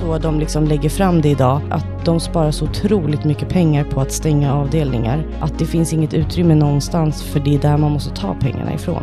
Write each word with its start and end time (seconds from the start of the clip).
så 0.00 0.18
de 0.18 0.40
liksom 0.40 0.64
lägger 0.64 0.88
fram 0.88 1.20
det 1.20 1.28
idag, 1.28 1.60
att 1.70 2.04
de 2.04 2.20
sparar 2.20 2.50
så 2.50 2.64
otroligt 2.64 3.24
mycket 3.24 3.48
pengar 3.48 3.84
på 3.84 4.00
att 4.00 4.12
stänga 4.12 4.54
avdelningar. 4.54 5.24
Att 5.40 5.58
det 5.58 5.64
finns 5.66 5.92
inget 5.92 6.14
utrymme 6.14 6.54
någonstans 6.54 7.22
för 7.22 7.40
det 7.40 7.54
är 7.54 7.58
där 7.58 7.76
man 7.76 7.92
måste 7.92 8.14
ta 8.14 8.34
pengarna 8.40 8.74
ifrån. 8.74 9.02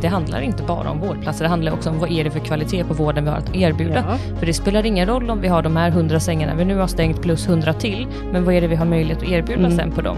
Det 0.00 0.08
handlar 0.08 0.40
inte 0.40 0.62
bara 0.62 0.90
om 0.90 1.00
vårdplatser, 1.00 1.44
det 1.44 1.48
handlar 1.48 1.72
också 1.72 1.90
om 1.90 1.98
vad 1.98 2.10
är 2.10 2.24
det 2.24 2.30
för 2.30 2.38
kvalitet 2.40 2.84
på 2.84 2.94
vården 2.94 3.24
vi 3.24 3.30
har 3.30 3.36
att 3.36 3.56
erbjuda. 3.56 4.04
Ja. 4.08 4.16
För 4.38 4.46
det 4.46 4.52
spelar 4.54 4.86
ingen 4.86 5.06
roll 5.08 5.30
om 5.30 5.40
vi 5.40 5.48
har 5.48 5.62
de 5.62 5.76
här 5.76 5.88
100 5.88 6.20
sängarna 6.20 6.54
vi 6.54 6.64
nu 6.64 6.76
har 6.76 6.86
stängt 6.86 7.22
plus 7.22 7.48
100 7.48 7.72
till, 7.72 8.06
men 8.32 8.44
vad 8.44 8.54
är 8.54 8.60
det 8.60 8.66
vi 8.66 8.76
har 8.76 8.86
möjlighet 8.86 9.22
att 9.22 9.28
erbjuda 9.28 9.60
Mm. 9.60 9.76
sen 9.76 9.90
på 9.90 10.00
dem? 10.00 10.16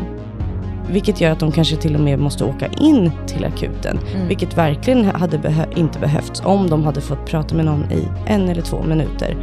Vilket 0.91 1.21
gör 1.21 1.31
att 1.31 1.41
de 1.41 1.53
kanske 1.53 1.77
till 1.77 1.95
och 1.95 2.01
med 2.01 2.19
måste 2.19 2.45
åka 2.45 2.67
in 2.81 3.13
till 3.27 3.45
akuten. 3.45 3.99
Mm. 4.15 4.29
Vilket 4.29 4.59
verkligen 4.59 5.05
hade 5.05 5.39
behö- 5.39 5.79
inte 5.79 5.99
behövts 5.99 6.43
om 6.45 6.71
de 6.71 6.85
hade 6.85 7.01
fått 7.01 7.27
prata 7.27 7.55
med 7.55 7.65
någon 7.65 7.85
i 7.93 8.09
en 8.27 8.49
eller 8.49 8.63
två 8.63 8.83
minuter. 8.83 9.37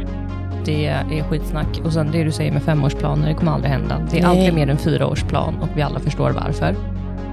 Det 0.66 0.86
är 0.86 1.22
skitsnack. 1.22 1.80
Och 1.84 1.92
sen 1.92 2.10
det 2.12 2.24
du 2.24 2.32
säger 2.32 2.52
med 2.52 2.62
femårsplaner, 2.62 3.28
det 3.28 3.34
kommer 3.34 3.52
aldrig 3.52 3.72
hända. 3.72 4.06
Det 4.10 4.18
är 4.18 4.22
Nej. 4.22 4.30
alltid 4.30 4.54
mer 4.54 4.70
än 4.70 4.78
fyraårsplan 4.78 5.54
och 5.62 5.68
vi 5.76 5.82
alla 5.82 6.00
förstår 6.00 6.30
varför. 6.30 6.76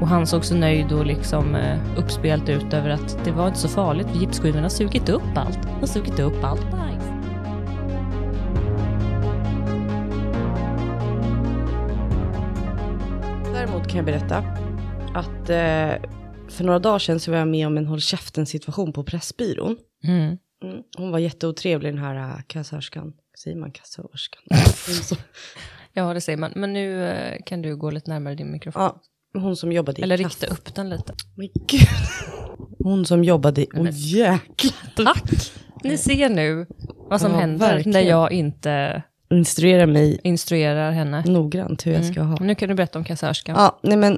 Och 0.02 0.08
han 0.08 0.28
såg 0.28 0.46
så 0.46 0.56
nöjd 0.56 0.92
och 0.92 1.06
liksom 1.06 1.56
eh, 1.56 1.80
uppspelt 1.98 2.50
ut 2.50 2.74
över 2.74 2.90
att 2.90 3.26
det 3.26 3.32
var 3.32 3.48
inte 3.48 3.60
så 3.60 3.68
farligt, 3.68 4.08
för 4.08 4.20
gipsskivorna 4.20 4.62
har 4.62 4.70
sugit 4.70 5.10
upp 5.10 5.22
allt. 5.36 5.64
De 5.64 5.80
har 5.80 5.88
sugit 5.88 6.20
upp 6.20 6.44
allt 6.44 6.72
bajs. 6.72 7.04
Däremot 13.54 13.88
kan 13.88 13.98
jag 13.98 14.06
berätta 14.06 14.38
att 15.14 15.50
eh, 15.50 16.10
för 16.50 16.64
några 16.64 16.80
dagar 16.80 17.00
sedan 17.00 17.20
så 17.20 17.32
var 17.32 17.38
jag 17.38 17.48
med 17.48 17.68
om 17.68 17.78
en 17.78 17.86
håll 17.86 18.02
käften 18.02 18.46
situation 18.46 18.94
på 18.94 19.04
Pressbyrån. 19.04 19.78
Mm. 20.04 20.38
Mm. 20.64 20.84
Hon 20.98 21.12
var 21.12 21.20
jätteotrevlig 21.20 21.94
den 21.94 22.04
här 22.04 22.16
äh, 22.16 22.42
kassörskan. 22.48 23.14
Säger 23.40 23.58
man 23.58 23.72
kassörskan? 23.72 24.42
Ja, 25.96 26.14
det 26.14 26.22
säger 26.22 26.38
man. 26.38 26.52
Men 26.56 26.74
nu 26.74 27.06
eh, 27.10 27.38
kan 27.46 27.62
du 27.62 27.76
gå 27.76 27.92
lite 27.92 28.10
närmare 28.12 28.36
din 28.36 28.52
mikrofon. 28.52 28.82
ja, 28.84 29.02
hon 29.42 29.56
som 29.56 29.72
jobbade 29.72 30.02
i 30.02 30.04
Eller 30.04 30.18
kass- 30.18 30.42
rikta 30.42 30.48
upp 30.54 30.76
den 30.76 30.90
lite. 30.90 31.14
Men 31.36 31.50
gud. 31.68 31.82
Hon 32.84 33.06
som 33.06 33.24
jobbade 33.24 33.62
i... 33.62 33.68
Åh 33.76 33.88
jäklar. 33.92 35.04
Tack! 35.06 35.52
Ni 35.84 35.98
ser 35.98 36.30
nu 36.30 36.66
vad 37.10 37.22
som 37.22 37.32
Ja, 37.32 37.38
händer 37.40 37.68
när 37.68 37.76
verkligen. 37.76 38.08
jag 38.08 38.32
inte 38.32 39.04
Instruera 39.30 39.86
mig 39.88 40.20
instruerar 40.24 40.92
henne. 40.92 41.24
noggrant 41.26 41.86
hur 41.86 41.92
jag 41.94 42.06
ska 42.06 42.22
ha. 42.22 42.38
Nu 42.42 42.56
kan 42.56 42.70
du 42.70 42.76
berätta 42.76 43.00
om 43.00 43.06
kassörskan. 43.06 43.56
Ja, 43.58 43.80
nej 43.84 43.98
men 43.98 44.18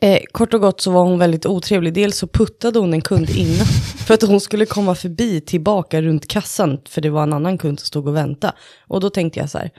eh, 0.00 0.18
kort 0.32 0.54
och 0.54 0.60
gott 0.60 0.80
så 0.80 0.90
var 0.90 1.04
hon 1.04 1.18
väldigt 1.18 1.46
otrevlig. 1.46 1.94
Dels 1.94 2.18
så 2.18 2.26
puttade 2.26 2.78
hon 2.78 2.94
en 2.94 3.00
kund 3.00 3.30
innan 3.30 3.66
för 4.06 4.14
att 4.14 4.22
hon 4.22 4.40
skulle 4.40 4.66
komma 4.66 4.94
förbi 4.94 5.40
tillbaka 5.40 6.02
runt 6.02 6.28
kassan 6.28 6.78
för 6.88 7.00
det 7.00 7.10
var 7.10 7.22
en 7.22 7.32
annan 7.32 7.58
kund 7.58 7.80
som 7.80 7.86
stod 7.86 8.08
och 8.08 8.16
väntade. 8.16 8.52
Och 8.88 9.00
då 9.00 9.10
tänkte 9.10 9.40
jag 9.40 9.50
så 9.50 9.58
här, 9.58 9.70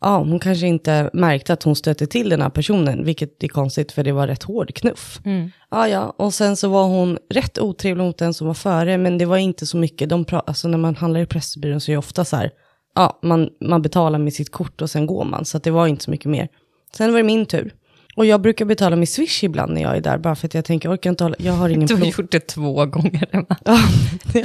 ja 0.00 0.18
hon 0.18 0.38
kanske 0.38 0.66
inte 0.66 1.10
märkte 1.12 1.52
att 1.52 1.62
hon 1.62 1.76
stötte 1.76 2.06
till 2.06 2.28
den 2.28 2.42
här 2.42 2.50
personen, 2.50 3.04
vilket 3.04 3.44
är 3.44 3.48
konstigt 3.48 3.92
för 3.92 4.04
det 4.04 4.12
var 4.12 4.26
rätt 4.26 4.42
hård 4.42 4.74
knuff. 4.74 5.20
Mm. 5.24 5.50
Ja, 5.70 5.88
ja, 5.88 6.14
och 6.18 6.34
sen 6.34 6.56
så 6.56 6.68
var 6.68 6.84
hon 6.84 7.18
rätt 7.34 7.58
otrevlig 7.58 8.04
mot 8.04 8.18
den 8.18 8.34
som 8.34 8.46
var 8.46 8.54
före, 8.54 8.98
men 8.98 9.18
det 9.18 9.24
var 9.24 9.36
inte 9.36 9.66
så 9.66 9.76
mycket. 9.76 10.08
De 10.08 10.24
pra- 10.24 10.42
alltså 10.46 10.68
när 10.68 10.78
man 10.78 10.96
handlar 10.96 11.20
i 11.20 11.26
Pressbyrån 11.26 11.80
så 11.80 11.90
är 11.90 11.94
det 11.94 11.98
ofta 11.98 12.24
så 12.24 12.36
här, 12.36 12.50
ja, 12.94 13.18
man, 13.22 13.48
man 13.60 13.82
betalar 13.82 14.18
med 14.18 14.32
sitt 14.32 14.52
kort 14.52 14.82
och 14.82 14.90
sen 14.90 15.06
går 15.06 15.24
man, 15.24 15.44
så 15.44 15.58
det 15.58 15.70
var 15.70 15.86
inte 15.86 16.04
så 16.04 16.10
mycket 16.10 16.30
mer. 16.30 16.48
Sen 16.96 17.12
var 17.12 17.18
det 17.18 17.24
min 17.24 17.46
tur. 17.46 17.72
Och 18.20 18.26
jag 18.26 18.40
brukar 18.40 18.64
betala 18.64 18.96
med 18.96 19.08
Swish 19.08 19.44
ibland 19.44 19.74
när 19.74 19.82
jag 19.82 19.96
är 19.96 20.00
där, 20.00 20.18
bara 20.18 20.34
för 20.34 20.46
att 20.46 20.54
jag 20.54 20.64
tänker, 20.64 20.88
jag 20.88 20.92
orkar 20.92 21.10
inte 21.10 21.24
hålla, 21.24 21.36
jag 21.38 21.52
har 21.52 21.68
ingen 21.68 21.86
Du 21.86 21.94
har 21.94 22.00
plån. 22.00 22.12
gjort 22.18 22.30
det 22.32 22.40
två 22.40 22.86
gånger, 22.86 23.28
Emma. 23.32 23.56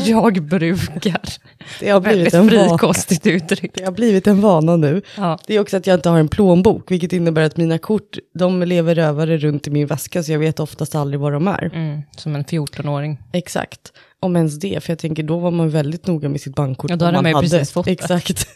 Jag 0.05 0.41
brukar. 0.41 1.21
det 1.79 1.89
har 1.89 1.99
blivit 1.99 2.33
en 2.33 2.49
frikostigt 2.49 3.27
uttryck. 3.27 3.71
Det 3.73 3.83
har 3.85 3.91
blivit 3.91 4.27
en 4.27 4.41
vana 4.41 4.75
nu. 4.75 5.01
Ja. 5.17 5.39
Det 5.47 5.55
är 5.55 5.59
också 5.59 5.77
att 5.77 5.87
jag 5.87 5.93
inte 5.93 6.09
har 6.09 6.19
en 6.19 6.27
plånbok, 6.27 6.91
vilket 6.91 7.13
innebär 7.13 7.41
att 7.41 7.57
mina 7.57 7.77
kort, 7.77 8.17
de 8.39 8.63
lever 8.63 8.95
rövare 8.95 9.37
runt 9.37 9.67
i 9.67 9.71
min 9.71 9.87
väska, 9.87 10.23
så 10.23 10.31
jag 10.31 10.39
vet 10.39 10.59
oftast 10.59 10.95
aldrig 10.95 11.19
var 11.19 11.31
de 11.31 11.47
är. 11.47 11.71
Mm, 11.73 12.01
som 12.17 12.35
en 12.35 12.43
14-åring. 12.45 13.17
Exakt. 13.33 13.79
Om 14.25 14.35
ens 14.35 14.59
det, 14.59 14.83
för 14.83 14.91
jag 14.91 14.99
tänker 14.99 15.23
då 15.23 15.39
var 15.39 15.51
man 15.51 15.69
väldigt 15.69 16.07
noga 16.07 16.29
med 16.29 16.41
sitt 16.41 16.55
bankkort. 16.55 16.89
Ja, 16.89 16.95
då 16.95 17.05
hade 17.05 17.21
man 17.21 17.31
ju 17.31 17.49
precis 17.49 17.71
fått 17.71 17.85
det. 17.85 17.91
Exakt. 17.91 18.47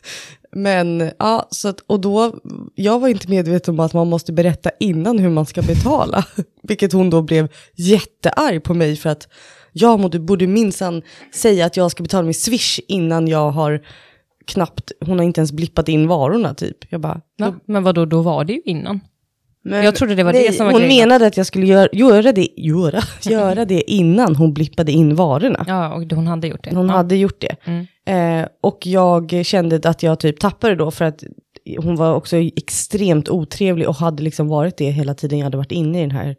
Men 0.52 1.12
ja, 1.20 1.48
så 1.52 1.68
att, 1.68 1.80
och 1.88 2.00
då, 2.00 2.40
jag 2.76 3.00
var 3.00 3.08
inte 3.08 3.30
medveten 3.30 3.74
om 3.74 3.80
att 3.80 3.94
man 3.94 4.08
måste 4.08 4.34
berätta 4.34 4.72
innan 4.80 5.20
hur 5.20 5.30
man 5.30 5.46
ska 5.46 5.62
betala. 5.62 6.26
Vilket 6.64 6.94
hon 6.94 7.10
då 7.10 7.22
blev 7.22 7.48
jättearg 7.76 8.64
på 8.64 8.74
mig 8.74 8.96
för 8.96 9.10
att 9.10 9.28
jag 9.72 10.22
borde, 10.22 10.48
minsann 10.48 11.02
säga 11.34 11.66
att 11.66 11.78
jag 11.78 11.92
ska 11.92 12.04
betala 12.04 12.26
med 12.26 12.36
Swish 12.36 12.80
innan 12.88 13.28
jag 13.28 13.52
har 13.52 13.82
knappt, 14.46 14.92
hon 15.06 15.20
har 15.20 15.26
inte 15.26 15.40
ens 15.40 15.52
blippat 15.52 15.90
in 15.90 16.08
varorna 16.08 16.54
typ. 16.54 16.78
Jag 16.90 17.02
bara, 17.02 17.22
Va? 17.40 17.56
Men 17.66 17.84
vadå, 17.84 18.06
då 18.06 18.22
var 18.22 18.44
det 18.44 18.54
ju 18.54 18.62
innan. 18.66 19.00
Men, 19.64 19.86
Jag 19.86 19.96
trodde 19.96 20.16
det 20.16 20.24
var 20.24 20.34
nej, 20.34 20.48
det 20.48 20.54
som 20.54 20.66
var 20.66 20.74
Hon 20.74 20.82
grejen. 20.82 21.08
menade 21.10 21.28
att 21.28 21.38
jag 21.38 21.46
skulle 21.46 21.66
göra, 21.66 21.90
göra, 21.92 22.32
det, 22.32 22.48
göra, 22.58 23.02
göra 23.22 23.66
det 23.66 23.92
innan 23.92 24.36
hon 24.36 24.54
blippade 24.54 24.92
in 24.92 25.16
varorna. 25.16 25.66
Ja, 25.68 25.94
och 25.94 26.12
hon 26.12 26.28
hade 26.28 26.48
gjort 26.48 26.64
det. 26.64 26.76
Hon 26.76 26.88
ja. 26.88 26.94
hade 26.94 27.16
gjort 27.16 27.42
det. 27.42 27.56
Mm. 27.66 27.86
Eh, 28.42 28.48
och 28.62 28.88
jag 28.88 29.46
kände 29.46 29.90
att 29.90 30.04
jag 30.04 30.20
typ 30.20 30.40
tappade 30.40 30.76
då 30.76 30.92
för 30.92 31.06
att 31.06 31.24
hon 31.78 31.96
var 31.96 32.14
också 32.14 32.38
extremt 32.38 33.30
otrevlig 33.30 33.88
och 33.88 33.96
hade 33.96 34.24
liksom 34.24 34.48
varit 34.48 34.78
det 34.78 34.90
hela 34.92 35.14
tiden 35.14 35.40
jag 35.40 35.44
hade 35.44 35.58
varit 35.58 35.72
inne 35.72 35.98
i 35.98 36.02
den 36.02 36.12
här 36.12 36.36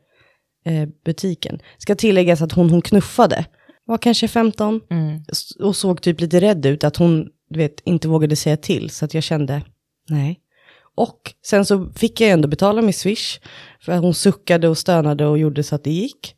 eh, 0.66 0.88
butiken. 1.04 1.58
Ska 1.78 1.94
tilläggas 1.94 2.42
att 2.42 2.52
hon 2.52 2.70
hon 2.70 2.82
knuffade, 2.82 3.44
var 3.86 3.98
kanske 3.98 4.28
15 4.28 4.80
Mm. 4.90 5.20
och 5.62 5.76
såg 5.76 6.02
typ 6.02 6.20
lite 6.20 6.40
rädd 6.40 6.66
ut 6.66 6.84
att 6.84 6.96
hon 6.96 7.28
du 7.50 7.58
vet, 7.58 7.80
inte 7.84 8.08
vågade 8.08 8.36
säga 8.36 8.56
till 8.56 8.90
så 8.90 9.04
att 9.04 9.14
jag 9.14 9.22
kände 9.22 9.62
nej. 10.08 10.40
Och 10.96 11.32
sen 11.46 11.64
så 11.66 11.90
fick 11.96 12.20
jag 12.20 12.30
ändå 12.30 12.48
betala 12.48 12.82
med 12.82 12.94
Swish 12.94 13.38
för 13.80 13.96
hon 13.96 14.14
suckade 14.14 14.68
och 14.68 14.78
stönade 14.78 15.26
och 15.26 15.38
gjorde 15.38 15.62
så 15.62 15.74
att 15.74 15.84
det 15.84 15.90
gick. 15.90 16.34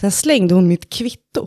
Sen 0.00 0.12
slängde 0.12 0.54
hon 0.54 0.68
mitt 0.68 0.90
kvitto. 0.90 1.46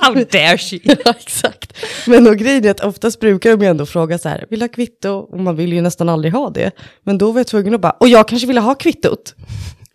How 0.00 0.14
dare 0.14 0.58
she? 0.58 0.78
Ja, 1.04 1.14
exakt. 1.20 1.76
Men 2.06 2.26
och 2.26 2.36
grejen 2.36 2.64
är 2.64 2.70
att 2.70 2.80
oftast 2.80 3.20
brukar 3.20 3.50
de 3.50 3.62
ju 3.64 3.70
ändå 3.70 3.86
fråga 3.86 4.18
så 4.18 4.28
här, 4.28 4.46
vill 4.50 4.60
du 4.60 4.64
ha 4.64 4.68
kvitto? 4.68 5.10
Och 5.10 5.40
man 5.40 5.56
vill 5.56 5.72
ju 5.72 5.80
nästan 5.80 6.08
aldrig 6.08 6.32
ha 6.32 6.50
det. 6.50 6.70
Men 7.02 7.18
då 7.18 7.32
var 7.32 7.40
jag 7.40 7.46
tvungen 7.46 7.74
att 7.74 7.80
bara, 7.80 7.96
och 8.00 8.08
jag 8.08 8.28
kanske 8.28 8.46
ville 8.46 8.60
ha 8.60 8.74
kvittot. 8.74 9.34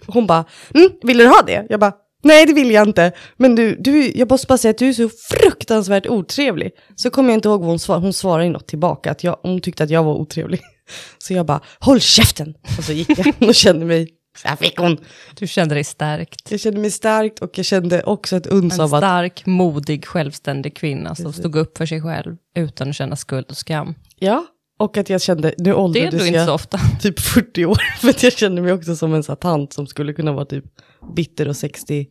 Hon 0.07 0.27
bara, 0.27 0.45
mm, 0.73 0.89
vill 1.03 1.17
du 1.17 1.27
ha 1.27 1.41
det? 1.41 1.65
Jag 1.69 1.79
bara, 1.79 1.93
nej 2.23 2.45
det 2.45 2.53
vill 2.53 2.71
jag 2.71 2.87
inte. 2.87 3.11
Men 3.37 3.55
du, 3.55 3.75
du 3.75 4.11
jag 4.15 4.31
måste 4.31 4.47
bara 4.47 4.57
säga 4.57 4.69
att 4.69 4.77
du 4.77 4.89
är 4.89 4.93
så 4.93 5.09
fruktansvärt 5.09 6.07
otrevlig. 6.07 6.71
Så 6.95 7.09
kommer 7.09 7.29
jag 7.29 7.37
inte 7.37 7.49
ihåg 7.49 7.59
vad 7.59 7.69
hon 7.69 7.79
svarade, 7.79 8.05
hon 8.05 8.13
svarade 8.13 8.45
ju 8.45 8.51
något 8.51 8.67
tillbaka, 8.67 9.11
att 9.11 9.23
jag, 9.23 9.39
hon 9.41 9.61
tyckte 9.61 9.83
att 9.83 9.89
jag 9.89 10.03
var 10.03 10.13
otrevlig. 10.13 10.61
Så 11.17 11.33
jag 11.33 11.45
bara, 11.45 11.61
håll 11.79 11.99
käften! 11.99 12.53
Och 12.77 12.83
så 12.83 12.93
gick 12.93 13.09
jag 13.09 13.33
och 13.49 13.55
kände 13.55 13.85
mig, 13.85 14.09
här 14.43 14.55
fick 14.55 14.77
hon. 14.77 14.97
Du 15.35 15.47
kände 15.47 15.75
dig 15.75 15.83
stärkt. 15.83 16.51
Jag 16.51 16.59
kände 16.59 16.79
mig 16.79 16.91
starkt 16.91 17.39
och 17.39 17.57
jag 17.57 17.65
kände 17.65 18.03
också 18.03 18.35
ett 18.35 18.47
uns 18.47 18.73
En 18.73 18.81
av 18.81 18.93
att 18.93 18.99
stark, 18.99 19.45
modig, 19.45 20.05
självständig 20.05 20.75
kvinna 20.75 21.15
som 21.15 21.33
stod 21.33 21.55
upp 21.55 21.77
för 21.77 21.85
sig 21.85 22.01
själv 22.01 22.35
utan 22.55 22.89
att 22.89 22.95
känna 22.95 23.15
skuld 23.15 23.45
och 23.49 23.57
skam. 23.57 23.95
Ja, 24.15 24.45
och 24.79 24.97
att 24.97 25.09
jag 25.09 25.21
kände, 25.21 25.53
nu 25.57 25.73
åldrades 25.73 26.13
ändå 26.13 26.25
inte 26.25 26.37
jag 26.37 26.47
så 26.47 26.53
ofta. 26.53 26.79
typ 27.01 27.19
40 27.19 27.65
år. 27.65 27.81
För 27.99 28.09
att 28.09 28.23
jag 28.23 28.33
kände 28.33 28.61
mig 28.61 28.73
också 28.73 28.95
som 28.95 29.13
en 29.13 29.23
sån 29.23 29.37
tant 29.37 29.73
som 29.73 29.87
skulle 29.87 30.13
kunna 30.13 30.31
vara 30.31 30.45
typ 30.45 30.65
bitter 31.15 31.47
och 31.47 31.55
60, 31.55 32.07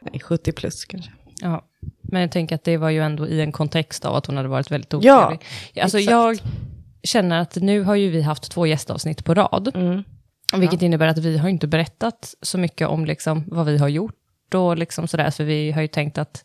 nej 0.00 0.20
70 0.20 0.52
plus 0.52 0.84
kanske. 0.84 1.12
Ja. 1.40 1.64
Men 2.02 2.20
jag 2.20 2.32
tänker 2.32 2.54
att 2.54 2.64
det 2.64 2.76
var 2.76 2.90
ju 2.90 3.02
ändå 3.02 3.26
i 3.26 3.40
en 3.40 3.52
kontext 3.52 4.04
av 4.04 4.14
att 4.16 4.26
hon 4.26 4.36
hade 4.36 4.48
varit 4.48 4.70
väldigt 4.70 4.92
Ja, 4.92 4.98
otrevlig. 5.26 5.40
alltså 5.82 5.98
exakt. 5.98 6.10
jag 6.12 6.38
känner 7.02 7.40
att 7.40 7.56
nu 7.56 7.82
har 7.82 7.94
ju 7.94 8.10
vi 8.10 8.22
haft 8.22 8.50
två 8.50 8.66
gästavsnitt 8.66 9.24
på 9.24 9.34
rad. 9.34 9.70
Mm. 9.74 10.02
Vilket 10.56 10.82
innebär 10.82 11.06
att 11.06 11.18
vi 11.18 11.38
har 11.38 11.48
inte 11.48 11.66
berättat 11.66 12.34
så 12.42 12.58
mycket 12.58 12.88
om 12.88 13.04
liksom 13.04 13.44
vad 13.46 13.66
vi 13.66 13.78
har 13.78 13.88
gjort 13.88 14.14
och 14.54 14.78
liksom 14.78 15.08
sådär. 15.08 15.30
För 15.30 15.44
vi 15.44 15.70
har 15.72 15.82
ju 15.82 15.88
tänkt 15.88 16.18
att 16.18 16.44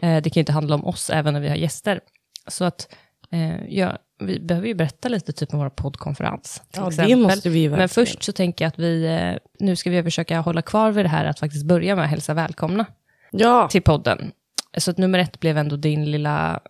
eh, 0.00 0.22
det 0.22 0.30
kan 0.30 0.40
inte 0.40 0.52
handla 0.52 0.74
om 0.74 0.84
oss 0.84 1.10
även 1.10 1.34
när 1.34 1.40
vi 1.40 1.48
har 1.48 1.56
gäster. 1.56 2.00
Så 2.48 2.64
att 2.64 2.94
eh, 3.30 3.64
ja, 3.68 3.98
vi 4.20 4.40
behöver 4.40 4.68
ju 4.68 4.74
berätta 4.74 5.08
lite 5.08 5.32
typ 5.32 5.52
om 5.52 5.58
våra 5.58 5.70
poddkonferens. 5.70 6.62
Ja, 6.76 6.90
det 6.90 7.16
måste 7.16 7.48
vi 7.50 7.58
ju 7.58 7.70
Men 7.70 7.78
verkligen. 7.78 8.06
först 8.06 8.22
så 8.22 8.32
tänker 8.32 8.64
jag 8.64 8.68
att 8.68 8.78
vi, 8.78 9.04
eh, 9.06 9.36
nu 9.58 9.76
ska 9.76 9.90
vi 9.90 10.02
försöka 10.02 10.40
hålla 10.40 10.62
kvar 10.62 10.90
vid 10.90 11.04
det 11.04 11.08
här 11.08 11.24
att 11.24 11.38
faktiskt 11.40 11.64
börja 11.64 11.96
med 11.96 12.04
att 12.04 12.10
hälsa 12.10 12.34
välkomna 12.34 12.86
Ja, 13.30 13.68
till 13.68 13.82
podden. 13.82 14.32
Så 14.78 14.90
att 14.90 14.98
nummer 14.98 15.18
ett 15.18 15.40
blev 15.40 15.58
ändå 15.58 15.76
din 15.76 16.10
lilla 16.10 16.60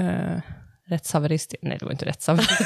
uh, 0.00 0.38
rättshaverist. 0.88 1.54
Nej, 1.62 1.76
det 1.78 1.84
var 1.84 1.92
inte 1.92 2.04
rättshaverist. 2.04 2.60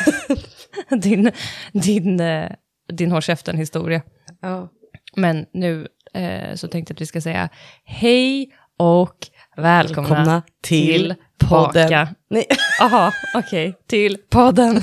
din 1.02 1.30
din, 1.72 2.20
uh, 2.20 2.50
din 2.92 3.12
håll 3.12 3.22
käften-historia. 3.22 4.02
ja. 4.40 4.68
Men 5.16 5.46
nu 5.52 5.88
eh, 6.14 6.54
så 6.54 6.68
tänkte 6.68 6.90
jag 6.92 6.96
att 6.96 7.00
vi 7.00 7.06
ska 7.06 7.20
säga 7.20 7.48
hej 7.84 8.52
och 8.76 9.28
välkomna, 9.56 10.08
Välkomna 10.08 10.42
till 10.62 10.92
till 10.92 11.14
podden. 11.48 11.82
Paka. 11.88 12.08
Nej. 12.30 12.46
Jaha, 12.78 13.12
okej. 13.34 13.74
Till 13.86 14.18
podden. 14.30 14.82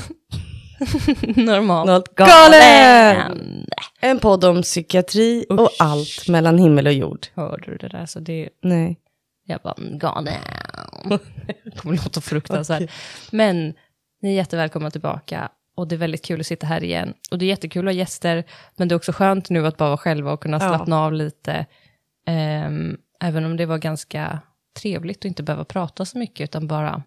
Normalt 1.35 1.87
Något 1.87 2.15
galen. 2.15 2.51
galen. 2.61 3.65
En 4.01 4.19
podd 4.19 4.43
om 4.45 4.61
psykiatri 4.61 5.45
och 5.49 5.59
Usch. 5.61 5.75
allt 5.79 6.27
mellan 6.27 6.57
himmel 6.57 6.87
och 6.87 6.93
jord. 6.93 7.27
Hörde 7.35 7.71
du 7.71 7.77
det 7.77 7.87
där? 7.87 8.05
Så 8.05 8.19
det, 8.19 8.49
Nej. 8.63 8.97
jag 9.45 9.59
bara, 9.61 9.75
galen. 9.79 10.33
om. 11.03 11.19
Det 11.65 11.71
kommer 11.77 11.95
låta 11.95 12.21
fruktansvärt. 12.21 12.91
Men 13.31 13.73
ni 14.21 14.29
är 14.29 14.35
jättevälkomna 14.35 14.91
tillbaka. 14.91 15.49
Och 15.75 15.87
det 15.87 15.95
är 15.95 15.97
väldigt 15.97 16.25
kul 16.25 16.39
att 16.39 16.45
sitta 16.47 16.67
här 16.67 16.83
igen. 16.83 17.13
Och 17.31 17.37
det 17.37 17.45
är 17.45 17.47
jättekul 17.47 17.87
att 17.87 17.93
ha 17.93 17.97
gäster, 17.97 18.43
men 18.75 18.87
det 18.87 18.93
är 18.93 18.97
också 18.97 19.11
skönt 19.11 19.49
nu 19.49 19.67
att 19.67 19.77
bara 19.77 19.89
vara 19.89 19.97
själva 19.97 20.31
och 20.33 20.41
kunna 20.41 20.57
Ja. 20.61 20.67
slappna 20.69 20.99
av 21.05 21.13
lite. 21.13 21.65
Ehm, 22.27 22.97
även 23.21 23.45
om 23.45 23.57
det 23.57 23.65
var 23.65 23.77
ganska 23.77 24.39
trevligt 24.73 25.17
att 25.17 25.25
inte 25.25 25.43
behöva 25.43 25.65
prata 25.65 26.05
så 26.05 26.17
mycket, 26.17 26.43
utan 26.43 26.67
bara 26.67 27.03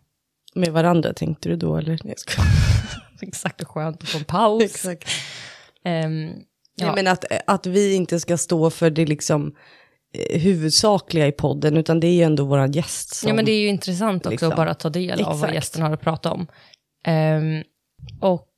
Med 0.54 0.72
varandra 0.72 1.12
tänkte 1.12 1.48
du 1.48 1.56
då 1.56 1.76
eller? 1.76 1.98
Nej, 2.04 2.14
skojar. 2.16 2.48
exakt 3.22 3.60
och 3.60 3.68
skönt 3.68 4.02
att 4.02 4.08
få 4.08 4.18
en 4.18 4.24
paus. 4.24 4.62
Exakt. 4.62 5.08
Ehm, 5.84 6.30
Ja. 6.78 6.86
ja. 6.86 6.94
men 6.94 7.06
att, 7.06 7.24
att 7.46 7.66
vi 7.66 7.94
inte 7.94 8.20
ska 8.20 8.36
stå 8.36 8.70
för 8.70 8.90
det 8.90 9.06
liksom 9.06 9.54
eh, 10.30 10.40
huvudsakliga 10.40 11.26
i 11.26 11.32
podden, 11.32 11.76
utan 11.76 12.00
det 12.00 12.06
är 12.06 12.12
ju 12.12 12.22
ändå 12.22 12.44
våran 12.44 12.72
gäst 12.72 13.14
som... 13.14 13.28
Ja, 13.28 13.34
men 13.34 13.44
det 13.44 13.52
är 13.52 13.60
ju 13.60 13.68
intressant 13.68 14.26
också 14.26 14.30
liksom. 14.30 14.50
att 14.50 14.56
bara 14.56 14.74
ta 14.74 14.88
del 14.88 15.20
av 15.20 15.26
vad 15.26 15.36
Exakt. 15.36 15.54
gästen 15.54 15.82
har 15.82 15.92
att 15.92 16.00
prata 16.00 16.30
om. 16.32 16.46
Ehm, 17.06 17.62
och 18.20 18.48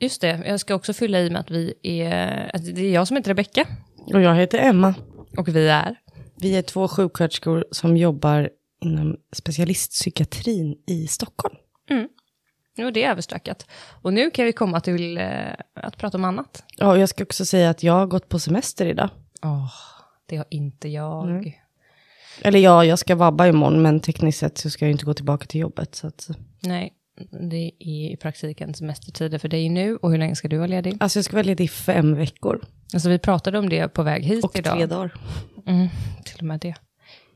just 0.00 0.20
det, 0.20 0.42
jag 0.46 0.60
ska 0.60 0.74
också 0.74 0.92
fylla 0.92 1.20
i 1.20 1.30
med 1.30 1.40
att 1.40 1.50
vi 1.50 1.74
är, 1.82 2.50
att 2.54 2.74
det 2.74 2.82
är 2.82 2.92
jag 2.94 3.08
som 3.08 3.16
heter 3.16 3.30
Rebecka 3.30 3.66
Och 4.06 4.20
jag 4.22 4.34
heter 4.34 4.58
Emma. 4.58 4.94
och 5.36 5.48
vi 5.48 5.68
är, 5.68 5.96
Vi 6.36 6.56
är 6.56 6.62
två 6.62 6.88
sjuksköterskor 6.88 7.64
som 7.70 7.96
jobbar 7.96 8.50
inom 8.80 9.16
specialistpsykiatrin 9.32 10.76
i 10.86 11.06
Stockholm. 11.06 11.54
nu 12.76 12.86
är 12.86 12.90
det 12.92 13.04
överstökat. 13.04 13.66
Och 14.02 14.12
nu 14.12 14.30
kan 14.30 14.44
vi 14.44 14.52
komma 14.52 14.80
till 14.80 15.18
eh, 15.18 15.52
att 15.74 15.96
prata 15.96 16.18
om 16.18 16.24
annat. 16.24 16.64
Ja, 16.76 16.90
och 16.90 16.98
jag 16.98 17.08
ska 17.08 17.22
också 17.22 17.44
säga 17.44 17.70
att 17.70 17.82
jag 17.82 17.92
har 17.92 18.06
gått 18.06 18.28
på 18.28 18.38
semester 18.38 18.86
idag. 18.86 19.08
Åh, 19.42 19.72
det 20.26 20.36
har 20.36 20.46
inte 20.50 20.88
jag. 20.88 21.30
Mm. 21.30 21.52
Eller 22.42 22.58
ja, 22.58 22.84
jag 22.84 22.98
ska 22.98 23.14
vabba 23.14 23.46
imorgon, 23.46 23.82
men 23.82 24.00
tekniskt 24.00 24.38
sett 24.38 24.58
så 24.58 24.70
ska 24.70 24.84
jag 24.84 24.92
inte 24.92 25.04
gå 25.04 25.14
tillbaka 25.14 25.46
till 25.46 25.60
jobbet. 25.60 25.94
Så 25.94 26.06
att, 26.06 26.28
Nej, 26.60 26.92
det 27.50 27.56
är 27.56 27.70
i 28.12 28.16
praktiken 28.20 28.74
semestertider 28.74 29.38
för 29.38 29.48
dig 29.48 29.68
nu. 29.68 29.96
Och 29.96 30.10
hur 30.10 30.18
länge 30.18 30.36
ska 30.36 30.48
du 30.48 30.56
vara 30.56 30.66
ledig? 30.66 30.96
alltså 31.00 31.18
jag 31.18 31.24
ska 31.24 31.36
vara 31.36 31.46
ledig 31.46 31.64
i 31.64 31.68
fem 31.68 32.14
veckor 32.16 32.60
Alltså 32.94 33.08
vi 33.08 33.18
pratade 33.18 33.58
om 33.58 33.68
det 33.68 33.88
på 33.88 34.02
väg 34.02 34.24
hit 34.24 34.44
och 34.44 34.58
idag. 34.58 34.76
tre 34.76 34.86
dagar. 34.86 35.14
Mm, 35.66 35.88
till 36.24 36.36
och 36.38 36.44
med 36.44 36.60
det. 36.60 36.74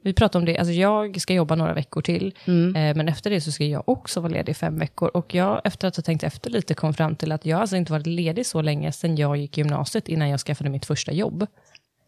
Vi 0.02 0.12
pratade 0.12 0.42
om 0.42 0.44
det, 0.46 0.58
alltså 0.58 0.72
jag 0.72 1.20
ska 1.20 1.34
jobba 1.34 1.54
några 1.54 1.75
veckor 1.75 2.02
till, 2.02 2.34
Mm. 2.46 2.76
eh, 2.76 2.96
men 2.96 3.08
efter 3.08 3.30
det 3.30 3.40
så 3.40 3.52
ska 3.52 3.64
jag 3.64 3.88
också 3.88 4.20
vara 4.20 4.32
ledig 4.32 4.50
i 4.50 4.54
fem 4.54 4.78
veckor. 4.78 5.08
Och 5.14 5.34
jag, 5.34 5.60
efter 5.64 5.88
att 5.88 5.96
ha 5.96 6.02
tänkt 6.02 6.22
efter 6.24 6.50
lite, 6.50 6.74
kom 6.74 6.94
fram 6.94 7.16
till 7.16 7.32
att 7.32 7.46
jag 7.46 7.60
alltså 7.60 7.76
inte 7.76 7.92
varit 7.92 8.06
ledig 8.06 8.46
så 8.46 8.62
länge 8.62 8.92
sedan 8.92 9.16
jag 9.16 9.36
gick 9.36 9.58
gymnasiet, 9.58 10.08
innan 10.08 10.28
jag 10.28 10.40
skaffade 10.40 10.70
mitt 10.70 10.86
första 10.86 11.12
jobb. 11.12 11.46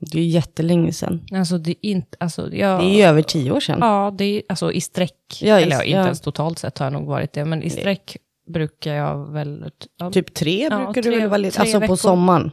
Det 0.00 0.19
är 0.20 0.25
jättelänge 0.26 0.93
sedan. 0.93 1.20
Alltså 1.35 1.58
det 1.58 1.70
är 1.70 1.76
inte, 1.91 2.17
alltså 2.20 2.55
jag... 2.55 2.81
Det 2.81 3.02
är 3.02 3.08
över 3.08 3.23
tio 3.23 3.52
år 3.52 3.61
sedan. 3.61 3.79
Ja, 3.81 4.14
det 4.19 4.25
är 4.25 4.43
alltså 4.49 4.73
i 4.73 4.81
sträck, 4.81 5.38
Ja, 5.43 5.61
eller 5.61 5.76
ja, 5.76 5.82
inte 5.82 5.97
ja. 5.99 6.05
ens 6.05 6.20
totalt 6.20 6.58
sett 6.58 6.79
har 6.79 6.87
jag 6.87 6.93
nog 6.93 7.06
varit 7.06 7.32
det, 7.32 7.44
men 7.44 7.62
i 7.62 7.70
sträck 7.70 8.17
brukar 8.47 8.94
jag 8.94 9.32
väl... 9.32 9.70
Ja, 9.99 10.11
Typ 10.11 10.35
tre 10.35 10.69
Ja, 10.70 10.85
brukar 10.85 11.02
tre- 11.02 11.11
du 11.12 11.20
väl 11.20 11.29
vara 11.29 11.38
ledig? 11.38 11.52
tre 11.55 11.61
Alltså 11.61 11.76
på 11.76 11.81
veckor. 11.81 11.97
sommaren. 11.97 12.50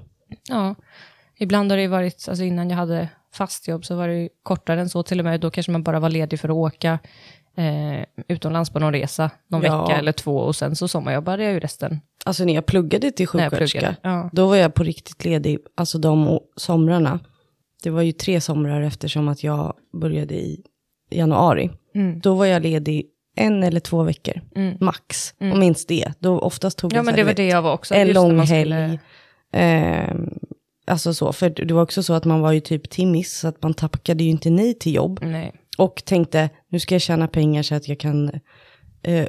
Ja, 0.49 0.75
ibland 1.39 1.71
har 1.71 1.77
det 1.77 1.87
varit, 1.87 2.25
alltså 2.29 2.43
innan 2.43 2.69
jag 2.69 2.77
hade 2.77 3.09
fast 3.33 3.67
jobb 3.67 3.85
så 3.85 3.95
var 3.95 4.07
det 4.07 4.15
ju 4.15 4.29
kortare 4.43 4.81
än 4.81 4.89
så 4.89 5.03
till 5.03 5.19
och 5.19 5.25
med. 5.25 5.39
Då 5.39 5.49
kanske 5.51 5.71
man 5.71 5.83
bara 5.83 5.99
var 5.99 6.09
ledig 6.09 6.39
för 6.39 6.49
att 6.49 6.55
åka 6.55 6.99
eh, 7.57 8.03
utomlands 8.27 8.69
på 8.69 8.79
någon 8.79 8.93
resa 8.93 9.31
någon 9.47 9.61
Ja. 9.61 9.81
vecka 9.85 9.99
eller 9.99 10.11
två 10.11 10.37
och 10.37 10.55
sen 10.55 10.75
så 10.75 10.87
sommarjobbade 10.87 11.43
jag 11.43 11.53
ju 11.53 11.59
resten. 11.59 11.99
Alltså 12.25 12.43
när 12.45 12.53
jag 12.53 12.65
pluggade 12.65 13.11
till 13.11 13.27
sjuksköterska, 13.27 13.79
pluggade. 13.79 13.95
Ja. 14.01 14.29
då 14.33 14.47
var 14.47 14.55
jag 14.55 14.73
på 14.73 14.83
riktigt 14.83 15.25
ledig, 15.25 15.57
alltså 15.75 15.97
de 15.97 16.39
somrarna. 16.55 17.19
Det 17.83 17.89
var 17.89 18.01
ju 18.01 18.11
tre 18.11 18.41
somrar 18.41 18.81
eftersom 18.81 19.27
att 19.27 19.43
jag 19.43 19.73
började 20.01 20.35
i 20.35 20.63
januari. 21.11 21.69
Mm. 21.95 22.19
Då 22.19 22.35
var 22.35 22.45
jag 22.45 22.61
ledig 22.61 23.05
en 23.35 23.63
eller 23.63 23.79
två 23.79 24.03
veckor, 24.03 24.41
Mm. 24.55 24.77
max. 24.79 25.33
Och 25.39 25.57
minst 25.57 25.87
det. 25.87 26.13
Då 26.19 26.39
oftast 26.39 26.77
tog 26.77 26.93
Ja, 26.93 26.97
det, 26.97 27.03
men 27.03 27.15
det 27.15 27.23
var 27.23 27.33
det 27.33 27.47
jag 27.47 27.61
var 27.61 27.73
också. 27.73 27.93
en 27.95 28.07
Just 28.07 28.15
lång 28.15 28.39
helg. 28.39 28.47
skulle- 28.71 28.99
Ehm, 29.53 30.29
alltså 30.87 31.13
så, 31.13 31.33
för 31.33 31.49
det 31.49 31.73
var 31.73 31.81
också 31.81 32.03
så 32.03 32.13
att 32.13 32.25
man 32.25 32.39
var 32.41 32.51
ju 32.51 32.59
typ 32.59 32.89
timmis, 32.89 33.39
så 33.39 33.47
att 33.47 33.63
man 33.63 33.73
tackade 33.73 34.23
ju 34.23 34.29
inte 34.29 34.49
nej 34.49 34.73
till 34.73 34.93
jobb. 34.95 35.19
Nej. 35.23 35.53
Och 35.77 36.03
tänkte, 36.05 36.49
nu 36.69 36.79
ska 36.79 36.95
jag 36.95 37.01
tjäna 37.01 37.27
pengar 37.27 37.63
så 37.63 37.75
att 37.75 37.87
jag 37.87 37.99
kan, 37.99 38.29
eh, 39.03 39.27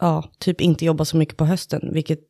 ja, 0.00 0.24
typ 0.38 0.60
inte 0.60 0.84
jobba 0.84 1.04
så 1.04 1.16
mycket 1.16 1.36
på 1.36 1.44
hösten. 1.44 1.90
Vilket 1.92 2.20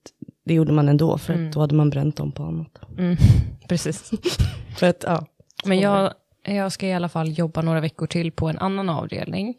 det 0.45 0.55
gjorde 0.55 0.73
man 0.73 0.89
ändå, 0.89 1.19
för 1.19 1.33
att 1.47 1.53
då 1.53 1.61
hade 1.61 1.75
man 1.75 1.91
bränt 1.91 2.17
dem 2.17 2.33
på 2.33 2.43
annat. 2.43 2.79
Mm. 2.99 3.17
Precis. 3.69 4.11
För 4.77 4.87
att, 4.87 5.05
ja. 5.07 5.27
Men 5.65 5.81
jag, 5.81 6.13
jag 6.45 6.73
ska 6.73 6.87
i 6.87 6.93
alla 6.93 7.09
fall 7.09 7.39
jobba 7.39 7.63
några 7.63 7.81
veckor 7.81 8.07
till 8.07 8.33
på 8.33 8.49
en 8.49 8.59
annan 8.59 8.89
avdelning. 8.89 9.55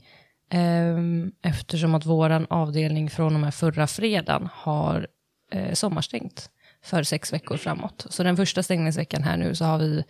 Ehm, 0.49 1.31
eftersom 1.41 1.95
att 1.95 2.05
våran 2.05 2.47
avdelning 2.49 3.09
från 3.09 3.35
och 3.35 3.41
med 3.41 3.53
förra 3.53 3.87
fredagen 3.87 4.49
har 4.53 5.07
eh, 5.51 5.73
sommarstängt 5.73 6.49
för 6.83 7.03
sex 7.03 7.33
veckor 7.33 7.57
framåt. 7.57 8.05
Så 8.09 8.23
den 8.23 8.37
första 8.37 8.63
stängningsveckan 8.63 9.23
här 9.23 9.37
nu 9.37 9.55
så 9.55 9.65
har 9.65 9.77
vi, 9.77 10.03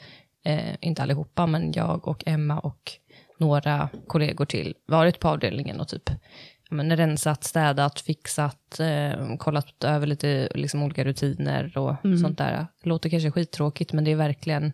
eh, 0.46 0.76
inte 0.82 1.04
allihopa, 1.04 1.48
men 1.48 1.72
jag 1.72 2.08
och 2.08 2.24
Emma 2.26 2.60
och 2.60 2.92
några 3.38 3.90
kollegor 4.08 4.46
till 4.46 4.76
varit 4.88 5.20
på 5.20 5.28
avdelningen 5.28 5.80
och 5.80 5.88
typ 5.88 6.10
men, 6.72 6.98
rensat, 6.98 7.44
städat, 7.44 8.00
fixat, 8.00 8.80
eh, 8.80 9.38
kollat 9.38 9.84
över 9.84 10.08
lite 10.08 10.50
liksom, 10.56 10.84
olika 10.84 11.04
rutiner 11.04 11.78
och 11.78 11.96
sånt 12.22 12.38
där. 12.38 12.68
Låter 12.84 13.10
kanske 13.10 13.32
skittråkigt, 13.32 13.94
men 13.94 14.04
det 14.04 14.12
är 14.12 14.16
verkligen 14.16 14.74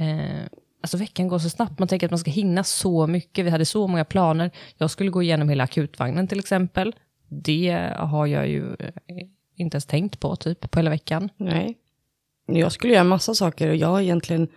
Eh, 0.00 0.46
alltså 0.82 0.96
veckan 0.96 1.28
går 1.28 1.38
så 1.38 1.50
snabbt, 1.50 1.78
man 1.78 1.88
tänker 1.88 2.06
att 2.06 2.10
man 2.10 2.18
ska 2.18 2.30
hinna 2.30 2.64
så 2.64 3.06
mycket. 3.06 3.44
Vi 3.44 3.50
hade 3.50 3.64
så 3.64 3.86
många 3.86 4.04
planer. 4.04 4.50
Jag 4.76 4.90
skulle 4.90 5.10
gå 5.10 5.22
igenom 5.22 5.48
hela 5.48 5.64
akutvagnen 5.64 6.28
till 6.28 6.38
exempel. 6.38 6.94
Det 7.28 7.92
har 7.96 8.26
jag 8.26 8.48
ju 8.48 8.66
eh, 8.78 8.92
inte 9.56 9.74
ens 9.74 9.86
tänkt 9.86 10.20
på 10.20 10.36
typ 10.36 10.70
på 10.70 10.78
hela 10.78 10.90
veckan. 10.90 11.28
Nej. 11.36 11.76
Jag 12.46 12.72
skulle 12.72 12.92
göra 12.92 13.04
massa 13.04 13.34
saker 13.34 13.68
och 13.68 13.76
jag 13.76 13.88
har 13.88 14.00
egentligen 14.00 14.48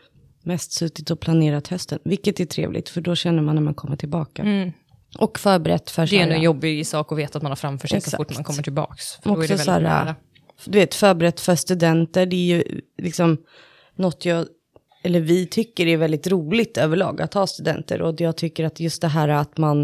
mest 0.44 0.72
suttit 0.72 1.12
och 1.12 1.20
planerat 1.20 1.68
hösten. 1.68 2.00
Vilket 2.04 2.40
är 2.40 2.46
trevligt, 2.46 2.90
för 2.90 3.02
då 3.02 3.16
känner 3.16 3.42
man 3.42 3.56
när 3.56 3.62
man 3.62 3.74
kommer 3.74 3.96
tillbaka. 3.96 4.72
Och 5.20 5.40
förberett 5.40 5.90
för 5.90 6.08
Det 6.08 6.22
är 6.22 6.28
en 6.28 6.42
jobbig 6.42 6.88
sak 6.88 7.12
att 7.12 7.18
veta 7.18 7.38
att 7.38 7.42
man 7.44 7.52
har 7.52 7.56
framför 7.56 7.88
sig 7.88 8.02
så 8.02 8.18
fort 8.18 8.36
man 8.36 8.44
kommer 8.44 8.64
tillbaks. 8.64 9.12
För 9.16 9.30
det 9.30 9.38
Också 9.38 9.58
så 9.58 9.72
här, 9.72 9.82
nära. 9.82 10.16
du 10.66 10.80
vet, 10.80 10.96
förberett 10.96 11.40
för 11.40 11.56
studenter, 11.56 12.26
det 12.26 12.36
är 12.36 12.58
ju 12.58 12.82
liksom 12.98 13.38
något 13.96 14.26
jag, 14.26 14.48
eller 15.04 15.20
vi 15.20 15.46
tycker 15.48 15.88
är 15.88 15.98
väldigt 15.98 16.28
roligt 16.28 16.78
överlag 16.78 17.22
att 17.22 17.34
ha 17.34 17.48
studenter. 17.48 18.02
Och 18.02 18.22
jag 18.22 18.38
tycker 18.38 18.64
att 18.66 18.80
just 18.80 19.02
det 19.02 19.08
här 19.08 19.28
att 19.30 19.58
man, 19.58 19.82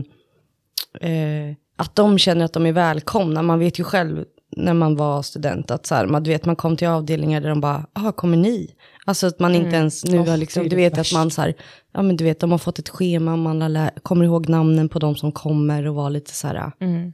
eh, 1.02 1.56
att 1.76 1.96
de 1.96 2.18
känner 2.18 2.46
att 2.46 2.54
de 2.54 2.66
är 2.66 2.72
välkomna. 2.72 3.42
Man 3.42 3.60
vet 3.60 3.80
ju 3.80 3.84
själv 3.84 4.26
när 4.58 4.74
man 4.74 4.96
var 4.96 5.22
student 5.22 5.72
att 5.72 5.86
så 5.86 5.96
här, 5.96 6.06
man, 6.08 6.24
du 6.24 6.30
vet, 6.30 6.46
man 6.46 6.56
kom 6.56 6.78
till 6.78 6.88
avdelningar 6.88 7.42
där 7.42 7.50
de 7.50 7.62
bara, 7.62 7.86
ah, 7.94 8.12
kommer 8.12 8.38
ni? 8.38 8.76
Alltså 9.06 9.28
att 9.28 9.40
man 9.40 9.56
inte 9.56 9.76
ens 9.76 10.06
nu 10.06 10.18
Oh, 10.20 10.26
har 10.26 10.32
det 10.32 10.38
liksom, 10.38 10.64
du 10.64 10.70
det 10.70 10.76
vet 10.76 10.98
att 10.98 11.14
man 11.14 11.32
så 11.32 11.42
här, 11.42 11.54
ja 11.94 12.02
men 12.02 12.18
du 12.18 12.24
vet, 12.24 12.40
de 12.40 12.52
har 12.52 12.58
fått 12.58 12.80
ett 12.80 12.90
schema, 12.90 13.36
man 13.36 13.74
lä- 13.74 13.92
kommer 14.04 14.26
ihåg 14.26 14.50
namnen 14.50 14.90
på 14.90 15.00
de 15.00 15.16
som 15.16 15.32
kommer 15.32 15.88
och 15.88 15.96
var 15.96 16.10
lite 16.10 16.32
så 16.36 16.48
här, 16.48 16.72
Mm. 16.82 17.14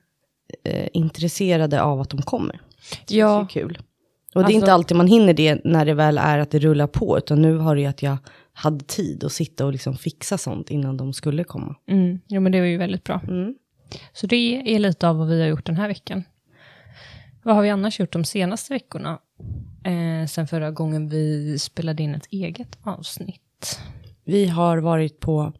eh, 0.64 0.88
intresserade 0.94 1.82
av 1.82 2.02
att 2.02 2.10
de 2.10 2.22
kommer. 2.22 2.62
Det 3.08 3.16
Ja. 3.16 3.42
är 3.42 3.48
kul. 3.48 3.78
Och 4.36 4.42
det 4.42 4.44
är 4.44 4.46
Alltså- 4.46 4.56
inte 4.58 4.74
alltid 4.74 4.98
man 4.98 5.08
hinner 5.08 5.34
det 5.34 5.62
när 5.64 5.86
det 5.86 5.94
väl 5.94 6.18
är 6.18 6.40
att 6.40 6.52
det 6.52 6.60
rullar 6.60 6.88
på, 6.88 7.18
utan 7.18 7.42
nu 7.42 7.58
har 7.58 7.76
det 7.76 7.82
ju 7.82 7.88
att 7.88 8.04
jag 8.04 8.18
hade 8.54 8.86
tid 8.86 9.24
att 9.24 9.32
sitta 9.32 9.66
och 9.66 9.72
liksom 9.72 9.96
fixa 9.96 10.38
sånt 10.38 10.70
innan 10.70 10.98
de 10.98 11.14
skulle 11.14 11.44
komma. 11.44 11.76
Mm. 11.88 12.20
Jo, 12.28 12.42
men 12.42 12.52
det 12.52 12.60
var 12.60 12.68
ju 12.68 12.78
väldigt 12.78 13.04
bra. 13.04 13.22
Mm. 13.28 13.56
Så 14.14 14.28
det 14.28 14.36
är 14.76 14.80
lite 14.80 15.08
av 15.10 15.18
vad 15.18 15.28
vi 15.28 15.42
har 15.42 15.48
gjort 15.48 15.66
den 15.66 15.76
här 15.76 15.88
veckan. 15.88 16.24
Vad 17.44 17.56
har 17.56 17.62
vi 17.62 17.70
annars 17.70 18.00
gjort 18.00 18.14
de 18.14 18.24
senaste 18.24 18.74
veckorna? 18.74 19.20
Eh, 19.84 20.28
sen 20.28 20.48
förra 20.48 20.72
gången 20.72 21.10
vi 21.10 21.60
spelade 21.60 22.04
in 22.04 22.16
ett 22.16 22.28
eget 22.32 22.78
avsnitt. 22.84 23.80
Vi 24.24 24.46
har 24.48 24.78
varit 24.78 25.20
på 25.20 25.54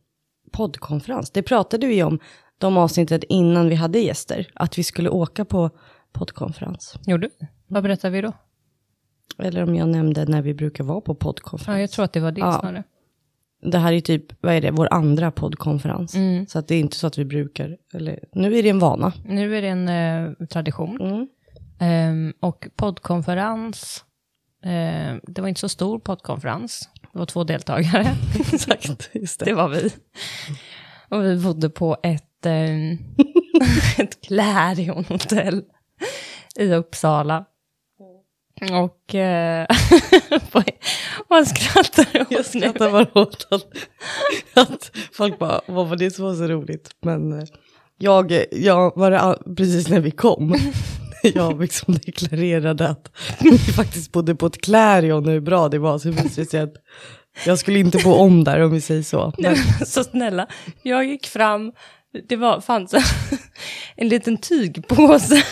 poddkonferens. 0.52 1.32
Det 1.32 1.44
pratade 1.44 1.88
vi 1.88 2.04
om, 2.04 2.20
de 2.58 2.78
avsnittet 2.78 3.24
innan 3.24 3.70
vi 3.70 3.76
hade 3.76 4.00
gäster, 4.00 4.48
att 4.54 4.78
vi 4.78 4.84
skulle 4.84 5.10
åka 5.10 5.46
på 5.46 5.70
poddkonferens. 6.12 6.96
Gjorde 7.06 7.30
vi? 7.40 7.48
Vad 7.68 7.84
berättade 7.84 8.12
vi 8.14 8.22
då? 8.22 8.34
Eller 9.40 9.64
om 9.64 9.76
jag 9.76 9.88
nämnde 9.90 10.26
när 10.26 10.42
vi 10.42 10.54
brukar 10.54 10.84
vara 10.84 11.02
på 11.02 11.16
poddkonferens. 11.16 11.78
Ja, 11.78 11.82
jag 11.82 11.92
tror 11.92 12.06
att 12.06 12.14
det 12.14 12.20
var 12.20 12.32
det 12.32 12.42
Ja. 12.42 12.60
snarare. 12.60 12.84
Det 13.62 13.78
här 13.78 13.94
är 13.94 14.02
typ, 14.02 14.26
vad 14.44 14.54
är 14.54 14.62
det, 14.62 14.72
vår 14.72 14.88
andra 14.92 15.32
poddkonferens. 15.32 16.16
Mm. 16.16 16.48
Så 16.48 16.60
att 16.60 16.68
det 16.68 16.76
är 16.76 16.80
inte 16.80 16.98
så 16.98 17.08
att 17.08 17.18
vi 17.18 17.26
brukar, 17.26 17.78
eller 17.94 18.20
nu 18.32 18.58
är 18.58 18.64
det 18.64 18.70
en 18.70 18.80
vana. 18.80 19.14
Nu 19.26 19.58
är 19.58 19.62
det 19.62 19.68
en 19.68 19.90
eh, 19.90 20.48
tradition. 20.48 21.02
Mm. 21.02 21.28
Ehm, 21.80 22.34
och 22.40 22.68
poddkonferens, 22.76 24.06
eh, 24.64 25.16
det 25.24 25.42
var 25.42 25.48
inte 25.48 25.60
så 25.62 25.70
stor 25.70 26.00
poddkonferens. 26.00 26.90
Det 27.14 27.20
var 27.20 27.26
två 27.26 27.44
deltagare. 27.44 28.08
Exakt, 28.54 29.10
just 29.14 29.40
det 29.40 29.54
var 29.54 29.70
vi. 29.70 29.90
Och 31.10 31.24
vi 31.24 31.38
bodde 31.44 31.70
på 31.70 31.98
ett, 32.04 32.46
eh, 32.46 32.92
ett 33.98 34.22
Clarion-hotell 34.28 35.64
i 36.60 36.74
Uppsala. 36.74 37.46
Och 38.62 39.16
eh, 39.16 39.68
man 41.30 41.46
skrattar 41.46 42.22
åt 42.22 42.28
Jag 42.32 42.46
skrattar 42.46 42.92
bara 42.92 43.22
åt 43.22 43.48
att, 43.52 43.68
att 44.54 44.92
folk 45.14 45.40
bara, 45.40 45.62
vad 45.68 45.88
var 45.88 45.96
det 45.96 46.12
som 46.12 46.26
var 46.26 46.34
så 46.34 46.48
roligt? 46.48 46.90
Men 47.02 47.40
eh, 47.40 47.48
Jag, 47.98 48.46
jag 48.52 48.92
var 48.96 49.12
det 49.12 49.56
precis 49.56 49.90
när 49.90 50.00
vi 50.00 50.12
kom. 50.12 50.56
Jag 51.34 51.62
liksom 51.62 51.94
deklarerade 51.94 52.88
att 52.90 53.12
vi 53.40 53.58
faktiskt 53.58 54.12
bodde 54.12 54.36
på 54.36 54.46
ett 54.46 54.62
Clarion 54.62 55.26
och 55.26 55.32
hur 55.32 55.40
bra 55.40 55.70
det 55.70 55.80
var. 55.80 55.98
Så 56.00 56.10
visade 56.10 56.30
det 56.36 56.46
sig 56.46 56.62
att 56.62 56.74
jag 57.46 57.60
skulle 57.60 57.80
inte 57.80 57.98
bo 58.04 58.14
om 58.14 58.44
där 58.44 58.60
om 58.64 58.72
vi 58.72 58.82
säger 58.82 59.04
så. 59.04 59.34
Men, 59.38 59.56
Så 59.86 60.04
snälla, 60.04 60.48
jag 60.84 61.06
gick 61.06 61.28
fram, 61.28 61.72
det 62.30 62.36
var, 62.36 62.62
fanns 62.62 62.96
en 63.96 64.08
liten 64.08 64.38
tygpåse. 64.38 65.44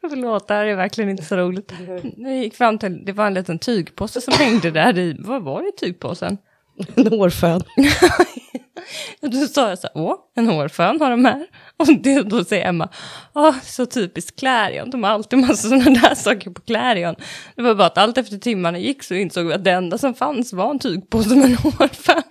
Förlåt, 0.00 0.48
det 0.48 0.54
här 0.54 0.66
är 0.66 0.76
verkligen 0.76 1.10
inte 1.10 1.24
så 1.24 1.36
roligt. 1.36 1.72
Jag 2.16 2.36
gick 2.36 2.54
fram 2.54 2.78
till, 2.78 3.04
det 3.04 3.12
var 3.12 3.26
en 3.26 3.34
liten 3.34 3.58
tygpåse 3.58 4.20
som 4.20 4.34
hängde 4.34 4.70
där 4.70 4.98
i, 4.98 5.16
vad 5.18 5.42
var 5.42 5.62
det 5.62 5.68
i 5.68 5.72
tygpåsen? 5.86 6.38
en 6.94 7.06
hårfön. 7.06 7.62
Då 9.20 9.46
sa 9.46 9.68
jag 9.68 9.78
så 9.78 9.88
här, 9.94 10.02
åh, 10.02 10.14
en 10.34 10.48
hårfön 10.48 11.00
har 11.00 11.10
de 11.10 11.24
här. 11.24 11.46
Och 11.76 11.86
det, 12.02 12.22
då 12.22 12.44
säger 12.44 12.68
Emma, 12.68 12.88
åh, 13.34 13.54
så 13.62 13.86
typiskt 13.86 14.38
Clarion, 14.38 14.90
de 14.90 15.04
har 15.04 15.10
alltid 15.10 15.38
massa 15.38 15.68
sådana 15.68 16.00
där 16.00 16.14
saker 16.14 16.50
på 16.50 16.60
Clarion. 16.60 17.14
Det 17.56 17.62
var 17.62 17.74
bara 17.74 17.86
att 17.86 17.98
allt 17.98 18.18
efter 18.18 18.38
timmarna 18.38 18.78
gick 18.78 19.02
så 19.02 19.14
insåg 19.14 19.46
vi 19.46 19.54
att 19.54 19.64
det 19.64 19.70
enda 19.70 19.98
som 19.98 20.14
fanns 20.14 20.52
var 20.52 20.70
en 20.70 20.78
tygpåse 20.78 21.36
med 21.36 21.44
en 21.44 21.56
hårfön. 21.56 22.22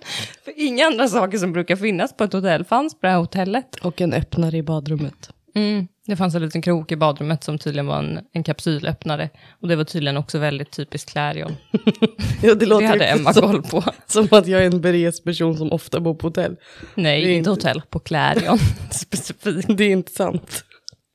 För 0.44 0.52
inga 0.56 0.86
andra 0.86 1.08
saker 1.08 1.38
som 1.38 1.52
brukar 1.52 1.76
finnas 1.76 2.16
på 2.16 2.24
ett 2.24 2.32
hotell 2.32 2.64
fanns 2.64 2.94
på 2.94 3.06
det 3.06 3.12
här 3.12 3.18
hotellet. 3.18 3.76
Och 3.82 4.00
en 4.00 4.12
öppnare 4.12 4.56
i 4.56 4.62
badrummet. 4.62 5.30
Mm. 5.54 5.88
Det 6.10 6.16
fanns 6.16 6.34
en 6.34 6.42
liten 6.42 6.62
krok 6.62 6.92
i 6.92 6.96
badrummet 6.96 7.44
som 7.44 7.58
tydligen 7.58 7.86
var 7.86 7.98
en, 7.98 8.20
en 8.32 8.42
kapsylöppnare. 8.44 9.30
Och 9.62 9.68
det 9.68 9.76
var 9.76 9.84
tydligen 9.84 10.16
också 10.16 10.38
väldigt 10.38 10.70
typiskt 10.72 11.10
Clarion. 11.12 11.56
Ja, 12.42 12.54
det 12.54 12.66
låter 12.66 12.82
Det 12.82 12.88
hade 12.88 13.06
Emma 13.06 13.32
som, 13.34 13.42
koll 13.42 13.62
på. 13.62 13.84
som 14.06 14.28
att 14.30 14.46
jag 14.46 14.62
är 14.62 14.66
en 14.66 14.80
berest 14.80 15.24
person 15.24 15.56
som 15.56 15.72
ofta 15.72 16.00
bor 16.00 16.14
på 16.14 16.26
hotell. 16.26 16.56
Nej, 16.94 17.20
inte 17.22 17.30
inte- 17.32 17.50
hotell, 17.50 17.82
på 17.90 17.98
Clarion 17.98 18.58
specifikt. 18.90 19.76
Det 19.76 19.84
är 19.84 19.90
inte 19.90 20.12
sant. 20.12 20.64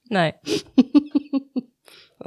Nej. 0.09 0.33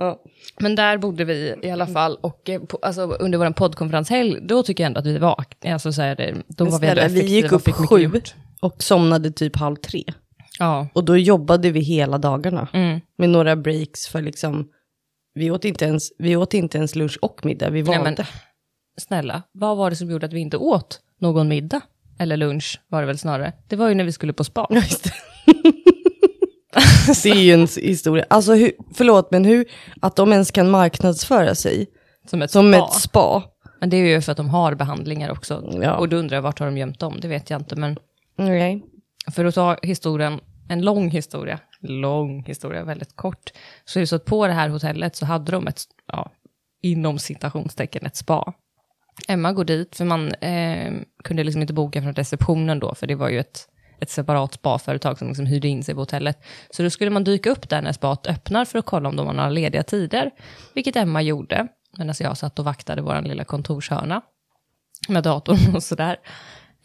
Ja. 0.00 0.22
Men 0.60 0.74
där 0.74 0.98
bodde 0.98 1.24
vi 1.24 1.54
i 1.62 1.70
alla 1.70 1.86
fall 1.86 2.18
och 2.20 2.48
eh, 2.50 2.60
på, 2.60 2.78
alltså, 2.82 3.02
under 3.02 3.38
vår 3.38 3.50
poddkonferenshelg, 3.50 4.38
då 4.42 4.62
tycker 4.62 4.84
jag 4.84 4.86
ändå 4.86 5.00
att 5.00 5.06
vi 5.06 5.18
var, 5.18 5.44
alltså, 5.66 5.92
så 5.92 6.02
här, 6.02 6.16
det- 6.16 6.34
då 6.48 6.64
Men 6.64 6.72
var 6.72 6.80
vi 6.80 6.86
ändå 6.86 7.00
snälla, 7.00 7.08
vi 7.14 7.18
effektiva 7.18 7.36
gick 7.36 7.52
upp 7.52 7.74
sju 7.88 8.10
och 8.60 8.82
somnade 8.82 9.30
typ 9.30 9.56
halv 9.56 9.76
tre. 9.76 10.04
Ja. 10.58 10.88
Och 10.92 11.04
då 11.04 11.16
jobbade 11.16 11.70
vi 11.70 11.80
hela 11.80 12.18
dagarna. 12.18 12.68
Mm. 12.72 13.00
Med 13.18 13.30
några 13.30 13.56
breaks 13.56 14.08
för 14.08 14.22
liksom, 14.22 14.68
vi 15.34 15.50
åt 15.50 15.64
inte 15.64 15.84
ens, 15.84 16.12
vi 16.18 16.36
åt 16.36 16.54
inte 16.54 16.78
ens 16.78 16.96
lunch 16.96 17.18
och 17.22 17.44
middag, 17.44 17.70
vi 17.70 17.82
Nej, 17.82 17.98
valde. 17.98 18.14
men, 18.16 18.26
snälla, 19.00 19.42
vad 19.52 19.76
var 19.76 19.90
det 19.90 19.96
som 19.96 20.10
gjorde 20.10 20.26
att 20.26 20.32
vi 20.32 20.40
inte 20.40 20.56
åt 20.56 21.00
någon 21.20 21.48
middag? 21.48 21.80
Eller 22.18 22.36
lunch 22.36 22.80
var 22.88 23.00
det 23.00 23.06
väl 23.06 23.18
snarare. 23.18 23.52
Det 23.68 23.76
var 23.76 23.88
ju 23.88 23.94
när 23.94 24.04
vi 24.04 24.12
skulle 24.12 24.32
på 24.32 24.44
spa. 24.44 24.66
Ja, 24.70 24.76
just 24.76 25.04
det. 25.04 25.12
det 27.22 27.30
är 27.30 27.40
ju 27.40 27.52
en 27.52 27.68
historia. 27.76 28.24
Alltså, 28.30 28.54
hur, 28.54 28.72
förlåt, 28.94 29.30
men 29.30 29.44
hur, 29.44 29.64
att 30.00 30.16
de 30.16 30.32
ens 30.32 30.50
kan 30.50 30.70
marknadsföra 30.70 31.54
sig 31.54 31.86
Som 32.30 32.42
ett 32.42 32.50
som 32.50 32.72
spa. 32.72 32.84
ett 32.86 32.92
spa. 32.92 33.42
Men 33.80 33.90
det 33.90 33.96
är 33.96 34.06
ju 34.06 34.20
för 34.20 34.32
att 34.32 34.36
de 34.36 34.48
har 34.48 34.74
behandlingar 34.74 35.30
också. 35.30 35.72
Ja. 35.82 35.96
Och 35.96 36.08
då 36.08 36.16
undrar 36.16 36.36
jag 36.36 36.42
vart 36.42 36.58
har 36.58 36.66
de 36.66 36.78
gömt 36.78 36.98
dem? 36.98 37.18
Det 37.20 37.28
vet 37.28 37.50
jag 37.50 37.60
inte. 37.60 37.76
Men 37.76 37.96
Nej. 38.36 38.82
för 39.34 39.44
att 39.44 39.54
ta 39.54 39.76
historien, 39.82 40.40
en 40.68 40.82
lång 40.82 41.10
historia, 41.10 41.58
lång 41.80 42.44
historia, 42.44 42.84
väldigt 42.84 43.16
kort. 43.16 43.50
Så 43.84 43.98
är 43.98 44.00
det 44.00 44.06
så 44.06 44.16
att 44.16 44.24
på 44.24 44.46
det 44.46 44.52
här 44.52 44.68
hotellet 44.68 45.16
så 45.16 45.26
hade 45.26 45.52
de 45.52 45.66
ett, 45.66 45.82
ja, 46.06 46.32
inom 46.82 47.18
citationstecken, 47.18 48.06
ett 48.06 48.16
spa. 48.16 48.52
Emma 49.28 49.52
går 49.52 49.64
dit, 49.64 49.96
för 49.96 50.04
man 50.04 50.34
eh, 50.34 50.92
kunde 51.24 51.44
liksom 51.44 51.62
inte 51.62 51.74
boka 51.74 52.02
från 52.02 52.14
receptionen 52.14 52.78
då, 52.78 52.94
för 52.94 53.06
det 53.06 53.14
var 53.14 53.28
ju 53.28 53.40
ett, 53.40 53.68
ett 54.00 54.10
separat 54.10 54.54
spaföretag 54.54 55.18
som 55.18 55.28
liksom 55.28 55.46
hyrde 55.46 55.68
in 55.68 55.82
sig 55.82 55.94
på 55.94 56.00
hotellet. 56.00 56.38
Så 56.70 56.82
då 56.82 56.90
skulle 56.90 57.10
man 57.10 57.24
dyka 57.24 57.50
upp 57.50 57.68
där 57.68 57.82
när 57.82 57.92
spat 57.92 58.26
öppnar 58.26 58.64
för 58.64 58.78
att 58.78 58.86
kolla 58.86 59.08
om 59.08 59.16
de 59.16 59.26
har 59.26 59.34
några 59.34 59.50
lediga 59.50 59.82
tider, 59.82 60.30
vilket 60.74 60.96
Emma 60.96 61.22
gjorde, 61.22 61.68
medan 61.98 62.14
jag 62.20 62.38
satt 62.38 62.58
och 62.58 62.64
vaktade 62.64 63.02
vår 63.02 63.22
lilla 63.22 63.44
kontorshörna 63.44 64.22
med 65.08 65.22
datorn 65.22 65.58
och 65.74 65.82
sådär. 65.82 66.16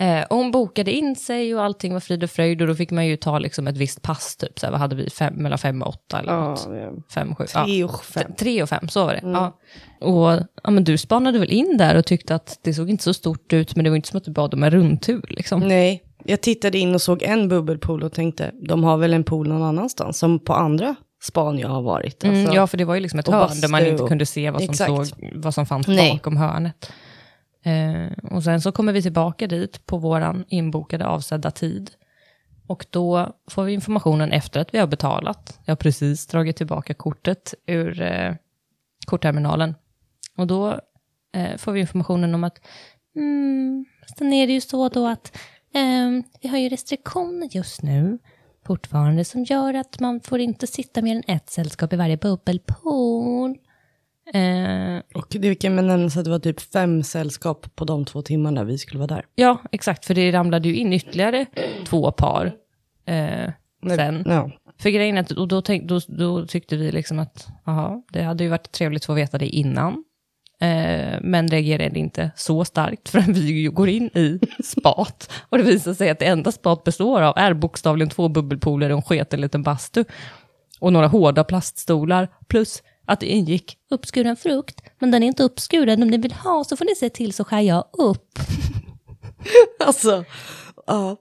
Eh, 0.04 0.24
och 0.30 0.38
hon 0.38 0.52
bokade 0.52 0.92
in 0.92 1.16
sig 1.16 1.56
och 1.56 1.64
allting 1.64 1.94
var 1.94 2.00
frid 2.00 2.24
och 2.24 2.30
fröjd 2.30 2.62
och 2.62 2.68
då 2.68 2.76
fick 2.76 2.92
man 2.92 3.08
ju 3.08 3.18
ta 3.18 3.40
liksom 3.40 3.68
ett 3.68 3.78
visst 3.78 4.02
pass, 4.02 4.36
typ 4.36 4.60
så 4.60 4.66
här, 4.66 4.72
vad 4.72 4.80
hade 4.80 4.96
vi, 4.96 5.10
fem, 5.10 5.34
mellan 5.34 5.58
fem 5.60 5.82
och 5.82 5.88
åtta 5.90 6.20
eller 6.20 6.34
Ja, 6.34 6.50
något. 6.50 6.68
ja. 6.72 6.92
Fem, 7.14 7.36
sju. 7.36 7.46
Tre 7.46 7.84
och 7.84 8.04
fem. 8.04 8.32
Tre 8.38 8.64
och 8.64 8.70
fem, 8.70 8.88
så 8.88 9.06
var 9.06 9.14
det. 9.14 9.22
Ja. 9.24 9.60
Och 10.02 10.48
ja, 10.64 10.72
men 10.72 10.84
du 10.84 10.98
spanade 10.98 11.40
väl 11.40 11.52
in 11.52 11.78
där 11.78 11.96
och 11.98 12.06
tyckte 12.06 12.36
att 12.36 12.60
det 12.64 12.74
såg 12.74 12.90
inte 12.90 13.04
så 13.04 13.14
stort 13.14 13.54
ut, 13.54 13.76
men 13.76 13.84
det 13.84 13.90
var 13.90 13.96
inte 13.98 14.08
som 14.08 14.18
att 14.18 14.24
du 14.24 14.32
bad 14.32 14.54
om 14.54 14.64
en 14.64 14.72
rundtur. 14.72 15.26
Liksom. 15.30 15.60
Nej, 15.60 16.04
jag 16.26 16.42
tittade 16.42 16.78
in 16.78 16.96
och 16.96 17.02
såg 17.02 17.24
en 17.24 17.48
bubbelpool 17.48 18.04
och 18.04 18.14
tänkte, 18.14 18.52
de 18.68 18.84
har 18.84 18.98
väl 18.98 19.14
en 19.14 19.24
pool 19.24 19.48
någon 19.48 19.64
annanstans, 19.64 20.18
som 20.20 20.40
på 20.40 20.54
andra 20.54 20.96
span 21.24 21.60
jag 21.60 21.70
har 21.70 21.82
varit. 21.82 22.24
Mm, 22.24 22.40
Alltså, 22.40 22.56
ja, 22.56 22.68
för 22.68 22.78
det 22.78 22.86
var 22.86 22.96
ju 22.96 23.02
liksom 23.02 23.20
ett 23.20 23.28
hörn 23.28 23.62
där 23.62 23.68
man 23.70 23.86
inte 23.86 24.04
kunde 24.08 24.26
se 24.26 24.52
vad 24.52 24.64
som, 24.64 24.74
såg, 24.74 25.06
vad 25.36 25.54
som 25.54 25.66
fanns 25.66 25.88
Nej. 25.88 26.12
bakom 26.14 26.38
hörnet. 26.38 26.92
Eh, 27.64 28.12
och 28.32 28.44
sen 28.44 28.62
så 28.62 28.72
kommer 28.72 28.94
vi 28.94 29.02
tillbaka 29.02 29.48
dit 29.48 29.86
på 29.86 29.98
våran 29.98 30.46
inbokade 30.48 31.06
avsedda 31.06 31.52
tid. 31.52 31.92
Och 32.68 32.86
då 32.90 33.36
får 33.48 33.64
vi 33.64 33.74
informationen 33.74 34.32
efter 34.32 34.60
att 34.60 34.74
vi 34.74 34.78
har 34.78 34.88
betalat. 34.88 35.60
Jag 35.66 35.72
har 35.72 35.76
precis 35.76 36.28
dragit 36.28 36.58
tillbaka 36.58 36.94
kortet 36.94 37.54
ur 37.66 38.02
eh, 38.02 38.36
kortterminalen. 39.06 39.76
Och 40.38 40.48
då 40.48 40.80
eh, 41.34 41.58
får 41.58 41.72
vi 41.72 41.80
informationen 41.80 42.36
om 42.36 42.44
att 42.44 42.62
mm, 43.16 43.86
sen 44.18 44.34
är 44.34 44.48
det 44.48 44.54
ju 44.54 44.62
så 44.62 44.90
då 44.90 45.08
att 45.08 45.38
eh, 45.74 46.24
vi 46.42 46.50
har 46.50 46.58
ju 46.58 46.70
restriktioner 46.70 47.50
just 47.52 47.82
nu 47.82 48.20
fortfarande 48.66 49.26
som 49.26 49.44
gör 49.44 49.74
att 49.74 50.00
man 50.00 50.20
får 50.20 50.40
inte 50.40 50.68
sitta 50.68 51.02
mer 51.02 51.16
än 51.16 51.36
ett 51.36 51.50
sällskap 51.50 51.94
i 51.94 51.96
varje 51.96 52.18
bubbelpool. 52.18 53.58
Eh, 54.34 55.02
Och 55.14 55.28
det 55.30 55.56
kan 55.56 55.76
man 55.76 55.88
nämna 55.88 56.10
så 56.10 56.20
att 56.20 56.26
det 56.26 56.32
var 56.32 56.40
typ 56.40 56.62
fem 56.62 57.04
sällskap 57.04 57.76
på 57.76 57.86
de 57.86 58.06
två 58.06 58.22
timmarna 58.22 58.64
vi 58.64 58.78
skulle 58.78 59.00
vara 59.00 59.16
där. 59.16 59.26
ja, 59.36 59.62
exakt, 59.72 60.06
för 60.06 60.14
det 60.14 60.32
ramlade 60.32 60.68
ju 60.70 60.76
in 60.76 60.94
ytterligare 60.94 61.46
två 61.86 62.12
par 62.12 62.54
eh, 63.06 63.52
sen. 63.96 64.24
Ja. 64.26 64.52
För 64.80 64.90
grejen 64.90 65.18
är 65.18 65.22
att 65.22 65.32
och 65.32 65.48
då, 65.48 65.62
tänk, 65.62 65.84
då, 65.84 66.00
då 66.08 66.46
tyckte 66.46 66.78
vi 66.78 66.92
liksom 66.92 67.20
att 67.20 67.48
aha, 67.66 68.04
det 68.12 68.22
hade 68.24 68.44
ju 68.44 68.50
varit 68.50 68.72
trevligt 68.72 69.02
att 69.02 69.06
få 69.06 69.14
veta 69.14 69.38
det 69.38 69.48
innan. 69.48 70.04
Eh, 70.62 71.20
men 71.22 71.48
reagerade 71.48 72.00
inte 72.00 72.32
så 72.36 72.66
starkt 72.66 73.10
förrän 73.10 73.34
vi 73.34 73.64
går 73.64 73.90
in 73.90 74.06
i 74.08 74.40
spat. 74.64 75.32
Och 75.50 75.58
det 75.58 75.64
visar 75.64 75.94
sig 75.94 76.10
att 76.10 76.20
det 76.20 76.26
enda 76.26 76.52
spat 76.52 76.84
består 76.84 77.22
av 77.22 77.34
är 77.38 77.54
bokstavligen 77.54 78.10
två 78.10 78.30
bubbelpooler 78.30 78.90
och 78.90 78.96
en 78.98 79.02
sketen 79.02 79.42
liten 79.42 79.64
bastu. 79.64 80.04
Och 80.80 80.94
några 80.94 81.08
hårda 81.08 81.44
plaststolar. 81.44 82.28
Plus 82.48 82.84
att 83.06 83.20
det 83.20 83.26
ingick 83.26 83.78
uppskuren 83.92 84.36
frukt. 84.36 84.82
Men 85.00 85.12
den 85.12 85.24
är 85.24 85.28
inte 85.28 85.44
uppskuren. 85.44 86.04
Om 86.04 86.10
ni 86.10 86.18
vill 86.18 86.34
ha 86.34 86.64
så 86.64 86.78
får 86.78 86.86
ni 86.86 86.96
se 86.96 87.10
till 87.10 87.34
så 87.34 87.44
skär 87.44 87.62
jag 87.62 87.86
upp. 87.94 88.40
Alltså, 89.86 90.24
ja. 90.88 91.18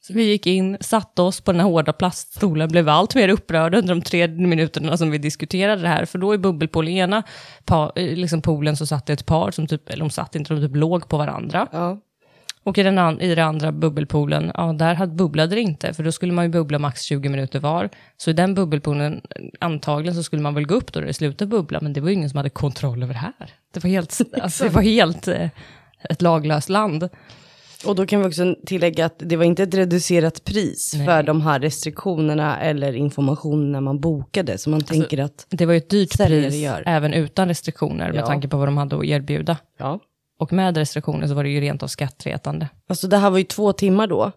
Så 0.00 0.12
vi 0.12 0.24
gick 0.24 0.46
in, 0.46 0.76
satte 0.80 1.22
oss 1.22 1.40
på 1.40 1.52
den 1.52 1.60
här 1.60 1.68
hårda 1.68 1.92
plaststolen, 1.92 2.68
blev 2.68 2.88
allt 2.88 3.14
mer 3.14 3.28
upprörda 3.28 3.78
under 3.78 3.94
de 3.94 4.02
tre 4.02 4.28
minuterna 4.28 4.96
som 4.96 5.10
vi 5.10 5.18
diskuterade 5.18 5.82
det 5.82 5.88
här. 5.88 6.04
För 6.04 6.18
då 6.18 6.34
i 6.34 6.38
bubbelpool, 6.38 6.88
i 6.88 6.98
ena 6.98 7.22
pa, 7.64 7.92
eh, 7.96 8.16
liksom 8.16 8.42
poolen 8.42 8.76
så 8.76 8.86
satt 8.86 9.06
det 9.06 9.12
ett 9.12 9.26
par 9.26 9.50
som 9.50 9.66
typ, 9.66 9.90
eller 9.90 10.04
de 10.04 10.10
satt 10.10 10.34
inte, 10.34 10.54
de 10.54 10.60
typ 10.68 10.76
låg 10.76 11.08
på 11.08 11.18
varandra. 11.18 11.68
ja. 11.72 12.00
Och 12.70 12.78
i 12.78 12.82
den, 12.82 12.98
an, 12.98 13.20
i 13.20 13.34
den 13.34 13.46
andra 13.48 13.72
bubbelpoolen, 13.72 14.50
ja 14.54 14.72
där 14.72 14.94
hade, 14.94 15.12
bubblade 15.12 15.54
det 15.54 15.60
inte, 15.60 15.92
för 15.94 16.02
då 16.02 16.12
skulle 16.12 16.32
man 16.32 16.44
ju 16.44 16.48
bubbla 16.50 16.78
max 16.78 17.02
20 17.02 17.28
minuter 17.28 17.58
var. 17.60 17.88
Så 18.16 18.30
i 18.30 18.32
den 18.32 18.54
bubbelpoolen, 18.54 19.20
antagligen 19.58 20.14
så 20.14 20.22
skulle 20.22 20.42
man 20.42 20.54
väl 20.54 20.66
gå 20.66 20.74
upp 20.74 20.92
då 20.92 21.00
det 21.00 21.12
slutade 21.14 21.48
bubbla, 21.48 21.78
men 21.82 21.92
det 21.92 22.00
var 22.00 22.08
ju 22.08 22.14
ingen 22.14 22.30
som 22.30 22.36
hade 22.36 22.50
kontroll 22.50 23.02
över 23.02 23.14
det 23.14 23.20
här. 23.20 23.32
Det 23.74 23.82
var 23.84 23.90
helt, 23.90 24.18
alltså, 24.42 24.64
det 24.64 24.70
var 24.70 24.82
helt 24.82 25.28
eh, 25.28 25.48
ett 26.10 26.22
laglöst 26.22 26.68
land. 26.68 27.08
Och 27.86 27.94
då 27.94 28.06
kan 28.06 28.20
vi 28.22 28.28
också 28.28 28.54
tillägga 28.66 29.06
att 29.06 29.14
det 29.18 29.36
var 29.36 29.44
inte 29.44 29.62
ett 29.62 29.74
reducerat 29.74 30.44
pris 30.44 30.94
Nej. 30.96 31.06
för 31.06 31.22
de 31.22 31.40
här 31.42 31.60
restriktionerna 31.60 32.60
eller 32.60 32.92
informationen 32.92 33.72
när 33.72 33.80
man 33.80 34.00
bokade. 34.00 34.58
Så 34.58 34.70
man 34.70 34.80
tänker 34.80 35.18
att, 35.18 35.46
Det 35.50 35.66
var 35.66 35.72
ju 35.72 35.76
ett 35.78 35.90
dyrt 35.90 36.18
pris, 36.18 36.54
gör. 36.54 36.82
även 36.86 37.12
utan 37.14 37.48
restriktioner, 37.48 38.12
med 38.12 38.20
Ja. 38.20 38.26
tanke 38.26 38.48
på 38.48 38.56
vad 38.56 38.68
de 38.68 38.76
hade 38.76 38.96
att 38.98 39.04
erbjuda. 39.04 39.56
ja. 39.78 40.00
Och 40.40 40.52
med 40.52 40.76
restriktioner 40.76 41.26
så 41.26 41.34
var 41.34 41.44
det 41.44 41.50
ju 41.50 41.60
rent 41.60 41.82
av 41.82 41.86
skattretande. 41.86 42.68
Alltså 42.88 43.08
det 43.08 43.16
här 43.16 43.30
var 43.30 43.38
ju 43.38 43.44
två 43.44 43.72
timmar 43.72 44.06
då. 44.06 44.32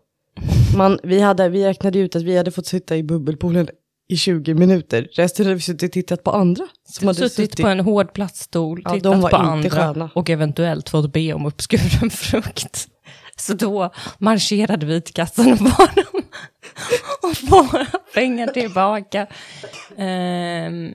Man, 0.78 1.00
vi, 1.04 1.20
hade, 1.20 1.50
vi 1.50 1.66
räknade 1.66 2.00
ut 2.00 2.16
att 2.16 2.22
vi 2.22 2.38
hade 2.38 2.52
fått 2.52 2.66
sitta 2.66 2.98
i 2.98 3.04
bubbelpoolen 3.04 3.68
i 4.10 4.18
20 4.18 4.54
minuter. 4.54 5.08
Resten 5.14 5.46
hade 5.46 5.56
vi 5.56 5.62
suttit 5.62 5.90
och 5.90 5.92
tittat 5.92 6.24
på 6.24 6.32
andra. 6.32 6.68
Som 6.90 7.08
hade 7.08 7.20
Suttit 7.20 7.34
suttit 7.34 7.62
på 7.62 7.68
en 7.68 7.80
hård 7.80 8.14
plaststol, 8.14 8.82
Ja, 8.86 8.92
de 8.92 8.98
tittat 9.00 9.22
var 9.22 9.30
på 9.30 9.36
inte 9.36 9.48
andra 9.52 9.70
sköna. 9.70 10.10
och 10.16 10.30
eventuellt 10.30 10.90
fått 10.90 11.14
be 11.14 11.34
om 11.34 11.46
uppskuren 11.46 12.10
frukt. 12.10 12.88
Så 13.38 13.54
då 13.54 13.90
marscherade 14.18 14.86
vi 14.86 15.02
till 15.02 15.14
kassan 15.14 15.52
och 15.52 15.58
bad 15.58 15.90
dem 15.96 16.22
och 17.24 17.50
våra 17.50 17.86
pengar 18.14 18.48
tillbaka. 18.48 19.28
Ehm, 19.98 20.94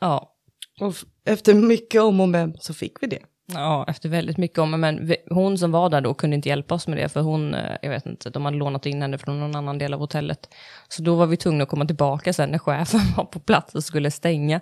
ja, 0.00 0.32
Och 0.80 0.94
efter 1.24 1.54
mycket 1.54 2.02
om 2.02 2.20
och 2.20 2.28
men 2.28 2.56
så 2.60 2.74
fick 2.74 3.02
vi 3.02 3.06
det. 3.06 3.22
Ja, 3.52 3.84
efter 3.88 4.08
väldigt 4.08 4.36
mycket 4.36 4.58
om, 4.58 4.80
men 4.80 5.14
hon 5.30 5.58
som 5.58 5.72
var 5.72 5.90
där 5.90 6.00
då 6.00 6.14
kunde 6.14 6.36
inte 6.36 6.48
hjälpa 6.48 6.74
oss 6.74 6.88
med 6.88 6.98
det, 6.98 7.08
för 7.08 7.20
hon, 7.20 7.54
eh, 7.54 7.76
jag 7.82 7.90
vet 7.90 8.06
inte, 8.06 8.30
de 8.30 8.44
hade 8.44 8.56
lånat 8.56 8.86
in 8.86 9.02
henne 9.02 9.18
från 9.18 9.40
någon 9.40 9.56
annan 9.56 9.78
del 9.78 9.94
av 9.94 10.00
hotellet. 10.00 10.48
Så 10.88 11.02
då 11.02 11.14
var 11.14 11.26
vi 11.26 11.36
tvungna 11.36 11.62
att 11.62 11.68
komma 11.68 11.84
tillbaka 11.86 12.32
sen 12.32 12.50
när 12.50 12.58
chefen 12.58 13.00
var 13.16 13.24
på 13.24 13.38
plats 13.38 13.74
och 13.74 13.84
skulle 13.84 14.10
stänga. 14.10 14.60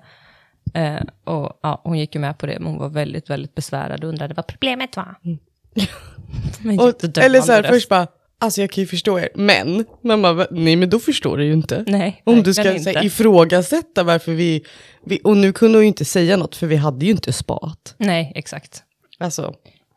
Eh, 0.74 1.00
och 1.24 1.58
ja, 1.62 1.80
hon 1.84 1.98
gick 1.98 2.14
ju 2.14 2.20
med 2.20 2.38
på 2.38 2.46
det, 2.46 2.58
men 2.58 2.68
hon 2.68 2.78
var 2.78 2.88
väldigt, 2.88 3.30
väldigt 3.30 3.54
besvärad 3.54 4.04
och 4.04 4.10
undrade 4.10 4.34
vad 4.34 4.46
problemet 4.46 4.96
var. 4.96 5.14
Men 6.60 6.80
Och, 6.80 7.18
eller 7.18 7.40
så 7.40 7.52
här, 7.52 7.62
först 7.62 7.88
bara, 7.88 8.06
alltså 8.44 8.60
jag 8.60 8.70
kan 8.70 8.82
ju 8.82 8.88
förstå 8.88 9.18
er, 9.18 9.28
men, 9.34 9.84
man 10.02 10.22
bara, 10.22 10.46
nej 10.50 10.76
men 10.76 10.90
då 10.90 10.98
förstår 10.98 11.36
du 11.36 11.44
ju 11.44 11.52
inte. 11.52 11.84
Nej, 11.86 12.22
Om 12.24 12.42
du 12.42 12.54
ska 12.54 12.78
så 12.78 12.90
här, 12.90 13.04
ifrågasätta 13.04 14.02
varför 14.02 14.32
vi, 14.32 14.64
vi, 15.04 15.20
och 15.24 15.36
nu 15.36 15.52
kunde 15.52 15.78
hon 15.78 15.82
ju 15.82 15.88
inte 15.88 16.04
säga 16.04 16.36
något 16.36 16.56
för 16.56 16.66
vi 16.66 16.76
hade 16.76 17.04
ju 17.04 17.10
inte 17.10 17.32
spat. 17.32 17.94
Nej, 17.98 18.32
exakt. 18.34 18.82
Alltså, 19.18 19.54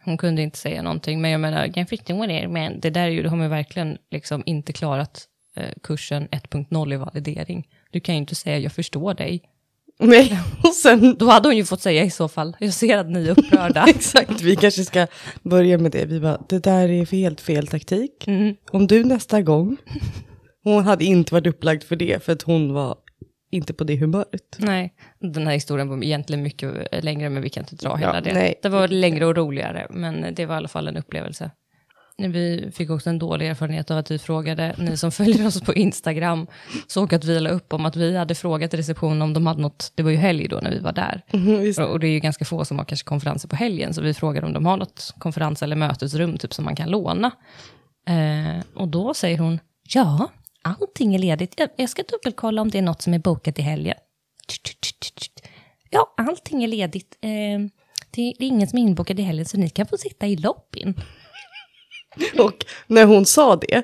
Hon 0.08 0.18
kunde 0.18 0.42
inte 0.42 0.58
säga 0.58 0.82
någonting, 0.82 1.22
men 1.22 1.32
jag 1.32 1.42
menar, 1.42 1.66
jag 1.66 1.74
kan 1.74 1.86
förstå 1.86 2.26
det, 2.26 2.48
men 2.48 2.80
det 2.80 2.90
där 2.90 3.02
är 3.02 3.10
ju, 3.10 3.24
de 3.24 3.30
har 3.30 3.44
ju 3.44 3.50
verkligen 3.50 3.98
liksom 4.12 4.44
inte 4.46 4.74
klarat 4.74 5.28
eh, 5.56 5.70
kursen 5.84 6.28
1.0 6.28 6.94
i 6.94 6.98
validering. 6.98 7.68
Du 7.92 8.00
kan 8.00 8.16
ju 8.16 8.20
inte 8.20 8.36
säga 8.36 8.58
jag 8.58 8.72
förstår 8.72 9.14
dig. 9.14 9.42
Nej, 10.00 10.40
och 10.64 10.74
sen, 10.74 11.16
Då 11.20 11.30
hade 11.30 11.48
hon 11.48 11.58
ju 11.58 11.66
fått 11.66 11.82
säga 11.82 12.04
i 12.04 12.10
så 12.10 12.28
fall, 12.28 12.56
jag 12.60 12.74
ser 12.74 12.98
att 12.98 13.10
ni 13.10 13.28
är 13.28 13.40
upprörda. 13.40 13.86
exakt, 13.90 14.42
vi 14.42 14.56
kanske 14.56 14.86
ska 14.86 15.08
börja 15.44 15.78
med 15.78 15.92
det. 15.92 16.06
Vi 16.06 16.20
bara, 16.20 16.42
det 16.50 16.60
där 16.64 16.90
är 16.90 17.06
helt 17.12 17.42
fel 17.42 17.68
taktik. 17.68 18.28
Mm. 18.28 18.56
Om 18.72 18.88
du 18.88 19.04
nästa 19.04 19.42
gång, 19.42 19.78
hon 20.64 20.84
hade 20.86 21.06
inte 21.06 21.34
varit 21.34 21.48
upplagd 21.48 21.84
för 21.84 21.96
det, 21.96 22.24
för 22.24 22.34
att 22.34 22.42
hon 22.42 22.74
var 22.74 22.96
inte 23.52 23.74
på 23.74 23.84
det 23.84 23.96
humöret. 23.96 24.58
Nej, 24.58 24.94
den 25.20 25.48
här 25.48 25.54
historien 25.54 25.90
var 25.90 26.04
egentligen 26.04 26.44
mycket 26.44 27.04
längre, 27.04 27.30
men 27.30 27.42
vi 27.44 27.50
kan 27.50 27.64
inte 27.64 27.76
dra 27.76 27.96
hela 27.96 28.16
Ja, 28.16 28.22
det. 28.22 28.34
nej. 28.34 28.60
Det 28.62 28.70
var 28.70 28.88
längre 28.88 29.26
och 29.26 29.36
roligare, 29.36 29.88
men 29.90 30.36
det 30.36 30.46
var 30.46 30.56
i 30.56 30.58
alla 30.58 30.68
fall 30.68 30.88
en 30.88 30.98
upplevelse. 30.98 31.52
Vi 32.18 32.72
fick 32.74 32.90
också 32.90 33.10
en 33.10 33.20
dålig 33.20 33.48
erfarenhet 33.48 33.92
av 33.92 33.98
att 33.98 34.12
vi 34.12 34.20
frågade, 34.20 34.76
ni 34.78 34.98
som 34.98 35.12
följer 35.22 35.48
oss 35.48 35.62
på 35.62 35.74
Instagram, 35.74 36.48
såg 36.88 37.14
att 37.14 37.24
vi 37.24 37.40
la 37.40 37.50
upp 37.50 37.74
om 37.74 37.86
att 37.86 37.96
vi 37.96 38.18
hade 38.18 38.36
frågat 38.36 38.74
receptionen 38.74 39.22
om 39.22 39.34
de 39.34 39.48
hade 39.48 39.62
något, 39.62 39.92
det 39.96 40.04
var 40.04 40.12
ju 40.12 40.18
helg 40.18 40.48
då 40.48 40.60
när 40.60 40.72
vi 40.72 40.80
var 40.80 40.92
där. 40.92 41.22
Visst. 41.62 41.80
Och 41.80 42.00
det 42.00 42.08
är 42.08 42.12
ju 42.12 42.20
ganska 42.20 42.46
få 42.46 42.66
som 42.66 42.78
har 42.78 42.86
kanske 42.86 43.06
konferenser 43.06 43.48
på 43.48 43.56
helgen, 43.56 43.94
så 43.94 44.02
vi 44.02 44.14
frågade 44.14 44.48
om 44.48 44.54
de 44.54 44.66
har 44.66 44.78
något 44.78 45.14
konferens 45.18 45.64
eller 45.64 45.76
mötesrum 45.76 46.38
typ 46.38 46.54
som 46.54 46.66
man 46.66 46.76
kan 46.76 46.90
låna. 46.90 47.32
Eh, 48.08 48.64
och 48.74 48.88
då 48.88 49.14
säger 49.14 49.38
hon, 49.38 49.60
ja, 49.94 50.32
allting 50.62 51.16
är 51.16 51.20
ledigt. 51.20 51.54
Jag, 51.58 51.70
jag 51.76 51.90
ska 51.90 52.04
dubbelkolla 52.04 52.62
om 52.62 52.70
det 52.70 52.78
är 52.78 52.82
något 52.82 53.02
som 53.02 53.14
är 53.14 53.20
bokat 53.20 53.60
i 53.60 53.62
helgen. 53.62 53.98
Ja, 55.90 56.14
allting 56.18 56.64
är 56.64 56.68
ledigt. 56.68 57.18
Eh, 57.22 57.30
det 58.12 58.22
är 58.22 58.44
ingen 58.44 58.68
som 58.68 58.80
är 58.80 58.84
inbokad 58.84 59.20
i 59.20 59.24
helgen, 59.24 59.46
så 59.46 59.58
ni 59.58 59.70
kan 59.70 59.88
få 59.88 59.98
sitta 59.98 60.28
i 60.28 60.36
lobbyn. 60.36 61.02
Och 62.40 62.66
när 62.88 63.06
hon 63.06 63.26
sa 63.26 63.56
det 63.56 63.84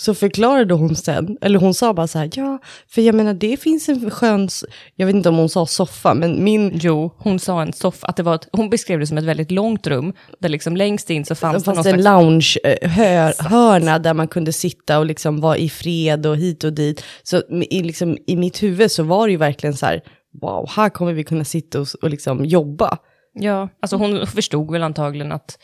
så 0.00 0.14
förklarade 0.14 0.74
hon 0.74 0.96
sen, 0.96 1.38
eller 1.40 1.58
hon 1.58 1.74
sa 1.74 1.94
bara 1.94 2.06
så 2.06 2.18
här, 2.18 2.30
ja, 2.34 2.58
för 2.88 3.02
jag 3.02 3.14
menar 3.14 3.34
det 3.34 3.60
finns 3.60 3.88
en 3.88 4.10
skön, 4.10 4.48
jag 4.96 5.06
vet 5.06 5.14
inte 5.14 5.28
om 5.28 5.36
hon 5.36 5.48
sa 5.48 5.66
soffa, 5.66 6.14
men 6.14 6.44
min, 6.44 6.70
Jo, 6.74 7.14
hon 7.18 7.38
sa 7.38 7.62
en 7.62 7.72
soffa, 7.72 8.06
att 8.06 8.16
det 8.16 8.22
var 8.22 8.34
ett, 8.34 8.48
hon 8.52 8.70
beskrev 8.70 9.00
det 9.00 9.06
som 9.06 9.18
ett 9.18 9.24
väldigt 9.24 9.50
långt 9.50 9.86
rum, 9.86 10.12
där 10.38 10.48
liksom 10.48 10.76
längst 10.76 11.10
in 11.10 11.24
så 11.24 11.34
fanns 11.34 11.64
det 11.64 11.70
det 11.70 11.74
någon 11.74 11.84
fanns 11.84 11.86
en 11.86 12.02
slags... 12.02 12.04
lounge-hörna 12.04 13.98
där 13.98 14.14
man 14.14 14.28
kunde 14.28 14.52
sitta 14.52 14.98
och 14.98 15.06
liksom 15.06 15.40
vara 15.40 15.56
i 15.56 15.68
fred 15.68 16.26
och 16.26 16.36
hit 16.36 16.64
och 16.64 16.72
dit. 16.72 17.04
Så 17.22 17.42
i, 17.70 17.82
liksom, 17.82 18.18
i 18.26 18.36
mitt 18.36 18.62
huvud 18.62 18.90
så 18.90 19.02
var 19.02 19.26
det 19.26 19.30
ju 19.30 19.38
verkligen 19.38 19.76
så 19.76 19.86
här, 19.86 20.02
wow, 20.40 20.70
här 20.76 20.88
kommer 20.88 21.12
vi 21.12 21.24
kunna 21.24 21.44
sitta 21.44 21.80
och, 21.80 21.86
och 22.02 22.10
liksom 22.10 22.44
jobba. 22.44 22.98
Ja, 23.40 23.68
alltså 23.80 23.96
hon 23.96 24.26
förstod 24.26 24.72
väl 24.72 24.82
antagligen 24.82 25.32
att, 25.32 25.58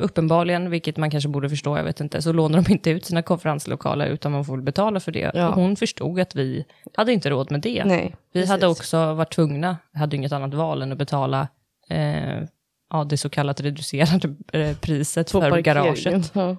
uppenbarligen, 0.00 0.70
vilket 0.70 0.96
man 0.96 1.10
kanske 1.10 1.28
borde 1.28 1.48
förstå, 1.48 1.76
jag 1.76 1.84
vet 1.84 2.00
inte, 2.00 2.22
så 2.22 2.32
lånar 2.32 2.62
de 2.62 2.72
inte 2.72 2.90
ut 2.90 3.04
sina 3.04 3.22
konferenslokaler 3.22 4.06
utan 4.06 4.32
man 4.32 4.44
får 4.44 4.58
betala 4.58 5.00
för 5.00 5.12
det. 5.12 5.30
Ja. 5.34 5.48
Och 5.48 5.54
hon 5.54 5.76
förstod 5.76 6.20
att 6.20 6.34
vi 6.34 6.64
hade 6.96 7.12
inte 7.12 7.30
råd 7.30 7.50
med 7.50 7.60
det. 7.60 7.84
Nej, 7.84 8.16
vi 8.32 8.40
precis. 8.40 8.50
hade 8.50 8.66
också 8.66 9.14
varit 9.14 9.34
tvungna, 9.34 9.76
hade 9.94 10.16
inget 10.16 10.32
annat 10.32 10.54
val 10.54 10.82
än 10.82 10.92
att 10.92 10.98
betala 10.98 11.48
eh, 11.88 12.42
ja, 12.90 13.04
det 13.04 13.16
så 13.16 13.28
kallat 13.28 13.60
reducerade 13.60 14.34
eh, 14.52 14.76
priset 14.76 15.32
På 15.32 15.40
för 15.40 15.58
garaget. 15.58 16.30
Ja. 16.34 16.56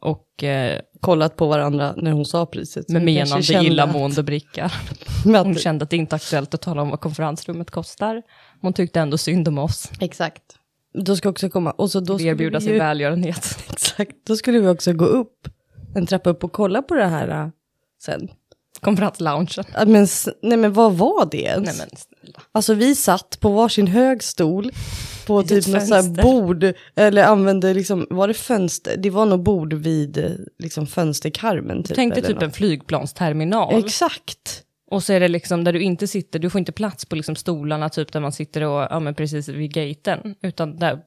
Och 0.00 0.44
eh, 0.44 0.80
Kollat 1.00 1.36
på 1.36 1.46
varandra 1.46 1.94
när 1.96 2.10
hon 2.10 2.24
sa 2.24 2.46
priset. 2.46 2.88
med 2.88 3.02
menande 3.02 3.52
illamående 3.64 4.22
brickar. 4.22 4.64
att- 4.90 5.24
med 5.24 5.40
Hon 5.40 5.54
kände 5.54 5.82
att 5.82 5.90
det 5.90 5.96
inte 5.96 6.14
är 6.14 6.16
aktuellt 6.16 6.54
att 6.54 6.62
tala 6.62 6.82
om 6.82 6.90
vad 6.90 7.00
konferensrummet 7.00 7.70
kostar. 7.70 8.22
Hon 8.60 8.72
tyckte 8.72 9.00
ändå 9.00 9.18
synd 9.18 9.48
om 9.48 9.58
oss. 9.58 9.90
Exakt. 10.00 10.42
Då 10.94 11.16
ska 11.16 11.28
också 11.28 11.48
komma, 11.50 11.70
och 11.70 11.90
så 11.90 12.00
då 12.00 12.16
Vi 12.16 12.26
erbjuda 12.26 12.60
sin 12.60 12.72
ju- 12.72 12.78
välgörenhet. 12.78 13.58
Exakt, 13.70 14.12
då 14.26 14.36
skulle 14.36 14.60
vi 14.60 14.68
också 14.68 14.92
gå 14.92 15.04
upp 15.04 15.48
en 15.94 16.06
trappa 16.06 16.30
upp 16.30 16.44
och 16.44 16.52
kolla 16.52 16.82
på 16.82 16.94
det 16.94 17.06
här 17.06 17.28
äh, 17.28 17.48
sen. 18.02 18.28
Konferensloungen. 18.80 19.48
Men, 19.86 20.06
nej 20.42 20.58
men 20.58 20.72
vad 20.72 20.94
var 20.94 21.28
det 21.30 21.42
ens? 21.42 21.66
Nej 21.66 21.76
men 21.78 21.88
snälla. 21.96 22.42
Alltså 22.52 22.74
vi 22.74 22.94
satt 22.94 23.40
på 23.40 23.48
varsin 23.48 23.86
hög 23.86 24.22
stol 24.22 24.70
på 25.26 25.42
typ 25.42 25.66
något 25.66 25.90
här 25.90 26.22
bord, 26.22 26.64
eller 26.96 27.24
använde 27.24 27.74
liksom, 27.74 28.06
var 28.10 28.28
det 28.28 28.34
fönster? 28.34 28.96
Det 28.96 29.10
var 29.10 29.26
nog 29.26 29.42
bord 29.42 29.72
vid 29.72 30.38
liksom 30.58 30.86
fönsterkarmen. 30.86 31.82
Typ, 31.82 31.96
dig 31.96 32.12
typ 32.22 32.28
något. 32.28 32.42
en 32.42 32.52
flygplansterminal. 32.52 33.78
Exakt. 33.84 34.64
Och 34.90 35.02
så 35.02 35.12
är 35.12 35.20
det 35.20 35.28
liksom 35.28 35.64
där 35.64 35.72
du 35.72 35.80
inte 35.82 36.06
sitter, 36.06 36.38
du 36.38 36.50
får 36.50 36.58
inte 36.58 36.72
plats 36.72 37.04
på 37.04 37.16
liksom 37.16 37.36
stolarna 37.36 37.88
typ 37.88 38.12
där 38.12 38.20
man 38.20 38.32
sitter 38.32 38.62
och, 38.62 38.86
ja 38.90 39.00
men 39.00 39.14
precis 39.14 39.48
vid 39.48 39.72
gaten. 39.72 40.34
Utan 40.42 40.76
där 40.76 40.98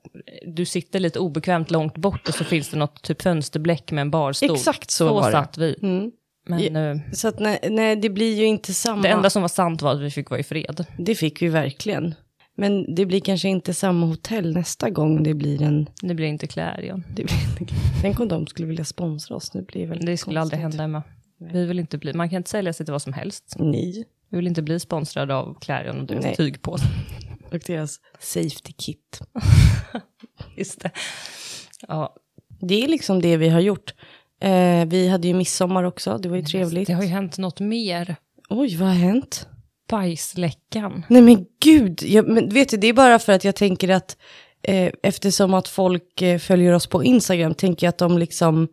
du 0.48 0.65
sitter 0.65 1.00
lite 1.00 1.20
obekvämt 1.20 1.72
långt 1.72 1.98
bort 1.98 2.28
och 2.28 2.34
så 2.36 2.44
finns 2.44 2.70
det 2.70 2.78
något 2.78 3.02
typ 3.02 3.22
fönsterbläck 3.22 3.91
med 3.91 4.02
en 4.02 4.12
barstol. 4.12 4.56
Exakt 4.56 4.91
så 4.91 5.13
var 5.13 5.26
det. 5.26 5.32
satt 5.32 5.58
vi. 5.58 5.76
Mm. 5.82 6.12
Men 6.48 6.76
eh, 6.76 6.98
Så 7.13 7.28
att 7.28 7.39
nej, 7.39 7.60
nej, 7.70 7.96
det 7.96 8.10
blir 8.10 8.36
ju 8.36 8.46
inte 8.46 8.74
samma. 8.74 9.02
det 9.02 9.10
enda 9.10 9.30
som 9.30 9.41
var 9.41 9.50
sant 9.50 9.82
var 9.82 9.94
att 9.94 10.02
vi 10.02 10.12
fick 10.12 10.30
vara 10.30 10.39
i 10.39 10.44
fred. 10.44 10.86
Det 10.98 11.15
fick 11.15 11.41
vi 11.41 11.48
verkligen. 11.48 12.15
Men 12.58 12.96
det 12.96 13.06
blir 13.06 13.20
kanske 13.20 13.50
inte 13.50 13.74
samma 13.74 14.06
hotell 14.06 14.54
nästa 14.54 14.89
gång 14.89 15.24
det 15.24 15.34
blir 15.34 15.62
en... 15.62 15.88
Det 16.02 16.13
blir 16.13 16.26
inte 16.28 16.48
Clarion. 16.48 17.04
Det 17.15 17.24
blir, 17.24 17.67
tänk 18.02 18.20
om 18.20 18.28
de 18.28 18.48
skulle 18.48 18.67
vilja 18.67 18.86
sponsra 18.86 19.36
oss. 19.36 19.54
Nu 19.54 19.62
blir 19.62 19.82
det 19.82 19.88
väldigt 19.88 20.06
Det 20.08 20.17
skulle 20.17 20.41
aldrig 20.41 20.62
konstigt. 20.62 20.80
hända 20.80 20.98
Emma. 20.98 21.04
Vi 21.54 21.65
vill 21.65 21.80
inte 21.80 21.97
bli, 21.97 22.13
man 22.13 22.30
kan 22.30 22.38
inte 22.38 22.49
sälja 22.49 22.73
sig 22.73 22.86
till 22.86 22.91
vad 22.91 23.01
som 23.01 23.13
helst. 23.13 23.56
Nej. 23.60 24.06
Vi 24.30 24.38
vill 24.38 24.47
inte 24.47 24.62
bli 24.62 24.80
sponsrade 24.80 25.36
av 25.36 25.58
Clarion 25.62 25.99
och 25.99 26.06
deras 26.06 26.23
Nej. 26.23 26.36
tygpåse. 26.36 26.86
Och 27.51 27.60
deras 27.67 27.99
safety 28.19 28.73
kit. 28.77 29.21
Just 30.58 30.80
det. 30.82 30.91
Ja, 31.88 32.15
Det 32.62 32.84
är 32.84 32.88
liksom 32.88 33.21
det 33.21 33.38
vi 33.38 33.49
har 33.49 33.60
gjort. 33.60 33.93
Eh, 34.41 34.86
vi 34.86 35.08
hade 35.08 35.27
ju 35.27 35.34
midsommar 35.34 35.84
också, 35.84 36.17
det 36.17 36.30
var 36.30 36.38
ju 36.38 36.43
trevligt. 36.43 36.88
det 36.88 36.93
har 36.93 37.04
ju 37.04 37.10
hänt 37.10 37.38
något 37.38 37.60
mer. 37.60 38.15
Oj, 38.49 38.75
vad 38.75 38.88
har 38.88 38.95
hänt? 38.95 39.47
Bajsläckan. 39.89 41.06
Nej 41.10 41.21
men 41.21 41.45
gud, 41.63 42.04
jag, 42.04 42.27
men 42.27 42.49
vet 42.49 42.69
du, 42.69 42.77
det 42.77 42.88
är 42.88 42.93
bara 42.93 43.19
för 43.19 43.34
att 43.34 43.43
jag 43.43 43.56
tänker 43.56 43.89
att 43.89 44.17
eh, 44.63 44.91
eftersom 45.04 45.54
att 45.54 45.67
folk 45.67 46.21
eh, 46.21 46.39
följer 46.39 46.73
oss 46.73 46.88
på 46.88 47.04
Instagram, 47.04 47.54
tänker 47.54 47.88
jag 47.88 47.89
att 47.89 47.97
de 47.97 48.17
liksom, 48.17 48.67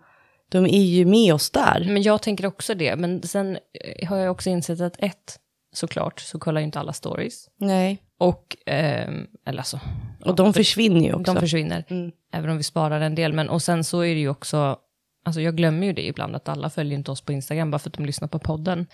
de 0.50 0.64
är 0.66 0.84
ju 0.84 1.04
med 1.04 1.34
oss 1.34 1.50
där. 1.50 1.84
Men 1.86 2.02
jag 2.02 2.22
tänker 2.22 2.46
också 2.46 2.74
det. 2.74 2.96
Men 2.96 3.22
sen 3.22 3.58
eh, 4.00 4.08
har 4.08 4.16
jag 4.16 4.30
också 4.30 4.50
insett 4.50 4.80
att 4.80 4.96
ett, 4.98 5.38
såklart, 5.74 6.20
så 6.20 6.38
kollar 6.38 6.60
ju 6.60 6.64
inte 6.64 6.78
alla 6.80 6.92
stories. 6.92 7.48
Nej, 7.60 7.98
Och, 8.18 8.56
ehm, 8.66 9.26
eller 9.46 9.58
alltså, 9.58 9.80
och 10.24 10.36
de 10.36 10.52
försvinner 10.54 11.00
ju 11.00 11.12
också. 11.14 11.32
de 11.34 11.40
försvinner. 11.40 11.84
Mm. 11.88 12.10
Även 12.32 12.50
om 12.50 12.56
vi 12.56 12.62
sparar 12.62 13.00
en 13.00 13.14
del. 13.14 13.32
Men, 13.32 13.48
och 13.48 13.62
sen 13.62 13.84
så 13.84 14.00
är 14.00 14.14
det 14.14 14.20
ju 14.20 14.28
också, 14.28 14.76
alltså 15.24 15.40
jag 15.40 15.56
glömmer 15.56 15.86
ju 15.86 15.92
det 15.92 16.06
ibland, 16.06 16.36
att 16.36 16.48
alla 16.48 16.70
följer 16.70 16.98
inte 16.98 17.10
oss 17.10 17.20
på 17.20 17.32
Instagram 17.32 17.70
bara 17.70 17.78
för 17.78 17.90
att 17.90 17.94
de 17.96 18.06
lyssnar 18.06 18.28
på 18.28 18.38
podden. 18.38 18.86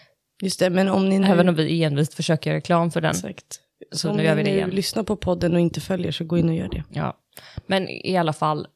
Just 0.42 0.60
det, 0.60 0.70
men 0.70 0.88
om 0.88 1.08
ni 1.08 1.18
nu... 1.18 1.26
Även 1.26 1.48
om 1.48 1.54
vi 1.54 1.84
envist 1.84 2.14
försöker 2.14 2.50
göra 2.50 2.56
reklam 2.56 2.90
för 2.90 3.00
den. 3.00 3.10
Exakt. 3.10 3.60
Så, 3.92 3.98
Så 3.98 4.10
nu 4.10 4.16
ni 4.16 4.22
gör 4.24 4.34
vi 4.34 4.42
det 4.42 4.50
igen. 4.50 4.70
lyssnar 4.70 5.02
på 5.02 5.16
podden 5.16 5.54
och 5.54 5.60
inte 5.60 5.80
följer 5.80 6.12
så 6.12 6.24
gå 6.24 6.38
in 6.38 6.48
och 6.48 6.54
gör 6.54 6.68
det. 6.68 6.84
Ja. 6.90 7.16
Men 7.66 7.88
i 7.88 8.16
alla 8.16 8.32
fall 8.32 8.66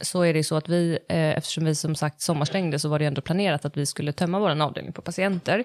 så 0.00 0.22
är 0.22 0.34
det 0.34 0.44
så 0.44 0.56
att 0.56 0.68
vi, 0.68 0.98
eh, 1.08 1.38
eftersom 1.38 1.64
vi 1.64 1.74
som 1.74 1.94
sagt 1.94 2.20
sommarstängde 2.20 2.78
så 2.78 2.88
var 2.88 2.98
det 2.98 3.04
ändå 3.04 3.20
planerat 3.20 3.64
att 3.64 3.76
vi 3.76 3.86
skulle 3.86 4.12
tömma 4.12 4.38
vår 4.38 4.62
avdelning 4.62 4.92
på 4.92 5.02
patienter. 5.02 5.64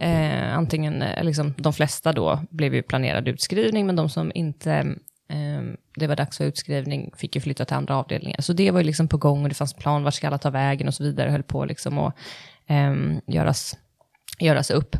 Eh, 0.00 0.56
antingen, 0.56 1.02
eh, 1.02 1.24
liksom, 1.24 1.54
de 1.58 1.72
flesta 1.72 2.12
då 2.12 2.40
blev 2.50 2.74
ju 2.74 2.82
planerad 2.82 3.28
utskrivning, 3.28 3.86
men 3.86 3.96
de 3.96 4.08
som 4.08 4.32
inte 4.34 4.72
eh, 5.28 5.62
det 5.96 6.06
var 6.06 6.16
dags 6.16 6.36
för 6.38 6.44
utskrivning 6.44 7.12
fick 7.16 7.34
ju 7.34 7.40
flytta 7.40 7.64
till 7.64 7.76
andra 7.76 7.96
avdelningar. 7.96 8.40
Så 8.40 8.52
det 8.52 8.70
var 8.70 8.80
ju 8.80 8.86
liksom 8.86 9.08
på 9.08 9.16
gång 9.16 9.42
och 9.42 9.48
det 9.48 9.54
fanns 9.54 9.74
plan, 9.74 10.04
vart 10.04 10.14
ska 10.14 10.26
alla 10.26 10.38
ta 10.38 10.50
vägen 10.50 10.88
och 10.88 10.94
så 10.94 11.04
vidare, 11.04 11.30
höll 11.30 11.42
på 11.42 11.64
liksom 11.64 11.98
att 11.98 12.14
eh, 12.66 12.94
göras, 13.26 13.76
göras 14.38 14.70
upp. 14.70 14.96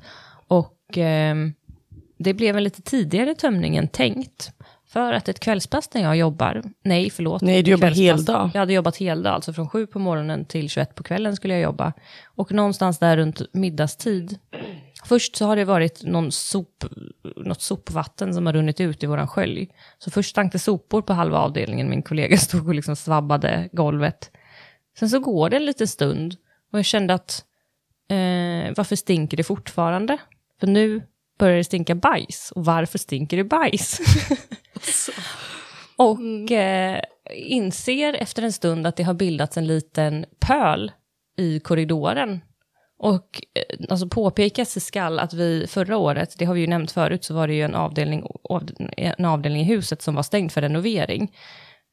Och 0.49 0.99
eh, 0.99 1.37
det 2.19 2.35
blev 2.35 2.57
en 2.57 2.65
lite 2.65 2.83
tidigare 2.83 3.35
tömning 3.35 3.77
än 3.77 3.89
tänkt. 3.89 4.53
För 4.93 5.13
att 5.13 5.29
ett 5.29 5.41
kvällspass 5.41 5.95
när 5.95 6.03
jag 6.03 6.17
jobbar, 6.17 6.63
nej 6.83 7.11
förlåt. 7.11 7.43
Nej, 7.43 7.63
du 7.63 7.71
jobbar 7.71 7.91
heldag. 7.91 8.51
Jag 8.55 8.61
hade 8.61 8.73
jobbat 8.73 8.97
heldag, 8.97 9.31
alltså 9.31 9.53
från 9.53 9.69
sju 9.69 9.87
på 9.87 9.99
morgonen 9.99 10.45
till 10.45 10.69
21 10.69 10.95
på 10.95 11.03
kvällen 11.03 11.37
skulle 11.37 11.55
jag 11.55 11.63
jobba. 11.63 11.93
Och 12.25 12.53
någonstans 12.53 12.99
där 12.99 13.17
runt 13.17 13.43
middagstid 13.53 14.39
Först 15.05 15.37
så 15.37 15.47
har 15.47 15.57
det 15.57 15.65
varit 15.65 16.03
någon 16.03 16.33
sop, 16.33 16.85
något 17.37 17.63
sopvatten 17.63 18.35
som 18.35 18.47
har 18.47 18.53
runnit 18.53 18.81
ut 18.81 19.03
i 19.03 19.07
våran 19.07 19.29
skölj. 19.29 19.69
Så 19.99 20.11
först 20.11 20.31
stank 20.31 20.53
det 20.53 20.59
sopor 20.59 21.03
på 21.03 21.13
halva 21.13 21.39
avdelningen, 21.39 21.91
min 21.91 22.03
kollega 22.03 22.37
stod 22.39 22.69
och 22.69 22.75
liksom 22.75 22.97
svabbade 22.97 23.69
golvet. 23.73 24.31
Sen 24.99 25.11
så 25.11 25.21
går 25.21 25.51
det 25.51 25.57
en 25.57 25.67
liten 25.67 25.89
stund 25.89 26.37
och 26.73 26.79
jag 26.79 26.85
kände 26.85 27.15
att 27.15 27.45
eh, 28.09 28.75
varför 28.77 28.97
stinker 28.97 29.37
det 29.37 29.45
fortfarande? 29.45 30.19
För 30.61 30.67
nu 30.67 31.03
börjar 31.43 31.57
det 31.57 31.65
stinka 31.65 31.95
bajs. 31.95 32.53
Och 32.55 32.65
varför 32.65 32.99
stinker 32.99 33.37
det 33.37 33.45
bajs? 33.45 34.01
och 35.97 36.53
eh, 36.53 37.01
inser 37.35 38.15
efter 38.15 38.43
en 38.43 38.53
stund 38.53 38.87
att 38.87 38.97
det 38.97 39.03
har 39.03 39.15
bildats 39.15 39.57
en 39.57 39.67
liten 39.67 40.25
pöl 40.41 40.93
i 41.39 41.61
korridoren. 41.61 42.41
Och 42.99 43.43
eh, 43.55 43.87
alltså 43.91 44.09
påpekas 44.09 44.85
skall 44.85 45.19
att 45.19 45.35
vi 45.35 45.67
förra 45.69 45.97
året, 45.97 46.35
det 46.39 46.45
har 46.45 46.55
vi 46.55 46.61
ju 46.61 46.67
nämnt 46.67 46.91
förut, 46.91 47.25
så 47.25 47.35
var 47.35 47.49
det 47.49 47.55
ju 47.55 47.63
en 47.63 47.75
avdelning, 47.75 48.27
en 48.97 49.25
avdelning 49.25 49.63
i 49.63 49.65
huset 49.65 50.03
som 50.03 50.15
var 50.15 50.23
stängd 50.23 50.53
för 50.53 50.61
renovering. 50.61 51.33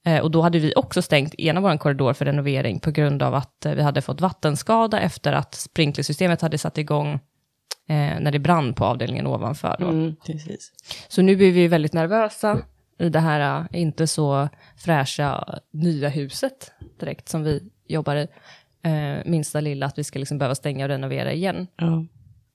Eh, 0.05 0.19
och 0.19 0.31
då 0.31 0.41
hade 0.41 0.59
vi 0.59 0.73
också 0.75 1.01
stängt 1.01 1.35
ena 1.35 1.61
vår 1.61 1.77
korridor 1.77 2.13
för 2.13 2.25
renovering 2.25 2.79
på 2.79 2.91
grund 2.91 3.23
av 3.23 3.35
att 3.35 3.65
eh, 3.65 3.73
vi 3.73 3.81
hade 3.81 4.01
fått 4.01 4.21
vattenskada 4.21 4.99
efter 4.99 5.33
att 5.33 5.55
sprinklersystemet 5.55 6.41
hade 6.41 6.57
satt 6.57 6.77
igång 6.77 7.19
eh, 7.89 8.19
när 8.19 8.31
det 8.31 8.39
brann 8.39 8.73
på 8.73 8.85
avdelningen 8.85 9.27
ovanför. 9.27 9.75
Då. 9.79 9.87
Mm. 9.87 10.15
Så 11.07 11.21
nu 11.21 11.35
blir 11.35 11.51
vi 11.51 11.67
väldigt 11.67 11.93
nervösa 11.93 12.61
i 12.99 13.09
det 13.09 13.19
här 13.19 13.67
äh, 13.71 13.81
inte 13.81 14.07
så 14.07 14.49
fräscha 14.77 15.59
nya 15.71 16.09
huset 16.09 16.71
direkt 16.99 17.29
som 17.29 17.43
vi 17.43 17.63
jobbar 17.87 18.15
i. 18.15 18.27
Eh, 18.81 19.17
minsta 19.25 19.61
lilla 19.61 19.85
att 19.85 19.97
vi 19.97 20.03
ska 20.03 20.19
liksom 20.19 20.37
behöva 20.37 20.55
stänga 20.55 20.85
och 20.85 20.89
renovera 20.89 21.33
igen. 21.33 21.67
Ja. 21.75 22.05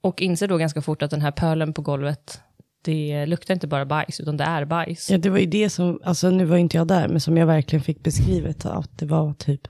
Och 0.01 0.23
inser 0.23 0.49
då 0.49 0.57
ganska 0.57 0.83
fort 0.83 1.03
att 1.03 1.11
den 1.11 1.21
här 1.21 1.31
pölen 1.31 1.73
på 1.73 1.83
golvet, 1.83 2.41
det 2.83 3.27
luktar 3.27 3.55
inte 3.55 3.67
bara 3.67 3.87
bajs, 3.87 4.21
utan 4.21 4.37
det 4.37 4.45
är 4.45 4.65
bajs. 4.65 5.11
ja, 5.11 5.19
det 5.19 5.31
var 5.31 5.39
ju 5.39 5.47
det 5.47 5.71
som, 5.71 6.01
alltså 6.05 6.31
nu 6.31 6.45
var 6.45 6.57
inte 6.57 6.77
jag 6.77 6.87
där, 6.87 7.09
men 7.09 7.21
som 7.21 7.37
jag 7.37 7.47
verkligen 7.47 7.83
fick 7.83 8.03
beskrivet, 8.03 8.67
att 8.67 8.99
det 8.99 9.07
var 9.07 9.35
typ 9.35 9.61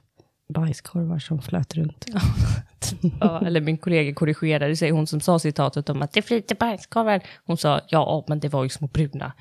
bajskorvar 0.49 1.19
som 1.19 1.43
flöt 1.43 1.75
runt. 1.75 2.07
Ja, 3.21 3.47
eller 3.47 3.61
min 3.61 3.79
kollega 3.79 4.15
korrigerade 4.15 4.77
sig, 4.77 4.91
hon 4.91 5.07
som 5.07 5.21
sa 5.21 5.39
citatet 5.39 5.89
om 5.89 6.03
att 6.03 6.13
det 6.13 6.23
flyter 6.23 6.55
bajskorvar. 6.55 7.21
Hon 7.45 7.57
sa, 7.57 7.81
ja, 7.89 8.25
men 8.29 8.41
det 8.41 8.49
var 8.49 8.63
ju 8.63 8.69
små 8.69 8.87
bruna 8.87 9.33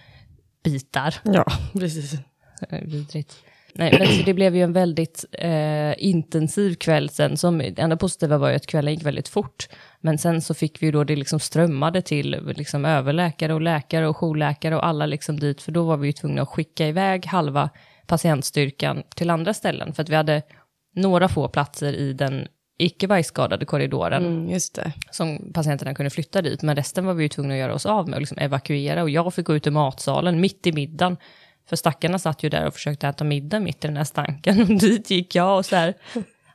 bitar. 0.63 1.15
Ja, 1.23 1.45
precis. 1.73 2.13
Eh, 2.69 2.81
Vidrigt. 2.81 3.43
Nej, 3.75 3.95
men 3.99 4.07
så 4.07 4.23
det 4.25 4.33
blev 4.33 4.55
ju 4.55 4.61
en 4.61 4.73
väldigt 4.73 5.25
eh, 5.31 5.93
intensiv 5.97 6.75
kväll 6.75 7.09
sen. 7.09 7.37
Som, 7.37 7.57
det 7.57 7.79
enda 7.79 7.97
positiva 7.97 8.37
var 8.37 8.49
ju 8.49 8.55
att 8.55 8.67
kvällen 8.67 8.93
gick 8.93 9.05
väldigt 9.05 9.27
fort. 9.27 9.67
Men 10.01 10.17
sen 10.17 10.41
så 10.41 10.53
fick 10.53 10.83
vi 10.83 10.91
då 10.91 11.03
det 11.03 11.15
liksom 11.15 11.39
strömmade 11.39 12.01
till 12.01 12.53
liksom 12.55 12.85
överläkare 12.85 13.53
och 13.53 13.61
läkare 13.61 14.07
och 14.07 14.17
jourläkare 14.17 14.75
och 14.75 14.85
alla 14.85 15.05
liksom 15.05 15.39
dit. 15.39 15.61
För 15.61 15.71
då 15.71 15.83
var 15.83 15.97
vi 15.97 16.07
ju 16.07 16.13
tvungna 16.13 16.41
att 16.41 16.49
skicka 16.49 16.87
iväg 16.87 17.25
halva 17.25 17.69
patientstyrkan 18.07 19.03
till 19.15 19.29
andra 19.29 19.53
ställen. 19.53 19.93
För 19.93 20.03
att 20.03 20.09
vi 20.09 20.15
hade 20.15 20.41
några 20.93 21.27
få 21.27 21.47
platser 21.47 21.93
i 21.93 22.13
den 22.13 22.47
icke 22.77 23.07
bajsskadade 23.07 23.65
korridoren 23.65 24.25
Mm, 24.25 24.49
just 24.49 24.75
det. 24.75 24.91
som 25.11 25.51
patienterna 25.53 25.95
kunde 25.95 26.09
flytta 26.09 26.41
dit, 26.41 26.61
men 26.61 26.75
resten 26.75 27.05
var 27.05 27.13
vi 27.13 27.23
ju 27.23 27.29
tvungna 27.29 27.53
att 27.53 27.59
göra 27.59 27.73
oss 27.73 27.85
av 27.85 28.07
med 28.09 28.15
och 28.15 28.21
liksom 28.21 28.37
evakuera. 28.37 29.03
Och 29.03 29.09
jag 29.09 29.33
fick 29.33 29.45
gå 29.45 29.55
ut 29.55 29.67
i 29.67 29.71
matsalen 29.71 30.41
mitt 30.41 30.67
i 30.67 30.71
middagen, 30.71 31.17
för 31.69 31.75
stackarna 31.75 32.19
satt 32.19 32.43
ju 32.43 32.49
där 32.49 32.67
och 32.67 32.73
försökte 32.73 33.07
äta 33.07 33.23
middag 33.23 33.59
mitt 33.59 33.85
i 33.85 33.87
den 33.87 33.97
här 33.97 34.03
stanken. 34.03 34.61
Och 34.61 34.67
dit 34.67 35.09
gick 35.11 35.35
jag 35.35 35.57
och 35.57 35.65
så 35.65 35.75
här, 35.75 35.93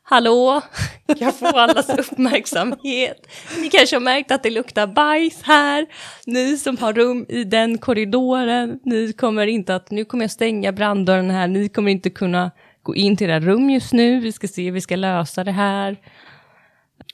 hallå, 0.02 0.60
jag 1.06 1.34
får 1.38 1.58
allas 1.58 1.88
uppmärksamhet. 1.88 3.26
Ni 3.58 3.68
kanske 3.70 3.96
har 3.96 4.00
märkt 4.00 4.30
att 4.30 4.42
det 4.42 4.50
luktar 4.50 4.86
bajs 4.86 5.42
här. 5.42 5.86
Ni 6.26 6.56
som 6.56 6.76
har 6.76 6.92
rum 6.92 7.26
i 7.28 7.44
den 7.44 7.78
korridoren, 7.78 8.80
ni 8.84 9.12
kommer 9.12 9.46
inte 9.46 9.74
att, 9.74 9.90
nu 9.90 10.04
kommer 10.04 10.24
jag 10.24 10.30
stänga 10.30 10.72
branddörren 10.72 11.30
här, 11.30 11.48
ni 11.48 11.68
kommer 11.68 11.90
inte 11.90 12.10
kunna 12.10 12.50
gå 12.88 12.94
in 12.94 13.16
till 13.16 13.30
era 13.30 13.40
rum 13.40 13.70
just 13.70 13.92
nu, 13.92 14.20
vi 14.20 14.32
ska 14.32 14.48
se 14.48 14.64
hur 14.64 14.72
vi 14.72 14.80
ska 14.80 14.96
lösa 14.96 15.44
det 15.44 15.52
här. 15.52 15.96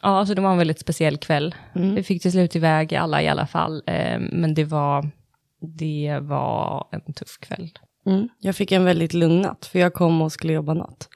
Ja, 0.02 0.26
så 0.26 0.34
det 0.34 0.40
var 0.42 0.52
en 0.52 0.58
väldigt 0.58 0.80
speciell 0.80 1.16
kväll. 1.16 1.54
Vi 1.72 2.02
fick 2.02 2.22
till 2.22 2.32
slut 2.32 2.56
iväg 2.56 2.94
alla 2.94 3.22
i 3.22 3.28
alla 3.28 3.46
fall, 3.46 3.82
eh, 3.86 4.18
men 4.18 4.54
det 4.54 4.64
var, 4.64 5.10
det 5.60 6.18
var 6.22 6.88
en 6.90 7.14
tuff 7.14 7.38
kväll. 7.40 7.70
Mm. 8.06 8.28
Jag 8.38 8.56
fick 8.56 8.72
en 8.72 8.84
väldigt 8.84 9.14
lugn 9.14 9.40
natt, 9.40 9.66
för 9.66 9.78
jag 9.78 9.94
kom 9.94 10.22
och 10.22 10.32
skulle 10.32 10.52
jobba 10.52 10.74
natt. 10.74 11.08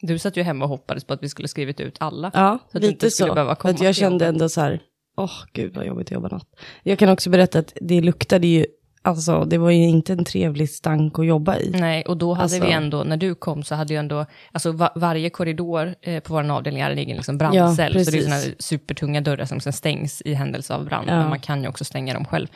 Du 0.00 0.18
satt 0.18 0.36
ju 0.36 0.42
hemma 0.42 0.64
och 0.64 0.68
hoppades 0.68 1.04
på 1.04 1.14
att 1.14 1.22
vi 1.22 1.28
skulle 1.28 1.48
skrivit 1.48 1.80
ut 1.80 1.96
alla. 2.00 2.30
Ja, 2.34 2.58
Så 2.72 2.78
lite 2.78 3.10
så. 3.10 3.34
För 3.34 3.68
att 3.68 3.80
jag 3.80 3.94
kände 3.94 4.26
ändå 4.26 4.48
så 4.48 4.60
här, 4.60 4.82
åh 5.16 5.44
gud 5.52 5.74
vad 5.74 5.86
jobbigt 5.86 6.06
att 6.06 6.12
jobba 6.12 6.28
natt. 6.28 6.48
Jag 6.82 6.98
kan 6.98 7.08
också 7.08 7.30
berätta 7.30 7.58
att 7.58 7.72
det 7.80 8.00
luktade 8.00 8.46
ju, 8.46 8.66
alltså 9.04 9.44
det 9.44 9.58
var 9.58 9.70
ju 9.70 9.82
inte 9.88 10.12
en 10.12 10.24
trevlig 10.24 10.70
stank 10.70 11.18
att 11.18 11.26
jobba 11.26 11.56
i. 11.58 11.70
Nej, 11.70 12.02
och 12.04 12.16
då 12.16 12.32
hade 12.34 12.42
Alltså- 12.42 12.60
vi 12.66 12.72
ändå, 12.72 13.04
när 13.04 13.16
du 13.16 13.34
kom 13.34 13.62
så 13.62 13.74
hade 13.74 13.94
ju 13.94 13.98
ändå, 14.00 14.26
alltså 14.52 14.72
va, 14.72 14.92
varje 14.96 15.30
korridor 15.30 15.94
eh, 16.02 16.20
på 16.20 16.32
vår 16.34 16.50
avdelning 16.50 16.82
är 16.82 16.90
en 16.90 16.98
egen 16.98 17.16
liksom 17.16 17.34
Ja, 17.34 17.38
brandcell, 17.38 18.04
så 18.04 18.10
det 18.10 18.18
är 18.18 18.22
sådana 18.22 18.42
supertunga 18.58 19.20
dörrar 19.20 19.44
som 19.44 19.60
sen 19.60 19.72
stängs 19.72 20.22
i 20.24 20.34
händelse 20.34 20.74
av 20.74 20.84
brand, 20.84 21.08
Ja. 21.08 21.16
men 21.16 21.28
man 21.28 21.40
kan 21.40 21.62
ju 21.62 21.68
också 21.68 21.84
stänga 21.84 22.14
dem 22.14 22.24
själv. 22.24 22.46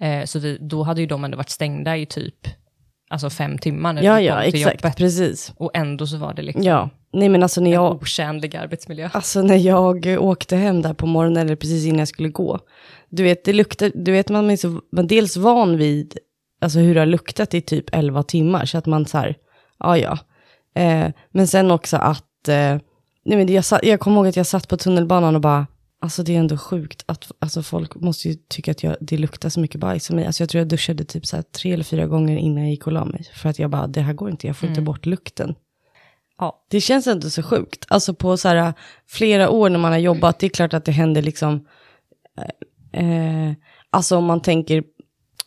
Eh, 0.00 0.24
så 0.24 0.38
vi, 0.38 0.58
då 0.60 0.82
hade 0.82 1.00
ju 1.00 1.06
de 1.06 1.24
ändå 1.24 1.36
varit 1.36 1.50
stängda 1.50 1.96
i 1.96 2.06
typ, 2.06 2.34
alltså 3.10 3.30
fem 3.30 3.58
timmar 3.58 3.92
när 3.92 4.02
Ja, 4.02 4.14
vi 4.16 4.26
ja, 4.26 4.34
kom 4.34 4.50
till 4.50 4.60
exakt, 4.60 4.84
jobbet. 4.84 4.96
precis. 4.96 5.52
Och 5.56 5.70
ändå 5.74 6.06
så 6.06 6.16
var 6.16 6.34
det 6.34 6.42
liksom 6.42 6.62
Ja, 6.62 6.88
nej 7.12 7.28
men 7.28 7.42
alltså 7.42 7.60
när 7.60 7.68
en 7.70 7.74
jag, 7.74 7.92
otjänlig 8.02 8.56
arbetsmiljö. 8.56 9.08
alltså 9.12 9.42
när 9.42 9.56
jag 9.56 10.06
åkte 10.22 10.56
hem 10.56 10.82
där 10.82 10.94
på 10.94 11.06
morgonen, 11.06 11.36
eller 11.46 11.56
precis 11.56 11.84
innan 11.86 11.98
jag 11.98 12.08
skulle 12.08 12.28
gå, 12.28 12.58
du 13.16 13.22
vet, 13.22 13.44
det 13.44 13.52
luktar, 13.52 13.92
du 13.94 14.12
vet 14.12 14.28
man 14.28 14.50
är 14.50 14.56
så, 14.56 14.68
man 14.68 15.04
är 15.04 15.08
dels 15.08 15.36
van 15.36 15.76
vid, 15.76 16.18
alltså 16.60 16.78
hur 16.78 16.94
det 16.94 17.00
har 17.00 17.06
luktat 17.06 17.54
i 17.54 17.60
typ 17.60 17.84
11 17.92 18.22
timmar, 18.22 18.64
så 18.64 18.78
att 18.78 18.86
man 18.86 19.06
så 19.06 19.18
här, 19.18 19.36
ja 19.78 19.98
ja. 19.98 20.18
Eh, 20.74 21.10
men 21.30 21.48
sen 21.48 21.70
också 21.70 21.96
att, 21.96 22.48
eh, 22.48 22.78
nej 23.24 23.38
men 23.38 23.48
jag, 23.48 23.64
jag 23.82 24.00
kommer 24.00 24.16
ihåg 24.16 24.26
att 24.26 24.36
jag 24.36 24.46
satt 24.46 24.68
på 24.68 24.76
tunnelbanan 24.76 25.34
och 25.34 25.40
bara, 25.40 25.66
alltså 26.00 26.22
det 26.22 26.34
är 26.34 26.38
ändå 26.38 26.56
sjukt 26.56 27.04
att, 27.06 27.32
alltså 27.38 27.62
folk 27.62 27.94
måste 27.94 28.28
ju 28.28 28.34
tycka 28.48 28.70
att 28.70 28.82
jag, 28.82 28.96
det 29.00 29.18
luktar 29.18 29.48
så 29.48 29.60
mycket 29.60 29.80
bajs 29.80 30.10
av 30.10 30.16
mig. 30.16 30.26
Alltså 30.26 30.42
jag 30.42 30.50
tror 30.50 30.58
jag 30.58 30.68
duschade 30.68 31.04
typ 31.04 31.26
så 31.26 31.36
här 31.36 31.42
tre 31.42 31.72
eller 31.72 31.84
fyra 31.84 32.06
gånger 32.06 32.36
innan 32.36 32.62
jag 32.62 32.70
gick 32.70 32.86
och 32.86 32.92
la 32.92 33.04
mig, 33.04 33.30
för 33.34 33.48
att 33.48 33.58
jag 33.58 33.70
bara, 33.70 33.86
det 33.86 34.00
här 34.00 34.12
går 34.12 34.30
inte, 34.30 34.46
jag 34.46 34.56
får 34.56 34.68
inte 34.68 34.80
bort 34.80 35.06
lukten. 35.06 35.54
Ja. 36.38 36.64
Det 36.70 36.80
känns 36.80 37.06
ändå 37.06 37.30
så 37.30 37.42
sjukt. 37.42 37.84
Alltså 37.88 38.14
på 38.14 38.36
så 38.36 38.48
här, 38.48 38.72
flera 39.06 39.50
år 39.50 39.70
när 39.70 39.78
man 39.78 39.92
har 39.92 39.98
jobbat, 39.98 40.38
det 40.38 40.46
är 40.46 40.50
klart 40.50 40.74
att 40.74 40.84
det 40.84 40.92
händer 40.92 41.22
liksom, 41.22 41.66
eh, 42.94 43.52
alltså 43.90 44.16
om 44.16 44.24
man 44.24 44.42
tänker, 44.42 44.82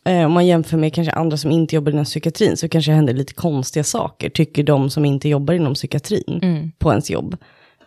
eh, 0.04 0.24
om 0.26 0.32
man 0.32 0.46
jämför 0.46 0.76
med 0.76 0.94
kanske 0.94 1.12
andra 1.12 1.36
som 1.36 1.50
inte 1.50 1.74
jobbar 1.74 1.92
inom 1.92 2.04
psykiatrin, 2.04 2.56
så 2.56 2.68
kanske 2.68 2.90
det 2.90 2.96
händer 2.96 3.14
lite 3.14 3.34
konstiga 3.34 3.84
saker, 3.84 4.30
tycker 4.30 4.62
de 4.62 4.90
som 4.90 5.04
inte 5.04 5.28
jobbar 5.28 5.54
inom 5.54 5.74
psykiatrin 5.74 6.72
på 6.78 6.90
ens 6.90 7.10
jobb. 7.10 7.36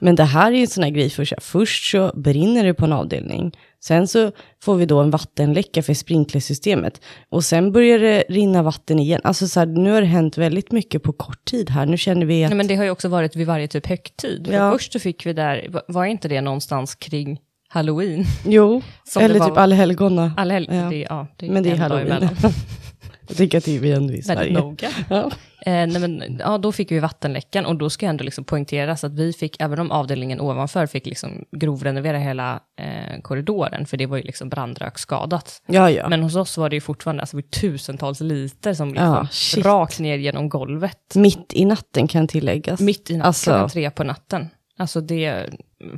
Men 0.04 0.16
det 0.16 0.24
här 0.24 0.52
är 0.52 0.56
ju 0.56 0.62
en 0.62 0.68
sån 0.68 0.84
här 0.84 0.92
grej, 0.92 1.10
för 1.10 1.26
så 1.26 1.36
här, 1.36 1.42
först 1.42 1.92
så 1.92 2.12
brinner 2.16 2.64
det 2.64 2.74
på 2.74 2.86
en 2.86 2.94
avdelning, 2.94 3.52
sen 3.84 4.08
så 4.08 4.32
får 4.64 4.76
vi 4.76 4.86
då 4.86 5.00
en 5.00 5.12
vattenläcka 5.12 5.84
för 5.84 5.94
sprinklersystemet, 5.94 7.02
och 7.30 7.44
sen 7.44 7.72
börjar 7.72 8.00
det 8.00 8.24
rinna 8.30 8.64
vatten 8.64 9.00
igen. 9.00 9.22
Alltså 9.24 9.48
så 9.48 9.60
här, 9.60 9.68
nu 9.68 9.92
har 9.92 10.02
det 10.02 10.08
hänt 10.08 10.38
väldigt 10.38 10.72
mycket 10.72 11.04
på 11.04 11.14
kort 11.14 11.46
tid 11.46 11.70
här, 11.70 11.86
nu 11.86 11.98
känner 11.98 12.26
vi 12.26 12.44
att... 12.44 12.50
Nej, 12.50 12.58
men 12.58 12.68
det 12.68 12.76
har 12.76 12.84
ju 12.84 12.90
också 12.90 13.08
varit 13.08 13.36
vid 13.36 13.48
varje 13.48 13.68
typ 13.68 13.88
högtid. 13.88 14.48
För 14.48 14.54
Ja. 14.54 14.72
Först 14.72 14.94
så 14.94 15.00
fick 15.00 15.26
vi 15.26 15.34
där, 15.34 15.82
var 15.88 16.06
inte 16.06 16.28
det 16.28 16.42
någonstans 16.42 16.96
kring 16.96 17.40
halloween? 17.72 18.26
Jo, 18.46 18.82
Som 19.04 19.22
eller 19.24 19.40
var- 19.40 19.48
typ 19.50 19.58
allhelgona. 19.58 20.34
Alla 20.38 20.54
helg, 20.54 20.68
Ja. 20.72 20.76
det, 20.90 21.06
ja, 21.10 21.28
det 21.38 21.50
Men 21.50 21.64
det 21.64 21.72
är 21.72 21.78
halloween. 21.78 22.30
Jag 23.28 23.38
tycker 23.38 23.58
att 23.58 23.66
det 23.66 23.76
är 23.76 23.80
vi 23.80 23.92
ändå 23.92 24.14
i 24.14 24.22
Väldigt 24.22 24.26
Sverige. 24.26 24.60
noga. 24.60 24.90
Ja. 25.10 25.32
Eh, 25.66 25.72
nej 25.88 26.00
men, 26.00 26.38
ja, 26.40 26.58
då 26.58 26.72
fick 26.72 26.92
vi 26.92 27.00
vattenläckan 27.00 27.66
och 27.66 27.76
då 27.76 27.90
ska 27.90 28.06
ändå 28.06 28.24
liksom 28.24 28.44
poängteras 28.44 29.04
att 29.04 29.14
vi 29.14 29.34
fick, 29.34 29.56
även 29.62 29.80
om 29.80 29.92
avdelningen 29.92 30.42
ovanför 30.42 30.86
fick 30.86 31.06
liksom 31.06 31.46
grovrenovera 31.58 32.18
hela 32.18 32.60
eh, 32.82 33.22
korridoren, 33.22 33.86
för 33.86 33.98
det 33.98 34.06
var 34.06 34.18
ju 34.18 34.24
liksom 34.24 34.50
brandröksskadat. 34.50 35.62
ja, 35.68 35.90
ja. 35.90 36.10
Men 36.10 36.24
hos 36.24 36.36
oss 36.36 36.58
var 36.58 36.70
det 36.70 36.76
ju 36.76 36.82
fortfarande 36.82 37.22
alltså, 37.24 37.38
tusentals 37.62 38.20
liter 38.22 38.74
som 38.74 38.94
liksom 38.94 39.28
Ja, 39.56 39.64
rakt 39.64 40.00
ner 40.00 40.18
genom 40.18 40.50
golvet. 40.50 41.16
Mitt 41.16 41.54
i 41.54 41.66
natten 41.66 42.08
kan 42.08 42.28
tilläggas. 42.28 42.80
Mitt 42.80 43.10
i 43.10 43.14
natten, 43.18 43.28
Alltså- 43.28 43.52
klockan 43.52 43.70
tre 43.70 43.92
på 43.92 44.04
natten. 44.04 44.50
Alltså 44.78 45.02
det 45.02 45.50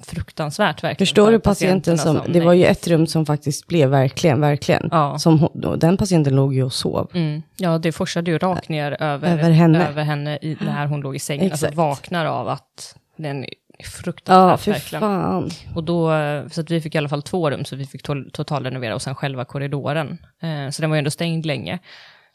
fruktansvärt 0.03 0.83
verkligen. 0.83 0.97
Förstår 1.07 1.25
för 1.25 1.31
du 1.31 1.39
patienten 1.39 1.97
patienterna 1.97 2.23
som, 2.23 2.33
det 2.33 2.39
var 2.39 2.53
ju 2.53 2.65
ett 2.65 2.87
rum 2.87 3.07
som 3.07 3.25
faktiskt 3.25 3.67
blev 3.67 3.89
verkligen, 3.89 4.41
verkligen. 4.41 4.89
Ja. 4.91 5.19
Som 5.19 5.49
den 5.75 5.97
patienten 5.97 6.35
låg 6.35 6.53
ju 6.53 6.63
och 6.63 6.73
sov. 6.73 7.11
Mm. 7.13 7.41
Ja, 7.57 7.77
det 7.77 7.91
forsade 7.91 8.31
ju 8.31 8.37
rakt 8.37 8.69
ner 8.69 9.01
över, 9.01 9.31
Över 9.33 9.51
henne. 9.51 9.87
över 9.87 10.03
henne 10.03 10.37
i, 10.41 10.57
när 10.61 10.85
hon 10.85 11.01
låg 11.01 11.15
i 11.15 11.19
sängen. 11.19 11.51
Alltså 11.51 11.65
Exakt. 11.65 11.77
vaknar 11.77 12.25
av 12.25 12.47
att 12.47 12.95
den 13.17 13.43
är 13.43 13.49
Ja, 13.77 13.85
fruktansvärt 13.89 14.59
för 14.59 14.71
verkligen. 14.71 14.99
fan. 15.01 15.49
Och 15.75 15.83
då, 15.83 16.11
så 16.51 16.61
att 16.61 16.71
vi 16.71 16.81
fick 16.81 16.95
i 16.95 16.97
alla 16.97 17.09
fall 17.09 17.21
två 17.21 17.49
rum, 17.49 17.65
så 17.65 17.75
vi 17.75 17.85
fick 17.85 18.07
to- 18.07 18.29
totalrenovera 18.31 18.95
och 18.95 19.01
sen 19.01 19.15
själva 19.15 19.45
korridoren. 19.45 20.17
Eh, 20.41 20.69
så 20.71 20.81
den 20.81 20.89
var 20.89 20.97
ju 20.97 20.99
ändå 20.99 21.11
stängd 21.11 21.45
länge. 21.45 21.79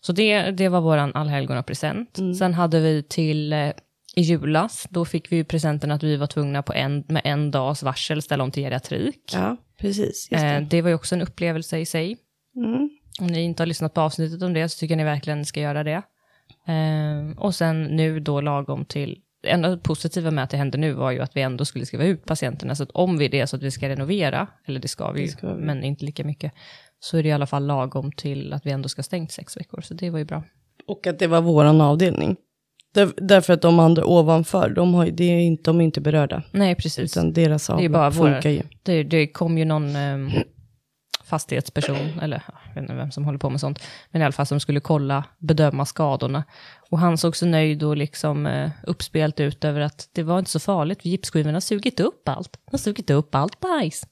Så 0.03 0.13
det, 0.13 0.43
det 0.51 0.69
var 0.69 0.81
vår 0.81 0.97
allhelgonapresent. 0.97 2.19
Mm. 2.19 2.35
Sen 2.35 2.55
hade 2.55 2.81
vi 2.81 3.03
till 3.03 3.53
eh, 3.53 3.69
i 4.19 4.21
julas, 4.21 4.87
då 4.91 5.05
fick 5.05 5.33
vi 5.33 5.37
ju 5.37 5.45
presenten 5.45 5.91
att 5.91 6.03
vi 6.03 6.17
var 6.17 6.27
tvungna 6.27 6.63
på 6.63 6.73
en, 6.73 7.05
med 7.09 7.23
en 7.25 7.51
dags 7.51 7.83
varsel 7.83 8.23
ställa 8.23 8.45
om 8.45 8.51
till 8.51 8.63
geriatrik. 8.63 9.31
Ja. 9.33 9.57
Precis, 9.81 10.29
just 10.31 10.43
det. 10.43 10.57
Eh, 10.57 10.63
det 10.63 10.83
var 10.83 10.89
ju 10.89 10.95
också 10.95 11.15
en 11.15 11.23
upplevelse 11.23 11.79
i 11.79 11.87
sig. 11.87 12.17
Mm. 12.57 12.91
Om 13.21 13.27
ni 13.27 13.41
inte 13.41 13.63
har 13.63 13.67
lyssnat 13.67 13.95
på 13.95 14.01
avsnittet 14.01 14.43
om 14.43 14.53
det 14.53 14.69
så 14.69 14.79
tycker 14.79 14.93
jag 14.93 14.97
ni 14.97 15.05
verkligen 15.05 15.45
ska 15.45 15.61
göra 15.61 15.85
det. 15.85 16.03
Eh, 16.67 17.39
och 17.39 17.55
sen 17.55 17.85
nu 17.85 18.21
då 18.21 18.41
lagom 18.41 18.85
till, 18.85 19.19
det 19.43 19.51
enda 19.51 19.77
positiva 19.79 20.31
med 20.31 20.45
att 20.45 20.51
det 20.51 20.57
hände 20.57 20.79
nu 20.79 20.93
var 20.93 21.11
ju 21.11 21.21
att 21.21 21.37
vi 21.37 21.41
ändå 21.41 21.65
skulle 21.65 21.87
skriva 21.87 22.05
ut 22.05 22.25
patienterna, 22.25 22.75
så 22.75 22.83
att 22.83 22.91
om 22.91 23.19
vi 23.19 23.29
det 23.29 23.41
är 23.41 23.47
så 23.47 23.57
att 23.57 23.63
vi 23.63 23.71
ska 23.71 23.89
renovera, 23.89 24.47
eller 24.67 24.81
det 24.81 24.89
ska 24.89 25.13
vi, 25.13 25.23
Det 25.23 25.29
ska 25.29 25.55
vi. 25.55 25.65
men 25.65 25.85
inte 25.85 26.05
lika 26.05 26.25
mycket, 26.25 26.53
så 27.01 27.19
är 27.19 27.23
det 27.23 27.29
i 27.29 27.33
alla 27.33 27.47
fall 27.47 27.67
lagom 27.67 28.13
till 28.13 28.53
att 28.53 28.67
vi 28.67 28.71
ändå 28.71 28.89
ska 28.89 29.03
stängt 29.03 29.33
sex 29.33 29.57
veckor, 29.57 29.81
så 29.81 29.95
det 29.95 30.11
var 30.11 30.19
ju 30.19 30.25
bra. 30.25 30.43
Och 30.87 31.07
att 31.07 31.19
det 31.19 31.27
var 31.27 31.41
våran 31.41 31.81
avdelning. 31.81 32.37
Där, 32.95 33.13
därför 33.17 33.53
att 33.53 33.63
de 33.63 33.79
andra 33.79 34.05
ovanför, 34.07 34.71
de, 34.71 34.95
har, 34.95 35.07
det 35.07 35.25
är 35.25 35.41
inte, 35.41 35.63
de 35.63 35.81
är 35.81 35.85
inte 35.85 36.01
berörda. 36.01 36.43
Nej, 36.53 36.75
precis. 36.75 37.17
Utan 37.17 37.33
deras 37.33 37.67
Det 37.67 37.73
är 37.73 37.75
avlopp 37.77 37.93
bara 37.93 38.11
våra- 38.11 38.33
funkar 38.35 38.51
ju. 38.51 38.63
Det, 38.83 39.03
det 39.03 39.27
kom 39.27 39.59
ju 39.59 39.65
någon 39.65 39.97
ehm, 39.97 40.31
fastighetsperson, 41.25 41.97
eller 42.23 42.43
jag 42.47 42.75
vet 42.75 42.83
inte 42.83 42.95
vem 42.95 43.11
som 43.11 43.25
håller 43.25 43.39
på 43.39 43.51
med 43.51 43.61
sånt, 43.61 43.83
men 44.11 44.23
i 44.23 44.25
alla 44.25 44.33
fall 44.33 44.47
som 44.47 44.61
skulle 44.61 44.81
kolla, 44.81 45.25
bedöma 45.39 45.85
skadorna. 45.87 46.45
Och 46.91 46.99
han 46.99 47.19
såg 47.19 47.37
så 47.37 47.47
nöjd 47.47 47.83
och 47.83 47.97
liksom 47.97 48.47
eh, 48.47 48.71
uppspelt 48.87 49.41
ut 49.41 49.65
över 49.65 49.81
att 49.81 50.09
det 50.13 50.23
var 50.23 50.39
inte 50.39 50.51
så 50.51 50.61
farligt, 50.61 51.03
för 51.03 51.09
gipsskivorna 51.09 51.57
har 51.57 51.61
sugit 51.61 52.01
upp 52.01 52.29
allt. 52.29 52.53
De 52.53 52.71
har 52.71 52.79
sugit 52.79 53.11
upp 53.11 53.35
allt 53.35 53.61
bajs. 53.61 54.03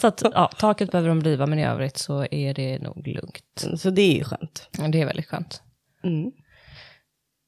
så 0.00 0.06
att, 0.06 0.22
ja, 0.34 0.50
taket 0.58 0.90
behöver 0.90 1.08
de 1.08 1.20
riva, 1.24 1.46
men 1.46 1.58
i 1.58 1.64
övrigt 1.66 1.98
så 1.98 2.26
är 2.30 2.54
det 2.54 2.78
nog 2.78 3.06
lugnt. 3.06 3.66
Så 3.80 3.90
det 3.90 4.02
är 4.02 4.16
ju 4.18 4.24
skönt. 4.24 4.68
Ja, 4.78 4.88
Det 4.88 5.00
är 5.00 5.06
väldigt 5.06 5.26
skönt. 5.26 5.62
Mm. 6.04 6.32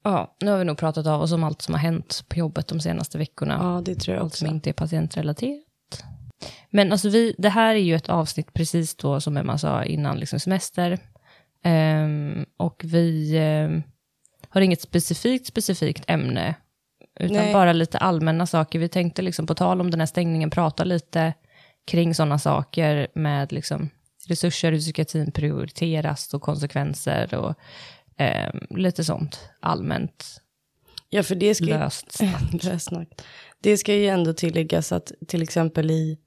Ja, 0.04 0.36
nu 0.40 0.50
har 0.50 0.58
vi 0.58 0.64
nog 0.64 0.78
pratat 0.78 1.06
av 1.06 1.22
oss 1.22 1.32
om 1.32 1.44
allt 1.44 1.62
som 1.62 1.74
har 1.74 1.80
hänt 1.80 2.24
på 2.28 2.38
jobbet 2.38 2.68
de 2.68 2.80
senaste 2.80 3.18
veckorna. 3.18 3.58
Ja, 3.62 3.82
det 3.84 3.94
tror 3.94 4.16
jag 4.16 4.24
allt 4.24 4.34
som 4.34 4.46
också. 4.46 4.54
inte 4.54 4.70
är 4.70 4.74
patientrelaterat. 4.74 6.04
Men 6.70 6.92
alltså 6.92 7.08
vi, 7.08 7.34
det 7.38 7.48
här 7.48 7.74
är 7.74 7.78
ju 7.78 7.94
ett 7.94 8.08
avsnitt 8.08 8.52
precis 8.52 8.96
då 8.96 9.20
som 9.20 9.36
Emma 9.36 9.58
sa 9.58 9.84
innan 9.84 10.18
liksom 10.18 10.40
semester. 10.40 10.98
Ehm, 11.64 12.46
och 12.56 12.82
vi 12.84 13.38
ehm, 13.38 13.82
har 14.48 14.60
inget 14.60 14.80
specifikt 14.80 15.46
specifikt 15.46 16.04
ämne. 16.06 16.54
Utan 17.20 17.36
Nej. 17.36 17.52
bara 17.52 17.72
lite 17.72 17.98
allmänna 17.98 18.46
saker. 18.46 18.78
Vi 18.78 18.88
tänkte 18.88 19.22
liksom 19.22 19.46
på 19.46 19.54
tal 19.54 19.80
om 19.80 19.90
den 19.90 20.00
här 20.00 20.06
stängningen 20.06 20.50
prata 20.50 20.84
lite 20.84 21.34
kring 21.86 22.14
sådana 22.14 22.38
saker 22.38 23.08
med 23.14 23.52
liksom 23.52 23.90
resurser, 24.28 24.72
hur 24.72 24.78
psykiatrin 24.78 25.32
prioriteras 25.32 26.34
och 26.34 26.42
konsekvenser 26.42 27.34
och 27.34 27.54
ehm, 28.18 28.58
lite 28.70 29.04
sånt 29.04 29.38
allmänt 29.60 30.42
Ja, 31.14 31.22
för 31.22 31.34
det 31.34 31.54
ska 31.54 31.64
ju... 31.64 31.70
löst 31.70 32.12
snack. 32.18 32.64
Lössnack. 32.64 33.08
Det 33.62 33.78
ska 33.78 33.94
ju 33.94 34.06
ändå 34.06 34.32
tilläggas 34.32 34.92
att 34.92 35.12
till 35.28 35.42
exempel 35.42 35.90
i, 35.90 36.18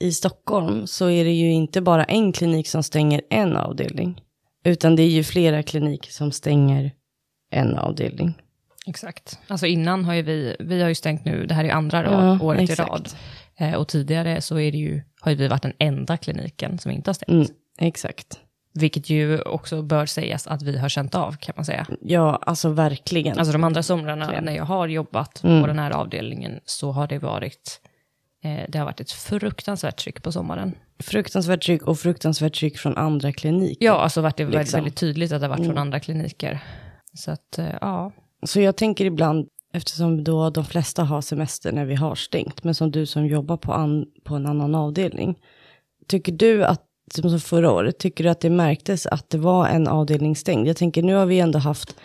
i 0.00 0.12
Stockholm 0.12 0.86
så 0.86 1.10
är 1.10 1.24
det 1.24 1.32
ju 1.32 1.52
inte 1.52 1.80
bara 1.80 2.04
en 2.04 2.32
klinik 2.32 2.68
som 2.68 2.82
stänger 2.82 3.20
en 3.30 3.56
avdelning. 3.56 4.20
Utan 4.64 4.96
det 4.96 5.02
är 5.02 5.08
ju 5.10 5.24
flera 5.24 5.62
kliniker 5.62 6.12
som 6.12 6.32
stänger 6.32 6.92
en 7.50 7.78
avdelning. 7.78 8.34
Exakt. 8.86 9.38
Alltså 9.48 9.66
innan 9.66 10.04
har 10.04 10.14
ju 10.14 10.22
vi, 10.22 10.56
vi 10.58 10.82
har 10.82 10.88
ju 10.88 10.94
stängt 10.94 11.24
nu, 11.24 11.46
det 11.46 11.54
här 11.54 11.64
är 11.64 11.70
andra 11.72 12.02
Ja, 12.04 12.10
rad, 12.10 12.42
året 12.42 12.70
exakt. 12.70 12.88
i 12.88 12.92
rad. 12.92 13.08
Eh, 13.56 13.74
och 13.74 13.88
tidigare 13.88 14.40
så 14.40 14.58
är 14.58 14.72
det 14.72 14.78
ju, 14.78 15.02
har 15.20 15.30
ju 15.30 15.36
vi 15.36 15.48
varit 15.48 15.62
den 15.62 15.74
enda 15.78 16.16
kliniken 16.16 16.78
som 16.78 16.90
inte 16.92 17.08
har 17.08 17.14
stängt. 17.14 17.30
Mm, 17.30 17.46
exakt. 17.78 18.40
Vilket 18.74 19.10
ju 19.10 19.40
också 19.42 19.82
bör 19.82 20.06
sägas 20.06 20.46
att 20.46 20.62
vi 20.62 20.78
har 20.78 20.88
känt 20.88 21.14
av 21.14 21.36
kan 21.36 21.52
man 21.56 21.64
säga. 21.64 21.86
Ja, 22.00 22.38
alltså 22.46 22.68
verkligen. 22.68 23.38
Alltså 23.38 23.52
de 23.52 23.64
andra 23.64 23.82
somrarna 23.82 24.20
Verkligen. 24.24 24.44
när 24.44 24.56
jag 24.56 24.64
har 24.64 24.88
jobbat 24.88 25.44
Mm. 25.44 25.60
på 25.60 25.66
den 25.66 25.78
här 25.78 25.90
avdelningen 25.90 26.60
så 26.64 26.92
har 26.92 27.06
det 27.06 27.18
varit, 27.18 27.80
eh, 28.44 28.64
det 28.68 28.78
har 28.78 28.84
varit 28.84 29.00
ett 29.00 29.10
fruktansvärt 29.12 29.96
tryck 29.96 30.22
på 30.22 30.32
sommaren. 30.32 30.74
fruktansvärt 31.02 31.62
tryck 31.64 31.82
och 31.82 31.98
fruktansvärt 31.98 32.54
tryck 32.58 32.78
från 32.78 32.96
andra 32.96 33.32
kliniker. 33.32 33.84
Ja, 33.86 33.92
alltså 33.92 34.20
varit 34.20 34.36
det 34.36 34.44
väldigt, 34.44 34.60
Liksom. 34.60 34.78
väldigt 34.78 34.96
tydligt 34.96 35.32
att 35.32 35.40
det 35.40 35.46
har 35.46 35.50
varit 35.50 35.58
från 35.64 35.70
Mm. 35.70 35.78
andra 35.82 36.00
kliniker. 36.00 36.60
Så 37.14 37.30
att, 37.30 37.58
eh, 37.58 37.66
ja. 37.80 38.12
Så 38.46 38.60
jag 38.60 38.76
tänker 38.76 39.04
ibland, 39.04 39.48
eftersom 39.72 40.24
då 40.24 40.50
de 40.50 40.64
flesta 40.64 41.04
har 41.04 41.20
semester 41.20 41.72
när 41.72 41.84
vi 41.84 41.94
har 41.94 42.14
stängt, 42.14 42.64
men 42.64 42.74
som 42.74 42.90
du 42.90 43.06
som 43.06 43.26
jobbar 43.26 43.56
på, 43.56 43.72
an, 43.72 44.04
på 44.24 44.34
en 44.34 44.46
annan 44.46 44.74
avdelning, 44.74 45.38
tycker 46.08 46.32
du 46.32 46.64
att, 46.64 46.82
som 47.10 47.30
som 47.30 47.40
förra 47.40 47.72
året, 47.72 47.98
tycker 47.98 48.24
du 48.24 48.30
att 48.30 48.40
det 48.40 48.50
märktes 48.50 49.06
att 49.06 49.30
det 49.30 49.38
var 49.38 49.66
en 49.66 49.88
avdelning 49.88 50.36
stängd? 50.36 50.68
Jag 50.68 50.76
tänker, 50.76 51.02
nu 51.02 51.14
har 51.14 51.26
vi 51.26 51.40
ändå 51.40 51.58
haft, 51.58 51.96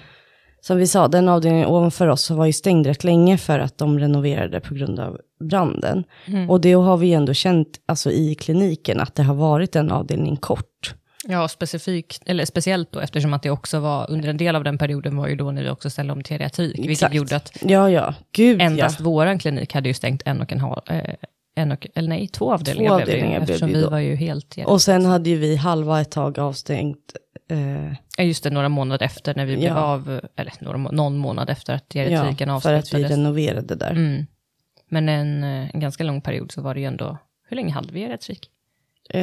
som 0.62 0.78
vi 0.78 0.88
sa, 0.88 1.08
den 1.08 1.30
avdelningen 1.30 1.68
ovanför 1.68 2.08
oss 2.08 2.30
var 2.30 2.46
ju 2.46 2.54
stängd 2.54 2.88
rätt 2.88 3.04
länge 3.04 3.38
för 3.38 3.60
att 3.60 3.78
de 3.78 4.00
renoverade 4.00 4.60
på 4.60 4.74
grund 4.74 5.00
av 5.00 5.20
branden. 5.50 6.04
Mm. 6.26 6.50
Och 6.50 6.62
det 6.62 6.74
har 6.74 6.98
vi 6.98 7.14
ändå 7.14 7.34
känt, 7.34 7.68
alltså 7.86 8.12
i 8.12 8.36
kliniken, 8.36 9.00
att 9.00 9.16
det 9.16 9.24
har 9.24 9.36
varit 9.36 9.76
en 9.76 9.92
avdelning 9.92 10.38
kort. 10.38 10.94
Ja, 11.28 11.48
specifikt, 11.48 12.24
eller 12.26 12.46
speciellt 12.46 12.92
då, 12.92 13.00
eftersom 13.00 13.34
att 13.34 13.44
det 13.44 13.50
också 13.50 13.80
var, 13.80 14.12
under 14.12 14.30
en 14.30 14.38
del 14.38 14.56
av 14.56 14.64
den 14.64 14.78
perioden 14.78 15.18
var 15.18 15.28
ju 15.28 15.36
då 15.36 15.52
när 15.52 15.64
vi 15.64 15.70
också 15.70 15.90
ställde 15.90 16.14
om 16.14 16.24
geriatrik, 16.24 16.78
vilket 16.78 16.92
Exakt. 16.92 17.16
gjorde 17.16 17.36
att 17.36 17.58
Ja, 17.62 17.90
ja, 17.90 18.14
gud 18.32 18.62
endast 18.62 19.00
ja. 19.00 19.06
våran 19.06 19.40
klinik 19.40 19.74
hade 19.74 19.90
ju 19.90 19.94
stängt 19.94 20.22
en 20.26 20.42
och 20.42 20.52
en 20.52 20.60
halv, 20.60 20.82
eh, 20.90 21.14
en 21.60 21.72
och, 21.72 21.88
eller 21.95 22.10
nej, 22.10 22.28
två 22.28 22.54
avdelningar, 22.54 22.95
blev 22.95 23.08
ju, 23.08 23.13
avdelningar 23.13 23.39
blev 23.39 23.50
eftersom 23.50 23.67
det 23.69 23.74
ju 23.74 23.80
vi 23.80 23.84
då. 23.84 23.89
var 23.89 24.00
ju 24.00 24.15
helt, 24.15 24.58
ja, 24.58 24.65
Och 24.67 24.82
sen 24.82 25.06
hade 25.06 25.30
ju 25.30 25.38
vi 25.38 25.56
halva 25.56 26.02
ett 26.02 26.12
tag 26.12 26.39
avstängt. 26.39 27.13
Eh, 28.17 28.26
just 28.28 28.43
det, 28.43 28.50
några 28.50 28.69
månader 28.69 29.06
efter 29.06 29.36
när 29.36 29.45
vi 29.45 29.58
blev 29.58 29.69
Ja. 29.69 29.76
av, 29.84 30.22
eller 30.36 30.54
några, 30.62 30.78
någon 30.78 31.17
månad 31.17 31.50
efter 31.50 31.74
att 31.74 31.93
geriatriken 31.93 32.50
ja, 32.50 32.60
för 32.60 32.69
att 32.74 32.76
vi 32.76 32.80
avslutades. 32.80 33.12
renoverade 33.17 33.76
där. 33.76 33.91
Mm. 33.91 34.26
Men 34.89 35.10
en, 35.10 35.43
eh, 35.43 35.69
en 35.76 35.80
ganska 35.80 36.04
lång 36.04 36.22
period 36.22 36.52
så 36.52 36.62
var 36.62 36.74
det 36.74 36.80
ju 36.80 36.86
ändå, 36.86 37.17
hur 37.50 37.56
länge 37.56 37.72
hade 37.74 37.93
vi 37.93 38.00
geriatrik? 38.00 38.50
Eh, 39.10 39.22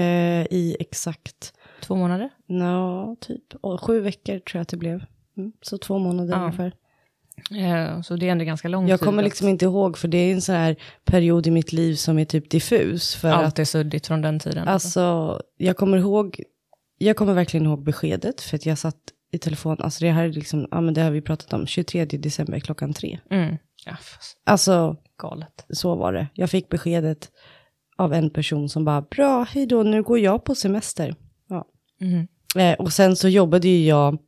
I 0.51 0.77
exakt, 0.81 1.53
Två 1.81 1.97
månader? 1.97 2.31
no, 2.47 3.17
typ 3.21 3.55
och 3.61 3.81
sju 3.85 4.01
veckor 4.01 4.39
tror 4.39 4.59
jag 4.59 4.63
att 4.63 4.69
det 4.69 4.77
blev. 4.77 5.05
Mm, 5.37 5.53
så 5.63 5.79
två 5.79 5.99
månader 5.99 6.33
Ja. 6.35 6.41
ungefär. 6.41 6.73
Eh, 7.51 8.01
så 8.03 8.17
det 8.17 8.27
är 8.29 8.33
ändå 8.33 8.45
ganska 8.45 8.69
lång 8.69 8.89
Jag 8.89 9.01
tid. 9.01 9.05
kommer 9.07 9.23
att 9.23 9.27
liksom 9.27 9.49
inte 9.49 9.65
ihåg, 9.65 9.99
för 9.99 10.09
det 10.09 10.19
är 10.19 10.33
en 10.33 10.43
sån 10.43 10.55
här 10.55 10.77
period 11.05 11.47
i 11.47 11.51
mitt 11.51 11.73
liv 11.73 11.95
som 11.95 12.19
är 12.19 12.25
typ 12.25 12.51
diffus. 12.51 13.15
För 13.15 13.29
Allt 13.31 13.47
att, 13.47 13.59
är 13.59 13.65
suddigt 13.65 14.07
från 14.07 14.23
den 14.23 14.39
tiden. 14.39 14.69
alltså, 14.69 15.41
jag 15.57 15.77
kommer 15.77 15.99
ihåg, 15.99 16.41
jag 16.99 17.17
kommer 17.17 17.35
verkligen 17.35 17.67
ihåg 17.67 17.85
beskedet, 17.85 18.41
för 18.41 18.57
att 18.57 18.67
jag 18.67 18.79
satt 18.79 18.97
i 19.33 19.39
telefon, 19.39 19.77
alltså 19.81 20.05
det 20.05 20.11
här 20.11 20.25
är 20.25 20.33
liksom, 20.33 20.69
ja 20.71 20.81
men 20.81 20.95
det 20.95 21.01
har 21.01 21.11
vi 21.11 21.21
pratat 21.21 21.53
om, 21.53 21.67
23 21.67 22.05
december 22.05 22.61
klockan 22.61 22.93
tre. 22.93 23.19
Mm. 23.31 23.57
Ja, 23.87 23.97
Alltså, 24.45 24.97
galet. 25.23 25.67
så 25.71 25.95
var 25.95 26.13
det. 26.13 26.27
Jag 26.35 26.51
fick 26.51 26.69
beskedet 26.69 27.31
av 27.97 28.13
en 28.13 28.31
person 28.31 28.69
som 28.69 28.85
bara, 28.85 29.03
bra, 29.03 29.43
hej 29.51 29.67
då, 29.67 29.83
nu 29.83 30.03
går 30.03 30.19
jag 30.19 30.45
på 30.45 30.55
semester. 30.55 31.15
Ja. 31.49 31.65
Mm. 32.01 32.27
Eh, 32.57 32.75
och 32.79 32.93
sen 32.93 33.17
så 33.17 33.29
jobbade 33.29 33.69
ju 33.69 33.87
jag 33.87 34.19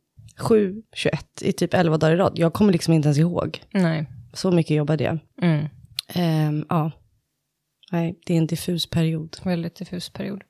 7, 0.41 0.81
21 0.93 1.25
i 1.41 1.53
typ 1.53 1.73
11 1.73 1.97
dagar 1.97 2.13
i 2.13 2.17
rad. 2.17 2.31
Jag 2.35 2.53
kommer 2.53 2.71
liksom 2.73 2.93
inte 2.93 3.07
ens 3.07 3.17
ihåg. 3.17 3.61
Nej. 3.71 4.05
Så 4.33 4.51
mycket 4.51 4.77
jobbade 4.77 5.03
jag. 5.03 5.19
Mm. 5.41 5.65
Ehm, 6.13 6.65
ja. 6.69 6.91
Nej, 7.91 8.19
det 8.25 8.33
är 8.33 8.37
en 8.37 8.47
diffus 8.47 8.89
period. 8.89 9.37
Väldigt 9.43 9.75
diffus 9.75 10.09
period. 10.09 10.43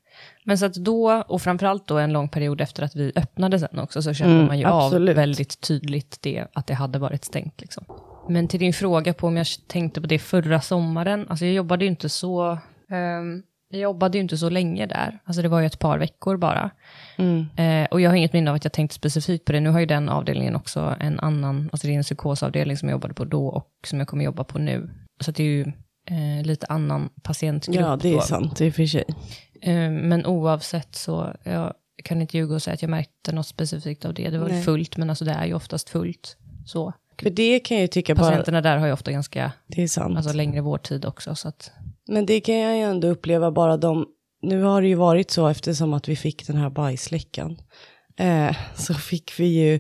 Men 0.44 0.58
så 0.58 0.66
att 0.66 0.74
då, 0.74 1.12
och 1.28 1.42
framförallt 1.42 1.88
då 1.88 1.98
en 1.98 2.14
lång 2.14 2.30
period 2.30 2.62
efter 2.62 2.84
att 2.84 2.96
vi 2.96 3.12
öppnade 3.16 3.60
sen 3.60 3.80
också, 3.80 4.02
så 4.02 4.14
kände 4.14 4.34
Mm, 4.36 4.48
man 4.48 4.60
ju 4.60 4.66
absolut. 4.66 5.10
av 5.10 5.16
väldigt 5.16 5.62
tydligt 5.62 6.18
det, 6.22 6.46
att 6.54 6.68
det 6.68 6.74
hade 6.74 7.00
varit 7.00 7.26
stängt. 7.26 7.62
Liksom. 7.62 7.86
Men 8.30 8.48
till 8.48 8.60
din 8.60 8.74
fråga 8.74 9.14
på 9.14 9.28
om 9.28 9.38
jag 9.38 9.48
tänkte 9.68 10.02
på 10.02 10.08
det 10.08 10.20
förra 10.20 10.62
sommaren, 10.62 11.26
alltså 11.30 11.46
jag 11.46 11.54
jobbade 11.54 11.86
ju 11.86 11.92
inte 11.92 12.10
så, 12.10 12.58
ehm, 12.92 13.44
jag 13.70 13.82
jobbade 13.82 14.18
ju 14.18 14.22
inte 14.22 14.38
så 14.38 14.50
länge 14.50 14.86
där, 14.86 15.20
alltså 15.24 15.42
det 15.42 15.48
var 15.48 15.60
ju 15.60 15.66
ett 15.66 15.80
par 15.80 15.98
veckor 15.98 16.38
bara. 16.38 16.72
Mm. 17.18 17.46
Eh, 17.56 17.88
och 17.92 18.02
jag 18.02 18.10
har 18.10 18.16
inget 18.16 18.34
minne 18.34 18.50
av 18.52 18.56
att 18.56 18.64
jag 18.64 18.74
tänkte 18.74 18.96
specifikt 18.96 19.46
på 19.46 19.52
det, 19.52 19.60
nu 19.60 19.70
har 19.70 19.80
ju 19.80 19.86
den 19.86 20.10
avdelningen 20.10 20.56
också 20.56 20.96
en 21.00 21.20
annan, 21.20 21.70
alltså 21.72 21.88
det 21.88 21.94
är 21.94 21.98
en 21.98 22.04
psykosavdelning 22.04 22.78
som 22.78 22.90
jag 22.90 22.94
jobbade 22.96 23.14
på 23.14 23.26
då 23.26 23.48
och 23.48 23.70
som 23.88 24.00
jag 24.00 24.08
kommer 24.08 24.26
jobba 24.26 24.44
på 24.44 24.60
nu. 24.60 24.90
Så 25.22 25.32
det 25.32 25.44
är 25.44 25.48
ju 25.48 25.62
eh, 26.10 26.46
lite 26.46 26.66
annan 26.70 27.10
patientgrupp 27.24 27.80
Ja, 27.82 27.96
det 28.02 28.10
är 28.10 28.16
då. 28.16 28.22
sant 28.22 28.62
i 28.62 28.70
och 28.70 28.74
för 28.74 28.86
sig. 28.86 29.04
Eh, 29.62 29.74
Men 29.92 30.26
oavsett 30.26 30.96
så, 30.96 31.36
jag 31.44 31.74
kan 32.04 32.22
inte 32.22 32.38
ljuga 32.38 32.56
och 32.56 32.62
säga 32.62 32.74
att 32.74 32.82
jag 32.82 32.90
märkte 32.90 33.32
något 33.32 33.48
specifikt 33.48 34.06
av 34.06 34.14
det. 34.14 34.30
Det 34.30 34.38
var 34.38 34.50
Nej. 34.50 34.64
fullt, 34.64 34.98
men 34.98 35.10
alltså 35.10 35.26
det 35.26 35.32
är 35.32 35.46
ju 35.46 35.54
oftast 35.54 35.90
fullt. 35.90 36.38
Så. 36.66 36.94
För 37.22 37.30
det 37.30 37.60
kan 37.60 37.78
jag 37.78 37.82
ju 37.82 37.88
tycka 37.88 38.16
bara, 38.16 38.28
Patienterna 38.28 38.62
där 38.62 38.78
har 38.78 38.88
ju 38.88 38.94
ofta 38.94 39.12
ganska, 39.12 39.52
det 39.68 39.84
är 39.84 39.88
sant. 39.88 40.18
alltså 40.18 40.34
längre 40.34 40.62
vårdtid 40.62 41.06
också. 41.06 41.36
Så 41.36 41.48
att, 41.48 41.72
Men 42.10 42.26
det 42.26 42.42
kan 42.42 42.58
jag 42.58 42.78
ju 42.78 42.84
ändå 42.84 43.08
uppleva 43.08 43.52
bara 43.52 43.78
de, 43.78 44.06
nu 44.42 44.64
har 44.64 44.82
det 44.82 44.88
ju 44.88 44.96
varit 44.96 45.32
så 45.32 45.48
eftersom 45.48 45.94
att 45.94 46.10
vi 46.10 46.16
fick 46.16 46.48
den 46.48 46.56
här 46.56 46.70
bajsläckan. 46.70 47.58
Eh, 48.18 48.56
så 48.76 48.94
fick 48.94 49.40
vi 49.40 49.46
ju 49.46 49.80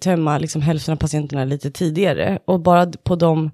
tömma 0.00 0.38
liksom 0.38 0.62
hälften 0.62 0.92
av 0.92 0.96
patienterna 0.96 1.44
lite 1.44 1.70
tidigare. 1.70 2.38
Och 2.44 2.60
bara 2.60 2.86
på 2.86 3.16
de, 3.16 3.50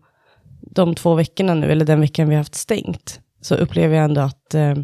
de 0.61 0.95
två 0.95 1.15
veckorna 1.15 1.55
nu, 1.55 1.73
eller 1.73 1.85
den 1.85 2.01
veckan 2.01 2.29
vi 2.29 2.35
har 2.35 2.41
haft 2.41 2.55
stängt, 2.55 3.21
så 3.41 3.55
upplever 3.55 3.97
jag 3.97 4.05
ändå 4.05 4.21
att 4.21 4.55
eh, 4.55 4.75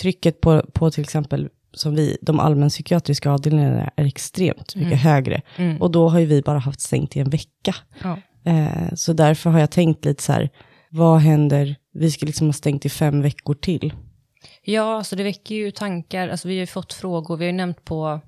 trycket 0.00 0.40
på, 0.40 0.62
på 0.72 0.90
till 0.90 1.02
exempel 1.02 1.48
som 1.74 1.94
vi, 1.94 2.16
de 2.20 2.40
allmänpsykiatriska 2.40 3.30
avdelningarna 3.30 3.90
är 3.96 4.04
extremt 4.04 4.76
mycket 4.76 4.98
högre. 4.98 5.42
mm. 5.56 5.82
Och 5.82 5.90
då 5.90 6.08
har 6.08 6.18
ju 6.18 6.26
vi 6.26 6.42
bara 6.42 6.58
haft 6.58 6.80
stängt 6.80 7.16
i 7.16 7.20
en 7.20 7.30
vecka. 7.30 7.74
ja. 8.02 8.18
Eh, 8.44 8.94
så 8.94 9.12
därför 9.12 9.50
har 9.50 9.60
jag 9.60 9.70
tänkt 9.70 10.04
lite 10.04 10.22
så 10.22 10.32
här, 10.32 10.50
vad 10.92 11.18
händer? 11.20 11.76
Vi 11.94 12.10
ska 12.10 12.26
liksom 12.26 12.46
ha 12.48 12.52
stängt 12.52 12.86
i 12.86 12.88
fem 12.88 13.22
veckor 13.22 13.54
till. 13.54 13.92
Ja, 14.62 14.96
alltså 14.96 15.16
det 15.16 15.22
väcker 15.22 15.54
ju 15.54 15.70
tankar. 15.70 16.28
Alltså 16.28 16.48
vi 16.48 16.54
har 16.54 16.60
ju 16.60 16.66
fått 16.66 16.92
frågor, 16.92 17.36
vi 17.36 17.44
har 17.44 17.52
ju 17.52 17.56
nämnt 17.56 17.84
på, 17.84 18.20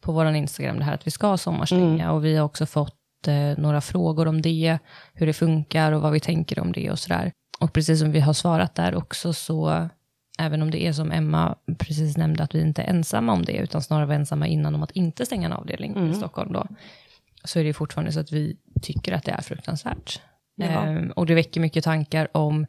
på 0.00 0.12
vår 0.12 0.26
Instagram 0.34 0.78
det 0.78 0.84
här 0.84 0.94
att 0.94 1.06
vi 1.06 1.10
ska 1.10 1.36
sommarstänga 1.36 2.04
Mm. 2.04 2.10
och 2.16 2.24
vi 2.24 2.36
har 2.36 2.44
också 2.44 2.66
fått 2.66 2.96
eh, 3.26 3.58
några 3.58 3.80
frågor 3.80 4.28
om 4.28 4.42
det, 4.42 4.78
hur 5.14 5.26
det 5.26 5.32
funkar 5.32 5.92
och 5.92 6.02
vad 6.02 6.12
vi 6.12 6.20
tänker 6.20 6.60
om 6.60 6.72
det 6.72 6.90
och 6.90 6.98
sådär. 6.98 7.32
Och 7.60 7.72
precis 7.72 8.00
som 8.00 8.12
vi 8.12 8.20
har 8.20 8.32
svarat 8.32 8.74
där 8.74 8.94
också 8.94 9.32
så, 9.32 9.88
även 10.38 10.62
om 10.62 10.70
det 10.70 10.86
är 10.86 10.92
som 10.92 11.12
Emma 11.12 11.56
precis 11.78 12.16
nämnde 12.16 12.42
att 12.42 12.54
vi 12.54 12.60
inte 12.60 12.82
är 12.82 12.90
ensamma 12.90 13.32
om 13.32 13.44
det, 13.44 13.52
utan 13.52 13.82
snarare 13.82 14.06
var 14.06 14.14
ensamma 14.14 14.46
innan 14.46 14.74
om 14.74 14.82
att 14.82 14.90
inte 14.90 15.26
stänga 15.26 15.46
en 15.46 15.52
avdelning 15.52 15.92
Mm. 15.96 16.10
i 16.10 16.14
Stockholm 16.14 16.52
då, 16.52 16.66
så 17.44 17.58
är 17.58 17.64
det 17.64 17.72
fortfarande 17.72 18.12
så 18.12 18.20
att 18.20 18.32
vi 18.32 18.56
tycker 18.82 19.12
att 19.12 19.24
det 19.24 19.30
är 19.32 19.40
fruktansvärt. 19.42 20.20
Ehm, 20.62 21.10
och 21.10 21.26
det 21.26 21.34
väcker 21.34 21.60
mycket 21.60 21.84
tankar 21.84 22.36
om, 22.36 22.66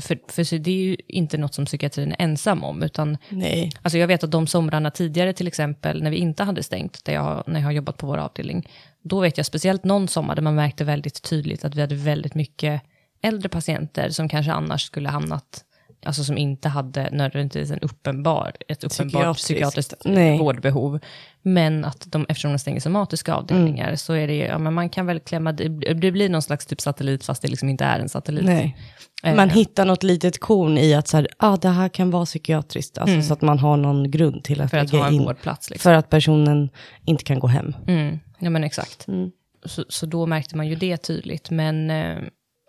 för, 0.00 0.18
för 0.28 0.58
det 0.58 0.70
är 0.70 0.82
ju 0.82 0.96
inte 1.08 1.38
något 1.38 1.54
som 1.54 1.64
psykiatrin 1.64 2.12
är 2.12 2.16
ensam 2.18 2.64
om, 2.64 2.82
utan 2.82 3.18
Nej. 3.28 3.70
Alltså 3.82 3.98
jag 3.98 4.06
vet 4.06 4.24
att 4.24 4.30
de 4.30 4.46
somrarna 4.46 4.90
tidigare 4.90 5.32
till 5.32 5.46
exempel, 5.46 6.02
när 6.02 6.10
vi 6.10 6.16
inte 6.16 6.44
hade 6.44 6.62
stängt, 6.62 7.04
där 7.04 7.12
jag, 7.12 7.44
när 7.46 7.60
jag 7.60 7.66
har 7.66 7.72
jobbat 7.72 7.96
på 7.96 8.06
vår 8.06 8.18
avdelning, 8.18 8.68
då 9.02 9.20
vet 9.20 9.36
jag 9.36 9.46
speciellt 9.46 9.84
någon 9.84 10.08
sommar 10.08 10.34
där 10.34 10.42
man 10.42 10.54
märkte 10.54 10.84
väldigt 10.84 11.22
tydligt 11.22 11.64
att 11.64 11.74
vi 11.74 11.80
hade 11.80 11.94
väldigt 11.94 12.34
mycket 12.34 12.82
äldre 13.22 13.48
patienter 13.48 14.10
som 14.10 14.28
kanske 14.28 14.52
annars 14.52 14.82
skulle 14.82 15.08
hamnat, 15.08 15.64
alltså 16.04 16.24
som 16.24 16.38
inte 16.38 16.68
hade 16.68 17.10
nödvändigtvis 17.12 17.70
en 17.70 17.78
uppenbar, 17.78 18.52
ett 18.68 18.84
uppenbart 18.84 19.36
Psykiatriskt. 19.36 19.94
psykiatriskt 20.00 20.40
vårdbehov. 20.40 20.98
Men 21.42 21.84
att 21.84 22.06
de, 22.12 22.26
eftersom 22.28 22.52
de 22.52 22.58
stänger 22.58 22.80
somatiska 22.80 23.34
avdelningar 23.34 23.84
Mm. 23.86 23.96
så 23.96 24.12
är 24.12 24.26
det, 24.28 24.36
ja 24.36 24.58
men 24.58 24.74
man 24.74 24.88
kan 24.90 25.06
väl 25.06 25.20
klämma, 25.20 25.52
det, 25.52 25.68
det 25.94 26.12
blir 26.12 26.28
någon 26.28 26.42
slags 26.42 26.66
typ 26.66 26.80
satellit 26.80 27.24
fast 27.24 27.42
det 27.42 27.48
liksom 27.48 27.68
inte 27.68 27.84
är 27.84 27.98
en 28.00 28.08
satellit. 28.08 28.44
Nej. 28.44 28.76
Eh, 29.22 29.34
Man 29.34 29.50
hittar 29.50 29.84
något 29.84 30.02
litet 30.02 30.40
korn 30.40 30.78
i 30.78 30.94
att 30.94 31.08
så 31.08 31.16
här, 31.16 31.28
ah, 31.36 31.56
det 31.56 31.68
här 31.68 31.88
kan 31.88 32.10
vara 32.10 32.24
psykiatriskt. 32.24 32.98
Alltså 32.98 33.22
så 33.22 33.32
att 33.32 33.42
man 33.42 33.58
har 33.58 33.76
någon 33.76 34.10
grund 34.10 34.44
till 34.44 34.60
att 34.60 34.70
för 34.70 34.76
att 34.78 34.92
lägga 34.92 35.02
ha 35.02 35.08
en 35.08 35.14
in. 35.14 35.24
vårdplats. 35.24 35.70
Liksom. 35.70 35.82
För 35.90 35.94
att 35.94 36.10
personen 36.10 36.70
inte 37.04 37.24
kan 37.24 37.38
gå 37.38 37.46
hem. 37.46 37.76
Mm, 37.86 38.18
ja 38.38 38.50
men 38.50 38.64
exakt. 38.64 39.08
Mm. 39.08 39.30
Så, 39.64 39.84
så 39.88 40.06
då 40.06 40.26
märkte 40.26 40.56
man 40.56 40.68
ju 40.68 40.74
det 40.74 40.96
tydligt. 40.96 41.50
Men 41.50 41.90
eh, 41.90 42.18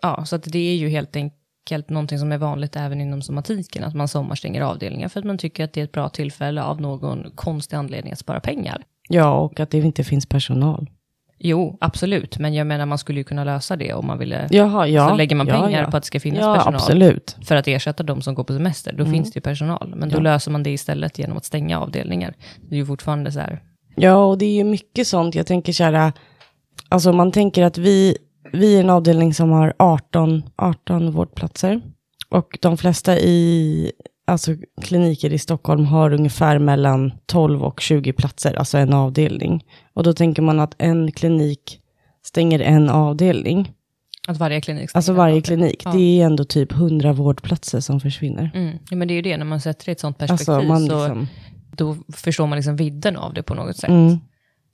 ja, 0.02 0.24
så 0.24 0.36
att 0.36 0.42
det 0.44 0.58
är 0.58 0.76
ju 0.76 0.88
helt 0.88 1.16
enkelt 1.16 1.39
någonting 1.78 2.18
som 2.18 2.32
är 2.32 2.38
vanligt 2.38 2.76
även 2.76 3.00
inom 3.00 3.22
somatiken, 3.22 3.84
att 3.84 3.94
man 3.94 4.08
sommarstänger 4.08 4.62
avdelningar 4.62 5.08
för 5.08 5.20
att 5.20 5.26
man 5.26 5.38
tycker 5.38 5.64
att 5.64 5.72
det 5.72 5.80
är 5.80 5.84
ett 5.84 5.92
bra 5.92 6.08
tillfälle 6.08 6.62
av 6.62 6.80
någon 6.80 7.30
konstig 7.34 7.76
anledning 7.76 8.12
att 8.12 8.18
spara 8.18 8.40
pengar. 8.40 8.82
Ja, 9.08 9.38
och 9.38 9.60
att 9.60 9.70
det 9.70 9.78
inte 9.78 10.04
finns 10.04 10.26
personal. 10.26 10.90
Jo, 11.42 11.76
absolut, 11.80 12.38
men 12.38 12.54
jag 12.54 12.66
menar 12.66 12.86
man 12.86 12.98
skulle 12.98 13.20
ju 13.20 13.24
kunna 13.24 13.44
lösa 13.44 13.76
det 13.76 13.94
om 13.94 14.06
man 14.06 14.18
ville. 14.18 14.48
Jaha, 14.50 14.86
ja. 14.86 15.08
så 15.08 15.14
lägger 15.14 15.36
man 15.36 15.46
ja, 15.46 15.60
pengar 15.60 15.82
ja. 15.82 15.90
på 15.90 15.96
att 15.96 16.02
det 16.02 16.06
ska 16.06 16.20
finnas 16.20 16.40
Ja, 16.40 16.54
personal 16.54 16.74
absolut. 16.74 17.36
för 17.42 17.56
att 17.56 17.68
ersätta 17.68 18.02
de 18.02 18.22
som 18.22 18.34
går 18.34 18.44
på 18.44 18.52
semester, 18.52 18.92
då 18.92 19.04
finns 19.06 19.32
det 19.32 19.36
ju 19.36 19.40
personal. 19.40 19.92
Men 19.96 20.08
då 20.08 20.20
löser 20.20 20.50
man 20.50 20.62
det 20.62 20.70
istället 20.70 21.18
genom 21.18 21.36
att 21.36 21.44
stänga 21.44 21.80
avdelningar. 21.80 22.34
Det 22.68 22.74
är 22.74 22.78
ju 22.78 22.86
fortfarande 22.86 23.32
så 23.32 23.40
här, 23.40 23.62
Ja, 23.96 24.24
och 24.24 24.38
det 24.38 24.44
är 24.44 24.54
ju 24.54 24.64
mycket 24.64 25.06
sånt. 25.06 25.34
Jag 25.34 25.46
tänker 25.46 25.72
kära, 25.72 26.12
alltså 26.88 27.12
man 27.12 27.32
tänker 27.32 27.62
att 27.64 27.78
vi, 27.78 28.16
vi 28.52 28.76
är 28.76 28.80
en 28.80 28.90
avdelning 28.90 29.34
som 29.34 29.50
har 29.50 29.74
18, 29.78 30.42
18 30.56 31.10
vårdplatser. 31.10 31.80
Och 32.28 32.58
de 32.60 32.76
flesta 32.76 33.18
i, 33.18 33.92
alltså 34.26 34.54
kliniker 34.82 35.32
i 35.32 35.38
Stockholm 35.38 35.84
har 35.84 36.12
ungefär 36.12 36.58
mellan 36.58 37.12
12 37.26 37.62
och 37.64 37.80
20 37.80 38.12
platser, 38.12 38.54
alltså 38.54 38.78
en 38.78 38.92
avdelning. 38.92 39.64
Och 39.94 40.02
då 40.02 40.12
tänker 40.12 40.42
man 40.42 40.60
att 40.60 40.74
en 40.78 41.12
klinik 41.12 41.80
stänger 42.24 42.60
en 42.60 42.88
avdelning. 42.90 43.72
att 44.28 44.36
varje 44.36 44.60
klinik 44.60 44.90
Alltså 44.94 45.12
varje 45.12 45.40
klinik, 45.40 45.82
Ja. 45.84 45.92
det 45.92 46.20
är 46.20 46.26
ändå 46.26 46.44
typ 46.44 46.72
100 46.72 47.12
vårdplatser 47.12 47.80
som 47.80 48.00
försvinner. 48.00 48.50
Mm. 48.54 48.78
Ja, 48.90 48.96
men 48.96 49.08
det 49.08 49.14
är 49.14 49.16
ju 49.16 49.22
det, 49.22 49.36
när 49.36 49.44
man 49.44 49.60
sätter 49.60 49.84
det 49.84 49.90
i 49.90 49.92
ett 49.92 50.00
sånt 50.00 50.18
perspektiv 50.18 50.54
Alltså 50.54 50.68
man 50.68 50.86
så 50.86 51.04
liksom, 51.06 51.26
då 51.76 51.96
förstår 52.12 52.46
man 52.46 52.56
liksom 52.56 52.76
vidden 52.76 53.16
av 53.16 53.34
det 53.34 53.42
på 53.42 53.54
något 53.54 53.76
sätt. 53.76 53.90
mm, 53.90 54.18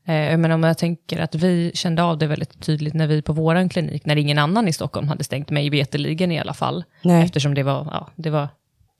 men 0.06 0.50
om 0.52 0.62
jag 0.62 0.78
tänker 0.78 1.20
att 1.20 1.34
vi 1.34 1.70
kände 1.74 2.02
av 2.02 2.18
det 2.18 2.26
väldigt 2.26 2.60
tydligt 2.60 2.94
när 2.94 3.06
vi 3.06 3.22
på 3.22 3.32
våran 3.32 3.68
klinik, 3.68 4.04
när 4.06 4.16
ingen 4.16 4.38
annan 4.38 4.68
i 4.68 4.72
Stockholm 4.72 5.08
hade 5.08 5.24
stängt, 5.24 5.50
mig 5.50 5.70
veteligen 5.70 6.32
i 6.32 6.38
alla 6.38 6.54
fall, 6.54 6.84
nej, 7.02 7.24
eftersom 7.24 7.54
det 7.54 7.62
var, 7.62 7.88
ja, 7.92 8.10
det 8.16 8.30
var 8.30 8.48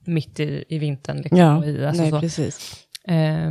mitt 0.05 0.40
i, 0.40 0.64
i 0.69 0.79
vintern. 0.79 1.16
Liksom, 1.16 1.38
ja, 1.38 1.64
i, 1.64 1.87
alltså 1.87 2.03
nej 2.03 2.11
så, 2.11 2.21
precis. 2.21 2.77
eh, 3.09 3.51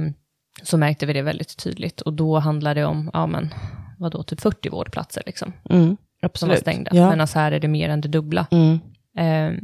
så 0.63 0.78
märkte 0.78 1.06
vi 1.06 1.13
det 1.13 1.22
väldigt 1.22 1.58
tydligt. 1.58 2.02
Och 2.02 2.13
då 2.13 2.39
handlade 2.39 2.80
det 2.80 2.86
om, 2.86 3.10
ja 3.13 3.28
men, 3.28 3.54
vadå, 3.98 4.24
typ 4.24 4.41
40 4.41 4.70
vårdplatser 4.70 5.24
liksom, 5.26 5.54
Mm, 5.70 5.82
som 5.86 5.98
var 6.22 6.28
absolut. 6.28 6.60
stängda. 6.60 6.91
Ja. 6.94 7.10
Medan 7.10 7.28
här 7.36 7.52
är 7.52 7.60
det 7.60 7.68
mer 7.68 7.89
än 7.89 8.02
det 8.02 8.08
dubbla. 8.08 8.48
Mm. 8.52 8.80
Eh, 9.18 9.60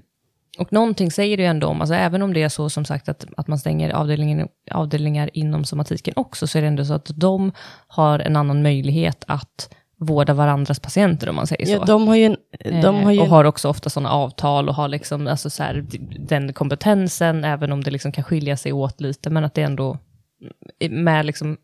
och 0.60 0.74
någonting 0.74 1.12
säger 1.12 1.38
det 1.38 1.44
ju 1.44 1.50
ändå 1.50 1.68
om, 1.68 1.82
alltså 1.82 1.96
även 1.96 2.22
om 2.22 2.34
det 2.34 2.44
är 2.44 2.50
så 2.50 2.70
som 2.70 2.86
sagt 2.86 3.10
att, 3.10 3.26
att 3.38 3.48
man 3.48 3.60
stänger 3.60 3.90
avdelningen, 3.90 4.48
avdelningar 4.72 5.30
inom 5.34 5.64
somatiken 5.64 6.14
också, 6.18 6.48
så 6.48 6.58
är 6.58 6.62
det 6.62 6.68
ändå 6.68 6.86
så 6.86 6.94
att 6.94 7.12
de 7.16 7.52
har 7.88 8.20
en 8.20 8.36
annan 8.36 8.62
möjlighet 8.62 9.24
att 9.28 9.70
vårda 9.98 10.34
varandras 10.34 10.80
patienter 10.80 11.30
om 11.30 11.36
man 11.36 11.48
säger 11.48 11.66
så. 11.66 11.72
Ja, 11.72 11.86
de 11.86 12.08
har 12.08 12.16
ju 12.16 12.26
en, 12.26 12.38
de 12.82 12.96
Eh, 12.96 13.04
har 13.04 13.12
ju 13.12 13.20
och 13.20 13.28
har 13.28 13.44
också 13.44 13.70
ofta 13.70 13.90
sådana 13.90 14.12
avtal 14.12 14.70
och 14.70 14.76
har 14.76 14.88
liksom, 14.88 15.28
alltså 15.28 15.50
så 15.50 15.64
här, 15.64 15.86
den 16.20 16.54
kompetensen, 16.54 17.44
även 17.44 17.72
om 17.72 17.84
det 17.84 17.92
liksom 17.92 18.12
kan 18.12 18.24
skilja 18.24 18.58
sig 18.58 18.74
åt 18.74 19.02
lite, 19.02 19.30
men 19.30 19.46
att 19.46 19.54
det 19.54 19.62
ändå 19.62 19.98
med 20.90 21.26
liksom, 21.26 21.58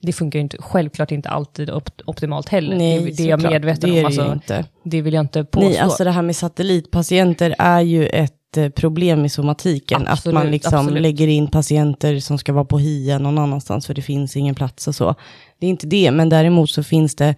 det 0.00 0.12
funkar 0.12 0.38
ju 0.38 0.42
inte, 0.42 0.56
självklart 0.60 1.10
inte 1.12 1.28
alltid 1.28 1.70
op- 1.70 2.02
optimalt 2.06 2.48
heller. 2.48 2.76
nej, 2.76 2.98
det, 3.04 3.10
det 3.10 3.22
är 3.22 3.28
jag 3.28 3.40
såklart, 3.40 3.52
medveten 3.52 3.90
det 3.90 3.96
är 3.96 4.04
om, 4.06 4.12
det 4.14 4.20
alltså, 4.22 4.32
inte. 4.32 4.64
det 4.84 5.02
vill 5.02 5.14
jag 5.14 5.20
inte 5.22 5.44
påstå. 5.44 5.68
Nej, 5.68 5.78
alltså 5.78 6.04
det 6.04 6.10
här 6.10 6.22
med 6.22 6.36
satellitpatienter 6.36 7.54
är 7.58 7.80
ju 7.80 8.06
ett 8.06 8.56
eh, 8.56 8.68
problem 8.68 9.24
i 9.24 9.28
somatiken. 9.28 10.02
att 10.02 10.12
Absolut, 10.12 10.34
man 10.34 10.50
liksom 10.50 10.78
absolut. 10.78 11.02
lägger 11.02 11.28
in 11.28 11.46
patienter 11.50 12.18
som 12.20 12.38
ska 12.38 12.52
vara 12.52 12.64
på 12.64 12.78
HIA 12.78 13.18
någon 13.18 13.38
annanstans 13.38 13.86
för 13.86 13.94
det 13.94 14.02
finns 14.02 14.36
ingen 14.36 14.54
plats 14.54 14.88
och 14.88 14.94
så. 14.94 15.14
Det 15.60 15.66
är 15.66 15.70
inte 15.70 15.86
det, 15.86 16.10
men 16.10 16.28
däremot 16.28 16.70
så 16.70 16.82
finns 16.82 17.14
det, 17.16 17.34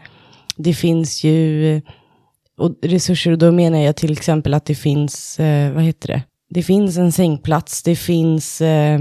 det 0.57 0.75
finns 0.75 1.25
ju 1.25 1.81
och 2.59 2.75
resurser 2.83 3.33
och 3.33 3.39
då 3.39 3.53
menar 3.53 3.79
jag 3.79 3.97
till 3.97 4.13
exempel 4.13 4.55
att 4.55 4.65
det 4.65 4.75
finns, 4.75 5.41
eh, 5.41 5.73
vad 5.73 5.83
heter 5.83 6.09
det? 6.09 6.23
Det 6.51 6.63
finns 6.63 6.97
en 6.99 7.13
sängplats, 7.13 7.83
det 7.83 7.97
finns 7.97 8.61
eh, 8.61 9.01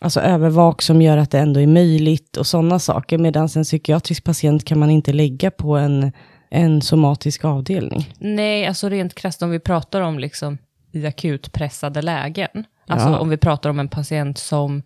alltså 0.00 0.20
övervak 0.20 0.82
som 0.82 1.02
gör 1.02 1.16
att 1.16 1.30
det 1.30 1.38
ändå 1.38 1.60
är 1.60 1.66
möjligt 1.66 2.36
och 2.36 2.46
sådana 2.46 2.78
saker. 2.78 3.18
Medan 3.18 3.48
en 3.56 3.64
psykiatrisk 3.64 4.24
patient 4.24 4.64
kan 4.64 4.78
man 4.78 4.90
inte 4.90 5.12
lägga 5.12 5.50
på 5.50 5.76
en, 5.76 6.12
en 6.50 6.82
somatisk 6.82 7.44
avdelning. 7.44 8.14
Nej, 8.18 8.66
alltså 8.66 8.88
rent 8.88 9.14
krasst 9.14 9.42
om 9.42 9.50
vi 9.50 9.58
pratar 9.60 10.00
om 10.00 10.18
liksom 10.18 10.58
i 10.92 11.06
akut 11.06 11.52
pressade 11.52 12.02
lägen. 12.02 12.64
Alltså 12.86 13.08
Ja. 13.08 13.18
om 13.18 13.28
vi 13.28 13.36
pratar 13.36 13.70
om 13.70 13.78
en 13.80 13.88
patient 13.88 14.38
som 14.38 14.82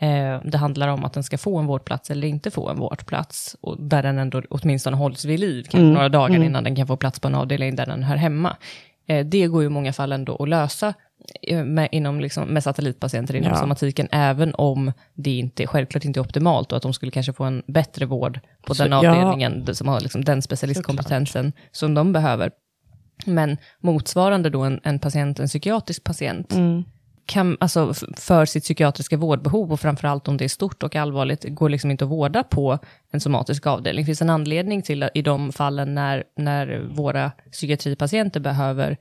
eh, 0.00 0.40
det 0.44 0.58
handlar 0.58 0.88
om 0.88 1.04
att 1.04 1.12
den 1.12 1.24
ska 1.24 1.38
få 1.38 1.58
en 1.58 1.66
vårdplats 1.66 2.10
eller 2.10 2.28
inte 2.28 2.50
få 2.50 2.68
en 2.68 2.76
vårdplats. 2.76 3.56
Och 3.60 3.82
där 3.82 4.02
den 4.02 4.18
ändå 4.18 4.42
åtminstone 4.50 4.96
hålls 4.96 5.24
vid 5.24 5.40
liv, 5.40 5.62
kanske 5.62 5.78
Mm, 5.78 5.92
några 5.94 6.08
dagar 6.08 6.34
mm. 6.36 6.42
innan 6.42 6.64
den 6.64 6.76
kan 6.76 6.86
få 6.86 6.96
plats 6.96 7.20
på 7.20 7.28
en 7.28 7.34
avdelning 7.34 7.76
där 7.76 7.86
den 7.86 8.02
hör 8.02 8.16
hemma. 8.16 8.56
Eh, 9.08 9.26
det 9.26 9.46
går 9.46 9.62
ju 9.62 9.66
i 9.66 9.70
många 9.70 9.92
fall 9.92 10.12
ändå 10.12 10.36
att 10.42 10.48
lösa 10.48 10.94
med, 11.64 11.88
inom 11.92 12.20
liksom, 12.20 12.48
med 12.48 12.62
satellitpatienter 12.64 13.34
inom 13.36 13.50
Ja. 13.50 13.56
somatiken, 13.56 14.08
även 14.12 14.54
om 14.54 14.92
det 15.14 15.30
inte, 15.38 15.66
självklart 15.66 16.04
inte 16.04 16.20
är 16.20 16.22
optimalt 16.22 16.72
och 16.72 16.76
att 16.76 16.82
de 16.82 16.92
skulle 16.92 17.12
kanske 17.12 17.32
få 17.32 17.44
en 17.44 17.62
bättre 17.66 18.06
vård 18.06 18.40
på 18.66 18.74
Så- 18.74 18.82
den 18.82 18.92
ja. 18.92 18.98
avdelningen 18.98 19.74
som 19.74 19.88
har 19.88 20.00
liksom 20.00 20.24
den 20.24 20.42
specialistkompetensen 20.42 21.52
som 21.72 21.94
de 21.94 22.12
behöver. 22.12 22.50
Men 23.26 23.56
motsvarande 23.80 24.50
då 24.50 24.60
en, 24.62 24.80
en 24.84 24.98
patient, 24.98 25.38
en 25.38 25.46
psykiatrisk 25.48 26.04
patient, 26.04 26.52
Mm. 26.52 26.84
kan, 27.26 27.56
alltså, 27.60 27.94
för 28.16 28.44
sitt 28.44 28.62
psykiatriska 28.64 29.16
vårdbehov 29.16 29.72
och 29.72 29.80
framförallt 29.80 30.28
om 30.28 30.36
det 30.36 30.44
är 30.44 30.48
stort 30.48 30.82
och 30.82 30.96
allvarligt, 30.96 31.44
går 31.48 31.68
liksom 31.68 31.90
inte 31.90 32.04
att 32.04 32.10
vårda 32.10 32.42
på 32.44 32.78
en 33.12 33.20
somatisk 33.20 33.66
avdelning. 33.66 34.02
Det 34.02 34.06
finns 34.06 34.22
en 34.22 34.30
anledning 34.30 34.82
till 34.82 35.08
i 35.14 35.22
de 35.22 35.52
fallen 35.52 35.94
när, 35.94 36.24
när 36.36 36.86
våra 36.90 37.30
psykiatripatienter 37.52 38.40
behöver 38.40 38.96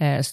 eh, 0.00 0.24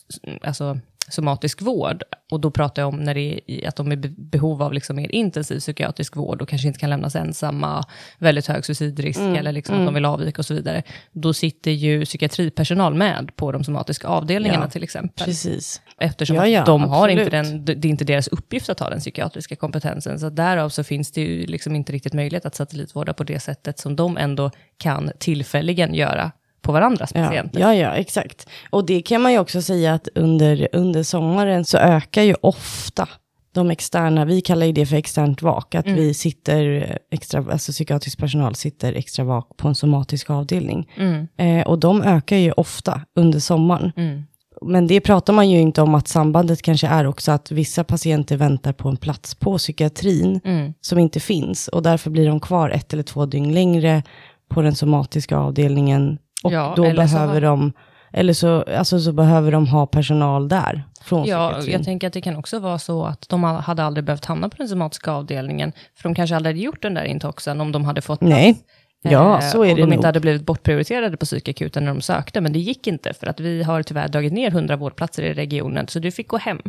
alltså, 0.44 0.80
somatisk 1.14 1.62
vård, 1.62 2.04
och 2.32 2.40
då 2.40 2.52
pratar 2.52 2.82
jag 2.82 2.90
om 2.90 3.00
när 3.04 3.14
det 3.14 3.42
är 3.48 3.68
att 3.68 3.76
de 3.76 3.88
är 3.88 3.94
i 3.94 3.98
be- 3.98 4.14
behov 4.18 4.64
av 4.64 4.74
liksom 4.74 4.96
mer 4.96 5.12
intensiv 5.16 5.60
psykiatrisk 5.60 6.16
vård 6.16 6.42
och 6.42 6.50
kanske 6.50 6.68
inte 6.68 6.80
kan 6.80 6.90
lämnas 6.90 7.16
ensamma, 7.16 7.86
väldigt 8.18 8.48
hög 8.48 8.66
suicidrisk 8.66 9.20
eller 9.20 9.52
liksom 9.52 9.80
att 9.80 9.86
de 9.86 9.94
vill 9.94 10.06
avvika 10.06 10.42
och 10.42 10.46
så 10.46 10.54
vidare. 10.54 10.84
Då 11.12 11.34
sitter 11.34 11.72
ju 11.72 12.06
psykiatripersonal 12.06 12.94
med 12.94 13.36
på 13.36 13.52
de 13.52 13.64
somatiska 13.64 14.08
avdelningarna 14.08 14.66
Ja, 14.66 14.70
till 14.70 14.84
exempel. 14.84 15.26
Precis. 15.26 15.82
Eftersom 16.00 16.36
Ja, 16.36 16.48
ja, 16.48 16.66
de 16.66 16.84
har 16.84 17.08
inte 17.10 17.30
den, 17.30 17.66
det 17.66 17.72
är 17.72 17.86
inte 17.86 18.06
deras 18.06 18.28
uppgift 18.28 18.70
att 18.70 18.80
ha 18.80 18.90
den 18.90 19.00
psykiatriska 19.00 19.56
kompetensen. 19.56 20.20
Så 20.20 20.30
därav 20.30 20.70
så 20.70 20.84
finns 20.84 21.12
det 21.12 21.22
ju 21.22 21.46
liksom 21.46 21.76
inte 21.76 21.94
riktigt 21.94 22.14
möjlighet 22.14 22.46
att 22.46 22.56
satellitvårda 22.56 23.14
på 23.14 23.24
det 23.24 23.40
sättet 23.40 23.80
som 23.80 23.96
de 23.96 24.18
ändå 24.18 24.52
kan 24.78 25.12
tillfälligen 25.20 25.94
göra 25.94 26.32
på 26.62 26.72
varandras 26.72 27.12
Ja, 27.16 27.26
patienter. 27.28 27.60
ja, 27.60 27.76
ja, 27.76 27.90
exakt. 27.92 28.48
Och 28.70 28.86
det 28.86 29.02
kan 29.02 29.22
man 29.22 29.32
ju 29.32 29.40
också 29.40 29.62
säga 29.62 29.94
att 29.94 30.08
under, 30.16 30.68
under 30.74 31.04
sommaren 31.04 31.66
så 31.66 31.78
ökar 31.78 32.22
ju 32.22 32.36
ofta 32.42 33.08
de 33.54 33.72
externa, 33.72 34.26
vi 34.26 34.42
kallar 34.42 34.66
ju 34.66 34.72
det 34.72 34.86
för 34.86 34.96
externt 34.96 35.42
vak, 35.42 35.76
att 35.76 35.88
vi 35.88 36.14
sitter 36.14 36.98
extra, 37.12 37.40
alltså 37.52 37.72
psykiatrisk 37.72 38.18
personal 38.20 38.56
sitter 38.56 38.94
extra 38.94 39.26
vak 39.26 39.58
på 39.58 39.68
en 39.68 39.76
somatisk 39.76 40.30
avdelning. 40.30 40.90
Mm, 40.98 41.28
Eh, 41.38 41.68
och 41.68 41.80
de 41.80 42.02
ökar 42.02 42.38
ju 42.38 42.52
ofta 42.52 43.02
under 43.16 43.40
sommaren. 43.40 43.92
mm, 43.98 44.24
men 44.62 44.88
det 44.88 45.02
pratar 45.02 45.34
man 45.34 45.50
ju 45.50 45.60
inte 45.60 45.82
om 45.82 45.96
att 45.96 46.08
sambandet 46.08 46.62
kanske 46.62 46.88
är 46.88 47.08
också 47.08 47.32
att 47.32 47.52
vissa 47.52 47.84
patienter 47.84 48.38
väntar 48.38 48.74
på 48.74 48.90
en 48.90 48.98
plats 48.98 49.36
på 49.36 49.58
psykiatrin 49.58 50.40
Mm. 50.46 50.74
som 50.82 51.00
inte 51.00 51.20
finns 51.20 51.68
och 51.68 51.84
därför 51.84 52.10
blir 52.10 52.28
de 52.28 52.40
kvar 52.40 52.70
ett 52.70 52.94
eller 52.94 53.04
två 53.04 53.26
dygn 53.26 53.54
längre 53.54 54.04
på 54.50 54.62
den 54.62 54.76
somatiska 54.76 55.38
avdelningen 55.38 56.18
och 56.44 56.52
Ja, 56.54 56.74
då 56.76 56.82
behöver 56.84 57.28
har- 57.28 57.42
de 57.42 57.74
eller 58.14 58.34
så, 58.34 58.62
alltså, 58.64 59.00
så 59.00 59.12
behöver 59.12 59.52
de 59.52 59.68
ha 59.68 59.86
personal 59.86 60.48
där 60.50 60.84
från 61.04 61.26
Ja, 61.26 61.48
psykiatrin. 61.50 61.74
jag 61.74 61.84
tänker 61.84 62.08
att 62.08 62.14
det 62.14 62.22
kan 62.22 62.36
också 62.36 62.60
vara 62.60 62.80
så 62.80 63.06
att 63.06 63.26
de 63.30 63.44
hade 63.44 63.84
aldrig 63.84 64.04
behövt 64.06 64.26
hamna 64.26 64.50
på 64.50 64.56
den 64.58 64.68
somatiska 64.68 65.12
avdelningen, 65.12 65.72
för 65.96 66.04
de 66.04 66.16
kanske 66.16 66.36
aldrig 66.36 66.56
hade 66.56 66.64
gjort 66.66 66.82
den 66.82 66.94
där 66.94 67.04
intoxen 67.04 67.62
om 67.62 67.72
de 67.72 67.86
hade 67.86 68.02
fått 68.02 68.20
plats. 68.20 68.32
Nej, 68.34 68.56
ja, 69.02 69.34
Eh, 69.36 69.50
så 69.50 69.58
är 69.64 69.70
om 69.70 69.76
det 69.76 69.82
de 69.82 69.86
nog. 69.86 69.94
inte 69.94 70.08
hade 70.08 70.20
blivit 70.20 70.46
bortprioriterade 70.46 71.18
på 71.18 71.26
psykakuten 71.26 71.86
när 71.86 71.92
de 71.94 72.02
sökte, 72.02 72.42
men 72.42 72.54
det 72.54 72.60
gick 72.60 72.88
inte, 72.88 73.14
för 73.14 73.28
att 73.28 73.40
vi 73.40 73.64
har 73.64 73.84
tyvärr 73.84 74.08
dragit 74.08 74.34
ner 74.34 74.52
100 74.52 74.76
vårdplatser 74.76 75.24
i 75.24 75.34
regionen, 75.34 75.88
så 75.88 76.00
du 76.00 76.12
fick 76.12 76.28
gå 76.28 76.38
hem. 76.38 76.60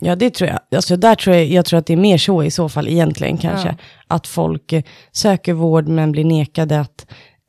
Ja, 0.00 0.16
det 0.16 0.30
tror 0.34 0.50
jag. 0.50 0.58
Alltså, 0.76 0.96
där 0.96 1.14
tror 1.14 1.36
jag, 1.36 1.46
jag 1.46 1.64
tror 1.64 1.78
att 1.78 1.86
det 1.86 1.92
är 1.92 1.96
mer 1.96 2.18
så 2.18 2.42
i 2.42 2.50
så 2.50 2.68
fall 2.68 2.88
egentligen 2.88 3.38
kanske. 3.38 3.68
Ja. 3.68 3.74
Att 4.16 4.26
folk 4.26 4.72
söker 5.12 5.52
vård 5.52 5.88
men 5.88 6.12
blir 6.12 6.24
nekade 6.24 6.80
att, 6.80 7.06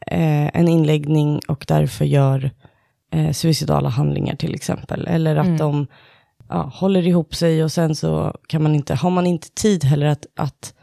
eh, 0.07 0.47
en 0.57 0.67
inläggning 0.67 1.39
och 1.47 1.65
därför 1.67 2.05
gör 2.05 2.51
eh, 3.11 3.31
suicidala 3.31 3.89
handlingar 3.89 4.35
till 4.35 4.55
exempel. 4.55 5.07
Eller 5.07 5.35
att 5.35 5.57
de 5.57 5.87
ja, 6.49 6.71
håller 6.73 7.07
ihop 7.07 7.35
sig 7.35 7.63
och 7.63 7.71
sen 7.71 7.95
så 7.95 8.33
kan 8.47 8.63
man 8.63 8.75
inte, 8.75 8.95
har 8.95 9.09
man 9.09 9.27
inte 9.27 9.49
tid 9.51 9.83
heller 9.83 10.05
att, 10.05 10.25
att, 10.35 10.73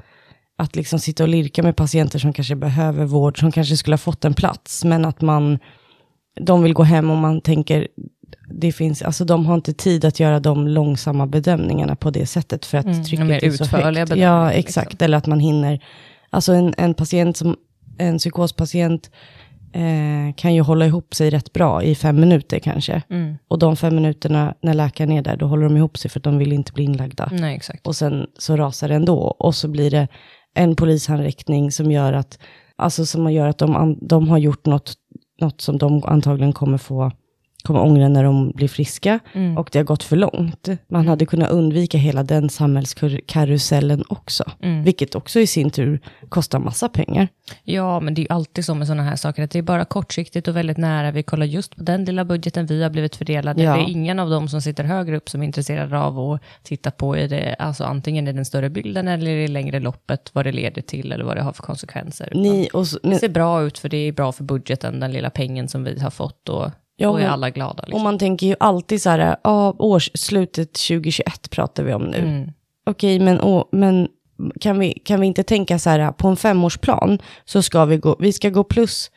att 0.56 0.76
liksom 0.76 0.98
sitta 0.98 1.22
och 1.22 1.28
lirka 1.28 1.62
med 1.62 1.76
patienter 1.76 2.18
som 2.18 2.32
kanske 2.32 2.56
behöver 2.56 3.04
vård, 3.04 3.40
som 3.40 3.52
kanske 3.52 3.76
skulle 3.76 3.94
ha 3.94 3.98
fått 3.98 4.24
en 4.24 4.34
plats, 4.34 4.84
men 4.84 5.04
att 5.04 5.20
man, 5.20 5.58
de 6.40 6.62
vill 6.62 6.72
gå 6.74 6.82
hem 6.82 7.10
och 7.10 7.16
man 7.16 7.40
tänker, 7.40 7.88
det 8.48 8.72
finns, 8.72 9.02
alltså 9.02 9.24
de 9.24 9.46
har 9.46 9.54
inte 9.54 9.72
tid 9.72 10.04
att 10.04 10.20
göra 10.20 10.40
de 10.40 10.68
långsamma 10.68 11.26
bedömningarna 11.26 11.96
på 11.96 12.10
det 12.10 12.26
sättet 12.26 12.66
för 12.66 12.78
att 12.78 12.84
Mm, 12.86 13.04
trycket 13.04 13.42
är 13.42 13.50
så 13.50 13.64
högt. 13.64 14.16
Ja, 14.16 14.50
exakt. 14.50 14.92
liksom. 14.92 15.04
Eller 15.04 15.18
att 15.18 15.26
man 15.26 15.40
hinner, 15.40 15.84
alltså 16.30 16.52
en, 16.52 16.74
en 16.78 16.94
patient 16.94 17.36
som, 17.36 17.56
en 17.98 18.18
psykospatient 18.18 19.10
eh, 19.72 20.34
kan 20.34 20.54
ju 20.54 20.60
hålla 20.60 20.86
ihop 20.86 21.14
sig 21.14 21.30
rätt 21.30 21.52
bra 21.52 21.82
i 21.82 21.94
fem 21.94 22.20
minuter 22.20 22.58
kanske. 22.58 23.02
Mm. 23.10 23.36
Och 23.48 23.58
de 23.58 23.76
fem 23.76 23.94
minuterna 23.94 24.54
när 24.62 24.74
läkaren 24.74 25.12
är 25.12 25.22
där, 25.22 25.36
då 25.36 25.46
håller 25.46 25.64
de 25.64 25.76
ihop 25.76 25.98
sig 25.98 26.10
för 26.10 26.20
att 26.20 26.24
de 26.24 26.38
vill 26.38 26.52
inte 26.52 26.72
bli 26.72 26.84
inlagda. 26.84 27.28
Nej. 27.32 27.60
Och 27.84 27.96
sen 27.96 28.26
så 28.38 28.56
rasar 28.56 28.88
det 28.88 28.94
ändå. 28.94 29.18
Och 29.18 29.54
så 29.54 29.68
blir 29.68 29.90
det 29.90 30.08
en 30.54 30.76
polishandräckning 30.76 31.72
som 31.72 31.90
gör 31.90 32.12
att, 32.12 32.38
alltså 32.76 33.06
som 33.06 33.32
gör 33.32 33.48
att 33.48 33.58
de, 33.58 33.98
de 34.00 34.28
har 34.28 34.38
gjort 34.38 34.66
något, 34.66 34.94
något 35.40 35.60
som 35.60 35.78
de 35.78 36.02
antagligen 36.04 36.52
kommer 36.52 36.78
få 36.78 37.12
kommer 37.66 37.80
ångra 37.80 38.08
när 38.08 38.24
de 38.24 38.50
blir 38.50 38.68
friska. 38.68 39.18
Mm. 39.32 39.58
Och 39.58 39.68
det 39.72 39.78
har 39.78 39.84
gått 39.84 40.02
för 40.02 40.16
långt. 40.16 40.68
Man 40.88 41.08
hade 41.08 41.26
kunnat 41.26 41.50
undvika 41.50 41.98
hela 41.98 42.22
den 42.22 42.48
samhällskarusellen 42.48 44.04
också. 44.08 44.44
Mm. 44.62 44.82
Vilket 44.82 45.14
också 45.14 45.40
i 45.40 45.46
sin 45.46 45.70
tur 45.70 46.00
kostar 46.28 46.58
massa 46.58 46.88
pengar. 46.88 47.28
Ja, 47.64 48.00
men 48.00 48.14
det 48.14 48.20
är 48.20 48.22
ju 48.22 48.28
alltid 48.30 48.64
så 48.64 48.74
med 48.74 48.86
sådana 48.86 49.02
här 49.02 49.16
saker, 49.16 49.42
att 49.42 49.50
det 49.50 49.58
är 49.58 49.62
bara 49.62 49.84
kortsiktigt 49.84 50.48
och 50.48 50.56
väldigt 50.56 50.76
nära. 50.76 51.10
Vi 51.10 51.22
kollar 51.22 51.46
just 51.46 51.76
på 51.76 51.82
den 51.82 52.04
lilla 52.04 52.24
budgeten 52.24 52.66
vi 52.66 52.82
har 52.82 52.90
blivit 52.90 53.16
fördelade. 53.16 53.62
Ja. 53.62 53.76
Det 53.76 53.82
är 53.82 53.88
ingen 53.88 54.18
av 54.18 54.30
dem 54.30 54.48
som 54.48 54.62
sitter 54.62 54.84
högre 54.84 55.16
upp 55.16 55.28
som 55.28 55.42
är 55.42 55.46
intresserade 55.46 55.98
av 55.98 56.18
att 56.18 56.42
titta 56.62 56.90
på 56.90 57.16
i 57.16 57.28
det, 57.28 57.56
alltså 57.58 57.84
antingen 57.84 58.28
i 58.28 58.32
den 58.32 58.44
större 58.44 58.70
bilden 58.70 59.08
eller 59.08 59.30
i 59.30 59.42
det 59.42 59.52
längre 59.52 59.80
loppet, 59.80 60.30
vad 60.32 60.44
det 60.44 60.52
leder 60.52 60.82
till 60.82 61.12
eller 61.12 61.24
vad 61.24 61.36
det 61.36 61.42
har 61.42 61.52
för 61.52 61.62
konsekvenser. 61.62 62.32
Ni, 62.34 62.68
så, 62.72 62.98
Det 63.02 63.08
men, 63.08 63.18
ser 63.18 63.28
bra 63.28 63.62
ut 63.62 63.78
för 63.78 63.88
det 63.88 63.96
är 63.96 64.12
bra 64.12 64.32
för 64.32 64.44
budgeten, 64.44 65.00
den 65.00 65.12
lilla 65.12 65.30
pengen 65.30 65.68
som 65.68 65.84
vi 65.84 66.00
har 66.00 66.10
fått 66.10 66.48
och 66.48 66.70
Ja, 66.96 67.08
då 67.08 67.16
är 67.16 67.26
alla 67.26 67.50
glada. 67.50 67.82
och 67.82 67.88
Liksom. 67.88 68.02
man 68.02 68.18
tänker 68.18 68.46
ju 68.46 68.54
alltid 68.60 69.02
så 69.02 69.10
här, 69.10 69.36
ja, 69.44 69.76
årsslutet 69.78 70.72
2021 70.72 71.50
pratar 71.50 71.82
vi 71.82 71.94
om 71.94 72.02
nu. 72.02 72.18
Mm. 72.18 72.50
Okej, 72.86 73.18
men, 73.18 73.40
åh, 73.40 73.64
men 73.72 74.08
kan, 74.60 74.78
vi, 74.78 74.92
kan 74.92 75.20
vi 75.20 75.26
inte 75.26 75.42
tänka 75.42 75.78
så 75.78 75.90
här, 75.90 76.12
på 76.12 76.28
en 76.28 76.36
femårsplan 76.36 77.18
så 77.44 77.62
ska 77.62 77.84
vi 77.84 77.96
gå, 77.96 78.16
vi 78.20 78.32
ska 78.32 78.50
gå 78.50 78.64
plus. 78.64 79.10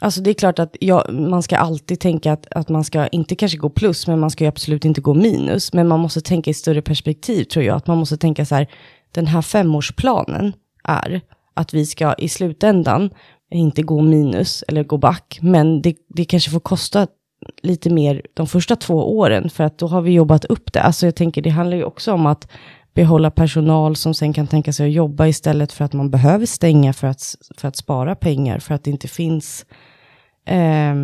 Alltså 0.00 0.20
det 0.20 0.30
är 0.30 0.34
klart 0.34 0.58
att 0.58 0.76
ja, 0.80 1.06
man 1.10 1.42
ska 1.42 1.56
alltid 1.56 2.00
tänka 2.00 2.32
att, 2.32 2.46
att 2.50 2.68
man 2.68 2.84
ska 2.84 3.06
inte 3.06 3.34
kanske 3.34 3.58
gå 3.58 3.70
plus, 3.70 4.06
men 4.06 4.20
man 4.20 4.30
ska 4.30 4.44
ju 4.44 4.48
absolut 4.48 4.84
inte 4.84 5.00
gå 5.00 5.14
minus. 5.14 5.72
Men 5.72 5.88
man 5.88 6.00
måste 6.00 6.20
tänka 6.20 6.50
i 6.50 6.54
större 6.54 6.82
perspektiv 6.82 7.44
tror 7.44 7.64
jag. 7.64 7.76
Att 7.76 7.86
man 7.86 7.98
måste 7.98 8.16
tänka 8.16 8.46
så 8.46 8.54
här, 8.54 8.66
den 9.12 9.26
här 9.26 9.42
femårsplanen 9.42 10.52
är 10.84 11.20
att 11.54 11.74
vi 11.74 11.86
ska 11.86 12.14
i 12.14 12.28
slutändan 12.28 13.10
inte 13.50 13.82
gå 13.82 14.00
minus 14.00 14.64
eller 14.68 14.84
gå 14.84 14.96
back. 14.96 15.38
Men 15.42 15.82
det, 15.82 15.96
det 16.08 16.24
kanske 16.24 16.50
får 16.50 16.60
kosta 16.60 17.06
lite 17.62 17.90
mer 17.90 18.22
de 18.34 18.46
första 18.46 18.76
två 18.76 19.18
åren, 19.18 19.50
för 19.50 19.64
att 19.64 19.78
då 19.78 19.86
har 19.86 20.02
vi 20.02 20.12
jobbat 20.12 20.44
upp 20.44 20.72
det. 20.72 20.82
Alltså 20.82 21.06
jag 21.06 21.14
tänker, 21.16 21.42
det 21.42 21.50
handlar 21.50 21.76
ju 21.76 21.84
också 21.84 22.12
om 22.12 22.26
att 22.26 22.48
behålla 22.94 23.30
personal 23.30 23.96
som 23.96 24.14
sen 24.14 24.32
kan 24.32 24.46
tänka 24.46 24.72
sig 24.72 24.86
att 24.86 24.92
jobba 24.92 25.26
istället 25.26 25.72
för 25.72 25.84
att 25.84 25.92
man 25.92 26.10
behöver 26.10 26.46
stänga 26.46 26.92
för 26.92 27.06
att, 27.06 27.22
för 27.56 27.68
att 27.68 27.76
spara 27.76 28.14
pengar, 28.14 28.58
för 28.58 28.74
att 28.74 28.84
det 28.84 28.90
inte 28.90 29.08
finns, 29.08 29.66
eh, 30.46 30.94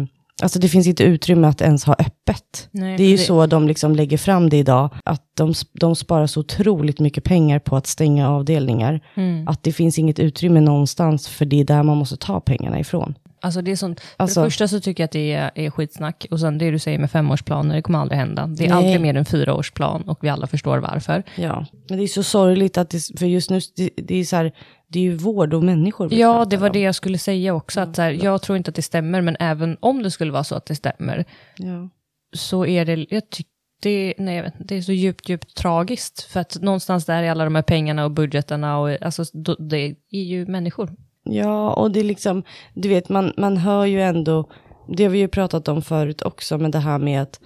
alltså 0.44 0.58
det 0.58 0.68
finns 0.68 0.86
inte 0.86 1.02
utrymme 1.04 1.46
att 1.48 1.60
ens 1.60 1.84
ha 1.84 1.94
öppet. 1.98 2.68
Nej, 2.70 2.96
det 2.96 3.02
är 3.04 3.08
ju 3.08 3.16
det- 3.16 3.22
så 3.22 3.46
de 3.46 3.68
liksom 3.68 3.94
lägger 3.96 4.18
fram 4.18 4.48
det 4.48 4.56
idag, 4.58 4.90
att 5.04 5.22
de, 5.36 5.54
de 5.80 5.96
sparar 5.96 6.26
så 6.26 6.40
otroligt 6.40 7.00
mycket 7.00 7.24
pengar 7.24 7.58
på 7.58 7.76
att 7.76 7.86
stänga 7.86 8.30
avdelningar, 8.30 9.00
Mm. 9.14 9.48
att 9.48 9.62
det 9.62 9.72
finns 9.72 9.98
inget 9.98 10.18
utrymme 10.18 10.60
någonstans, 10.60 11.28
för 11.28 11.44
det 11.44 11.60
är 11.60 11.64
där 11.64 11.82
man 11.82 11.96
måste 11.96 12.16
ta 12.16 12.40
pengarna 12.40 12.80
ifrån. 12.80 13.14
Alltså 13.44 13.62
det 13.62 13.70
är 13.70 13.76
sånt, 13.76 14.00
för 14.00 14.14
Alltså- 14.16 14.40
det 14.40 14.46
första 14.46 14.68
så 14.68 14.80
tycker 14.80 15.02
jag 15.02 15.04
att 15.06 15.12
det 15.12 15.32
är, 15.32 15.50
är 15.54 15.70
skitsnack, 15.70 16.26
och 16.30 16.40
sen 16.40 16.58
det 16.58 16.70
du 16.70 16.78
säger 16.78 16.98
med 16.98 17.10
femårsplaner, 17.10 17.74
det 17.74 17.82
kommer 17.82 17.98
aldrig 17.98 18.18
hända. 18.18 18.46
Det 18.46 18.64
är 18.64 18.68
Nej. 18.68 18.76
aldrig 18.78 19.00
mer 19.00 19.16
än 19.16 19.24
fyraårsplan, 19.24 20.02
och 20.02 20.18
vi 20.24 20.28
alla 20.28 20.46
förstår 20.46 20.78
varför. 20.78 21.22
Ja, 21.36 21.66
men 21.88 21.98
det 21.98 22.04
är 22.04 22.08
så 22.08 22.22
sorgligt 22.22 22.78
att 22.78 22.90
det, 22.90 23.18
för 23.18 23.26
just 23.26 23.50
nu, 23.50 23.60
det, 23.76 23.90
det 23.96 24.16
är 24.16 24.24
så 24.24 24.36
här, 24.36 24.52
det 24.88 24.98
är 24.98 25.02
ju 25.02 25.14
vård 25.16 25.54
och 25.54 25.62
människor 25.62 26.14
Ja, 26.14 26.44
det 26.44 26.56
var 26.56 26.66
om. 26.66 26.72
det 26.72 26.80
jag 26.80 26.94
skulle 26.94 27.18
säga 27.18 27.54
också. 27.54 27.80
Att 27.80 27.96
så 27.96 28.02
här, 28.02 28.10
jag 28.10 28.42
tror 28.42 28.56
inte 28.58 28.68
att 28.68 28.74
det 28.74 28.82
stämmer, 28.82 29.20
men 29.20 29.36
även 29.40 29.76
om 29.80 30.02
det 30.02 30.10
skulle 30.10 30.32
vara 30.32 30.44
så 30.44 30.54
att 30.54 30.66
det 30.66 30.74
stämmer, 30.74 31.24
Ja. 31.56 31.88
så 32.36 32.66
är 32.66 32.84
det, 32.84 33.06
jag 33.10 33.30
tycker, 33.30 33.50
det, 33.82 34.14
nej, 34.18 34.50
det 34.58 34.76
är 34.76 34.82
så 34.82 34.92
djupt, 34.92 35.28
djupt 35.28 35.54
tragiskt. 35.56 36.22
För 36.22 36.40
att 36.40 36.56
någonstans 36.62 37.04
där 37.04 37.22
är 37.22 37.30
alla 37.30 37.44
de 37.44 37.54
här 37.54 37.62
pengarna 37.62 38.04
och 38.04 38.10
budgeterna, 38.10 38.78
och 38.78 39.02
alltså, 39.02 39.24
det 39.58 39.94
är 40.10 40.22
ju 40.22 40.46
människor. 40.46 40.90
Ja, 41.24 41.72
och 41.72 41.90
det 41.90 42.00
är 42.00 42.04
liksom, 42.04 42.42
du 42.74 42.88
vet, 42.88 43.08
man, 43.08 43.32
man 43.36 43.56
hör 43.56 43.84
ju 43.84 44.02
ändå, 44.02 44.48
det 44.88 45.02
har 45.02 45.10
vi 45.10 45.18
ju 45.18 45.28
pratat 45.28 45.68
om 45.68 45.82
förut 45.82 46.22
också, 46.22 46.58
men 46.58 46.70
det 46.70 46.78
här 46.78 46.98
med 46.98 47.22
att, 47.22 47.40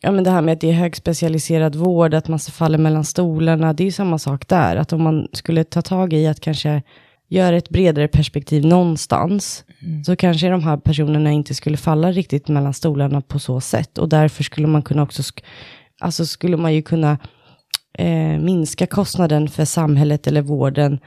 ja 0.00 0.12
men 0.12 0.24
det 0.24 0.30
här 0.30 0.42
med 0.42 0.52
att 0.52 0.60
det 0.60 0.68
är 0.68 0.72
högspecialiserad 0.72 1.76
vård, 1.76 2.14
att 2.14 2.28
man 2.28 2.38
faller 2.38 2.78
mellan 2.78 3.04
stolarna, 3.04 3.72
det 3.72 3.82
är 3.82 3.84
ju 3.84 3.92
samma 3.92 4.18
sak 4.18 4.48
där, 4.48 4.76
att 4.76 4.92
om 4.92 5.02
man 5.02 5.28
skulle 5.32 5.64
ta 5.64 5.82
tag 5.82 6.12
i 6.12 6.26
att 6.26 6.40
kanske 6.40 6.82
göra 7.28 7.56
ett 7.56 7.68
bredare 7.68 8.08
perspektiv 8.08 8.66
någonstans, 8.66 9.64
så 10.06 10.16
kanske 10.16 10.48
de 10.48 10.62
här 10.62 10.76
personerna 10.76 11.32
inte 11.32 11.54
skulle 11.54 11.76
falla 11.76 12.12
riktigt 12.12 12.48
mellan 12.48 12.74
stolarna 12.74 13.20
på 13.20 13.38
så 13.38 13.60
sätt, 13.60 13.98
och 13.98 14.08
därför 14.08 14.44
skulle 14.44 14.66
man 14.66 14.82
kunna 14.82 15.02
också, 15.02 15.22
alltså 16.00 16.26
skulle 16.26 16.56
man 16.56 16.74
ju 16.74 16.82
kunna 16.82 17.18
eh, 17.98 18.38
minska 18.38 18.86
kostnaden 18.86 19.48
för 19.48 19.64
samhället 19.64 20.26
eller 20.26 20.42
vården 20.42 20.98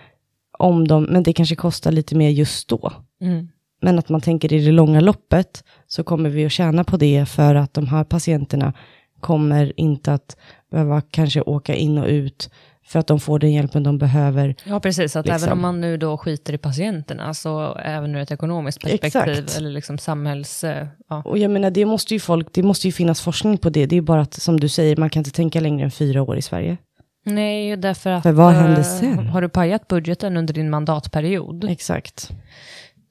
om 0.59 0.87
de, 0.87 1.03
men 1.03 1.23
det 1.23 1.33
kanske 1.33 1.55
kostar 1.55 1.91
lite 1.91 2.15
mer 2.15 2.29
just 2.29 2.67
då. 2.67 2.91
Mm. 3.21 3.47
Men 3.81 3.99
att 3.99 4.09
man 4.09 4.21
tänker 4.21 4.53
i 4.53 4.65
det 4.65 4.71
långa 4.71 4.99
loppet 4.99 5.63
så 5.87 6.03
kommer 6.03 6.29
vi 6.29 6.45
att 6.45 6.51
tjäna 6.51 6.83
på 6.83 6.97
det 6.97 7.25
för 7.25 7.55
att 7.55 7.73
de 7.73 7.87
här 7.87 8.03
patienterna 8.03 8.73
kommer 9.19 9.73
inte 9.79 10.13
att 10.13 10.37
behöva 10.71 11.01
kanske 11.01 11.41
åka 11.41 11.75
in 11.75 11.97
och 11.97 12.07
ut 12.07 12.49
för 12.85 12.99
att 12.99 13.07
de 13.07 13.19
får 13.19 13.39
den 13.39 13.51
hjälpen 13.51 13.83
de 13.83 13.97
behöver. 13.97 14.55
Ja, 14.65 14.79
precis. 14.79 15.15
Att 15.15 15.25
Liksom. 15.25 15.43
även 15.43 15.53
om 15.53 15.61
man 15.61 15.81
nu 15.81 15.97
då 15.97 16.17
skiter 16.17 16.53
i 16.53 16.57
patienterna, 16.57 17.33
så 17.33 17.75
även 17.75 18.15
ur 18.15 18.19
ett 18.21 18.31
ekonomiskt 18.31 18.81
perspektiv, 18.81 19.07
Exakt. 19.33 19.57
eller 19.57 19.69
liksom 19.69 19.97
samhälls... 19.97 20.63
eh, 20.63 20.87
Ja. 21.09 21.21
Och 21.25 21.37
jag 21.37 21.51
menar, 21.51 21.71
det 21.71 21.85
måste 21.85 22.13
ju 22.13 22.19
folk, 22.19 22.47
det 22.53 22.63
måste 22.63 22.87
ju 22.87 22.91
finnas 22.91 23.21
forskning 23.21 23.57
på 23.57 23.69
det. 23.69 23.85
Det 23.85 23.97
är 23.97 24.01
bara 24.01 24.21
att, 24.21 24.33
som 24.33 24.59
du 24.59 24.69
säger, 24.69 24.97
man 24.97 25.09
kan 25.09 25.19
inte 25.19 25.31
tänka 25.31 25.59
längre 25.59 25.83
än 25.85 25.91
fyra 25.91 26.21
år 26.21 26.37
i 26.37 26.41
Sverige. 26.41 26.77
Nej, 27.25 27.77
därför 27.77 28.09
att... 28.09 28.23
För 28.23 28.31
vad 28.31 28.55
eh, 28.55 28.83
sen? 28.83 29.27
Har 29.27 29.41
du 29.41 29.49
pajat 29.49 29.87
budgeten 29.87 30.37
under 30.37 30.53
din 30.53 30.69
mandatperiod, 30.69 31.63
Exakt. 31.63 32.29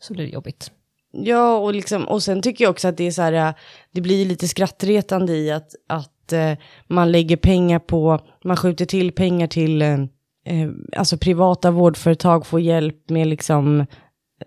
så 0.01 0.15
blir 0.15 0.25
det 0.25 0.31
jobbigt. 0.31 0.71
Ja, 1.13 1.57
och, 1.57 1.75
liksom, 1.75 2.09
och 2.09 2.23
sen 2.23 2.43
tycker 2.43 2.65
jag 2.65 2.71
också 2.71 2.89
att 2.89 2.97
det 2.97 3.07
är 3.07 3.11
så 3.11 3.23
här, 3.23 3.33
äh, 3.33 3.55
det 3.93 4.01
blir 4.01 4.27
lite 4.27 4.49
skrattretande 4.49 5.37
i 5.37 5.51
att, 5.51 5.75
att 5.89 6.33
eh, 6.33 6.53
man 6.87 7.13
lägger 7.13 7.37
pengar 7.37 7.79
på, 7.79 8.21
man 8.45 8.57
skjuter 8.57 8.85
till 8.85 9.13
pengar 9.13 9.47
till, 9.47 9.83
eh, 9.83 9.93
eh, 10.45 10.71
alltså 10.97 11.19
privata 11.19 11.71
vårdföretag 11.71 12.47
får 12.47 12.61
hjälp 12.61 13.11
med 13.11 13.27
liksom 13.27 13.87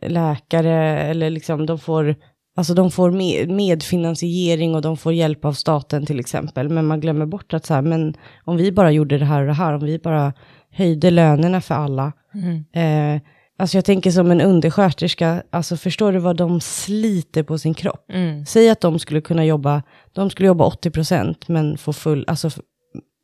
läkare, 0.01 0.99
eller 0.99 1.30
liksom 1.30 1.66
de 1.66 1.80
får, 1.80 2.16
alltså 2.55 2.73
de 2.73 2.91
får 2.91 3.11
med, 3.11 3.49
medfinansiering 3.49 4.75
och 4.75 4.81
de 4.81 4.97
får 4.97 5.13
hjälp 5.13 5.45
av 5.45 5.53
staten 5.53 6.05
till 6.05 6.19
exempel, 6.19 6.69
men 6.69 6.85
man 6.85 6.99
glömmer 6.99 7.25
bort 7.25 7.53
att 7.53 7.65
så 7.65 7.73
här, 7.73 7.81
men 7.81 8.13
om 8.43 8.57
vi 8.57 8.71
bara 8.71 8.91
gjorde 8.91 9.17
det 9.17 9.25
här 9.25 9.41
och 9.41 9.47
det 9.47 9.53
här, 9.53 9.73
om 9.73 9.85
vi 9.85 9.99
bara 9.99 10.33
höjde 10.71 11.11
lönerna 11.11 11.61
för 11.61 11.75
alla, 11.75 12.11
Mm. 12.33 13.15
eh, 13.15 13.21
Alltså 13.57 13.77
jag 13.77 13.85
tänker 13.85 14.11
som 14.11 14.31
en 14.31 14.41
undersköterska, 14.41 15.43
alltså 15.49 15.77
förstår 15.77 16.11
du 16.11 16.19
vad 16.19 16.37
de 16.37 16.61
sliter 16.61 17.43
på 17.43 17.57
sin 17.57 17.73
kropp? 17.73 18.05
Mm. 18.13 18.45
Säg 18.45 18.69
att 18.69 18.81
de 18.81 18.99
skulle 18.99 19.21
kunna 19.21 19.45
jobba, 19.45 19.83
de 20.13 20.29
skulle 20.29 20.47
jobba 20.47 20.65
80% 20.65 21.35
men 21.47 21.77
få 21.77 21.93
full, 21.93 22.25
alltså 22.27 22.49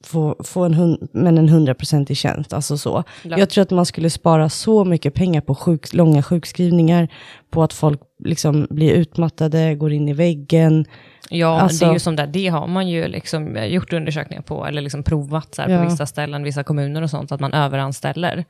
få, 0.03 0.35
få 0.43 0.63
en, 0.63 0.73
hun, 0.73 1.07
men 1.11 1.37
en 1.37 1.49
100% 1.49 2.11
i 2.11 2.15
tjänst, 2.15 2.53
alltså 2.53 2.77
så. 2.77 3.03
Ja. 3.23 3.37
Jag 3.37 3.49
tror 3.49 3.61
att 3.61 3.71
man 3.71 3.85
skulle 3.85 4.09
spara 4.09 4.49
så 4.49 4.85
mycket 4.85 5.13
pengar 5.13 5.41
på 5.41 5.55
sjuk, 5.55 5.93
långa 5.93 6.23
sjukskrivningar, 6.23 7.07
på 7.49 7.63
att 7.63 7.73
folk 7.73 8.01
liksom 8.23 8.67
blir 8.69 8.91
utmattade, 8.93 9.75
går 9.75 9.93
in 9.93 10.09
i 10.09 10.13
väggen. 10.13 10.85
Ja, 11.29 11.59
Alltså- 11.61 11.85
det 11.85 11.91
är 11.91 11.93
ju 11.93 11.99
som 11.99 12.15
där, 12.15 12.27
det 12.27 12.47
har 12.47 12.67
man 12.67 12.87
ju 12.89 13.07
liksom 13.07 13.57
gjort 13.67 13.93
undersökningar 13.93 14.41
på, 14.41 14.65
eller 14.65 14.81
liksom 14.81 15.03
provat 15.03 15.55
så 15.55 15.61
här, 15.61 15.69
Ja. 15.69 15.83
på 15.83 15.89
vissa 15.89 16.05
ställen, 16.05 16.43
vissa 16.43 16.63
kommuner 16.63 17.01
och 17.01 17.09
sånt, 17.09 17.31
att 17.31 17.39
man 17.39 17.53
överanställer. 17.53 18.45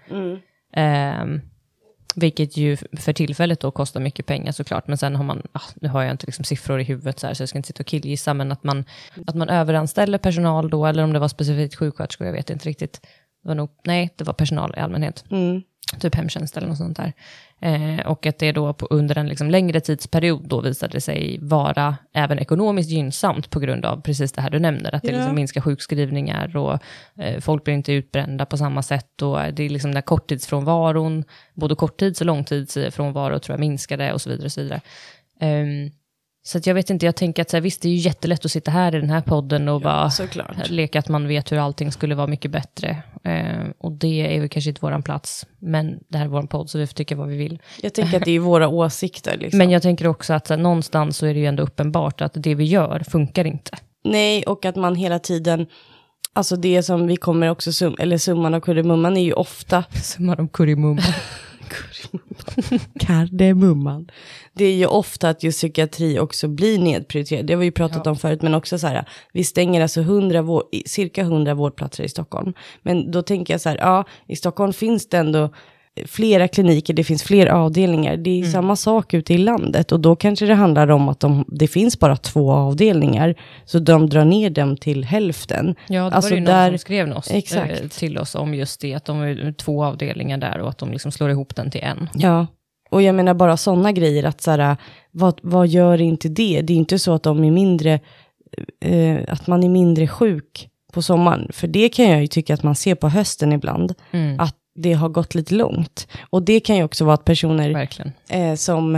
Ehm, 0.74 1.41
vilket 2.18 2.57
ju 2.57 2.78
för 2.78 3.13
tillfället 3.13 3.59
då 3.59 3.72
kostar 3.72 3.99
mycket 3.99 4.26
pengar 4.26 4.51
såklart, 4.51 4.88
men 4.88 4.97
sen 4.97 5.15
har 5.15 5.24
man, 5.24 5.41
ah, 5.51 5.61
nu 5.76 5.88
har 5.89 6.03
jag 6.03 6.11
inte 6.11 6.26
liksom 6.26 6.45
siffror 6.45 6.80
i 6.80 6.84
huvudet 6.84 7.20
så 7.20 7.28
här, 7.28 7.34
så 7.34 7.41
jag 7.41 7.49
ska 7.49 7.57
inte 7.59 7.68
sitta 7.68 7.84
och 7.84 7.88
killgissa, 7.88 8.34
men 8.34 8.51
att 8.51 8.63
man, 8.63 8.86
att 9.28 9.36
man 9.36 9.49
överanställer 9.49 10.18
personal 10.18 10.70
då, 10.70 10.86
eller 10.86 11.03
om 11.03 11.13
det 11.13 11.20
var 11.20 11.28
specifikt 11.28 11.76
sjuksköterskor, 11.76 12.28
jag 12.28 12.34
vet 12.34 12.49
inte 12.49 12.70
riktigt. 12.70 13.01
Det 13.43 13.47
var 13.47 13.55
nog, 13.55 13.70
nej, 13.84 14.13
det 14.15 14.24
var 14.24 14.34
personal 14.34 14.74
i 14.78 14.80
allmänhet 14.80 15.24
Mm. 15.32 15.61
typ 15.99 16.15
hemtjänst 16.15 16.57
eller 16.57 16.68
något 16.68 16.78
sånt 16.78 16.97
där. 16.97 17.13
Eh, 17.62 18.05
och 18.05 18.26
att 18.26 18.39
det 18.39 18.51
då 18.51 18.74
på, 18.74 18.86
under 18.89 19.18
en 19.18 19.28
liksom 19.28 19.49
längre 19.51 19.80
tidsperiod 19.80 20.47
då 20.47 20.62
visade 20.62 21.01
sig 21.01 21.38
vara 21.41 21.97
även 22.14 22.39
ekonomiskt 22.39 22.89
gynnsamt 22.89 23.49
på 23.49 23.60
grund 23.60 23.86
av 23.86 24.01
precis 24.01 24.32
det 24.32 24.41
här 24.41 24.49
du 24.49 24.60
nämner, 24.60 24.95
att 24.95 25.01
det 25.03 25.12
Ja. 25.12 25.18
liksom 25.18 25.36
minskar 25.36 25.62
sjukskrivningar 25.62 26.58
och 26.58 26.80
eh, 27.24 27.39
folk 27.39 27.64
blir 27.64 27.74
inte 27.74 27.93
utbrända 27.93 28.45
på 28.45 28.58
samma 28.58 28.82
sätt 28.84 29.22
och 29.22 29.39
det 29.53 29.64
är 29.64 29.70
liksom 29.70 29.93
den 29.93 30.01
korttidsfrånvaron, 30.03 31.24
både 31.53 31.76
korttids 31.76 32.22
och 32.22 32.28
långtidsfrånvaro 32.28 33.39
tror 33.39 33.53
jag 33.53 33.60
minskade 33.60 34.14
och 34.14 34.22
så 34.22 34.30
vidare. 34.30 34.45
Och 34.45 34.51
så 34.51 34.62
vidare. 34.62 34.82
Ehm, 35.39 35.91
så 36.47 36.60
jag 36.64 36.74
vet 36.76 36.89
inte, 36.89 37.05
jag 37.05 37.16
tänker 37.16 37.41
att 37.41 37.49
så 37.49 37.58
här, 37.58 37.62
visst 37.62 37.82
det 37.82 37.88
är 37.88 37.91
ju 37.91 37.97
jättelätt 37.97 38.45
att 38.45 38.51
sitta 38.51 38.72
här 38.72 38.95
i 38.95 38.99
den 38.99 39.10
här 39.10 39.22
podden 39.22 39.70
och 39.70 39.82
bara 39.82 40.10
såklart. 40.10 40.70
leka 40.70 40.99
att 40.99 41.08
man 41.10 41.28
vet 41.28 41.51
hur 41.51 41.58
allting 41.58 41.91
skulle 41.91 42.16
vara 42.16 42.28
mycket 42.28 42.51
bättre. 42.51 42.97
Eh, 43.28 43.69
och 43.78 43.91
det 43.91 44.36
är 44.36 44.39
väl 44.39 44.49
kanske 44.49 44.69
inte 44.69 44.82
våran 44.82 45.03
plats, 45.03 45.45
men 45.59 45.99
det 46.07 46.17
här 46.17 46.25
är 46.25 46.30
vår 46.30 46.43
podd 46.43 46.69
så 46.69 46.78
vi 46.78 46.88
får 46.88 46.93
tycka 46.93 47.15
vad 47.15 47.28
vi 47.28 47.38
vill. 47.38 47.61
Jag 47.82 47.93
tänker 47.93 48.17
att 48.17 48.25
det 48.25 48.32
är 48.32 48.39
våra 48.39 48.67
åsikter. 48.67 49.38
Liksom. 49.39 49.57
Men 49.57 49.69
jag 49.69 49.82
tänker 49.82 50.07
också 50.07 50.34
att 50.34 50.47
så 50.47 50.53
här, 50.53 50.61
någonstans 50.61 51.17
så 51.17 51.25
är 51.25 51.34
det 51.34 51.39
ju 51.39 51.45
ändå 51.45 51.63
uppenbart 51.63 52.21
att 52.21 52.32
det 52.36 52.55
vi 52.55 52.63
gör 52.63 53.03
funkar 53.09 53.45
inte. 53.45 53.71
Nej, 54.03 54.43
och 54.43 54.65
att 54.65 54.75
man 54.75 54.95
hela 54.95 55.19
tiden, 55.19 55.67
alltså 56.34 56.55
det 56.55 56.84
som 56.84 57.07
vi 57.07 57.15
kommer 57.15 57.49
också, 57.49 57.71
sum, 57.73 57.95
eller 57.99 58.17
summan 58.17 58.53
av 58.53 58.59
kardemumman 58.59 59.17
är 59.17 59.21
ju 59.21 59.34
ofta, 59.34 59.84
Summan 60.03 60.39
om 60.39 60.49
kurrimumma. 60.49 61.01
kardemumman, 62.99 64.11
det 64.53 64.65
är 64.65 64.76
ju 64.76 64.86
ofta 64.86 65.30
att 65.30 65.43
just 65.43 65.57
psykiatri 65.57 66.20
också 66.20 66.47
blir 66.47 66.80
nedprioriterad. 66.80 67.45
Det 67.45 67.53
har 67.53 67.59
vi 67.59 67.65
ju 67.65 67.72
pratat 67.72 68.01
Ja. 68.05 68.11
om 68.11 68.18
förut, 68.18 68.41
men 68.41 68.53
också 68.53 68.80
så 68.80 68.88
här, 68.88 69.05
vi 69.34 69.43
stänger 69.43 69.82
alltså 69.82 70.01
100 70.01 70.41
vår, 70.41 70.63
cirka 70.86 71.22
100 71.22 71.53
vårdplatser 71.53 72.03
i 72.03 72.09
Stockholm. 72.09 72.53
Men 72.82 73.11
då 73.11 73.22
tänker 73.22 73.53
jag 73.53 73.61
så 73.61 73.70
här, 73.70 73.78
ja, 73.78 74.03
i 74.28 74.36
Stockholm 74.36 74.74
finns 74.74 75.09
det 75.09 75.18
ändå 75.18 75.49
flera 76.06 76.48
kliniker, 76.48 76.93
det 76.93 77.04
finns 77.04 77.24
fler 77.24 77.48
avdelningar. 77.48 78.18
Det 78.18 78.30
är 78.30 78.38
Mm. 78.39 78.52
samma 78.52 78.76
sak 78.76 79.14
ute 79.14 79.34
i 79.34 79.38
landet 79.38 79.91
och 79.91 80.00
då 80.00 80.16
kanske 80.16 80.45
det 80.45 80.54
handlar 80.54 80.88
om 80.91 81.10
att 81.10 81.20
de, 81.20 81.45
det 81.48 81.68
finns 81.68 82.00
bara 82.00 82.16
två 82.18 82.52
avdelningar. 82.52 83.36
Så 83.66 83.80
de 83.80 84.10
drar 84.10 84.26
ner 84.26 84.50
dem 84.50 84.78
till 84.78 85.04
hälften. 85.06 85.76
Ja, 85.88 86.10
det 86.10 86.16
Alltså 86.16 86.30
var 86.30 86.30
det 86.30 86.36
ju 86.36 86.41
någon 86.45 86.54
där- 86.56 86.70
som 86.70 86.78
skrev 86.78 87.12
oss, 87.12 87.32
Exakt. 87.32 87.82
eh, 87.82 87.88
till 87.88 88.18
oss 88.18 88.36
om 88.36 88.54
just 88.54 88.82
det, 88.82 88.93
att 88.93 89.06
de 89.06 89.22
är 89.22 89.52
två 89.52 89.84
avdelningar 89.86 90.38
där 90.38 90.60
och 90.60 90.70
att 90.70 90.78
de 90.78 90.91
liksom 90.91 91.12
slår 91.12 91.30
ihop 91.30 91.56
den 91.56 91.72
till 91.72 91.82
en. 91.84 92.10
Ja, 92.14 92.48
och 92.89 93.02
jag 93.02 93.16
menar 93.16 93.34
bara 93.34 93.58
sådana 93.58 93.91
grejer 93.91 94.24
att 94.24 94.41
så 94.41 94.52
här, 94.52 94.78
vad, 95.12 95.39
vad 95.43 95.68
gör 95.68 96.02
inte 96.02 96.30
det? 96.30 96.62
Det 96.62 96.74
är 96.74 96.78
inte 96.78 97.00
så 97.00 97.14
att 97.14 97.24
de 97.24 97.43
är 97.43 97.52
mindre, 97.52 98.00
eh, 98.86 99.18
att 99.28 99.48
man 99.48 99.64
är 99.64 99.70
mindre 99.70 100.08
sjuk 100.08 100.70
på 100.93 101.02
sommaren. 101.02 101.50
För 101.54 101.68
det 101.68 101.89
kan 101.89 102.10
jag 102.10 102.22
ju 102.22 102.28
tycka 102.28 102.54
att 102.54 102.64
man 102.64 102.76
ser 102.76 102.95
på 102.95 103.10
hösten 103.10 103.54
ibland, 103.54 103.93
Mm, 104.12 104.39
att 104.39 104.56
det 104.78 104.93
har 104.93 105.09
gått 105.09 105.36
lite 105.36 105.55
långt. 105.55 106.07
Och 106.30 106.43
det 106.43 106.59
kan 106.59 106.75
ju 106.75 106.84
också 106.84 107.05
vara 107.05 107.13
att 107.13 107.25
personer 107.25 107.88
eh, 108.30 108.55
som, 108.55 108.95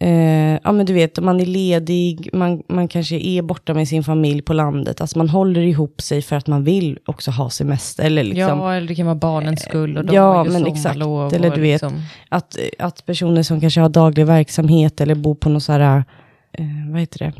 eh, 0.00 0.58
ja 0.62 0.72
men 0.72 0.86
du 0.86 0.92
vet, 0.92 1.18
man 1.18 1.40
är 1.40 1.46
ledig, 1.46 2.30
man, 2.32 2.62
man 2.68 2.88
kanske 2.88 3.16
är 3.16 3.42
borta 3.42 3.74
med 3.74 3.88
sin 3.88 4.04
familj 4.04 4.42
på 4.42 4.52
landet, 4.52 5.00
alltså 5.00 5.18
man 5.18 5.28
håller 5.28 5.60
ihop 5.60 6.00
sig 6.00 6.22
för 6.22 6.36
att 6.36 6.46
man 6.46 6.64
vill 6.64 6.98
också 7.06 7.30
ha 7.30 7.50
semester, 7.50 8.04
eller 8.04 8.22
liksom, 8.24 8.60
Ja, 8.60 8.74
eller 8.74 8.88
det 8.88 8.94
kan 8.94 9.06
vara 9.06 9.16
barnens 9.16 9.62
skull 9.62 9.96
och 9.96 10.04
de 10.04 10.14
ja, 10.14 10.32
har 10.32 10.44
ju 10.44 10.50
men 10.50 10.66
exakt. 10.66 10.96
Eller 10.96 11.54
du 11.54 11.60
vet, 11.60 11.82
liksom, 11.82 12.02
att, 12.28 12.56
att 12.78 13.06
personer 13.06 13.42
som 13.42 13.60
kanske 13.60 13.80
har 13.80 13.88
daglig 13.88 14.26
verksamhet 14.26 15.00
eller 15.00 15.14
bor 15.14 15.34
på 15.34 15.48
något 15.48 15.62
så 15.62 15.72
här, 15.72 16.04
eh, 16.52 16.64
vad 16.90 17.00
heter 17.00 17.18
det? 17.18 17.32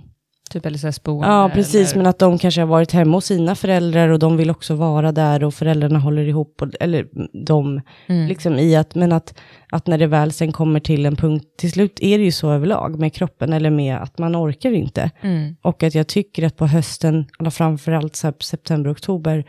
Typ 0.51 0.67
LSS-boende. 0.67 1.29
Ja, 1.29 1.51
precis, 1.55 1.93
eller- 1.93 1.97
men 2.03 2.07
att 2.07 2.19
de 2.19 2.39
kanske 2.39 2.61
har 2.61 2.67
varit 2.69 2.93
hemma 2.93 3.17
hos 3.17 3.25
sina 3.25 3.55
föräldrar 3.55 4.09
och 4.09 4.19
de 4.19 4.37
vill 4.37 4.51
också 4.51 4.75
vara 4.75 5.13
där 5.13 5.45
och 5.45 5.55
föräldrarna 5.55 5.99
håller 5.99 6.23
ihop, 6.29 6.63
och, 6.63 6.69
eller 6.81 7.07
de, 7.47 7.81
Mm. 8.07 8.29
liksom 8.29 8.59
i 8.59 8.77
att, 8.77 8.95
men 8.95 9.13
att, 9.13 9.35
att 9.73 9.87
när 9.87 9.99
det 9.99 10.07
väl 10.07 10.33
sen 10.33 10.53
kommer 10.53 10.81
till 10.81 11.07
en 11.07 11.17
punkt, 11.17 11.45
till 11.59 11.73
slut 11.73 11.99
är 12.03 12.19
det 12.19 12.25
ju 12.25 12.33
så 12.33 12.51
överlag 12.51 12.99
med 13.01 13.13
kroppen 13.15 13.53
eller 13.53 13.71
med 13.71 13.97
att 13.97 14.19
man 14.19 14.37
orkar 14.37 14.73
inte. 14.73 15.11
Mm. 15.21 15.57
Och 15.63 15.83
att 15.83 15.95
jag 15.95 16.07
tycker 16.07 16.47
att 16.47 16.57
på 16.57 16.67
hösten, 16.67 17.27
eller 17.41 17.51
framförallt 17.51 18.17
så 18.17 18.33
september, 18.41 18.93
oktober, 18.93 19.45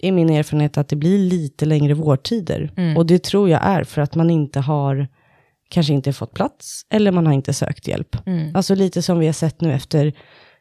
är 0.00 0.12
min 0.12 0.30
erfarenhet 0.30 0.78
att 0.78 0.88
det 0.88 0.96
blir 0.96 1.18
lite 1.18 1.66
längre 1.66 1.94
vårdtider. 1.94 2.70
Mm. 2.76 2.96
Och 2.96 3.06
det 3.06 3.22
tror 3.24 3.48
jag 3.50 3.60
är 3.64 3.84
för 3.84 4.02
att 4.02 4.14
man 4.14 4.30
inte 4.30 4.60
har, 4.60 5.08
kanske 5.68 5.92
inte 5.92 6.12
fått 6.12 6.34
plats, 6.34 6.82
eller 6.90 7.10
man 7.12 7.26
har 7.26 7.32
inte 7.32 7.52
sökt 7.52 7.88
hjälp. 7.88 8.16
Mm. 8.26 8.56
Alltså 8.56 8.74
lite 8.74 9.02
som 9.02 9.18
vi 9.18 9.26
har 9.26 9.32
sett 9.32 9.60
nu 9.60 9.72
efter 9.72 10.12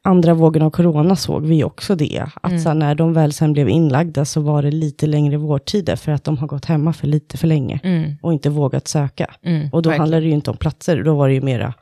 andra 0.03 0.33
vågen 0.33 0.61
av 0.61 0.69
corona 0.69 1.15
såg 1.15 1.45
vi 1.45 1.63
också 1.63 1.95
det. 1.95 2.25
Att 2.41 2.51
Mm. 2.51 2.63
så 2.63 2.73
när 2.73 2.95
de 2.95 3.13
väl 3.13 3.33
sen 3.33 3.53
blev 3.53 3.69
inlagda 3.69 4.25
så 4.25 4.41
var 4.41 4.61
det 4.61 4.71
lite 4.71 5.07
längre 5.07 5.37
vårdtider 5.37 5.95
för 5.95 6.11
att 6.11 6.23
de 6.23 6.37
har 6.37 6.47
gått 6.47 6.65
hemma 6.65 6.93
för 6.93 7.07
lite 7.07 7.37
för 7.37 7.47
länge 7.47 7.79
Mm. 7.83 8.15
och 8.21 8.33
inte 8.33 8.49
vågat 8.49 8.87
söka. 8.87 9.35
Mm. 9.43 9.69
Och 9.71 9.81
då 9.81 9.89
verkligen. 9.89 9.99
handlar 10.01 10.21
det 10.21 10.27
ju 10.27 10.33
inte 10.33 10.51
om 10.51 10.57
platser, 10.57 11.03
då 11.03 11.15
var 11.15 11.27
det 11.27 11.33
ju 11.33 11.41
mera 11.41 11.73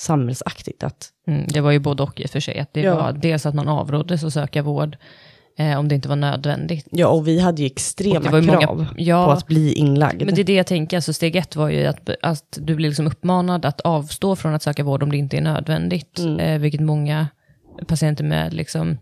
samhällsaktigt. 0.00 0.82
Att, 0.84 1.08
Mm, 1.26 1.46
det 1.48 1.60
var 1.60 1.70
ju 1.70 1.78
både 1.78 2.02
och 2.02 2.20
i 2.20 2.24
och 2.26 2.30
för 2.30 2.40
sig. 2.40 2.58
Att 2.58 2.72
det 2.74 2.80
Ja. 2.80 2.94
var 2.94 3.12
dels 3.12 3.46
att 3.46 3.54
man 3.54 3.68
avråddes 3.68 4.24
att 4.24 4.32
söka 4.32 4.62
vård 4.62 4.96
eh, 5.58 5.78
om 5.78 5.88
det 5.88 5.94
inte 5.94 6.08
var 6.08 6.16
nödvändigt. 6.16 6.86
ja, 6.90 7.08
och 7.08 7.28
vi 7.28 7.40
hade 7.40 7.62
ju 7.62 7.66
extrema 7.66 8.30
krav 8.30 8.44
många, 8.44 8.88
ja, 8.96 9.24
på 9.24 9.30
att 9.30 9.46
bli 9.46 9.72
inlagd. 9.72 10.24
men 10.24 10.34
det 10.34 10.40
är 10.40 10.44
det 10.44 10.54
jag 10.54 10.66
tänker. 10.66 10.96
Alltså 10.96 11.12
steg 11.12 11.36
ett 11.36 11.56
var 11.56 11.68
ju 11.68 11.86
att, 11.86 12.10
att 12.22 12.58
du 12.60 12.74
blir 12.74 12.88
liksom 12.88 13.06
uppmanad 13.06 13.64
att 13.64 13.80
avstå 13.80 14.36
från 14.36 14.54
att 14.54 14.62
söka 14.62 14.84
vård 14.84 15.02
om 15.02 15.10
det 15.10 15.16
inte 15.16 15.36
är 15.36 15.40
nödvändigt. 15.40 16.18
Mm. 16.18 16.40
Eh, 16.40 16.58
vilket 16.58 16.80
många 16.80 17.26
patienter 17.86 18.24
med 18.24 18.54
liksom, 18.54 18.98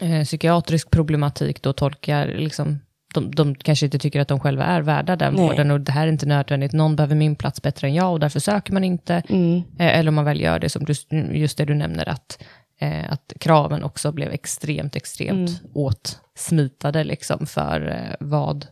eh, 0.00 0.24
psykiatrisk 0.24 0.90
problematik 0.90 1.62
då 1.62 1.72
tolkar 1.72 2.26
liksom, 2.26 2.78
de, 3.14 3.30
de 3.30 3.54
kanske 3.54 3.86
inte 3.86 3.98
tycker 3.98 4.20
att 4.20 4.28
de 4.28 4.40
själva 4.40 4.64
är 4.64 4.82
värda 4.82 5.16
den 5.16 5.34
Nej. 5.34 5.46
vården 5.46 5.70
och 5.70 5.80
det 5.80 5.92
här 5.92 6.06
är 6.06 6.12
inte 6.12 6.26
nödvändigt. 6.26 6.72
Någon 6.72 6.96
behöver 6.96 7.14
min 7.14 7.36
plats 7.36 7.62
bättre 7.62 7.86
än 7.86 7.94
jag 7.94 8.12
och 8.12 8.20
därför 8.20 8.40
söker 8.40 8.72
man 8.72 8.84
inte. 8.84 9.22
Mm. 9.28 9.62
Eh, 9.78 9.98
Eller 9.98 10.08
om 10.08 10.14
man 10.14 10.24
väl 10.24 10.40
gör 10.40 10.58
det, 10.58 10.68
som 10.68 10.84
du, 10.84 10.94
just 11.38 11.58
det 11.58 11.64
du 11.64 11.74
nämner, 11.74 12.08
att, 12.08 12.42
eh, 12.82 13.12
att 13.12 13.32
kraven 13.40 13.82
också 13.84 14.12
blev 14.12 14.30
extremt, 14.32 14.96
extremt 14.96 15.50
Mm. 15.50 15.70
åtsmitade 15.74 17.04
liksom, 17.04 17.46
för 17.46 17.88
eh, 17.88 18.14
vad, 18.26 18.66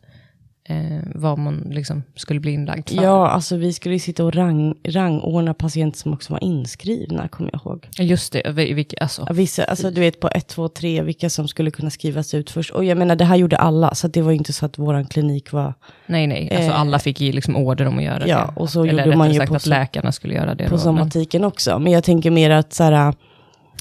eh, 0.68 1.00
vad 1.14 1.38
man 1.38 1.66
liksom 1.70 2.02
skulle 2.16 2.40
bli 2.40 2.52
inlagd 2.52 2.88
för. 2.88 3.02
Ja, 3.02 3.28
alltså 3.28 3.56
vi 3.56 3.72
skulle 3.72 3.94
ju 3.94 3.98
sitta 3.98 4.24
och 4.24 4.34
rang, 4.34 4.74
rangordna 4.84 5.54
patienter 5.54 5.98
som 5.98 6.12
också 6.12 6.32
var 6.32 6.44
inskrivna, 6.44 7.28
kommer 7.28 7.50
jag 7.52 7.60
ihåg. 7.64 7.88
Just 7.98 8.32
det, 8.32 8.42
vi- 8.52 8.72
vilka, 8.72 8.96
alltså, 9.00 9.24
Ja, 9.28 9.32
Vissa, 9.32 9.64
alltså 9.64 9.90
du 9.90 10.00
vet 10.00 10.20
på 10.20 10.28
1, 10.28 10.48
2, 10.48 10.68
3, 10.68 11.02
vilka 11.02 11.30
som 11.30 11.48
skulle 11.48 11.70
kunna 11.70 11.90
skrivas 11.90 12.34
ut 12.34 12.50
först. 12.50 12.70
Och 12.70 12.84
jag 12.84 12.98
menar, 12.98 13.16
det 13.16 13.24
här 13.24 13.36
gjorde 13.36 13.56
alla, 13.56 13.94
så 13.94 14.08
det 14.08 14.22
var 14.22 14.30
ju 14.30 14.36
inte 14.38 14.52
så 14.52 14.66
att 14.66 14.78
våran 14.78 15.06
klinik 15.06 15.52
var 15.52 15.74
nej, 16.06 16.26
nej, 16.26 16.50
alltså 16.56 16.70
eh, 16.70 16.80
alla 16.80 16.98
fick 16.98 17.20
ju 17.20 17.32
liksom 17.32 17.56
order 17.56 17.86
om 17.86 17.98
att 17.98 18.04
göra 18.04 18.26
ja, 18.28 18.38
det. 18.56 18.60
och 18.60 18.70
så 18.70 18.84
Eller 18.84 19.04
gjorde 19.04 19.16
man 19.16 19.30
ju 19.32 19.38
sagt 19.38 19.48
på 19.50 19.56
att 19.56 19.66
läkarna 19.66 20.12
skulle 20.12 20.34
göra 20.34 20.54
det. 20.54 20.64
på 20.64 20.70
då, 20.70 20.76
men- 20.76 20.80
somatiken 20.80 21.44
också. 21.44 21.78
Men 21.78 21.92
jag 21.92 22.04
tänker 22.04 22.30
mer 22.30 22.50
att 22.50 22.72
så 22.72 22.84
här, 22.84 23.14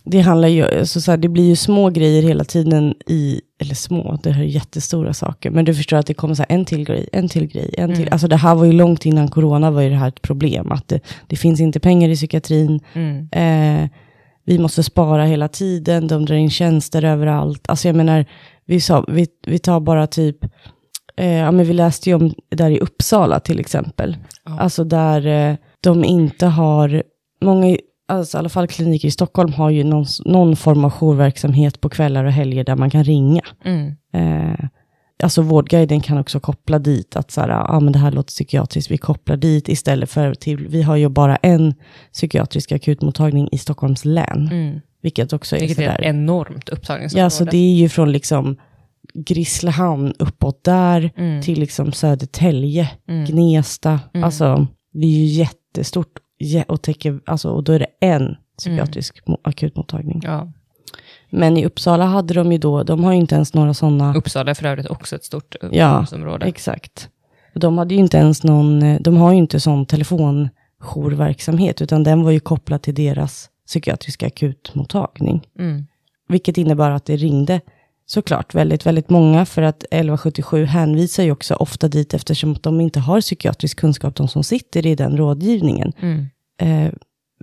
det 0.04 0.22
handlar 0.22 0.48
ju, 0.48 0.80
alltså 0.80 1.02
så 1.02 1.12
här, 1.12 1.18
det 1.18 1.28
blir 1.28 1.48
ju 1.48 1.56
små 1.56 1.90
grejer 1.90 2.24
hela 2.24 2.44
tiden 2.44 2.94
i, 3.08 3.42
eller 3.62 3.76
små, 3.76 4.20
det 4.24 4.32
här 4.32 4.44
är 4.44 4.48
jättestora 4.48 5.14
saker. 5.14 5.52
Men 5.52 5.66
du 5.66 5.76
förstår 5.76 5.98
att 5.98 6.06
det 6.06 6.14
kommer 6.14 6.36
så 6.36 6.44
här, 6.50 6.56
en 6.56 6.66
till 6.66 6.84
grej, 6.84 7.10
en 7.12 7.30
till 7.30 7.48
grej, 7.48 7.76
en 7.78 7.90
till. 7.90 8.02
Mm. 8.02 8.14
Alltså 8.14 8.28
det 8.28 8.36
här 8.36 8.56
var 8.56 8.66
ju 8.66 8.72
långt 8.72 9.06
innan 9.06 9.28
corona 9.28 9.72
var 9.72 9.82
ju 9.82 9.90
det 9.90 9.96
här 9.96 10.08
ett 10.08 10.22
problem. 10.22 10.72
Att 10.72 10.88
det, 10.88 11.00
det 11.28 11.36
finns 11.36 11.60
inte 11.60 11.80
pengar 11.80 12.10
i 12.10 12.16
psykiatrin. 12.16 12.80
Mm. 12.94 13.28
Eh, 13.32 13.90
vi 14.46 14.60
måste 14.60 14.84
spara 14.84 15.26
hela 15.26 15.48
tiden, 15.48 16.08
de 16.08 16.26
drar 16.26 16.36
in 16.36 16.50
tjänster 16.50 17.04
överallt. 17.04 17.70
Alltså 17.70 17.88
jag 17.88 17.96
menar, 17.96 18.26
vi, 18.66 18.82
sa, 18.82 19.06
vi, 19.08 19.28
vi 19.48 19.60
tar 19.60 19.80
bara 19.80 20.08
typ, 20.08 20.38
eh, 21.18 21.34
ja 21.34 21.52
men 21.52 21.66
vi 21.66 21.74
läste 21.74 22.10
ju 22.10 22.16
om 22.16 22.34
där 22.50 22.70
i 22.70 22.80
Uppsala 22.80 23.40
till 23.40 23.60
exempel. 23.60 24.18
Ja. 24.46 24.60
Alltså 24.60 24.84
där 24.84 25.28
eh, 25.28 25.56
de 25.82 26.06
inte 26.06 26.46
har, 26.46 27.04
många, 27.42 27.78
alltså 28.10 28.38
i 28.38 28.40
alla 28.40 28.50
fall 28.50 28.68
kliniker 28.68 29.08
i 29.08 29.12
Stockholm 29.12 29.54
har 29.54 29.70
ju 29.70 29.84
någon, 29.84 30.06
någon 30.26 30.56
form 30.56 30.86
av 30.86 30.92
jourverksamhet 30.92 31.82
på 31.82 31.90
kvällar 31.90 32.26
och 32.26 32.32
helger 32.32 32.64
där 32.64 32.76
man 32.76 32.90
kan 32.90 33.04
ringa. 33.04 33.42
Mm. 33.66 33.96
Eh, 34.14 34.66
alltså 35.24 35.42
Vårdguiden 35.42 36.02
kan 36.02 36.18
också 36.18 36.40
koppla 36.40 36.80
dit 36.80 37.16
att 37.16 37.32
så 37.32 37.42
här, 37.42 37.50
ah, 37.50 37.80
men 37.80 37.94
det 37.94 38.00
här 38.00 38.12
låter 38.12 38.28
psykiatriskt, 38.28 38.92
vi 38.92 38.98
kopplar 38.98 39.38
dit 39.38 39.70
istället 39.70 40.10
för 40.12 40.34
till, 40.34 40.68
vi 40.68 40.82
har 40.82 40.96
ju 40.96 41.10
bara 41.10 41.36
en 41.36 41.74
psykiatrisk 42.14 42.72
akutmottagning 42.72 43.50
i 43.52 43.58
Stockholms 43.58 44.06
län. 44.06 44.50
Mm. 44.52 44.80
Vilket 45.02 45.34
också 45.34 45.56
är 45.56 45.60
Vilket 45.60 45.80
är 45.80 46.00
ett 46.00 46.06
enormt 46.06 46.70
upptagningsområde. 46.70 47.24
Ja, 47.26 47.30
så 47.30 47.44
det 47.46 47.58
är 47.58 47.74
ju 47.76 47.90
från 47.90 48.12
liksom 48.12 48.58
Grisslehamn 49.14 50.14
uppåt 50.20 50.64
där 50.64 51.12
Mm. 51.18 51.42
till 51.42 51.60
liksom 51.60 51.92
Södertälje, 51.92 52.90
Mm. 53.08 53.26
Gnesta. 53.26 54.00
Mm. 54.14 54.24
Alltså, 54.24 54.68
det 54.94 55.06
är 55.06 55.12
ju 55.12 55.26
jättestort 55.26 56.08
jä- 56.18 56.22
och, 56.68 56.82
täcker, 56.82 57.20
alltså, 57.26 57.50
och 57.50 57.64
då 57.64 57.72
är 57.72 57.80
det 57.80 57.88
en 58.00 58.36
psykiatrisk 58.58 59.26
mo- 59.26 59.40
akutmottagning. 59.42 60.22
Ja. 60.24 60.52
Men 61.30 61.58
i 61.58 61.66
Uppsala 61.66 62.06
hade 62.06 62.34
de 62.34 62.52
ju 62.52 62.58
då, 62.58 62.84
de 62.84 63.04
har 63.04 63.12
ju 63.12 63.18
inte 63.20 63.36
ens 63.36 63.54
några 63.54 63.74
sådana. 63.74 64.16
Uppsala 64.16 64.52
är 64.52 64.56
för 64.56 64.66
övrigt 64.66 64.88
också 64.88 65.16
ett 65.16 65.24
stort 65.24 65.56
upptagningsområde. 65.56 66.46
Exakt. 66.46 67.10
De 67.56 67.78
hade 67.78 67.94
ju 67.94 68.00
inte 68.00 68.18
ens 68.18 68.44
någon, 68.44 68.84
eh, 68.84 69.02
de 69.02 69.18
har 69.18 69.32
ju 69.32 69.38
inte 69.38 69.60
sån 69.60 69.86
telefonjourverksamhet, 69.86 71.82
utan 71.82 72.04
den 72.04 72.24
var 72.24 72.32
ju 72.32 72.40
kopplad 72.40 72.82
till 72.82 72.96
deras 72.96 73.50
psykiatriska 73.68 74.28
akutmottagning. 74.28 75.48
Mm. 75.60 75.86
Vilket 76.28 76.58
innebar 76.58 76.92
att 76.92 77.06
det 77.06 77.16
ringde 77.16 77.62
såklart 78.12 78.56
väldigt, 78.56 78.86
väldigt 78.86 79.10
många, 79.10 79.46
för 79.46 79.62
att 79.62 79.84
1177 79.84 80.66
hänvisar 80.66 81.24
ju 81.24 81.32
också 81.32 81.56
ofta 81.56 81.88
dit 81.88 82.14
eftersom 82.14 82.52
att 82.52 82.64
de 82.64 82.82
inte 82.82 83.00
har 83.00 83.22
psykiatrisk 83.22 83.80
kunskap, 83.80 84.16
de 84.16 84.28
som 84.28 84.44
sitter 84.44 84.86
i 84.86 84.96
den 84.96 85.18
rådgivningen. 85.18 85.94
Mm. 86.00 86.26
Eh, 86.62 86.94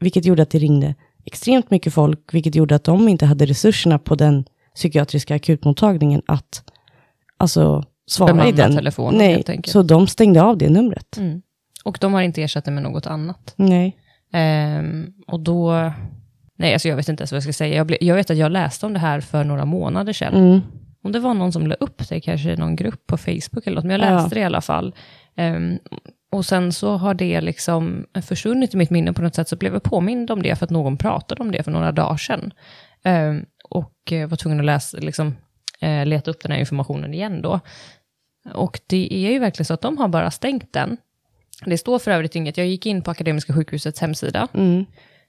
vilket 0.01 0.25
gjorde 0.25 0.43
att 0.43 0.51
det 0.51 0.59
ringde 0.59 0.95
extremt 1.25 1.71
mycket 1.71 1.95
folk, 1.95 2.35
vilket 2.35 2.55
gjorde 2.55 2.75
att 2.75 2.85
de 2.85 3.09
inte 3.09 3.27
hade 3.27 3.47
resurserna 3.47 3.99
på 3.99 4.15
den 4.15 4.45
psykiatriska 4.75 5.35
akutmottagningen 5.35 6.23
att 6.27 6.63
alltså, 7.37 7.85
svara 8.07 8.33
Bemanna 8.33 8.49
i 8.49 8.53
den. 8.53 8.75
telefonen, 8.77 9.19
Nej, 9.19 9.33
helt 9.33 9.49
enkelt. 9.49 9.73
så 9.73 9.83
de 9.83 10.07
stängde 10.07 10.43
av 10.43 10.59
det 10.59 10.69
numret. 10.69 11.17
Mm. 11.17 11.43
Och 11.85 11.99
de 12.01 12.15
har 12.15 12.23
inte 12.23 12.43
ersatt 12.43 12.65
det 12.65 12.71
med 12.71 12.83
något 12.83 13.07
annat. 13.07 13.55
Nej. 13.57 13.97
Ehm, 14.33 15.13
och 15.27 15.41
då... 15.41 15.93
Nej, 16.57 16.73
alltså 16.73 16.89
jag 16.89 16.97
vet 16.97 17.09
inte 17.09 17.21
ens 17.23 17.33
vad 17.33 17.37
jag 17.37 17.43
ska 17.43 17.53
säga. 17.53 17.77
Jag, 17.77 17.87
ble, 17.87 17.97
jag 18.01 18.15
vet 18.15 18.31
att 18.31 18.37
jag 18.37 18.53
läste 18.53 18.87
om 18.87 18.93
det 18.93 18.99
här 18.99 19.21
för 19.21 19.45
några 19.45 19.65
månader 19.65 20.13
sedan. 20.13 20.35
Mm. 20.35 20.61
Om 21.03 21.13
det 21.13 21.19
var 21.19 21.35
någon 21.35 21.53
som 21.53 21.67
la 21.67 21.75
upp 21.75 22.09
det, 22.09 22.21
kanske 22.21 22.53
i 22.53 22.57
någon 22.57 22.77
grupp 22.77 23.07
på 23.07 23.17
Facebook 23.17 23.67
eller 23.67 23.75
något, 23.77 23.85
men 23.85 24.01
jag 24.01 24.11
Ja. 24.11 24.15
läste 24.17 24.35
det 24.35 24.41
i 24.41 24.45
alla 24.45 24.61
fall. 24.61 24.95
Ehm, 25.37 25.79
och 26.33 26.45
sen 26.45 26.73
så 26.73 26.97
har 26.97 27.15
det 27.15 27.41
liksom 27.41 28.07
försvunnit 28.23 28.75
i 28.75 28.77
mitt 28.77 28.91
minne 28.91 29.13
på 29.13 29.23
något 29.23 29.35
sätt, 29.35 29.49
så 29.49 29.57
blev 29.57 29.73
jag 29.73 29.83
påmind 29.83 30.31
om 30.31 30.43
det 30.43 30.57
för 30.57 30.65
att 30.65 30.71
någon 30.71 30.97
pratade 30.97 31.43
om 31.43 31.53
det 31.53 31.63
för 31.63 31.71
några 31.71 31.93
dagar 31.93 32.17
sedan. 32.17 32.53
Ehm, 33.05 33.45
och 33.69 34.13
eh, 34.13 34.29
var 34.29 34.37
tvungen 34.37 34.61
att 34.61 34.67
läsa, 34.67 34.99
liksom, 34.99 35.37
eh, 35.81 36.07
leta 36.07 36.31
upp 36.31 36.43
den 36.43 36.53
här 36.53 36.59
informationen 36.59 37.15
igen 37.15 37.43
då. 37.43 37.61
Och 38.55 38.81
det 38.87 39.15
är 39.15 39.31
ju 39.33 39.39
verkligen 39.39 39.65
så 39.67 39.75
att 39.75 39.81
de 39.83 39.99
har 39.99 40.09
bara 40.09 40.31
stängt 40.31 40.73
den. 40.73 40.97
Det 41.65 41.79
står 41.79 41.99
för 41.99 42.11
övrigt 42.11 42.35
inget, 42.37 42.57
jag 42.57 42.67
gick 42.67 42.87
in 42.87 43.03
på 43.03 43.11
Akademiska 43.11 43.53
sjukhusets 43.55 44.01
hemsida, 44.01 44.49
Mm. 44.55 44.85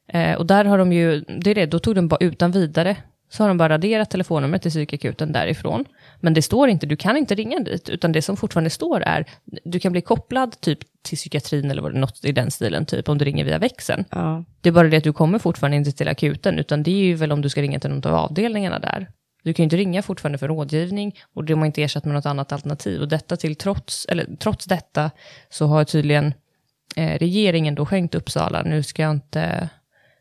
Eh, 0.08 0.34
och 0.34 0.46
där 0.46 0.66
har 0.66 0.78
de 0.78 0.94
ju, 0.94 1.20
det 1.22 1.52
är 1.52 1.56
det, 1.56 1.66
då 1.66 1.80
tog 1.80 1.96
de 1.96 2.08
bara 2.08 2.18
utan 2.20 2.52
vidare, 2.52 2.98
så 3.30 3.44
har 3.44 3.48
de 3.48 3.58
bara 3.58 3.70
raderat 3.70 4.10
telefonnumret 4.10 4.62
till 4.62 4.72
psykakuten 4.72 5.32
därifrån. 5.32 5.86
Men 6.20 6.34
det 6.34 6.42
står 6.42 6.70
inte, 6.70 6.86
du 6.86 6.96
kan 6.96 7.18
inte 7.18 7.36
ringa 7.36 7.60
dit, 7.60 7.90
utan 7.90 8.12
det 8.12 8.22
som 8.22 8.38
fortfarande 8.38 8.70
står 8.70 9.02
är, 9.02 9.26
du 9.64 9.80
kan 9.80 9.92
bli 9.92 10.02
kopplad 10.02 10.62
typ 10.62 10.80
till 11.02 11.18
psykiatrin 11.18 11.72
eller 11.72 11.90
något 11.90 12.26
i 12.26 12.32
den 12.32 12.52
stilen, 12.52 12.86
typ 12.86 13.10
om 13.10 13.18
du 13.18 13.26
ringer 13.26 13.46
via 13.46 13.60
växeln. 13.60 14.06
Ja. 14.12 14.44
Det 14.62 14.70
är 14.70 14.74
bara 14.74 14.88
det 14.88 14.98
att 14.98 15.04
du 15.04 15.14
kommer 15.14 15.40
fortfarande 15.40 15.78
inte 15.78 15.92
till 15.92 16.08
akuten, 16.08 16.60
utan 16.60 16.84
det 16.84 16.92
är 16.92 17.04
ju 17.04 17.16
väl 17.16 17.32
om 17.32 17.42
du 17.42 17.50
ska 17.50 17.62
ringa 17.62 17.80
till 17.80 17.90
någon 17.90 18.12
av 18.12 18.16
avdelningarna 18.16 18.80
där. 18.80 19.08
Du 19.44 19.54
kan 19.54 19.64
ju 19.64 19.66
inte 19.66 19.78
ringa 19.78 20.02
fortfarande 20.02 20.38
för 20.38 20.48
rådgivning 20.48 21.16
och 21.34 21.44
de 21.44 21.54
har 21.54 21.66
inte 21.66 21.84
ersatt 21.84 22.06
med 22.06 22.14
något 22.14 22.26
annat 22.26 22.52
alternativ. 22.52 23.02
Och 23.02 23.08
detta 23.08 23.38
till 23.38 23.56
trots, 23.56 24.06
eller 24.06 24.36
trots 24.40 24.66
detta 24.66 25.12
så 25.50 25.68
har 25.68 25.84
tydligen 25.84 26.34
eh, 26.96 27.20
regeringen 27.20 27.76
då 27.76 27.86
skänkt 27.86 28.16
Uppsala, 28.16 28.64
nu 28.64 28.84
ska 28.84 29.02
jag 29.02 29.12
inte, 29.12 29.70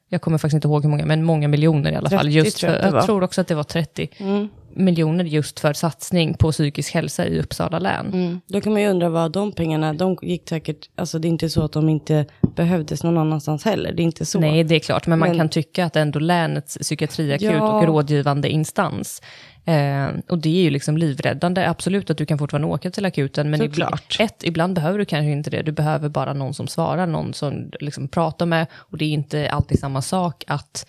jag 0.09 0.21
kommer 0.21 0.39
faktiskt 0.39 0.55
inte 0.55 0.69
ihåg 0.69 0.83
hur 0.83 0.91
många, 0.91 1.07
men 1.07 1.25
många 1.25 1.49
miljoner 1.49 1.93
i 1.93 1.97
alla 1.97 2.09
30 2.09 2.17
fall. 2.17 2.31
Just 2.33 2.57
tror 2.59 2.73
jag 2.73 2.83
för, 2.83 2.97
jag 2.97 3.07
tror 3.07 3.23
också 3.23 3.41
att 3.41 3.49
det 3.49 3.55
var 3.55 3.63
30 3.65 4.09
Mm. 4.19 4.49
miljoner 4.75 5.25
just 5.25 5.61
för 5.61 5.73
satsning 5.73 6.35
på 6.35 6.53
psykisk 6.53 6.95
hälsa 6.95 7.27
i 7.27 7.41
Uppsala 7.41 7.79
län. 7.79 8.07
Mm. 8.13 8.41
Då 8.47 8.61
kan 8.61 8.73
man 8.73 8.83
ju 8.83 8.89
undra 8.89 9.09
vad 9.09 9.33
de 9.33 9.53
pengarna, 9.53 9.93
de 9.95 10.17
gick 10.23 10.49
säkert, 10.49 10.91
alltså 10.97 11.19
det 11.19 11.29
är 11.29 11.31
inte 11.31 11.51
så 11.51 11.65
att 11.65 11.73
de 11.73 11.89
inte 11.89 12.27
behövdes 12.57 13.03
någon 13.05 13.19
annanstans 13.19 13.65
heller, 13.65 13.93
det 13.93 14.03
är 14.03 14.05
inte 14.05 14.27
så. 14.27 14.41
Nej, 14.41 14.65
det 14.65 14.75
är 14.75 14.81
klart, 14.81 15.07
men 15.07 15.19
man 15.19 15.29
Men- 15.29 15.39
kan 15.39 15.49
tycka 15.49 15.85
att 15.85 15.97
ändå 15.97 16.19
länets 16.19 16.79
psykiatriakut 16.79 17.51
Ja. 17.51 17.73
och 17.73 17.87
rådgivande 17.87 18.49
instans, 18.49 19.23
eh, 19.67 20.09
och 20.29 20.39
det 20.39 20.49
är 20.49 20.63
ju 20.63 20.71
liksom 20.71 20.97
livräddande, 20.99 21.67
absolut 21.69 22.11
att 22.11 22.19
du 22.19 22.27
kan 22.27 22.39
fortfarande 22.39 22.69
åka 22.69 22.91
till 22.91 23.05
akuten, 23.05 23.51
men 23.51 23.63
ibland, 23.63 23.95
ett, 24.19 24.45
ibland 24.45 24.75
behöver 24.75 24.99
du 24.99 25.05
kanske 25.05 25.31
inte 25.31 25.51
det, 25.51 25.63
du 25.63 25.73
behöver 25.73 26.09
bara 26.09 26.33
någon 26.33 26.55
som 26.55 26.67
svarar, 26.69 27.07
någon 27.07 27.35
som 27.35 27.71
liksom 27.81 28.09
pratar 28.09 28.47
med, 28.47 28.67
och 28.75 28.99
det 28.99 29.05
är 29.05 29.11
inte 29.11 29.51
alltid 29.51 29.79
samma 29.79 30.03
sak 30.03 30.45
att 30.47 30.87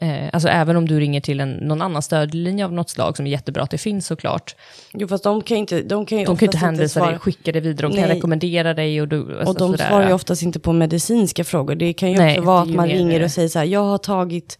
Eh, 0.00 0.28
alltså 0.32 0.48
även 0.48 0.76
om 0.76 0.88
du 0.88 1.00
ringer 1.00 1.20
till 1.20 1.40
en, 1.40 1.50
någon 1.52 1.82
annan 1.82 2.02
stödlinje 2.02 2.64
av 2.64 2.72
något 2.72 2.90
slag, 2.90 3.16
som 3.16 3.26
är 3.26 3.30
jättebra 3.30 3.62
att 3.62 3.70
det 3.70 3.78
finns 3.78 4.06
såklart. 4.06 4.56
Jo, 4.92 5.08
fast 5.08 5.24
de 5.24 5.42
kan 5.42 5.56
inte, 5.56 5.82
de 5.82 6.06
kan 6.06 6.18
ju 6.18 6.24
De 6.24 6.36
kan 6.36 6.46
inte 6.46 6.58
hänvisa 6.58 7.00
svara- 7.00 7.10
dig, 7.10 7.18
skicka 7.18 7.52
dig 7.52 7.60
vidare, 7.60 7.88
de 7.88 7.92
kan 7.96 8.08
Nej. 8.08 8.16
rekommendera 8.16 8.74
dig 8.74 9.00
och 9.00 9.08
du... 9.08 9.20
Alltså 9.20 9.44
Och 9.52 9.58
de 9.58 9.72
sådär. 9.72 9.88
svarar 9.88 10.08
ju 10.08 10.12
oftast 10.14 10.42
inte 10.42 10.60
på 10.60 10.72
medicinska 10.72 11.44
frågor. 11.44 11.74
Det 11.74 11.92
kan 11.92 12.10
ju 12.12 12.18
Nej, 12.18 12.38
också 12.38 12.46
vara 12.46 12.64
det 12.64 12.70
att 12.70 12.76
man 12.76 12.88
ringer 12.88 13.22
och 13.24 13.30
säger 13.30 13.48
så 13.48 13.58
här, 13.58 13.66
jag 13.66 13.84
har 13.84 13.98
tagit 13.98 14.58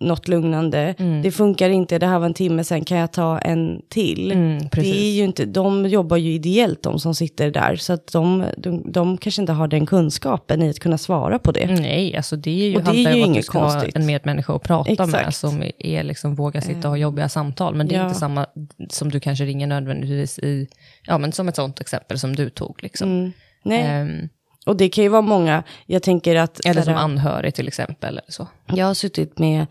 något 0.00 0.28
lugnande, 0.28 0.94
Mm. 0.98 1.22
det 1.22 1.30
funkar 1.30 1.70
inte, 1.70 1.98
det 1.98 2.06
här 2.06 2.18
var 2.18 2.26
en 2.26 2.34
timme 2.34 2.64
sen, 2.64 2.84
kan 2.84 2.98
jag 2.98 3.12
ta 3.12 3.38
en 3.38 3.82
till? 3.88 4.32
Mm, 4.32 4.58
det 4.72 4.80
är 4.96 5.10
ju 5.10 5.24
inte, 5.24 5.44
de 5.44 5.86
jobbar 5.88 6.16
ju 6.16 6.32
ideellt 6.32 6.82
de 6.82 6.98
som 7.00 7.14
sitter 7.14 7.50
där, 7.50 7.76
så 7.76 7.92
att 7.92 8.12
de, 8.12 8.44
de, 8.56 8.92
de 8.92 9.18
kanske 9.18 9.42
inte 9.42 9.52
har 9.52 9.68
den 9.68 9.86
kunskapen 9.86 10.62
i 10.62 10.70
att 10.70 10.78
kunna 10.78 10.98
svara 10.98 11.38
på 11.38 11.52
det. 11.52 11.66
Nej, 11.80 12.16
alltså 12.16 12.36
det 12.36 12.50
är 12.50 12.68
ju, 12.68 12.76
Och 12.76 12.82
det 12.82 13.04
är 13.04 13.14
ju 13.14 13.20
inget 13.22 13.48
konstigt. 13.48 13.94
ha 13.94 14.00
en 14.00 14.06
medmänniska 14.06 14.52
att 14.54 14.62
prata 14.62 15.06
med 15.06 15.14
Exakt. 15.20 15.36
som 15.36 15.62
är 15.78 16.02
liksom, 16.02 16.34
vågar 16.34 16.60
sitta 16.60 16.78
och 16.78 16.92
ha 16.92 16.96
jobbiga 16.96 17.28
samtal. 17.28 17.74
Men 17.74 17.88
det 17.88 17.94
är 17.94 17.98
Ja. 17.98 18.04
inte 18.06 18.18
samma 18.18 18.46
som 18.90 19.10
du 19.10 19.20
kanske 19.20 19.44
ringer 19.44 19.66
nödvändigtvis 19.66 20.38
i, 20.38 20.68
ja 21.06 21.18
men 21.18 21.32
som 21.32 21.48
ett 21.48 21.56
sånt 21.56 21.80
exempel 21.80 22.18
som 22.18 22.36
du 22.36 22.50
tog 22.50 22.82
liksom. 22.82 23.08
Mm. 23.10 23.32
Nej, 23.62 23.82
Ehm, 23.82 24.28
och 24.68 24.76
det 24.76 24.88
kan 24.88 25.04
ju 25.04 25.10
vara 25.10 25.22
många, 25.22 25.62
jag 25.86 26.02
tänker 26.02 26.36
att... 26.36 26.60
eller 26.66 26.80
så 26.80 26.84
som 26.84 26.94
anhörig 26.94 27.54
till 27.54 27.68
exempel. 27.68 28.08
Eller 28.08 28.22
så. 28.28 28.48
Jag 28.66 28.86
har 28.86 28.94
suttit 28.94 29.38
med, 29.38 29.66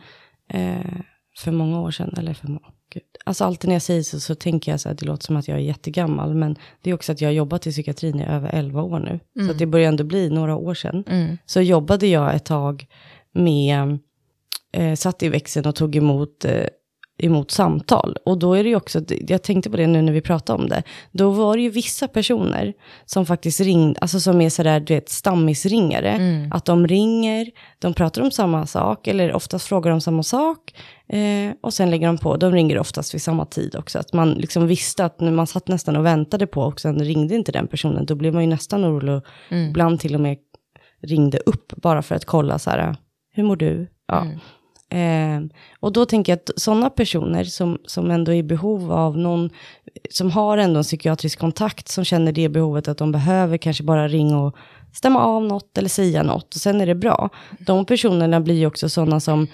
eh, 0.53 0.99
för 1.37 1.51
många 1.51 1.81
år 1.81 1.91
sedan, 1.91 2.13
eller 2.17 2.33
för 2.33 2.47
många, 2.47 2.67
gud. 2.93 3.03
Alltså 3.25 3.45
alltid 3.45 3.67
när 3.67 3.75
jag 3.75 3.81
säger 3.81 4.03
så, 4.03 4.19
så 4.19 4.35
tänker 4.35 4.71
jag 4.71 4.79
så 4.79 4.89
här, 4.89 4.95
det 4.95 5.05
låter 5.05 5.25
som 5.25 5.37
att 5.37 5.47
jag 5.47 5.57
är 5.57 5.61
jättegammal, 5.61 6.35
men 6.35 6.55
det 6.81 6.89
är 6.89 6.93
också 6.93 7.11
att 7.11 7.21
jag 7.21 7.29
har 7.29 7.33
jobbat 7.33 7.67
i 7.67 7.71
psykiatrin 7.71 8.19
i 8.19 8.25
över 8.25 8.49
11 8.53 8.81
år 8.81 8.99
nu. 8.99 9.45
Så 9.45 9.51
att 9.51 9.59
det 9.59 9.65
börjar 9.65 9.87
ändå 9.87 10.03
bli 10.03 10.29
några 10.29 10.55
år 10.55 10.73
sedan. 10.73 11.03
Mm. 11.07 11.37
Så 11.45 11.61
jobbade 11.61 12.07
jag 12.07 12.35
ett 12.35 12.45
tag 12.45 12.87
med, 13.33 13.99
eh, 14.71 14.95
satt 14.95 15.23
i 15.23 15.29
växeln 15.29 15.67
och 15.67 15.75
tog 15.75 15.95
emot, 15.95 16.45
eh, 16.45 16.65
emot 17.17 17.51
samtal. 17.51 18.17
Och 18.25 18.39
då 18.39 18.53
är 18.53 18.63
det 18.63 18.69
ju 18.69 18.75
också, 18.75 19.01
jag 19.27 19.43
tänkte 19.43 19.69
på 19.69 19.77
det 19.77 19.87
nu 19.87 20.01
när 20.01 20.13
vi 20.13 20.21
pratade 20.21 20.63
om 20.63 20.69
det, 20.69 20.83
då 21.11 21.29
var 21.29 21.55
det 21.55 21.61
ju 21.61 21.69
vissa 21.69 22.07
personer 22.07 22.73
som 23.05 23.25
faktiskt 23.25 23.59
ringde, 23.59 23.99
alltså 23.99 24.19
som 24.19 24.41
är 24.41 24.49
sådär, 24.49 24.79
du 24.79 24.93
vet, 24.93 25.09
stammisringare. 25.09 26.09
Mm. 26.09 26.51
Att 26.51 26.65
de 26.65 26.87
ringer, 26.87 27.51
de 27.79 27.93
pratar 27.93 28.21
om 28.21 28.31
samma 28.31 28.65
sak, 28.65 29.07
eller 29.07 29.33
oftast 29.33 29.67
frågar 29.67 29.91
de 29.91 30.01
samma 30.01 30.23
sak. 30.23 30.59
Eh, 31.09 31.51
och 31.61 31.73
sen 31.73 31.89
lägger 31.89 32.07
de 32.07 32.17
på, 32.17 32.37
de 32.37 32.51
ringer 32.51 32.79
oftast 32.79 33.13
vid 33.13 33.21
samma 33.21 33.45
tid 33.45 33.75
också. 33.75 33.99
Att 33.99 34.13
man 34.13 34.31
liksom 34.31 34.67
visste 34.67 35.05
att 35.05 35.19
när 35.19 35.31
man 35.31 35.47
satt 35.47 35.67
nästan 35.67 35.95
och 35.95 36.05
väntade 36.05 36.47
på 36.47 36.61
och 36.61 36.79
sen 36.79 36.99
ringde 36.99 37.35
inte 37.35 37.51
den 37.51 37.67
personen, 37.67 38.05
då 38.05 38.15
blev 38.15 38.33
man 38.33 38.43
ju 38.43 38.49
nästan 38.49 38.85
orolig 38.85 39.15
och 39.15 39.23
Mm. 39.49 39.69
ibland 39.69 39.99
till 39.99 40.15
och 40.15 40.21
med 40.21 40.37
ringde 41.01 41.37
upp 41.37 41.73
bara 41.75 42.01
för 42.01 42.15
att 42.15 42.25
kolla 42.25 42.59
så 42.59 42.69
här, 42.69 42.95
hur 43.33 43.43
mår 43.43 43.55
du? 43.55 43.87
Ja. 44.07 44.21
Mm. 44.21 44.39
Eh, 44.89 45.41
och 45.79 45.93
då 45.93 46.05
tänker 46.05 46.31
jag 46.31 46.37
att 46.37 46.61
sådana 46.61 46.89
personer 46.89 47.43
som, 47.43 47.77
som 47.85 48.11
ändå 48.11 48.31
är 48.31 48.35
i 48.37 48.43
behov 48.43 48.91
av 48.91 49.17
någon, 49.17 49.49
som 50.09 50.31
har 50.31 50.57
ändå 50.57 50.77
en 50.77 50.83
psykiatrisk 50.83 51.39
kontakt, 51.39 51.87
som 51.87 52.05
känner 52.05 52.31
det 52.31 52.49
behovet 52.49 52.87
att 52.87 52.97
de 52.97 53.11
behöver 53.11 53.57
kanske 53.57 53.83
bara 53.83 54.07
ringa 54.07 54.39
och 54.39 54.55
stämma 54.93 55.23
av 55.23 55.43
något 55.43 55.77
eller 55.77 55.89
säga 55.89 56.23
något, 56.23 56.55
och 56.55 56.61
sen 56.61 56.81
är 56.81 56.85
det 56.85 56.95
bra. 56.95 57.29
De 57.59 57.85
personerna 57.85 58.41
blir 58.41 58.55
ju 58.55 58.65
också 58.65 58.89
sådana 58.89 59.19
som 59.19 59.47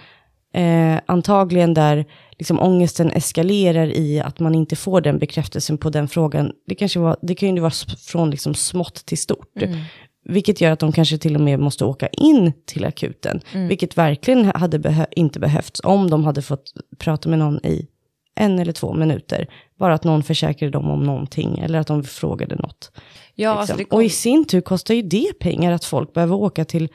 eh, 0.54 1.00
antagligen 1.06 1.74
där 1.74 2.06
liksom 2.32 2.60
ångesten 2.60 3.12
eskalerar 3.12 3.88
i 3.88 4.20
att 4.20 4.40
man 4.40 4.56
inte 4.56 4.76
får 4.76 5.02
den 5.02 5.20
bekräftelsen 5.20 5.78
på 5.78 5.90
den 5.90 6.08
frågan. 6.08 6.52
Det, 6.68 6.76
kanske 6.76 7.00
var, 7.00 7.18
det 7.22 7.36
kan 7.36 7.56
ju 7.56 7.62
vara 7.62 7.72
från 8.08 8.30
liksom 8.30 8.54
smått 8.54 9.06
till 9.06 9.18
stort. 9.18 9.62
Mm. 9.62 9.80
Vilket 10.26 10.61
gör 10.61 10.71
att 10.71 10.80
de 10.80 10.91
kanske 10.91 11.17
till 11.17 11.36
och 11.36 11.41
med 11.41 11.59
måste 11.59 11.86
åka 11.86 12.07
in 12.07 12.53
till 12.65 12.86
akuten. 12.86 13.41
Vilket 13.53 13.97
verkligen 13.97 14.45
hade 14.45 14.78
behö- 14.80 15.05
inte 15.11 15.39
behövts 15.39 15.82
om 15.84 16.09
de 16.09 16.24
hade 16.26 16.41
fått 16.41 16.74
prata 16.97 17.30
med 17.30 17.39
någon 17.39 17.65
i 17.65 17.88
en 18.36 18.59
eller 18.59 18.71
två 18.71 18.93
minuter. 18.93 19.47
Bara 19.80 19.93
att 19.93 20.03
någon 20.03 20.24
försäkrade 20.24 20.71
dem 20.71 20.89
om 20.89 21.03
någonting 21.05 21.59
eller 21.59 21.80
att 21.80 21.88
de 21.88 22.03
frågade 22.03 22.55
något. 22.55 22.91
Ja, 23.36 23.59
liksom. 23.59 23.59
alltså 23.59 23.86
kom, 23.89 23.97
Och 23.97 24.03
i 24.03 24.09
sin 24.09 24.45
tur 24.45 24.61
kostar 24.61 24.93
ju 24.93 25.01
det 25.01 25.39
pengar 25.39 25.71
att 25.71 25.86
folk 25.86 26.13
behöver 26.13 26.36
åka 26.36 26.65
till 26.65 26.89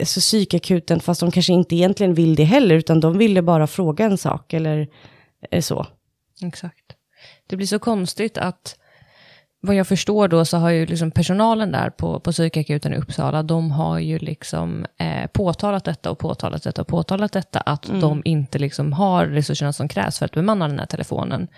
alltså, 0.00 0.20
psykakuten 0.20 1.00
fast 1.00 1.20
de 1.20 1.30
kanske 1.30 1.52
inte 1.52 1.76
egentligen 1.76 2.14
vill 2.14 2.34
det 2.34 2.44
heller 2.44 2.74
utan 2.74 3.00
de 3.00 3.18
ville 3.18 3.42
bara 3.42 3.66
fråga 3.66 4.04
en 4.04 4.18
sak 4.18 4.52
eller 4.52 4.88
eh, 5.50 5.62
så. 5.62 5.86
Exakt. 6.42 6.92
det 7.46 7.56
blir 7.56 7.66
så 7.66 7.78
konstigt 7.78 8.38
att 8.38 8.77
vad 9.60 9.74
jag 9.76 9.86
förstår 9.86 10.28
då 10.28 10.44
så 10.44 10.56
har 10.56 10.70
ju 10.70 10.86
liksom 10.86 11.10
personalen 11.10 11.72
där 11.72 11.90
på, 11.90 12.20
på 12.20 12.32
psykakuten 12.32 12.92
i 12.92 12.96
Uppsala, 12.96 13.42
de 13.42 13.70
har 13.70 13.98
ju 13.98 14.18
liksom 14.18 14.86
eh, 14.98 15.26
påtalat 15.32 15.84
detta 15.84 16.10
och 16.10 16.18
påtalat 16.18 16.62
detta 16.62 16.80
och 16.82 16.88
påtalat 16.88 17.32
detta, 17.32 17.60
att 17.60 17.88
Mm. 17.88 18.00
de 18.00 18.22
inte 18.24 18.58
liksom 18.58 18.92
har 18.92 19.26
resurserna 19.26 19.72
som 19.72 19.88
krävs 19.88 20.18
för 20.18 20.24
att 20.24 20.32
bemanna 20.32 20.68
den 20.68 20.78
här 20.78 20.86
telefonen. 20.86 21.48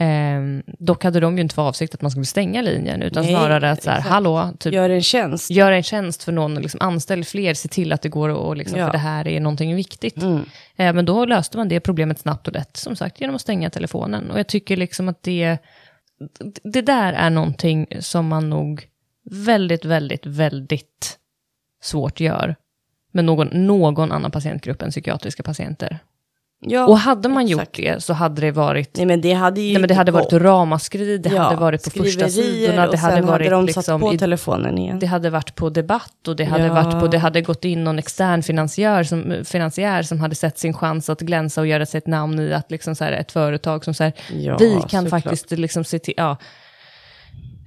Eh, 0.00 0.40
dock 0.78 1.04
hade 1.04 1.20
de 1.20 1.36
ju 1.36 1.42
inte 1.42 1.54
för 1.54 1.62
avsikt 1.68 1.94
att 1.94 2.02
man 2.02 2.10
skulle 2.10 2.24
stänga 2.26 2.62
linjen, 2.62 3.02
utan 3.02 3.22
Nej, 3.22 3.32
snarare 3.34 3.70
att 3.70 3.82
så 3.82 3.90
här, 3.90 3.98
exakt. 3.98 4.12
hallå, 4.12 4.50
typ, 4.58 4.72
Gör 4.72 4.90
en 4.90 5.02
tjänst. 5.02 5.50
göra 5.50 5.76
en 5.76 5.82
tjänst 5.82 6.22
för 6.24 6.32
någon, 6.32 6.54
liksom, 6.54 6.80
anställ 6.80 7.24
fler, 7.24 7.54
se 7.54 7.68
till 7.68 7.92
att 7.92 8.02
det 8.02 8.08
går 8.08 8.28
och 8.28 8.56
liksom, 8.56 8.78
Ja. 8.78 8.86
för 8.86 8.92
det 8.92 8.98
här 8.98 9.28
är 9.28 9.40
någonting 9.40 9.74
viktigt. 9.74 10.22
Mm. 10.22 10.44
Eh, 10.76 10.92
men 10.92 11.04
då 11.04 11.24
löste 11.24 11.56
man 11.56 11.68
det 11.68 11.80
problemet 11.80 12.18
snabbt 12.18 12.46
och 12.48 12.54
lätt, 12.54 12.76
som 12.76 12.96
sagt, 12.96 13.20
genom 13.20 13.36
att 13.36 13.42
stänga 13.42 13.70
telefonen. 13.70 14.30
Och 14.30 14.38
jag 14.38 14.46
tycker 14.46 14.76
liksom 14.76 15.08
att 15.08 15.22
det, 15.22 15.58
det 16.62 16.82
där 16.82 17.12
är 17.12 17.30
någonting 17.30 17.86
som 18.00 18.28
man 18.28 18.50
nog 18.50 18.88
väldigt, 19.30 19.84
väldigt, 19.84 20.26
väldigt 20.26 21.18
svårt 21.82 22.20
gör 22.20 22.56
med 23.12 23.24
någon, 23.24 23.66
någon 23.66 24.12
annan 24.12 24.30
patientgrupp 24.30 24.82
än 24.82 24.90
psykiatriska 24.90 25.42
patienter. 25.42 25.98
Ja, 26.62 26.86
och 26.86 26.98
hade 26.98 27.28
man 27.28 27.46
exakt. 27.46 27.78
gjort 27.78 27.86
det 27.86 28.02
så 28.02 28.12
hade 28.12 28.40
det 28.40 28.50
varit 28.50 28.96
Nej 28.96 29.06
men 29.06 29.20
det 29.20 29.32
hade 29.32 29.60
ju 29.60 29.72
Nej, 29.72 29.80
men 29.80 29.88
det 29.88 29.94
hade 29.94 30.12
varit 30.12 30.32
ramaskri, 30.32 31.18
det 31.18 31.28
hade 31.38 31.56
varit 31.56 31.84
på 31.84 31.90
första 31.90 32.28
sidorna, 32.28 32.86
det 32.86 32.96
hade 32.96 33.20
varit 33.22 33.30
hade 33.30 33.50
de 33.50 33.64
liksom 33.64 33.82
satt 33.82 34.00
på 34.00 34.14
i 34.14 34.18
telefonen 34.18 34.78
igen. 34.78 34.98
det 34.98 35.06
hade 35.06 35.30
varit 35.30 35.54
på 35.54 35.70
debatt 35.70 36.28
och 36.28 36.36
det 36.36 36.44
hade, 36.44 36.66
Ja. 36.66 36.74
varit 36.74 37.00
på, 37.00 37.06
det 37.06 37.18
hade 37.18 37.40
gått 37.42 37.64
in 37.64 37.84
någon 37.84 37.98
extern 37.98 38.42
finansiär 38.42 39.02
som, 39.04 39.34
finansiär 39.44 40.02
som 40.02 40.20
hade 40.20 40.34
sett 40.34 40.58
sin 40.58 40.74
chans 40.74 41.10
att 41.10 41.20
glänsa 41.20 41.60
och 41.60 41.66
göra 41.66 41.86
sig 41.86 41.98
ett 41.98 42.06
namn 42.06 42.38
i 42.40 42.52
att 42.52 42.70
liksom 42.70 42.94
så 42.94 43.04
här, 43.04 43.12
ett 43.12 43.32
företag 43.32 43.84
som 43.84 43.94
så 43.94 44.04
här, 44.04 44.12
Ja, 44.32 44.56
vi 44.58 44.80
kan 44.88 45.06
faktiskt 45.10 45.50
liksom 45.50 45.84
se 45.84 45.98
till, 45.98 46.14
ja. 46.16 46.36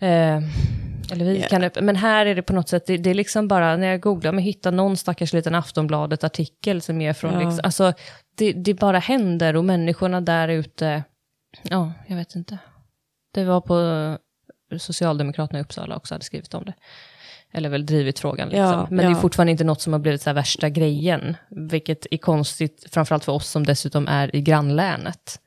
Eh, 0.01 0.37
eller 1.11 1.25
vi 1.25 1.39
Ja. 1.41 1.47
kan, 1.47 1.69
men 1.85 1.95
här 1.95 2.25
är 2.25 2.35
det 2.35 2.41
på 2.41 2.53
något 2.53 2.69
sätt, 2.69 2.83
det, 2.87 2.97
det 2.97 3.09
är 3.09 3.13
liksom 3.13 3.47
bara, 3.47 3.77
när 3.77 3.87
jag 3.87 4.01
googlar, 4.01 4.31
men 4.31 4.43
hitta 4.43 4.71
någon 4.71 4.97
stackars 4.97 5.33
liten 5.33 5.55
Aftonbladet-artikel 5.55 6.81
som 6.81 7.01
är 7.01 7.13
från, 7.13 7.33
Ja. 7.33 7.39
liksom, 7.39 7.59
alltså 7.63 7.93
det, 8.35 8.53
det 8.53 8.73
bara 8.73 8.99
händer 8.99 9.55
och 9.55 9.65
människorna 9.65 10.21
där 10.21 10.47
ute, 10.47 11.03
ja, 11.61 11.91
jag 12.07 12.15
vet 12.15 12.35
inte. 12.35 12.57
Det 13.33 13.43
var 13.43 13.61
på 13.61 14.17
Socialdemokraterna 14.79 15.59
i 15.59 15.61
Uppsala 15.61 15.95
också 15.95 16.13
hade 16.15 16.23
skrivit 16.25 16.53
om 16.53 16.65
det. 16.65 16.73
Eller 17.51 17.69
väl 17.69 17.85
drivit 17.85 18.19
frågan. 18.19 18.49
Liksom. 18.49 18.63
Ja, 18.63 18.87
Men 18.89 18.97
det 18.97 19.03
är 19.03 19.09
ja. 19.09 19.15
fortfarande 19.15 19.51
inte 19.51 19.63
något 19.63 19.81
som 19.81 19.93
har 19.93 19.99
blivit 19.99 20.21
så 20.21 20.29
här 20.29 20.35
värsta 20.35 20.69
grejen. 20.69 21.37
Vilket 21.49 22.07
är 22.11 22.17
konstigt, 22.17 22.85
framförallt 22.91 23.23
för 23.23 23.31
oss 23.31 23.49
som 23.49 23.65
dessutom 23.65 24.07
är 24.07 24.35
i 24.35 24.41
grannlänet. 24.41 25.39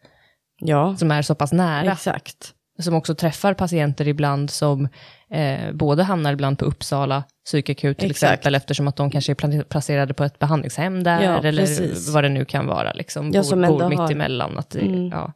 Ja, 0.59 0.97
Som 0.97 1.11
är 1.11 1.23
så 1.23 1.35
pass 1.35 1.53
nära. 1.53 1.93
exakt. 1.93 2.55
Som 2.79 2.95
också 2.95 3.15
träffar 3.15 3.55
patienter 3.55 4.09
ibland 4.09 4.51
som 4.51 4.89
eh, 5.31 5.73
både 5.73 6.03
hamnar 6.03 6.33
ibland 6.33 6.59
på 6.59 6.65
Uppsala 6.65 7.25
psykakut 7.45 7.99
till 7.99 8.11
Exakt. 8.11 8.33
exempel. 8.33 8.55
Eftersom 8.55 8.89
att 8.89 8.97
de 8.97 9.11
kanske 9.11 9.33
är 9.33 9.63
placerade 9.63 10.15
på 10.15 10.25
ett 10.25 10.39
behandlingshem 10.39 11.03
där. 11.03 11.23
Ja, 11.23 11.39
eller 11.43 11.63
precis. 11.63 12.09
vad 12.09 12.25
det 12.25 12.29
nu 12.29 12.45
kan 12.45 12.67
vara. 12.67 12.93
Liksom, 12.93 13.31
Ja, 13.35 13.43
bor, 13.43 13.67
bor 13.79 13.89
mitt 13.89 13.99
har- 13.99 14.13
emellan. 14.13 14.59
Att 14.59 14.71
det, 14.71 14.81
Mm. 14.81 15.09
ja. 15.09 15.33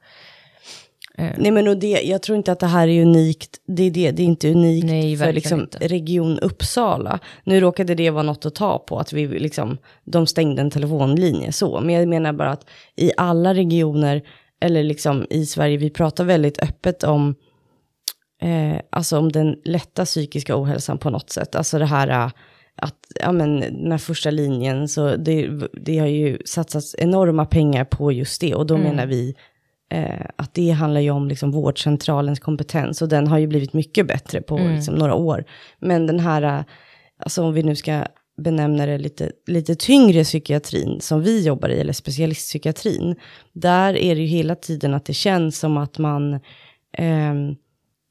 Nej 1.37 1.51
men 1.51 1.69
och 1.69 1.77
det, 1.77 1.87
jag 2.05 2.23
tror 2.23 2.39
inte 2.39 2.53
att 2.53 2.61
det 2.61 2.67
här 2.67 2.89
är 2.89 3.03
unikt, 3.03 3.51
det 3.67 3.83
är, 3.83 3.91
det, 3.91 4.11
det 4.11 4.23
är 4.23 4.27
inte 4.27 4.51
unikt 4.51 4.87
Nej, 4.87 5.17
för 5.17 5.33
liksom 5.33 5.61
inte. 5.61 5.79
region 5.79 6.39
Uppsala. 6.39 7.19
Nu 7.45 7.61
råkade 7.61 7.95
det 7.95 8.11
vara 8.11 8.23
något 8.23 8.47
att 8.47 8.55
ta 8.55 8.79
på, 8.79 8.99
att 8.99 9.13
vi 9.13 9.27
liksom, 9.27 9.79
de 10.05 10.27
stängde 10.27 10.63
en 10.63 10.71
telefonlinje 10.71 11.53
så. 11.53 11.81
Men 11.81 11.95
jag 11.95 12.09
menar 12.09 12.33
bara 12.33 12.51
att 12.51 12.65
i 12.97 13.13
alla 13.17 13.55
regioner, 13.55 14.23
eller 14.61 14.83
liksom 14.83 15.27
i 15.31 15.47
Sverige, 15.47 15.77
vi 15.77 15.91
pratar 15.91 16.25
väldigt 16.25 16.63
öppet 16.63 17.05
om, 17.05 17.35
eh, 18.43 18.81
alltså 18.91 19.19
om 19.19 19.33
den 19.33 19.57
lätta 19.65 20.05
psykiska 20.05 20.63
ohälsan 20.63 20.99
på 20.99 21.11
något 21.11 21.31
sätt. 21.31 21.55
Alltså 21.55 21.79
det 21.79 21.87
här 21.87 22.09
eh, 22.09 22.31
att, 22.77 22.97
ja 23.21 23.33
men 23.33 23.61
den 23.61 23.91
här 23.91 23.99
första 23.99 24.31
linjen, 24.31 24.89
så 24.89 25.17
det, 25.17 25.51
det 25.73 25.99
har 25.99 26.07
ju 26.07 26.39
satsats 26.45 26.95
enorma 26.99 27.47
pengar 27.47 27.85
på 27.85 28.13
just 28.13 28.41
det. 28.41 28.55
Och 28.55 28.67
då 28.67 28.77
menar 28.77 29.07
vi 29.07 29.35
eh, 29.91 30.27
att 30.37 30.55
det 30.55 30.71
handlar 30.71 31.01
ju 31.01 31.11
om 31.11 31.29
liksom 31.29 31.51
vårdcentralens 31.51 32.41
kompetens 32.41 33.03
och 33.03 33.09
den 33.09 33.27
har 33.27 33.39
ju 33.39 33.47
blivit 33.47 33.73
mycket 33.73 34.07
bättre 34.07 34.43
på 34.43 34.59
liksom, 34.59 34.95
några 34.95 35.15
år. 35.15 35.45
Men 35.79 36.07
den 36.07 36.21
här, 36.21 36.43
eh, 36.43 36.65
alltså 37.19 37.43
om 37.43 37.53
vi 37.53 37.63
nu 37.63 37.77
ska 37.77 38.05
benämna 38.41 38.87
det 38.87 38.99
lite, 38.99 39.33
lite 39.47 39.75
tyngre 39.75 40.25
psykiatrin 40.25 41.01
som 41.01 41.23
vi 41.23 41.47
jobbar 41.47 41.69
i, 41.69 41.81
eller 41.81 41.93
specialistpsykiatrin, 41.93 43.17
där 43.53 43.97
är 43.97 44.15
det 44.15 44.21
ju 44.21 44.27
hela 44.27 44.55
tiden 44.55 44.95
att 44.95 45.05
det 45.05 45.15
känns 45.15 45.59
som 45.59 45.77
att 45.77 45.99
man, 45.99 46.41
ehm, 46.93 47.57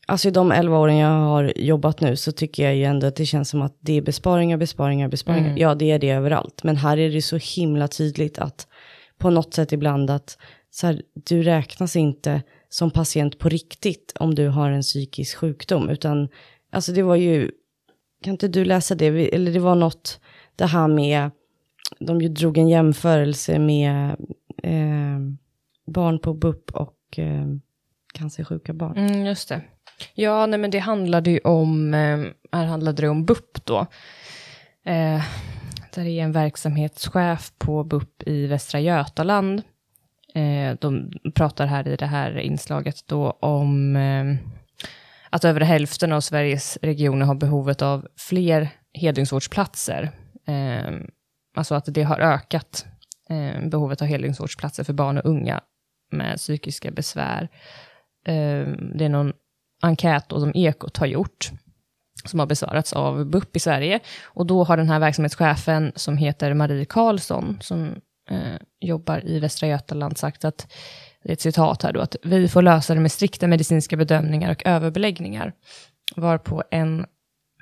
alltså 0.07 0.27
i 0.27 0.32
de 0.32 0.51
11 0.51 0.80
åren 0.80 0.97
jag 0.97 1.09
har 1.09 1.53
jobbat 1.55 2.01
nu 2.01 2.15
så 2.15 2.32
tycker 2.32 2.63
jag 2.63 2.75
ju 2.75 2.84
ändå 2.84 3.07
att 3.07 3.15
det 3.15 3.25
känns 3.25 3.49
som 3.49 3.61
att 3.61 3.77
det 3.80 3.93
är 3.93 4.01
besparingar, 4.01 4.57
besparingar, 4.57 5.07
besparingar. 5.07 5.49
Ja, 5.57 5.75
det 5.75 5.91
är 5.91 5.99
det 5.99 6.09
överallt. 6.09 6.63
Men 6.63 6.75
här 6.75 6.97
är 6.97 7.09
det 7.09 7.21
så 7.21 7.38
himla 7.38 7.88
tydligt 7.88 8.39
att 8.39 8.67
på 9.17 9.30
något 9.30 9.53
sätt 9.53 9.71
ibland 9.71 10.09
att 10.09 10.38
så 10.71 10.88
här, 10.88 11.01
du 11.13 11.43
räknas 11.43 11.95
inte 11.95 12.41
som 12.69 12.91
patient 12.91 13.39
på 13.39 13.49
riktigt 13.49 14.13
om 14.19 14.36
du 14.36 14.47
har 14.47 14.71
en 14.71 14.82
psykisk 14.82 15.38
sjukdom. 15.38 15.89
Utan, 15.89 16.30
alltså 16.71 16.91
det 16.91 17.01
var 17.01 17.15
ju, 17.15 17.51
kan 18.22 18.32
inte 18.32 18.47
du 18.47 18.65
läsa 18.65 18.95
det? 18.95 19.36
Eller 19.36 19.53
det 19.53 19.59
var 19.59 19.76
något, 19.76 20.20
det 20.55 20.65
här 20.65 20.88
med, 20.88 21.32
de 21.99 22.22
ju 22.22 22.30
drog 22.30 22.57
en 22.57 22.67
jämförelse 22.67 23.59
med 23.59 24.15
eh, 24.63 25.20
barn 25.86 26.20
på 26.20 26.34
BUP 26.34 26.72
och 26.72 27.20
eh, 27.20 27.45
cancersjuka 28.13 28.74
barn. 28.74 28.97
Mm, 28.97 29.26
just 29.26 29.49
det. 29.49 29.61
Ja, 30.13 30.45
nej, 30.45 30.59
men 30.59 30.72
det 30.72 30.80
handlade 30.80 31.32
ju 31.32 31.39
om, 31.39 31.93
eh, 31.93 32.20
här 32.51 32.65
handlade 32.65 33.01
det 33.01 33.09
om 33.09 33.26
BUP 33.26 33.65
då. 33.65 33.80
Eh, 34.86 35.24
där 35.95 36.05
är 36.05 36.24
en 36.24 36.32
verksamhetschef 36.32 37.51
på 37.57 37.84
BUP 37.84 38.24
i 38.28 38.47
Västra 38.47 38.80
Götaland. 38.80 39.61
Eh, 40.34 40.78
de 40.80 41.11
pratar 41.36 41.65
här 41.65 41.88
i 41.88 41.95
det 41.95 42.05
här 42.05 42.38
inslaget 42.38 43.07
då 43.07 43.32
om 43.32 43.95
eh, 43.95 44.36
att 45.30 45.45
över 45.45 45.61
hälften 45.61 46.11
av 46.13 46.21
Sveriges 46.21 46.77
regioner 46.82 47.25
har 47.25 47.36
behovet 47.36 47.82
av 47.82 48.07
fler 48.17 48.69
heldygnsvårdsplatser. 48.93 50.11
Eh, 50.47 50.93
alltså 51.55 51.75
att 51.75 51.86
det 51.88 52.03
har 52.03 52.19
ökat 52.19 52.86
eh, 53.30 53.69
behovet 53.69 54.01
av 54.01 54.07
heldygnsvårdsplatser 54.07 54.84
för 54.84 54.93
barn 54.93 55.17
och 55.17 55.25
unga 55.25 55.61
med 56.11 56.38
psykiska 56.38 56.91
besvär. 56.91 57.49
Eh, 58.25 58.67
det 58.95 59.05
är 59.05 59.09
någon 59.09 59.34
enkät 59.82 60.30
då 60.30 60.39
som 60.39 60.51
Ekot 60.55 60.97
har 60.97 61.07
gjort, 61.07 61.51
som 62.25 62.39
har 62.39 62.47
besvarats 62.47 62.93
av 62.93 63.25
BUP 63.25 63.55
i 63.55 63.59
Sverige. 63.59 63.99
Och 64.23 64.45
då 64.45 64.63
har 64.63 64.77
den 64.77 64.89
här 64.89 64.99
verksamhetschefen, 64.99 65.91
som 65.95 66.17
heter 66.17 66.53
Marie 66.53 66.86
Karlsson, 66.86 67.57
som 67.61 67.95
eh, 68.30 68.55
jobbar 68.80 69.25
i 69.25 69.39
Västra 69.39 69.67
Götaland, 69.67 70.17
sagt 70.17 70.45
att, 70.45 70.73
ett 71.26 71.41
citat 71.41 71.84
här 71.84 71.93
då, 71.93 71.99
att 71.99 72.15
vi 72.24 72.47
får 72.47 72.61
lösa 72.61 72.93
det 72.93 72.99
med 72.99 73.11
strikta 73.11 73.47
medicinska 73.47 73.97
bedömningar 73.97 74.51
och 74.51 74.61
överbeläggningar. 74.65 75.53
Varpå 76.15 76.63
en 76.72 77.05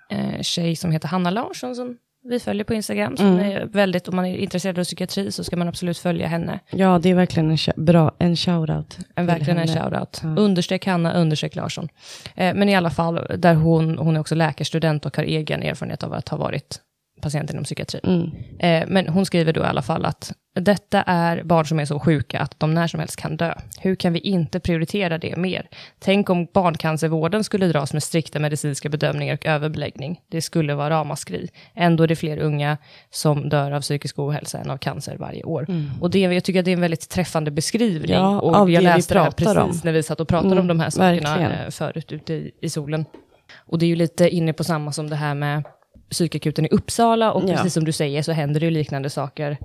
eh, 0.09 0.41
tjej 0.41 0.75
som 0.75 0.91
heter 0.91 1.07
Hanna 1.07 1.29
Larsson, 1.29 1.75
som 1.75 1.97
vi 2.29 2.39
följer 2.39 2.63
på 2.63 2.73
Instagram, 2.73 3.17
som 3.17 3.39
är 3.39 3.65
väldigt, 3.65 4.07
om 4.07 4.15
man 4.15 4.25
är 4.25 4.37
intresserad 4.37 4.79
av 4.79 4.83
psykiatri 4.83 5.31
så 5.31 5.43
ska 5.43 5.55
man 5.55 5.67
absolut 5.67 5.97
följa 5.97 6.27
henne. 6.27 6.59
Ja, 6.69 6.99
det 7.03 7.09
är 7.09 7.15
verkligen 7.15 7.51
en, 7.51 7.57
bra, 7.85 8.15
en 8.19 8.35
shoutout. 8.35 8.97
En, 9.15 9.25
verkligen 9.25 9.57
en 9.57 9.69
henne. 9.69 9.81
shoutout. 9.81 10.21
Understreck 10.39 10.85
Hanna, 10.85 11.13
understreck 11.13 11.55
Larsson. 11.55 11.87
Eh, 12.35 12.55
men 12.55 12.69
i 12.69 12.75
alla 12.75 12.89
fall, 12.89 13.27
där 13.37 13.53
hon, 13.53 13.97
hon 13.97 14.15
är 14.15 14.19
också 14.19 14.35
läkarstudent 14.35 15.05
och 15.05 15.17
har 15.17 15.23
egen 15.23 15.63
erfarenhet 15.63 16.03
av 16.03 16.13
att 16.13 16.29
ha 16.29 16.37
varit 16.37 16.81
patient 17.21 17.49
inom 17.51 17.63
psykiatrin. 17.63 18.31
Mm. 18.59 18.81
Eh, 18.83 18.87
men 18.89 19.07
hon 19.07 19.25
skriver 19.25 19.53
då 19.53 19.61
i 19.61 19.63
alla 19.63 19.81
fall 19.81 20.05
att 20.05 20.33
detta 20.59 21.01
är 21.03 21.43
barn 21.43 21.65
som 21.65 21.79
är 21.79 21.85
så 21.85 21.99
sjuka 21.99 22.39
att 22.39 22.59
de 22.59 22.73
när 22.73 22.87
som 22.87 22.99
helst 22.99 23.15
kan 23.15 23.37
dö. 23.37 23.53
Hur 23.79 23.95
kan 23.95 24.13
vi 24.13 24.19
inte 24.19 24.59
prioritera 24.59 25.17
det 25.17 25.35
mer? 25.37 25.67
Tänk 25.99 26.29
om 26.29 26.47
barncancervården 26.53 27.43
skulle 27.43 27.67
dras 27.67 27.93
med 27.93 28.03
strikta 28.03 28.39
medicinska 28.39 28.89
bedömningar 28.89 29.33
och 29.33 29.45
överbeläggning. 29.45 30.19
Det 30.31 30.41
skulle 30.41 30.75
vara 30.75 30.89
ramaskri. 30.89 31.49
Ändå 31.75 32.03
är 32.03 32.07
det 32.07 32.15
fler 32.15 32.37
unga 32.37 32.77
som 33.11 33.49
dör 33.49 33.71
av 33.71 33.81
psykisk 33.81 34.19
ohälsa 34.19 34.57
än 34.59 34.69
av 34.69 34.77
cancer 34.77 35.17
varje 35.17 35.43
år. 35.43 35.67
Och 36.01 36.09
det, 36.09 36.19
jag 36.19 36.43
tycker 36.43 36.59
att 36.59 36.65
det 36.65 36.71
är 36.71 36.75
en 36.75 36.81
väldigt 36.81 37.09
träffande 37.09 37.51
beskrivning. 37.51 38.11
Mm. 38.11 38.23
Ja, 38.23 38.39
och 38.39 38.55
av 38.55 38.71
jag 38.71 38.83
det 38.83 38.89
vi 38.89 38.95
läste 38.95 39.13
det 39.13 39.19
här 39.19 39.31
precis 39.31 39.57
om. 39.57 39.81
när 39.83 39.91
vi 39.91 40.03
satt 40.03 40.19
och 40.19 40.27
pratade 40.27 40.51
Mm, 40.51 40.59
om 40.61 40.67
de 40.67 40.79
här 40.79 40.89
sakerna 40.89 41.37
verkligen. 41.37 41.51
eh, 41.65 41.69
förut 41.69 42.11
ute 42.11 42.33
i, 42.33 42.51
i 42.61 42.69
solen. 42.69 43.05
Och 43.55 43.79
det 43.79 43.85
är 43.85 43.87
ju 43.87 43.95
lite 43.95 44.29
inne 44.29 44.53
på 44.53 44.63
samma 44.63 44.91
som 44.91 45.09
det 45.09 45.15
här 45.15 45.35
med 45.35 45.63
psykakuten 46.09 46.65
i 46.65 46.69
Uppsala 46.69 47.31
och 47.31 47.43
Ja. 47.49 47.55
precis 47.55 47.73
som 47.73 47.83
du 47.83 47.91
säger 47.91 48.21
så 48.21 48.31
händer 48.31 48.59
det 48.59 48.65
ju 48.65 48.71
liknande 48.71 49.09
saker 49.09 49.57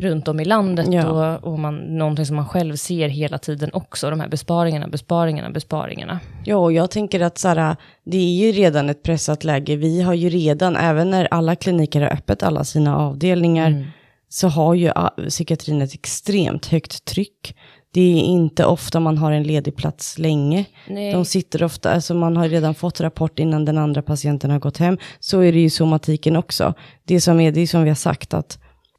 runt 0.00 0.28
om 0.28 0.40
i 0.40 0.44
landet 0.44 0.86
Ja. 0.90 1.36
och, 1.36 1.52
och 1.52 1.58
man, 1.58 1.76
någonting 1.76 2.26
som 2.26 2.36
man 2.36 2.48
själv 2.48 2.76
ser 2.76 3.08
hela 3.08 3.38
tiden 3.38 3.70
också, 3.72 4.10
de 4.10 4.20
här 4.20 4.28
besparingarna, 4.28 4.88
besparingarna, 4.88 5.50
besparingarna. 5.50 6.20
Ja, 6.44 6.56
och 6.56 6.72
jag 6.72 6.90
tänker 6.90 7.20
att 7.20 7.38
så 7.38 7.48
här, 7.48 7.76
det 8.04 8.16
är 8.16 8.46
ju 8.46 8.52
redan 8.52 8.90
ett 8.90 9.02
pressat 9.02 9.44
läge. 9.44 9.76
Vi 9.76 10.02
har 10.02 10.14
ju 10.14 10.28
redan, 10.28 10.76
även 10.76 11.10
när 11.10 11.28
alla 11.30 11.56
kliniker 11.56 12.00
har 12.00 12.08
öppet 12.08 12.42
alla 12.42 12.64
sina 12.64 12.96
avdelningar, 12.96 13.92
så 14.28 14.48
har 14.48 14.74
ju 14.74 14.92
psykiatrin 15.28 15.82
ett 15.82 15.94
extremt 15.94 16.66
högt 16.66 17.04
tryck. 17.04 17.56
Det 17.92 18.00
är 18.00 18.22
inte 18.22 18.64
ofta 18.64 19.00
man 19.00 19.18
har 19.18 19.32
en 19.32 19.42
ledig 19.42 19.76
plats 19.76 20.18
länge. 20.18 20.64
Nej. 20.88 21.12
De 21.12 21.24
sitter 21.24 21.62
ofta, 21.62 21.92
alltså 21.92 22.14
man 22.14 22.36
har 22.36 22.48
redan 22.48 22.74
fått 22.74 23.00
rapport 23.00 23.38
innan 23.38 23.64
den 23.64 23.78
andra 23.78 24.02
patienten 24.02 24.50
har 24.50 24.58
gått 24.58 24.78
hem. 24.78 24.98
Så 25.20 25.40
är 25.40 25.52
det 25.52 25.60
ju 25.60 25.70
somatiken 25.70 26.36
också. 26.36 26.74
Det 27.04 27.20
som 27.20 27.40
är, 27.40 27.52
det 27.52 27.60
är 27.60 27.66
som 27.66 27.82
vi 27.82 27.90
har 27.90 27.94
sagt 27.94 28.34
att 28.34 28.58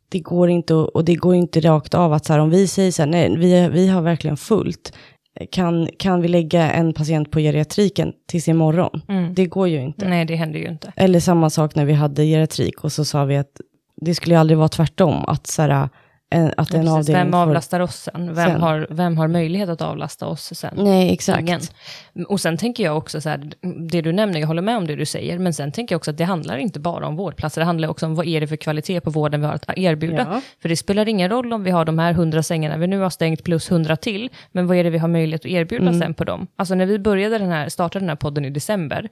det 0.10 0.20
går 0.20 0.50
inte, 0.50 0.74
och 0.74 1.06
det 1.06 1.16
går 1.16 1.36
inte 1.36 1.60
rakt 1.60 1.94
av 1.94 2.14
att 2.14 2.26
så 2.26 2.34
här, 2.34 2.40
om 2.40 2.50
vi 2.50 2.68
säger 2.68 2.92
så 2.92 3.02
här, 3.02 3.10
nej, 3.10 3.38
vi, 3.38 3.70
vi 3.70 3.88
har 3.88 4.02
verkligen 4.02 4.38
fullt. 4.38 4.94
Kan, 5.52 5.90
kan 6.00 6.22
vi 6.22 6.28
lägga 6.28 6.72
en 6.72 6.94
patient 6.94 7.32
på 7.32 7.40
geriatriken 7.40 8.14
tills 8.28 8.48
imorgon? 8.48 9.02
Mm. 9.08 9.34
Det 9.34 9.46
går 9.46 9.68
ju 9.68 9.82
inte. 9.82 10.08
Nej, 10.08 10.26
det 10.26 10.36
händer 10.36 10.60
ju 10.60 10.68
inte. 10.68 10.94
Eller 10.96 11.20
samma 11.20 11.50
sak 11.50 11.76
när 11.76 11.86
vi 11.86 11.94
hade 11.94 12.26
geriatrik 12.26 12.84
och 12.84 12.92
så 12.92 13.06
sa 13.06 13.26
vi 13.26 13.38
att 13.38 13.62
det 14.02 14.16
skulle 14.16 14.40
aldrig 14.40 14.58
vara 14.58 14.70
tvärtom. 14.70 15.26
Att, 15.28 15.48
så 15.48 15.62
här, 15.62 15.90
en, 16.32 16.54
att 16.58 16.74
en 16.74 16.86
Precis, 16.86 17.16
vem 17.16 17.34
avlastar 17.34 17.80
oss 17.80 17.96
sen? 17.96 18.36
Vem, 18.36 18.50
sen. 18.50 18.62
Har, 18.62 18.88
vem 18.90 19.18
har 19.18 19.28
möjlighet 19.28 19.70
att 19.70 19.82
avlasta 19.82 20.28
oss 20.28 20.54
sen? 20.54 20.74
Nej, 20.78 21.14
exakt. 21.14 21.42
Ingen. 21.42 21.62
Och 22.28 22.42
sen 22.42 22.58
tänker 22.58 22.84
jag 22.84 22.98
också 22.98 23.22
så 23.22 23.30
här, 23.30 23.52
det 23.90 24.02
du 24.02 24.12
nämner, 24.12 24.40
jag 24.40 24.48
håller 24.48 24.62
med 24.62 24.78
om 24.78 24.88
det 24.88 24.96
du 24.96 25.06
säger, 25.06 25.40
men 25.40 25.54
sen 25.54 25.72
tänker 25.72 25.94
jag 25.94 25.98
också 25.98 26.12
att 26.12 26.18
det 26.18 26.24
handlar 26.24 26.58
inte 26.58 26.80
bara 26.80 27.08
om 27.08 27.16
vårdplatser, 27.16 27.62
det 27.62 27.66
handlar 27.66 27.88
också 27.88 28.06
om 28.06 28.16
vad 28.16 28.28
är 28.28 28.42
det 28.42 28.48
för 28.48 28.56
kvalitet 28.56 29.02
på 29.02 29.10
vården 29.10 29.42
vi 29.42 29.48
har 29.48 29.54
att 29.54 29.70
erbjuda. 29.76 30.28
Ja. 30.32 30.42
För 30.62 30.70
det 30.70 30.78
spelar 30.78 31.08
ingen 31.08 31.30
roll 31.30 31.54
om 31.54 31.64
vi 31.64 31.72
har 31.72 31.86
de 31.86 32.00
här 32.00 32.12
100 32.12 32.44
sängarna 32.44 32.78
vi 32.78 32.88
nu 32.88 33.00
har 33.00 33.10
stängt 33.10 33.44
plus 33.44 33.72
100 33.72 33.96
till, 33.96 34.30
men 34.52 34.68
vad 34.68 34.78
är 34.78 34.84
det 34.84 34.90
vi 34.90 34.98
har 34.98 35.08
möjlighet 35.08 35.42
att 35.42 35.52
erbjuda 35.52 35.88
Mm. 35.88 36.00
sen 36.00 36.14
på 36.14 36.24
dem? 36.24 36.48
Alltså 36.56 36.76
när 36.76 36.86
vi 36.86 37.00
började 37.00 37.38
den 37.38 37.52
här, 37.52 37.70
startade 37.70 38.04
den 38.04 38.10
här 38.10 38.16
podden 38.16 38.46
i 38.46 38.50
december, 38.50 39.10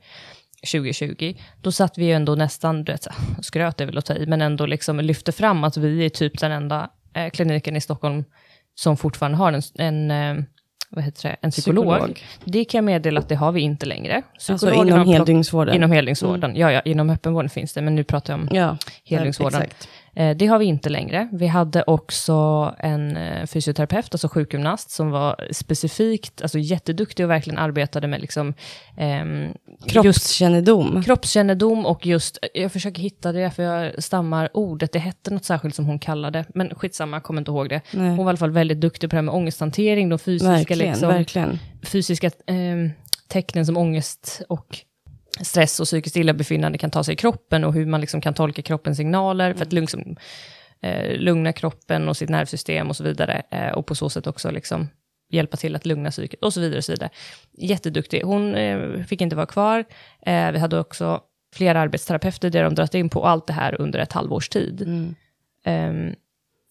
2020, 0.72 1.34
då 1.62 1.72
satt 1.72 1.98
vi 1.98 2.06
ju 2.06 2.14
ändå 2.14 2.36
nästan, 2.36 2.84
vet, 2.84 3.08
skröt 3.42 3.82
är 3.82 3.86
väl 3.86 3.98
att 3.98 4.06
ta 4.06 4.16
i, 4.16 4.26
men 4.26 4.42
ändå 4.42 4.66
liksom 4.66 5.00
lyfte 5.00 5.32
fram 5.32 5.64
att 5.64 5.78
vi 5.78 6.06
är 6.06 6.10
typ 6.10 6.40
den 6.40 6.52
enda 6.52 6.90
eh, 7.14 7.30
kliniken 7.30 7.76
i 7.76 7.82
Stockholm 7.82 8.24
som 8.76 8.98
fortfarande 8.98 9.38
har 9.38 9.54
en, 9.54 9.62
en 9.78 10.12
eh, 10.38 10.44
vad 10.90 11.04
heter 11.04 11.30
det, 11.30 11.36
en 11.42 11.52
psykolog. 11.52 11.86
Psykolog. 11.94 12.24
Det 12.44 12.66
kan 12.66 12.78
jag 12.78 12.84
meddela 12.86 13.20
att 13.20 13.30
det 13.30 13.36
har 13.36 13.52
vi 13.52 13.62
inte 13.62 13.86
längre. 13.86 14.22
Alltså 14.34 14.58
Psykologerna 14.58 15.02
inom 15.02 15.14
heldygnsvården. 15.14 15.76
Inom 15.76 15.92
heldygnsvården, 15.92 16.56
ja, 16.56 16.72
ja, 16.72 16.82
inom 16.82 17.10
öppenvården 17.10 17.50
finns 17.50 17.74
det, 17.74 17.82
men 17.82 17.96
nu 17.96 18.04
pratar 18.04 18.34
jag 18.34 18.40
om 18.42 18.50
Ja, 18.52 18.78
heldygnsvården. 19.06 19.62
exakt. 19.62 19.90
Eh, 20.16 20.38
Det 20.38 20.46
har 20.48 20.60
vi 20.60 20.66
inte 20.66 20.90
längre. 20.90 21.30
Vi 21.32 21.48
hade 21.48 21.84
också 21.84 22.34
en 22.80 23.18
eh, 23.18 23.46
fysioterapeut, 23.46 24.14
alltså 24.14 24.28
sjukgymnast, 24.28 24.92
som 24.92 25.12
var 25.12 25.36
specifikt, 25.52 26.42
alltså 26.42 26.60
jätteduktig 26.60 27.26
och 27.26 27.30
verkligen 27.32 27.60
arbetade 27.60 28.08
med 28.08 28.22
liksom, 28.22 28.54
ehm, 28.98 29.44
just 29.80 29.90
Kroppskännedom. 29.92 31.04
kroppskännedom 31.04 31.86
och 31.86 32.06
just, 32.06 32.38
jag 32.54 32.72
försöker 32.72 33.02
hitta 33.02 33.32
det 33.32 33.52
för 33.52 33.64
jag 33.64 34.04
stammar 34.04 34.50
ordet, 34.54 34.92
det 34.92 35.00
hette 35.00 35.32
något 35.32 35.46
särskilt 35.46 35.76
som 35.76 35.86
hon 35.86 36.00
kallade, 36.00 36.46
men 36.56 36.76
skitsamma, 36.76 37.16
jag 37.18 37.24
kommer 37.24 37.42
inte 37.42 37.52
ihåg 37.52 37.70
det. 37.70 37.82
Nej. 37.92 38.08
Hon 38.10 38.18
var 38.18 38.26
i 38.26 38.30
alla 38.30 38.38
fall 38.38 38.52
väldigt 38.52 38.82
duktig 38.82 39.10
på 39.10 39.14
det 39.14 39.18
här 39.18 39.22
med 39.24 39.34
ångesthantering, 39.34 40.10
de 40.10 40.20
fysiska, 40.20 40.52
Verkligen, 40.52 40.90
liksom, 40.92 41.10
verkligen. 41.10 41.60
fysiska 41.84 42.32
ehm, 42.48 42.92
tecknen 43.28 43.66
som 43.66 43.78
ångest 43.78 44.42
och 44.50 44.78
stress 45.42 45.80
och 45.80 45.86
psykiskt 45.86 46.16
illabefinnande 46.16 46.78
kan 46.78 46.92
ta 46.92 47.04
sig 47.04 47.14
i 47.14 47.18
kroppen 47.18 47.64
och 47.64 47.74
hur 47.74 47.86
man 47.86 48.02
liksom 48.02 48.22
kan 48.22 48.34
tolka 48.34 48.62
kroppens 48.62 48.98
signaler 48.98 49.54
för 49.54 49.66
att 49.66 49.74
liksom, 49.74 50.16
eh, 50.82 51.18
lugna 51.18 51.54
kroppen 51.54 52.10
och 52.10 52.18
sitt 52.18 52.30
nervsystem 52.30 52.90
och 52.90 52.96
så 52.96 53.04
vidare. 53.04 53.42
Eh, 53.52 53.70
och 53.70 53.86
på 53.86 53.96
så 53.96 54.10
sätt 54.10 54.28
också 54.28 54.52
liksom 54.52 54.88
hjälpa 55.30 55.58
till 55.58 55.76
att 55.76 55.86
lugna 55.86 56.12
psyket 56.12 56.44
och 56.44 56.54
så 56.54 56.60
vidare. 56.60 56.78
Och 56.78 56.86
så 56.86 56.92
vidare. 56.92 57.10
Jätteduktig. 57.58 58.22
Hon 58.22 58.56
eh, 58.56 59.04
fick 59.04 59.22
inte 59.22 59.36
vara 59.36 59.46
kvar. 59.46 59.86
Eh, 60.26 60.52
vi 60.52 60.60
hade 60.60 60.80
också 60.80 61.22
flera 61.56 61.80
arbetsterapeuter 61.80 62.50
där 62.50 62.64
de 62.64 62.76
dragit 62.76 62.94
in 62.94 63.10
på 63.10 63.26
allt 63.26 63.48
det 63.48 63.54
här 63.54 63.82
under 63.82 64.00
ett 64.00 64.14
halvårs 64.14 64.50
tid. 64.50 64.82
Mm. 64.82 65.16
Ehm, 65.66 66.16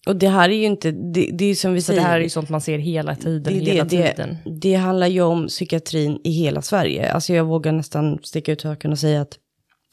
Och 0.08 0.16
det 0.16 0.28
här 0.28 0.48
är 0.48 0.54
ju 0.54 0.64
inte, 0.64 0.90
det, 0.90 1.30
det 1.32 1.44
är 1.44 1.54
som 1.54 1.74
vi 1.74 1.80
så 1.80 1.86
säger. 1.86 2.00
det 2.00 2.06
här 2.06 2.16
är 2.18 2.22
ju 2.22 2.28
sånt 2.30 2.48
man 2.48 2.60
ser 2.60 2.78
hela 2.78 3.14
tiden, 3.16 3.54
det, 3.54 3.70
hela 3.70 3.84
det, 3.84 3.90
tiden. 4.12 4.36
det, 4.44 4.50
det 4.50 4.74
handlar 4.74 5.06
ju 5.06 5.22
om 5.22 5.46
psykiatrin 5.48 6.20
i 6.24 6.30
hela 6.30 6.62
Sverige. 6.62 7.12
Alltså 7.12 7.32
jag 7.32 7.44
vågar 7.44 7.72
nästan 7.72 8.18
sticka 8.22 8.52
ut 8.52 8.62
höken 8.62 8.92
och 8.92 8.98
säga 8.98 9.20
att 9.20 9.38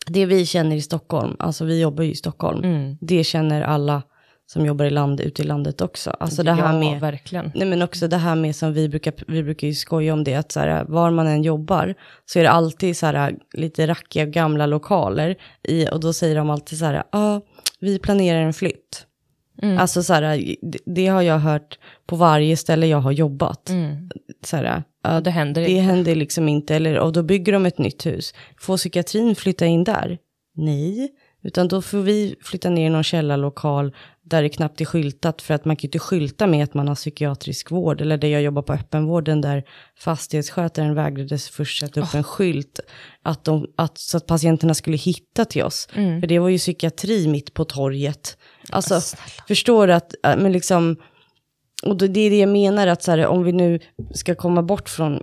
det 0.08 0.26
vi 0.26 0.46
känner 0.46 0.76
i 0.76 0.82
Stockholm, 0.82 1.36
alltså 1.40 1.66
vi 1.66 1.82
jobbar 1.82 2.04
ju 2.04 2.12
i 2.12 2.16
Stockholm, 2.16 2.64
Mm. 2.64 2.98
det 3.02 3.24
känner 3.24 3.62
alla 3.62 4.02
som 4.48 4.66
jobbar 4.66 4.86
i 4.86 4.90
land, 4.90 5.22
ute 5.22 5.42
i 5.42 5.46
landet 5.46 5.82
också. 5.82 6.10
Alltså 6.20 6.44
det 6.44 6.52
här 6.52 6.74
ja, 6.74 6.80
med, 6.80 7.02
verkligen. 7.02 7.52
nej 7.56 7.68
men 7.68 7.82
också 7.82 8.08
det 8.08 8.18
här 8.18 8.36
med 8.36 8.56
som 8.56 8.74
vi 8.74 8.90
brukar, 8.90 9.14
vi 9.28 9.44
brukar 9.44 9.68
ju 9.68 9.74
skoja 9.74 10.14
om 10.14 10.24
det, 10.24 10.36
att 10.36 10.52
så 10.52 10.60
här, 10.60 10.86
var 10.88 11.12
man 11.12 11.28
än 11.28 11.44
jobbar 11.44 11.96
så 12.26 12.40
är 12.40 12.44
det 12.44 12.50
alltid 12.50 12.98
så 12.98 13.06
här 13.06 13.36
lite 13.54 13.88
rackiga 13.88 14.26
gamla 14.26 14.66
lokaler 14.66 15.36
i, 15.68 15.88
och 15.90 16.00
då 16.00 16.14
säger 16.14 16.36
de 16.36 16.50
alltid 16.50 16.80
så 16.80 16.86
här, 16.86 16.94
ja, 16.94 17.04
ah, 17.12 17.42
vi 17.80 18.00
planerar 18.00 18.42
en 18.42 18.54
flytt. 18.54 19.06
Mm. 19.62 19.78
Alltså 19.78 20.04
så 20.04 20.14
här, 20.14 20.56
det, 20.62 20.80
det 20.86 21.08
har 21.08 21.22
jag 21.22 21.40
hört 21.40 21.80
på 22.06 22.16
varje 22.16 22.58
ställe 22.58 22.88
jag 22.88 23.02
har 23.02 23.12
jobbat. 23.12 23.70
Mm. 23.70 24.10
Så 24.44 24.58
här, 24.58 24.84
ja, 25.04 25.22
det 25.22 25.32
händer 25.32 25.62
det 25.62 25.70
inte. 25.70 25.82
händer 25.82 26.16
liksom 26.16 26.50
inte, 26.50 26.76
eller, 26.76 27.00
och 27.00 27.14
då 27.14 27.24
bygger 27.24 27.54
de 27.54 27.66
ett 27.66 27.78
nytt 27.78 28.06
hus. 28.06 28.34
Får 28.60 28.78
psykiatrin 28.78 29.36
flytta 29.36 29.66
in 29.66 29.84
där? 29.84 30.18
Nej, 30.56 31.10
utan 31.44 31.68
då 31.68 31.82
får 31.82 31.98
vi 31.98 32.36
flytta 32.42 32.70
ner 32.70 32.88
i 32.88 32.90
någon 32.90 33.04
källarlokal 33.04 33.96
där 34.24 34.42
det 34.42 34.50
knappt 34.50 34.82
är 34.82 34.86
skyltat, 34.86 35.42
för 35.42 35.54
att 35.54 35.66
man 35.66 35.76
kan 35.76 35.82
ju 35.82 35.88
inte 35.88 36.00
skylta 36.00 36.48
med 36.48 36.64
att 36.64 36.74
man 36.74 36.88
har 36.88 36.96
psykiatrisk 36.96 37.72
vård, 37.72 38.02
eller 38.02 38.18
där 38.18 38.28
jag 38.28 38.42
jobbar 38.42 38.62
på 38.62 38.74
öppenvården, 38.74 39.42
där 39.42 39.64
fastighetsskötaren 40.00 40.96
vägrades 40.96 41.50
först 41.50 41.80
sätta 41.80 42.02
upp 42.02 42.14
en 42.14 42.24
skylt, 42.24 42.80
att 43.22 43.44
de, 43.44 43.68
att, 43.76 43.98
så 43.98 44.18
att 44.18 44.28
patienterna 44.28 44.74
skulle 44.74 44.98
hitta 44.98 45.46
till 45.46 45.64
oss. 45.64 45.88
Mm. 45.94 46.22
För 46.22 46.28
det 46.28 46.40
var 46.40 46.50
ju 46.50 46.58
psykiatri 46.58 47.28
mitt 47.28 47.54
på 47.54 47.66
torget. 47.66 48.38
Alltså, 48.70 49.18
förstår 49.48 49.88
du 49.88 49.94
att, 49.94 50.14
äh, 50.24 50.38
men 50.38 50.52
liksom, 50.52 50.96
och 51.84 51.98
det 51.98 52.20
är 52.20 52.30
det 52.30 52.40
jag 52.40 52.50
menar, 52.50 52.88
att 52.88 53.04
så 53.04 53.12
här, 53.12 53.28
om 53.28 53.44
vi 53.44 53.52
nu 53.52 53.80
ska 54.14 54.36
komma 54.36 54.64
bort 54.64 54.90
från, 54.90 55.20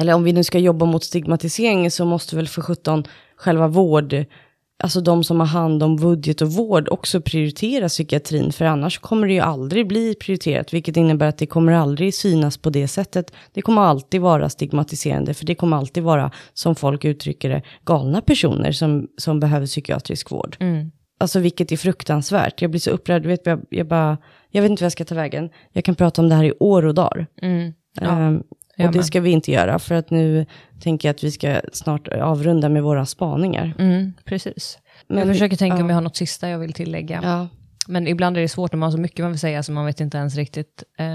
eller 0.00 0.14
om 0.14 0.24
vi 0.24 0.32
nu 0.32 0.44
ska 0.44 0.58
jobba 0.58 0.86
mot 0.86 1.04
stigmatisering 1.04 1.90
så 1.90 2.04
måste 2.04 2.36
väl 2.36 2.48
för 2.48 2.62
17 2.62 3.04
själva 3.36 3.68
vård, 3.68 4.24
alltså 4.82 5.00
de 5.00 5.24
som 5.24 5.40
har 5.40 5.46
hand 5.46 5.82
om 5.82 5.96
budget 5.96 6.42
och 6.42 6.52
vård 6.52 6.88
också 6.88 7.20
prioritera 7.20 7.88
psykiatrin, 7.88 8.52
för 8.52 8.64
annars 8.64 8.98
kommer 8.98 9.26
det 9.26 9.32
ju 9.32 9.40
aldrig 9.40 9.88
bli 9.88 10.14
prioriterat, 10.14 10.74
vilket 10.74 10.96
innebär 10.96 11.26
att 11.26 11.38
det 11.38 11.46
kommer 11.46 11.72
aldrig 11.72 12.14
synas 12.14 12.56
på 12.56 12.70
det 12.70 12.88
sättet. 12.88 13.32
Det 13.52 13.62
kommer 13.62 13.82
alltid 13.82 14.20
vara 14.20 14.48
stigmatiserande, 14.48 15.34
för 15.34 15.46
det 15.46 15.54
kommer 15.54 15.76
alltid 15.76 16.02
vara, 16.02 16.30
som 16.54 16.74
folk 16.74 17.04
uttrycker 17.04 17.48
det, 17.48 17.62
galna 17.84 18.20
personer 18.20 18.72
som, 18.72 19.08
som 19.16 19.40
behöver 19.40 19.66
psykiatrisk 19.66 20.30
vård. 20.30 20.56
Mm. 20.60 20.90
Alltså 21.22 21.40
vilket 21.40 21.72
är 21.72 21.76
fruktansvärt. 21.76 22.62
Jag 22.62 22.70
blir 22.70 22.80
så 22.80 22.90
upprörd, 22.90 23.22
du 23.22 23.28
vet, 23.28 23.46
jag, 23.46 23.60
jag, 23.70 23.86
bara, 23.86 24.18
jag 24.50 24.62
vet 24.62 24.70
inte 24.70 24.82
vad 24.82 24.86
jag 24.86 24.92
ska 24.92 25.04
ta 25.04 25.14
vägen. 25.14 25.50
Jag 25.72 25.84
kan 25.84 25.94
prata 25.94 26.22
om 26.22 26.28
det 26.28 26.34
här 26.34 26.44
i 26.44 26.52
år 26.60 26.86
och 26.86 26.94
dagar. 26.94 27.26
Mm. 27.42 27.72
Ja, 28.00 28.32
jag 28.76 28.86
och 28.86 28.92
det 28.92 29.02
ska 29.02 29.20
vi 29.20 29.30
inte 29.30 29.52
göra, 29.52 29.78
för 29.78 29.94
att 29.94 30.10
nu 30.10 30.46
tänker 30.80 31.08
jag 31.08 31.14
att 31.14 31.24
vi 31.24 31.30
ska 31.30 31.60
snart 31.72 32.08
avrunda 32.08 32.68
med 32.68 32.82
våra 32.82 33.06
spaningar. 33.06 33.74
Mm, 33.78 34.12
precis. 34.24 34.78
Men- 35.06 35.18
jag 35.18 35.28
försöker 35.28 35.56
tänka 35.56 35.76
ja. 35.76 35.82
om 35.82 35.88
jag 35.88 35.96
har 35.96 36.00
något 36.00 36.16
sista 36.16 36.48
jag 36.48 36.58
vill 36.58 36.72
tillägga. 36.72 37.20
Ja, 37.22 37.48
Men 37.88 38.08
ibland 38.08 38.36
är 38.36 38.40
det 38.40 38.48
svårt 38.48 38.72
när 38.72 38.78
man 38.78 38.86
har 38.86 38.92
så 38.92 39.00
mycket 39.00 39.18
man 39.18 39.30
vill 39.32 39.40
säga 39.40 39.62
så 39.62 39.72
man 39.72 39.86
vet 39.86 40.00
inte 40.00 40.18
ens 40.18 40.36
riktigt. 40.36 40.84
Eh, 40.98 41.06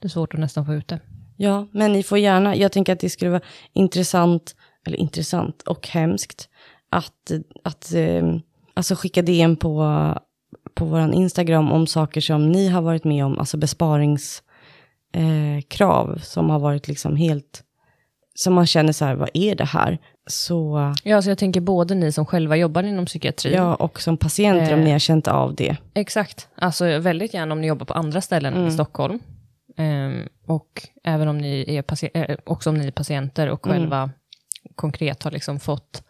det 0.00 0.06
är 0.06 0.08
svårt 0.08 0.34
att 0.34 0.40
nästan 0.40 0.66
få 0.66 0.74
ut 0.74 0.88
det. 0.88 1.00
ja, 1.36 1.68
men 1.72 1.92
ni 1.92 2.02
får 2.02 2.18
gärna, 2.18 2.56
jag 2.56 2.72
tänker 2.72 2.92
att 2.92 3.00
det 3.00 3.10
skulle 3.10 3.30
vara 3.30 3.42
intressant, 3.72 4.54
eller 4.86 4.96
intressant 4.96 5.62
och 5.62 5.88
hemskt, 5.88 6.48
att, 6.90 7.30
att 7.64 7.92
ehm, 7.94 8.40
alltså 8.80 8.94
skicka 8.94 9.22
DM 9.22 9.56
på, 9.56 9.84
på 10.74 10.84
vår 10.84 11.14
Instagram 11.14 11.72
om 11.72 11.86
saker 11.86 12.20
som 12.20 12.52
ni 12.52 12.68
har 12.68 12.82
varit 12.82 13.04
med 13.04 13.24
om, 13.24 13.38
alltså 13.38 13.56
besparingskrav 13.56 16.10
eh, 16.16 16.22
som 16.22 16.50
har 16.50 16.58
varit 16.58 16.88
liksom 16.88 17.16
helt, 17.16 17.62
som 18.34 18.54
man 18.54 18.66
känner 18.66 18.92
så 18.92 19.04
här, 19.04 19.14
vad 19.14 19.30
är 19.34 19.54
det 19.54 19.64
här? 19.64 19.98
Så, 20.26 20.94
Ja, 21.04 21.22
så 21.22 21.30
jag 21.30 21.38
tänker 21.38 21.60
både 21.60 21.94
ni 21.94 22.12
som 22.12 22.26
själva 22.26 22.56
jobbar 22.56 22.82
inom 22.82 23.06
psykiatri. 23.06 23.54
ja, 23.54 23.74
och 23.74 24.00
som 24.00 24.16
patienter 24.16 24.72
om 24.74 24.78
Eh. 24.78 24.84
ni 24.84 24.90
har 24.92 24.98
känt 24.98 25.28
av 25.28 25.54
det. 25.54 25.76
Exakt. 25.94 26.48
Alltså 26.54 26.98
väldigt 26.98 27.34
gärna 27.34 27.52
om 27.52 27.60
ni 27.60 27.66
jobbar 27.66 27.86
på 27.86 27.94
andra 27.94 28.20
ställen 28.20 28.54
Mm. 28.54 28.68
i 28.68 28.72
Stockholm. 28.72 29.18
Ehm, 29.76 30.22
och 30.46 30.88
även 31.04 31.28
om 31.28 31.38
ni 31.38 31.64
är, 31.76 31.84
eh, 32.30 32.36
också 32.46 32.70
om 32.70 32.76
ni 32.76 32.86
är 32.86 32.90
patienter 32.90 33.48
och 33.50 33.66
Mm. 33.66 33.78
själva 33.78 34.10
konkret 34.74 35.22
har 35.22 35.30
liksom 35.30 35.60
fått 35.60 36.02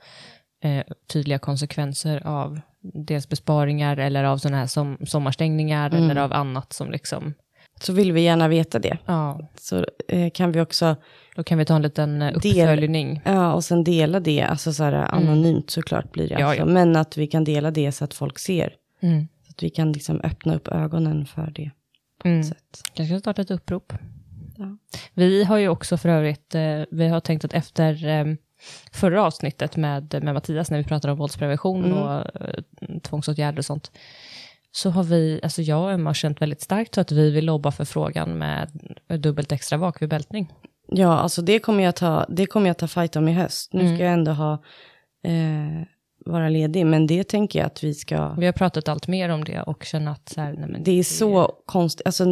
eh, 0.60 0.84
tydliga 1.12 1.38
konsekvenser 1.38 2.26
av 2.26 2.60
dels 2.82 3.28
besparingar 3.28 3.96
eller 3.96 4.24
av 4.24 4.38
sådana 4.38 4.56
här 4.58 4.66
som, 4.66 4.98
sommarstängningar 5.06 5.90
Mm. 5.90 6.10
eller 6.10 6.20
av 6.20 6.32
annat 6.32 6.72
som 6.72 6.90
liksom, 6.90 7.34
Så 7.80 7.92
vill 7.92 8.12
vi 8.12 8.20
gärna 8.20 8.48
veta 8.48 8.78
det. 8.78 8.98
ja, 9.06 9.40
Så 9.56 9.86
eh, 10.08 10.30
kan 10.30 10.52
vi 10.52 10.60
också, 10.60 10.96
då 11.36 11.42
kan 11.42 11.58
vi 11.58 11.64
ta 11.64 11.76
en 11.76 11.82
liten 11.82 12.22
eh, 12.22 12.36
uppföljning. 12.36 13.20
ja, 13.24 13.52
och 13.52 13.64
sen 13.64 13.84
dela 13.84 14.20
det, 14.20 14.42
alltså 14.42 14.72
så 14.72 14.84
här 14.84 14.92
anonymt 14.92 15.70
såklart 15.70 16.12
blir 16.12 16.28
det. 16.28 16.34
Mm. 16.34 16.40
Ja, 16.42 16.46
alltså. 16.48 16.62
ja. 16.62 16.66
Men 16.72 16.96
att 16.96 17.16
vi 17.16 17.26
kan 17.26 17.44
dela 17.44 17.70
det 17.70 17.92
så 17.92 18.04
att 18.04 18.14
folk 18.14 18.38
ser. 18.38 18.72
Mm. 19.02 19.28
Så 19.46 19.50
att 19.50 19.62
vi 19.62 19.70
kan 19.70 19.92
liksom 19.92 20.20
öppna 20.24 20.54
upp 20.54 20.68
ögonen 20.68 21.26
för 21.26 21.50
det. 21.54 21.70
Mm. 22.24 22.42
Sätt. 22.44 22.80
Kanske 22.94 23.18
starta 23.20 23.42
ett 23.42 23.50
upprop. 23.50 23.92
Ja. 24.56 24.76
Vi 25.14 25.44
har 25.44 25.58
ju 25.58 25.68
också 25.68 25.96
för 25.96 26.08
övrigt, 26.08 26.54
eh, 26.54 26.82
vi 26.90 27.08
har 27.08 27.20
tänkt 27.20 27.44
att 27.44 27.52
efter 27.52 28.06
eh, 28.08 28.24
förra 28.92 29.24
avsnittet 29.24 29.76
med, 29.76 30.24
med 30.24 30.34
Mattias, 30.34 30.70
när 30.70 30.78
vi 30.78 30.84
pratade 30.84 31.12
om 31.12 31.18
våldsprevention 31.18 31.84
Mm. 31.84 31.98
och 31.98 32.12
eh, 32.40 32.98
tvångsåtgärder 33.02 33.58
och 33.58 33.64
sånt, 33.64 33.90
så 34.72 34.90
har 34.90 35.02
vi, 35.04 35.40
alltså 35.42 35.62
jag 35.62 35.82
och 35.82 35.92
Emma 35.92 36.10
har 36.10 36.14
känt 36.14 36.42
väldigt 36.42 36.60
starkt 36.60 36.98
att 36.98 37.12
vi 37.12 37.30
vill 37.30 37.44
lobba 37.44 37.70
för 37.70 37.84
frågan 37.84 38.38
med 38.38 38.70
dubbelt 39.20 39.52
extra 39.52 39.78
vak 39.78 40.02
vid 40.02 40.08
bältning. 40.08 40.52
Ja, 40.88 41.18
alltså 41.18 41.42
det 41.42 41.58
kommer 41.58 41.84
jag 41.84 41.96
ta, 41.96 42.26
det 42.28 42.46
kommer 42.46 42.66
jag 42.66 42.78
ta 42.78 42.88
fight 42.88 43.16
om 43.16 43.28
i 43.28 43.32
höst. 43.32 43.72
Nu 43.72 43.80
Mm. 43.80 43.96
ska 43.96 44.04
jag 44.04 44.12
ändå 44.12 44.32
ha, 44.32 44.52
eh, 45.24 45.86
vara 46.26 46.48
ledig, 46.48 46.86
men 46.86 47.06
det 47.06 47.24
tänker 47.28 47.58
jag 47.58 47.66
att 47.66 47.84
vi 47.84 47.94
ska... 47.94 48.34
Vi 48.38 48.46
har 48.46 48.52
pratat 48.52 48.88
allt 48.88 49.08
mer 49.08 49.28
om 49.28 49.44
det 49.44 49.62
och 49.62 49.84
känner 49.84 50.12
att 50.12 50.28
så 50.28 50.40
här, 50.40 50.52
nej 50.52 50.68
men 50.68 50.82
Det 50.84 50.98
är 50.98 51.02
så 51.02 51.52
konstigt, 51.66 52.06
alltså 52.06 52.24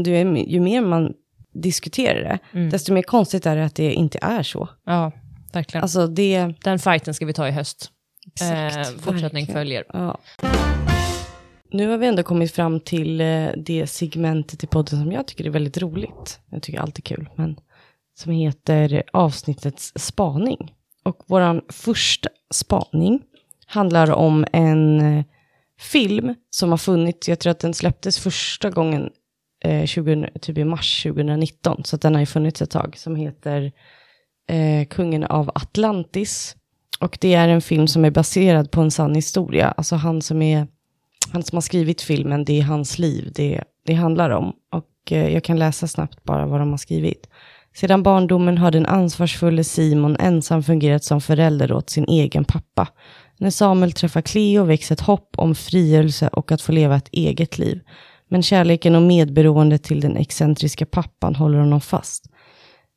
ju 0.47 0.61
mer 0.61 0.81
man 0.81 1.13
diskuterar 1.53 2.21
det, 2.21 2.39
Mm. 2.59 2.71
desto 2.71 2.93
mer 2.93 3.03
konstigt 3.03 3.47
är 3.47 3.57
det 3.57 3.65
att 3.65 3.75
det 3.75 3.93
inte 3.93 4.19
är 4.23 4.43
så. 4.43 4.69
Ja, 4.85 5.13
verkligen. 5.53 5.83
Alltså 5.83 6.07
det... 6.07 6.55
Den 6.65 6.79
fighten 6.79 7.15
ska 7.15 7.27
vi 7.27 7.33
ta 7.33 7.49
i 7.49 7.51
höst. 7.51 7.91
Exakt, 8.27 8.77
eh, 8.77 8.83
fortsättning 8.83 9.47
verkligen. 9.47 9.47
följer. 9.47 9.85
Ja. 9.93 10.19
Nu 11.71 11.89
har 11.89 11.99
vi 11.99 12.07
ändå 12.07 12.23
kommit 12.23 12.53
fram 12.53 12.81
till 12.81 13.21
eh, 13.21 13.49
det 13.57 13.87
segmentet 13.87 14.65
i 14.65 14.67
podden 14.67 15.01
som 15.01 15.13
jag 15.13 15.27
tycker 15.27 15.47
är 15.47 15.51
väldigt 15.51 15.79
roligt. 15.79 16.41
Jag 16.51 16.63
tycker 16.63 16.81
allt 16.81 16.99
är 16.99 17.03
kul, 17.03 17.29
men 17.37 17.57
som 18.19 18.33
heter 18.33 19.03
avsnittets 19.13 19.93
spaning. 19.97 20.75
Och 21.05 21.23
våran 21.27 21.63
första 21.69 22.29
spaning 22.51 23.23
handlar 23.67 24.11
om 24.11 24.47
en 24.53 25.01
eh, 25.01 25.25
film 25.81 26.35
som 26.51 26.71
har 26.71 26.79
funnits, 26.79 27.29
jag 27.29 27.39
tror 27.39 27.51
att 27.51 27.61
den 27.61 27.75
släpptes 27.75 28.19
första 28.19 28.71
gången 28.71 29.11
eh, 29.65 29.87
20, 29.87 30.31
typ 30.41 30.59
i 30.59 30.65
mars 30.65 31.03
2019, 31.03 31.85
så 31.85 31.97
den 31.97 32.15
har 32.15 32.21
ju 32.21 32.27
funnits 32.27 32.63
ett 32.63 32.71
tag, 32.71 32.97
som 32.97 33.17
heter 33.17 33.73
eh, 34.49 34.87
Kungen 34.87 35.25
av 35.25 35.51
Atlantis. 35.55 36.57
Och 37.01 37.19
det 37.21 37.35
är 37.35 37.49
en 37.49 37.63
film 37.63 37.89
som 37.89 38.05
är 38.05 38.11
baserad 38.11 38.71
på 38.71 38.81
en 38.81 38.91
sann 38.91 39.15
historia. 39.15 39.75
Alltså 39.77 39.97
han 39.97 40.23
som, 40.23 40.43
är, 40.43 40.67
han 41.33 41.43
som 41.43 41.57
har 41.57 41.61
skrivit 41.61 42.03
filmen, 42.03 42.45
det 42.45 42.59
är 42.59 42.63
hans 42.63 42.99
liv 42.99 43.33
det, 43.35 43.65
det 43.87 43.95
handlar 43.95 44.31
om. 44.31 44.53
Och 44.73 45.13
eh, 45.13 45.29
jag 45.29 45.45
kan 45.45 45.59
läsa 45.59 45.87
snabbt 45.87 46.25
bara 46.25 46.47
vad 46.47 46.61
de 46.61 46.71
har 46.71 46.79
skrivit. 46.79 47.29
Sedan 47.77 48.03
barndomen 48.03 48.59
har 48.59 48.71
den 48.71 48.87
ansvarsfulle 48.87 49.65
Simon 49.65 50.17
ensam 50.17 50.63
fungerat 50.63 51.05
som 51.05 51.21
förälder 51.21 51.73
åt 51.73 51.91
sin 51.91 52.05
egen 52.09 52.45
pappa. 52.45 52.89
När 53.39 53.51
Samuel 53.51 53.93
träffar 53.93 54.21
Cleo 54.21 54.65
väcks 54.65 54.93
ett 54.93 55.01
hopp 55.01 55.31
om 55.37 55.55
frigörelse 55.55 56.29
och 56.29 56.53
att 56.53 56.63
få 56.63 56.73
leva 56.73 56.97
ett 56.97 57.09
eget 57.13 57.59
liv. 57.59 57.81
Men 58.29 58.43
kärleken 58.43 58.95
och 58.95 59.03
medberoendet 59.03 59.83
till 59.83 60.01
den 60.01 60.17
excentriska 60.17 60.87
pappan 60.87 61.35
håller 61.35 61.59
honom 61.59 61.81
fast. 61.81 62.25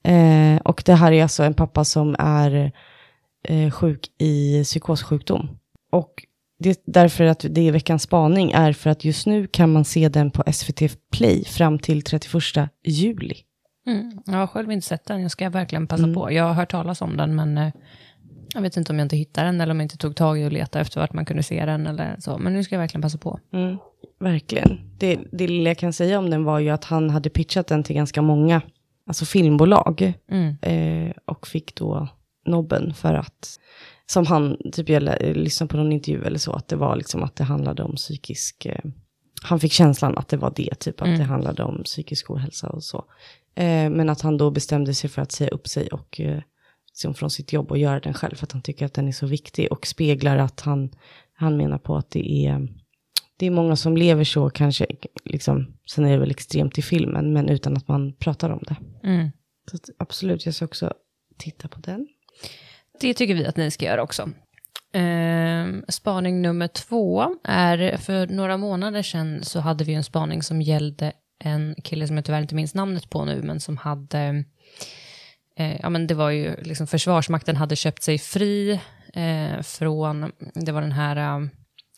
Eh, 0.03 0.57
och 0.63 0.83
det 0.85 0.93
här 0.93 1.11
är 1.11 1.23
alltså 1.23 1.43
en 1.43 1.53
pappa 1.53 1.85
som 1.85 2.15
är 2.19 2.71
eh, 3.47 3.71
sjuk 3.71 4.07
i 4.17 4.63
psykossjukdom. 4.63 5.49
Och 5.91 6.25
det, 6.59 6.81
därför 6.85 7.23
att 7.23 7.45
det 7.49 7.67
är 7.67 7.71
veckans 7.71 8.03
spaning 8.03 8.51
är 8.51 8.73
för 8.73 8.89
att 8.89 9.05
just 9.05 9.27
nu 9.27 9.47
kan 9.47 9.71
man 9.73 9.85
se 9.85 10.09
den 10.09 10.31
på 10.31 10.43
SVT 10.53 10.81
Play 11.11 11.45
fram 11.45 11.79
till 11.79 12.01
31 12.01 12.69
juli. 12.85 13.35
Mm. 13.87 14.11
Jag 14.25 14.37
har 14.37 14.47
själv 14.47 14.71
inte 14.71 14.87
sett 14.87 15.05
den, 15.05 15.21
jag 15.21 15.31
ska 15.31 15.49
verkligen 15.49 15.87
passa 15.87 16.03
Mm. 16.03 16.15
på. 16.15 16.31
Jag 16.31 16.43
har 16.43 16.53
hört 16.53 16.71
talas 16.71 17.01
om 17.01 17.17
den, 17.17 17.35
men 17.35 17.57
eh, 17.57 17.73
jag 18.53 18.61
vet 18.61 18.77
inte 18.77 18.91
om 18.93 18.99
jag 18.99 19.05
inte 19.05 19.15
hittar 19.17 19.45
den, 19.45 19.61
eller 19.61 19.71
om 19.71 19.79
jag 19.79 19.85
inte 19.85 19.97
tog 19.97 20.15
tag 20.15 20.39
i 20.39 20.45
och 20.45 20.51
letade 20.51 20.81
efter 20.81 20.99
vart 20.99 21.13
man 21.13 21.25
kunde 21.25 21.43
se 21.43 21.65
den, 21.65 21.87
eller 21.87 22.15
så. 22.19 22.37
Men 22.37 22.53
nu 22.53 22.63
ska 22.63 22.75
jag 22.75 22.79
verkligen 22.79 23.01
passa 23.01 23.17
på. 23.17 23.39
Mm, 23.53 23.77
verkligen. 24.19 24.79
Det, 24.97 25.19
det 25.31 25.47
lilla 25.47 25.69
jag 25.69 25.77
kan 25.77 25.93
säga 25.93 26.19
om 26.19 26.29
den 26.29 26.43
var 26.43 26.59
ju 26.59 26.69
att 26.69 26.83
han 26.85 27.09
hade 27.09 27.29
pitchat 27.29 27.67
den 27.67 27.83
till 27.83 27.95
ganska 27.95 28.21
många 28.21 28.61
alltså 29.05 29.25
filmbolag. 29.25 30.13
Mm. 30.31 30.55
Eh, 30.61 31.13
och 31.25 31.47
fick 31.47 31.75
då 31.75 32.07
nobben 32.45 32.93
för 32.93 33.13
att, 33.13 33.59
som 34.05 34.25
han, 34.25 34.57
typ 34.71 34.89
jag 34.89 35.03
lyssnade 35.21 35.71
på 35.71 35.77
någon 35.77 35.91
intervju 35.91 36.23
eller 36.23 36.39
så, 36.39 36.53
att 36.53 36.67
det 36.67 36.75
var 36.75 36.95
liksom 36.95 37.23
att 37.23 37.35
det 37.35 37.43
handlade 37.43 37.83
om 37.83 37.95
psykisk, 37.95 38.65
eh, 38.65 38.85
han 39.43 39.59
fick 39.59 39.71
känslan 39.71 40.17
att 40.17 40.27
det 40.27 40.37
var 40.37 40.53
det, 40.55 40.75
typ 40.79 41.01
att 41.01 41.07
Mm. 41.07 41.19
det 41.19 41.25
handlade 41.25 41.63
om 41.63 41.83
psykisk 41.83 42.29
ohälsa 42.31 42.69
och 42.69 42.83
så. 42.83 43.05
Eh, 43.55 43.89
men 43.89 44.09
att 44.09 44.21
han 44.21 44.37
då 44.37 44.51
bestämde 44.51 44.93
sig 44.93 45.09
för 45.09 45.21
att 45.21 45.31
säga 45.31 45.49
upp 45.49 45.67
sig 45.67 45.87
och 45.87 46.19
eh, 46.19 46.41
liksom 46.91 47.13
från 47.13 47.29
sitt 47.29 47.53
jobb 47.53 47.71
och 47.71 47.77
göra 47.77 47.99
den 47.99 48.13
själv, 48.13 48.35
för 48.35 48.45
att 48.45 48.51
han 48.51 48.61
tycker 48.61 48.85
att 48.85 48.93
den 48.93 49.07
är 49.07 49.11
så 49.11 49.25
viktig 49.25 49.71
och 49.71 49.87
speglar 49.87 50.37
att 50.37 50.61
han, 50.61 50.89
han 51.33 51.57
menar 51.57 51.77
på 51.77 51.95
att 51.95 52.11
det 52.11 52.45
är, 52.45 52.67
det 53.41 53.47
är 53.47 53.51
många 53.51 53.75
som 53.75 53.97
lever 53.97 54.23
så 54.23 54.49
kanske, 54.49 54.85
liksom, 55.25 55.73
sen 55.89 56.05
är 56.05 56.11
det 56.11 56.17
väl 56.17 56.31
extremt 56.31 56.77
i 56.77 56.81
filmen, 56.81 57.33
men 57.33 57.49
utan 57.49 57.77
att 57.77 57.87
man 57.87 58.13
pratar 58.13 58.49
om 58.49 58.63
det. 58.67 58.75
Mm. 59.07 59.29
Så 59.71 59.77
absolut, 59.97 60.45
jag 60.45 60.55
ska 60.55 60.65
också 60.65 60.93
titta 61.37 61.67
på 61.67 61.79
den. 61.79 62.07
Det 62.99 63.13
tycker 63.13 63.35
vi 63.35 63.45
att 63.45 63.57
ni 63.57 63.71
ska 63.71 63.85
göra 63.85 64.03
också. 64.03 64.29
Ehm, 64.93 65.85
spaning 65.87 66.41
nummer 66.41 66.67
två 66.67 67.35
är, 67.43 67.97
för 67.97 68.27
några 68.27 68.57
månader 68.57 69.01
sedan 69.01 69.43
så 69.43 69.59
hade 69.59 69.83
vi 69.83 69.93
en 69.93 70.03
spaning 70.03 70.43
som 70.43 70.61
gällde 70.61 71.11
en 71.39 71.75
kille 71.83 72.07
som 72.07 72.15
jag 72.15 72.25
tyvärr 72.25 72.41
inte 72.41 72.55
minns 72.55 72.75
namnet 72.75 73.09
på 73.09 73.25
nu, 73.25 73.41
men 73.43 73.59
som 73.59 73.77
hade, 73.77 74.43
eh, 75.57 75.79
ja 75.81 75.89
men 75.89 76.07
det 76.07 76.13
var 76.13 76.29
ju 76.29 76.55
liksom 76.63 76.87
Försvarsmakten 76.87 77.55
hade 77.55 77.75
köpt 77.75 78.03
sig 78.03 78.17
fri 78.17 78.79
eh, 79.13 79.61
från, 79.61 80.31
det 80.53 80.71
var 80.71 80.81
den 80.81 80.91
här, 80.91 81.15
eh, 81.17 81.47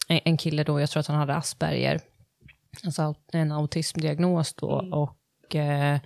en- 0.07 0.37
kille 0.37 0.63
då, 0.63 0.79
jag 0.79 0.89
tror 0.89 0.99
att 0.99 1.07
han 1.07 1.17
hade 1.17 1.35
Asperger, 1.35 1.99
alltså 2.85 3.15
en 3.33 3.51
autismdiagnos 3.51 4.53
då, 4.53 4.67
och 4.91 5.55
eh, 5.55 5.99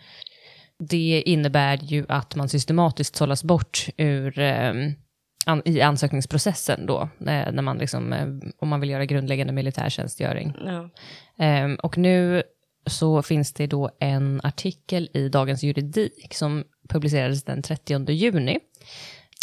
det 0.79 1.23
innebär 1.25 1.77
ju 1.77 2.05
att 2.09 2.35
man 2.35 2.49
systematiskt 2.49 3.15
sållas 3.15 3.43
bort 3.43 3.87
ur, 3.97 4.39
eh, 4.39 4.73
an, 5.45 5.61
i 5.65 5.81
ansökningsprocessen 5.81 6.85
då, 6.85 7.01
eh, 7.19 7.51
när 7.51 7.61
man 7.61 7.77
liksom, 7.77 8.13
eh, 8.13 8.27
om 8.59 8.69
man 8.69 8.79
vill 8.79 8.89
göra 8.89 9.05
grundläggande 9.05 9.53
militärtjänstgöring. 9.53 10.53
Ja. 10.65 10.89
Ehm, 11.37 11.75
och 11.75 11.97
nu 11.97 12.43
så 12.85 13.21
finns 13.21 13.53
det 13.53 13.67
då 13.67 13.89
en 13.99 14.41
artikel 14.43 15.09
i 15.13 15.29
Dagens 15.29 15.63
Juridik 15.63 16.33
som 16.33 16.63
publicerades 16.89 17.43
den 17.43 17.61
30 17.61 18.11
juni, 18.11 18.59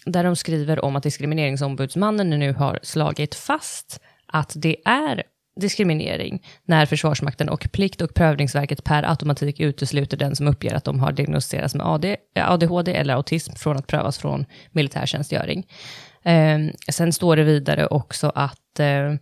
där 0.07 0.25
de 0.25 0.37
skriver 0.37 0.85
om 0.85 0.97
att 0.97 1.03
diskrimineringsombudsmannen 1.03 2.31
nu 2.31 2.53
har 2.53 2.79
slagit 2.83 3.35
fast 3.35 4.01
att 4.35 4.53
det 4.57 4.77
är 4.85 5.23
diskriminering 5.61 6.43
när 6.65 6.87
Försvarsmakten 6.87 7.49
och 7.49 7.69
Plikt 7.73 8.03
och 8.03 8.15
prövningsverket 8.15 8.85
per 8.85 9.03
automatik 9.03 9.61
utesluter 9.61 10.17
den 10.17 10.37
som 10.37 10.49
uppger 10.49 10.75
att 10.75 10.85
de 10.85 11.01
har 11.01 11.13
diagnostiserats 11.13 11.75
med 11.75 11.87
AD, 11.87 12.17
ADHD 12.35 12.95
eller 12.95 13.15
autism 13.15 13.53
från 13.53 13.77
att 13.77 13.87
prövas 13.87 14.19
från 14.19 14.47
militärtjänstgöring. 14.71 15.67
Eh, 16.23 16.59
sen 16.91 17.13
står 17.13 17.37
det 17.37 17.45
vidare 17.45 17.87
också 17.87 18.33
att 18.35 18.81
eh, 18.81 19.15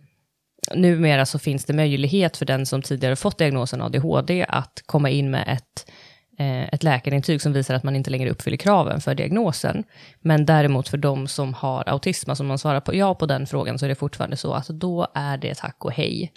numera 0.75 1.25
så 1.25 1.39
finns 1.39 1.65
det 1.65 1.73
möjlighet 1.73 2.37
för 2.37 2.45
den 2.45 2.65
som 2.65 2.81
tidigare 2.81 3.15
fått 3.15 3.37
diagnosen 3.37 3.81
ADHD 3.81 4.45
att 4.49 4.83
komma 4.85 5.09
in 5.09 5.31
med 5.31 5.43
ett, 5.47 5.91
ett 6.37 6.83
läkarintyg 6.83 7.41
som 7.41 7.53
visar 7.53 7.75
att 7.75 7.83
man 7.83 7.95
inte 7.95 8.09
längre 8.09 8.29
uppfyller 8.29 8.57
kraven 8.57 9.01
för 9.01 9.15
diagnosen. 9.15 9.83
Men 10.21 10.45
däremot 10.45 10.87
för 10.87 10.97
de 10.97 11.27
som 11.27 11.53
har 11.53 11.89
autism, 11.89 12.29
alltså 12.29 12.43
om 12.43 12.47
man 12.47 12.59
svarar 12.59 12.79
på 12.79 12.95
ja 12.95 13.15
på 13.15 13.25
den 13.25 13.47
frågan, 13.47 13.79
så 13.79 13.85
är 13.85 13.89
det 13.89 13.95
fortfarande 13.95 14.37
så 14.37 14.53
att 14.53 14.67
då 14.67 15.07
är 15.13 15.37
det 15.37 15.55
tack 15.55 15.85
och 15.85 15.91
hej. 15.91 16.33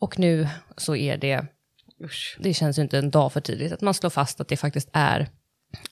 Och 0.00 0.18
nu 0.18 0.48
så 0.76 0.96
är 0.96 1.16
det, 1.16 1.46
Usch. 2.04 2.36
det 2.40 2.54
känns 2.54 2.78
ju 2.78 2.82
inte 2.82 2.98
en 2.98 3.10
dag 3.10 3.32
för 3.32 3.40
tidigt, 3.40 3.72
att 3.72 3.80
man 3.80 3.94
slår 3.94 4.10
fast 4.10 4.40
att 4.40 4.48
det 4.48 4.56
faktiskt 4.56 4.90
är 4.92 5.28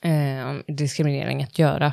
eh, 0.02 0.74
diskriminering 0.74 1.42
att 1.42 1.58
göra 1.58 1.92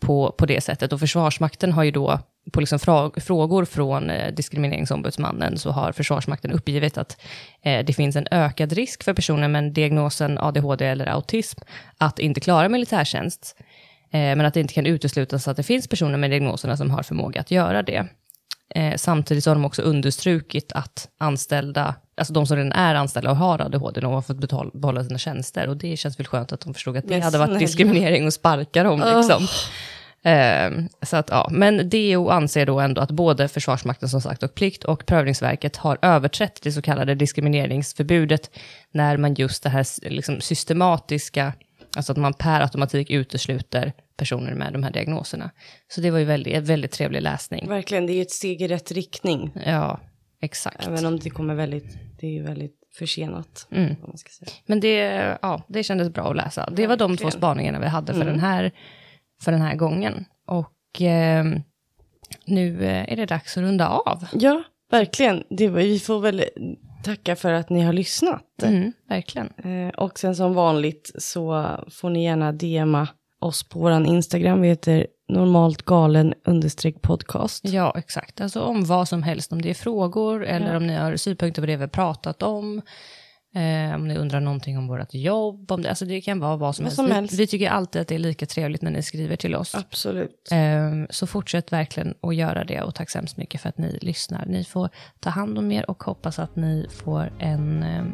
på, 0.00 0.34
på 0.38 0.46
det 0.46 0.60
sättet. 0.60 0.92
Och 0.92 1.00
Försvarsmakten 1.00 1.72
har 1.72 1.82
ju 1.82 1.90
då, 1.90 2.18
på 2.52 2.60
liksom 2.60 2.78
frågor 3.16 3.64
från 3.64 4.10
eh, 4.10 4.34
diskrimineringsombudsmannen, 4.34 5.58
så 5.58 5.70
har 5.70 5.92
Försvarsmakten 5.92 6.52
uppgivit 6.52 6.98
att 6.98 7.20
eh, 7.62 7.84
det 7.84 7.92
finns 7.92 8.16
en 8.16 8.26
ökad 8.30 8.72
risk 8.72 9.04
för 9.04 9.14
personer 9.14 9.48
med 9.48 9.72
diagnosen 9.72 10.38
ADHD 10.38 10.86
eller 10.86 11.06
autism 11.06 11.60
att 11.98 12.18
inte 12.18 12.40
klara 12.40 12.68
militärtjänst. 12.68 13.56
Eh, 14.12 14.18
men 14.18 14.40
att 14.40 14.54
det 14.54 14.60
inte 14.60 14.74
kan 14.74 14.86
uteslutas 14.86 15.48
att 15.48 15.56
det 15.56 15.62
finns 15.62 15.88
personer 15.88 16.18
med 16.18 16.30
diagnoserna 16.30 16.76
som 16.76 16.90
har 16.90 17.02
förmåga 17.02 17.40
att 17.40 17.50
göra 17.50 17.82
det. 17.82 18.06
Samtidigt 18.96 19.44
så 19.44 19.50
har 19.50 19.54
de 19.54 19.64
också 19.64 19.82
understrukit 19.82 20.72
att 20.72 21.08
anställda, 21.18 21.94
alltså 22.16 22.32
de 22.32 22.46
som 22.46 22.56
redan 22.56 22.72
är 22.72 22.94
anställda 22.94 23.30
och 23.30 23.36
har 23.36 23.60
ADHD, 23.60 24.00
de 24.00 24.12
har 24.12 24.22
fått 24.22 24.40
betal, 24.40 24.70
behålla 24.74 25.04
sina 25.04 25.18
tjänster. 25.18 25.68
Och 25.68 25.76
det 25.76 25.96
känns 25.96 26.18
väl 26.18 26.26
skönt 26.26 26.52
att 26.52 26.60
de 26.60 26.74
förstod 26.74 26.96
att 26.96 27.08
det 27.08 27.20
hade 27.20 27.38
varit 27.38 27.58
diskriminering 27.58 28.26
och 28.26 28.34
sparka 28.34 28.82
dem. 28.82 28.98
Liksom. 28.98 29.42
Eh, 29.42 29.48
så 31.02 31.16
att, 31.16 31.28
ja. 31.30 31.48
Men 31.50 31.88
DO 31.88 32.28
anser 32.28 32.66
då 32.66 32.80
ändå 32.80 33.00
att 33.00 33.10
både 33.10 33.48
Försvarsmakten 33.48 34.08
som 34.08 34.20
sagt 34.20 34.42
och 34.42 34.54
Plikt 34.54 34.84
och 34.84 35.06
Prövningsverket 35.06 35.76
har 35.76 35.98
överträtt 36.02 36.62
det 36.62 36.72
så 36.72 36.82
kallade 36.82 37.14
diskrimineringsförbudet 37.14 38.50
när 38.92 39.16
man 39.16 39.34
just 39.34 39.62
det 39.62 39.68
här 39.68 40.10
liksom, 40.10 40.40
systematiska, 40.40 41.52
alltså 41.96 42.12
att 42.12 42.18
man 42.18 42.34
per 42.34 42.60
automatik 42.60 43.10
utesluter 43.10 43.92
personer 44.16 44.54
med 44.54 44.72
de 44.72 44.82
här 44.82 44.90
diagnoserna. 44.90 45.50
Så 45.88 46.00
det 46.00 46.10
var 46.10 46.18
ju 46.18 46.24
väldigt, 46.24 46.64
väldigt 46.64 46.92
trevlig 46.92 47.22
läsning. 47.22 47.68
Verkligen, 47.68 48.06
det 48.06 48.12
är 48.12 48.14
ju 48.14 48.22
ett 48.22 48.30
steg 48.30 48.62
i 48.62 48.68
rätt 48.68 48.92
riktning. 48.92 49.52
Ja, 49.66 50.00
exakt. 50.42 50.86
Även 50.86 51.06
om 51.06 51.18
det 51.18 51.30
kommer 51.30 51.54
väldigt, 51.54 51.98
det 52.20 52.26
är 52.26 52.30
ju 52.30 52.42
väldigt 52.42 52.76
försenat. 52.98 53.66
Mm. 53.72 53.96
Men 54.66 54.80
det, 54.80 54.96
ja, 55.42 55.62
det 55.68 55.82
kändes 55.82 56.08
bra 56.08 56.30
att 56.30 56.36
läsa. 56.36 56.70
Det 56.72 56.86
var 56.86 56.96
de 56.96 57.16
två 57.16 57.24
Verkligen. 57.24 57.32
spaningarna 57.32 57.80
vi 57.80 57.86
hade 57.86 58.12
för, 58.12 58.20
Mm. 58.20 58.32
den, 58.32 58.40
här, 58.40 58.72
för 59.42 59.52
den 59.52 59.62
här 59.62 59.76
gången. 59.76 60.24
Och 60.46 61.02
eh, 61.02 61.44
nu 62.44 62.84
eh, 62.84 63.12
är 63.12 63.16
det 63.16 63.26
dags 63.26 63.56
att 63.56 63.62
runda 63.62 63.88
av. 63.88 64.26
Ja, 64.32 64.62
verkligen. 64.90 65.44
Det, 65.50 65.68
vi 65.68 65.98
får 65.98 66.20
väl 66.20 66.44
tacka 67.04 67.36
för 67.36 67.52
att 67.52 67.70
ni 67.70 67.80
har 67.80 67.92
lyssnat. 67.92 68.62
Mm, 68.62 68.92
verkligen. 69.08 69.48
Eh, 69.64 69.88
och 69.88 70.18
sen 70.18 70.36
som 70.36 70.54
vanligt 70.54 71.12
så 71.18 71.66
får 71.90 72.10
ni 72.10 72.24
gärna 72.24 72.52
DMa 72.52 73.08
oss 73.38 73.68
på 73.68 73.78
vår 73.78 74.06
Instagram. 74.06 74.60
Vi 74.60 74.68
heter 74.68 75.06
normalt 75.28 75.82
galen 75.82 76.34
understreck 76.44 77.02
podcast. 77.02 77.64
Ja, 77.64 77.94
exakt. 77.98 78.40
Alltså 78.40 78.60
om 78.60 78.84
vad 78.84 79.08
som 79.08 79.22
helst, 79.22 79.52
om 79.52 79.62
det 79.62 79.70
är 79.70 79.74
frågor 79.74 80.44
eller 80.44 80.76
om 80.76 80.86
ni 80.86 80.96
har 80.96 81.16
synpunkter 81.16 81.62
på 81.62 81.66
det 81.66 81.76
vi 81.76 81.82
har 81.82 81.88
pratat 81.88 82.42
om. 82.42 82.82
Eh, 83.54 83.94
om 83.94 84.08
ni 84.08 84.16
undrar 84.16 84.40
någonting 84.40 84.78
om 84.78 84.88
vårt 84.88 85.14
jobb, 85.14 85.72
om 85.72 85.82
det, 85.82 85.88
alltså 85.88 86.04
det 86.04 86.20
kan 86.20 86.40
vara 86.40 86.56
vad 86.56 86.76
som, 86.76 86.84
Vad 86.84 86.88
helst. 86.88 86.96
som 86.96 87.06
Vi, 87.06 87.12
helst. 87.12 87.34
vi 87.34 87.46
tycker 87.46 87.70
alltid 87.70 88.02
att 88.02 88.08
det 88.08 88.14
är 88.14 88.18
lika 88.18 88.46
trevligt 88.46 88.82
när 88.82 88.90
ni 88.90 89.02
skriver 89.02 89.36
till 89.36 89.54
oss. 89.54 89.74
Absolut. 89.74 90.48
Eh, 90.52 90.92
så 91.10 91.26
fortsätt 91.26 91.72
verkligen 91.72 92.14
att 92.20 92.34
göra 92.34 92.64
det 92.64 92.82
och 92.82 92.94
tack 92.94 93.10
så 93.10 93.18
hemskt 93.18 93.36
mycket 93.36 93.60
för 93.60 93.68
att 93.68 93.78
ni 93.78 93.98
lyssnar. 94.02 94.46
Ni 94.46 94.64
får 94.64 94.88
ta 95.20 95.30
hand 95.30 95.58
om 95.58 95.72
er 95.72 95.90
och 95.90 96.02
hoppas 96.02 96.38
att 96.38 96.56
ni 96.56 96.86
får 96.90 97.32
en 97.38 97.82
eh, 97.82 98.04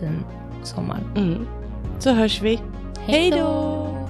fin 0.00 0.24
sommar. 0.64 1.00
Mm. 1.16 1.46
Så 1.98 2.10
hörs 2.10 2.42
vi. 2.42 2.58
Hej 3.06 3.30
då! 3.30 4.01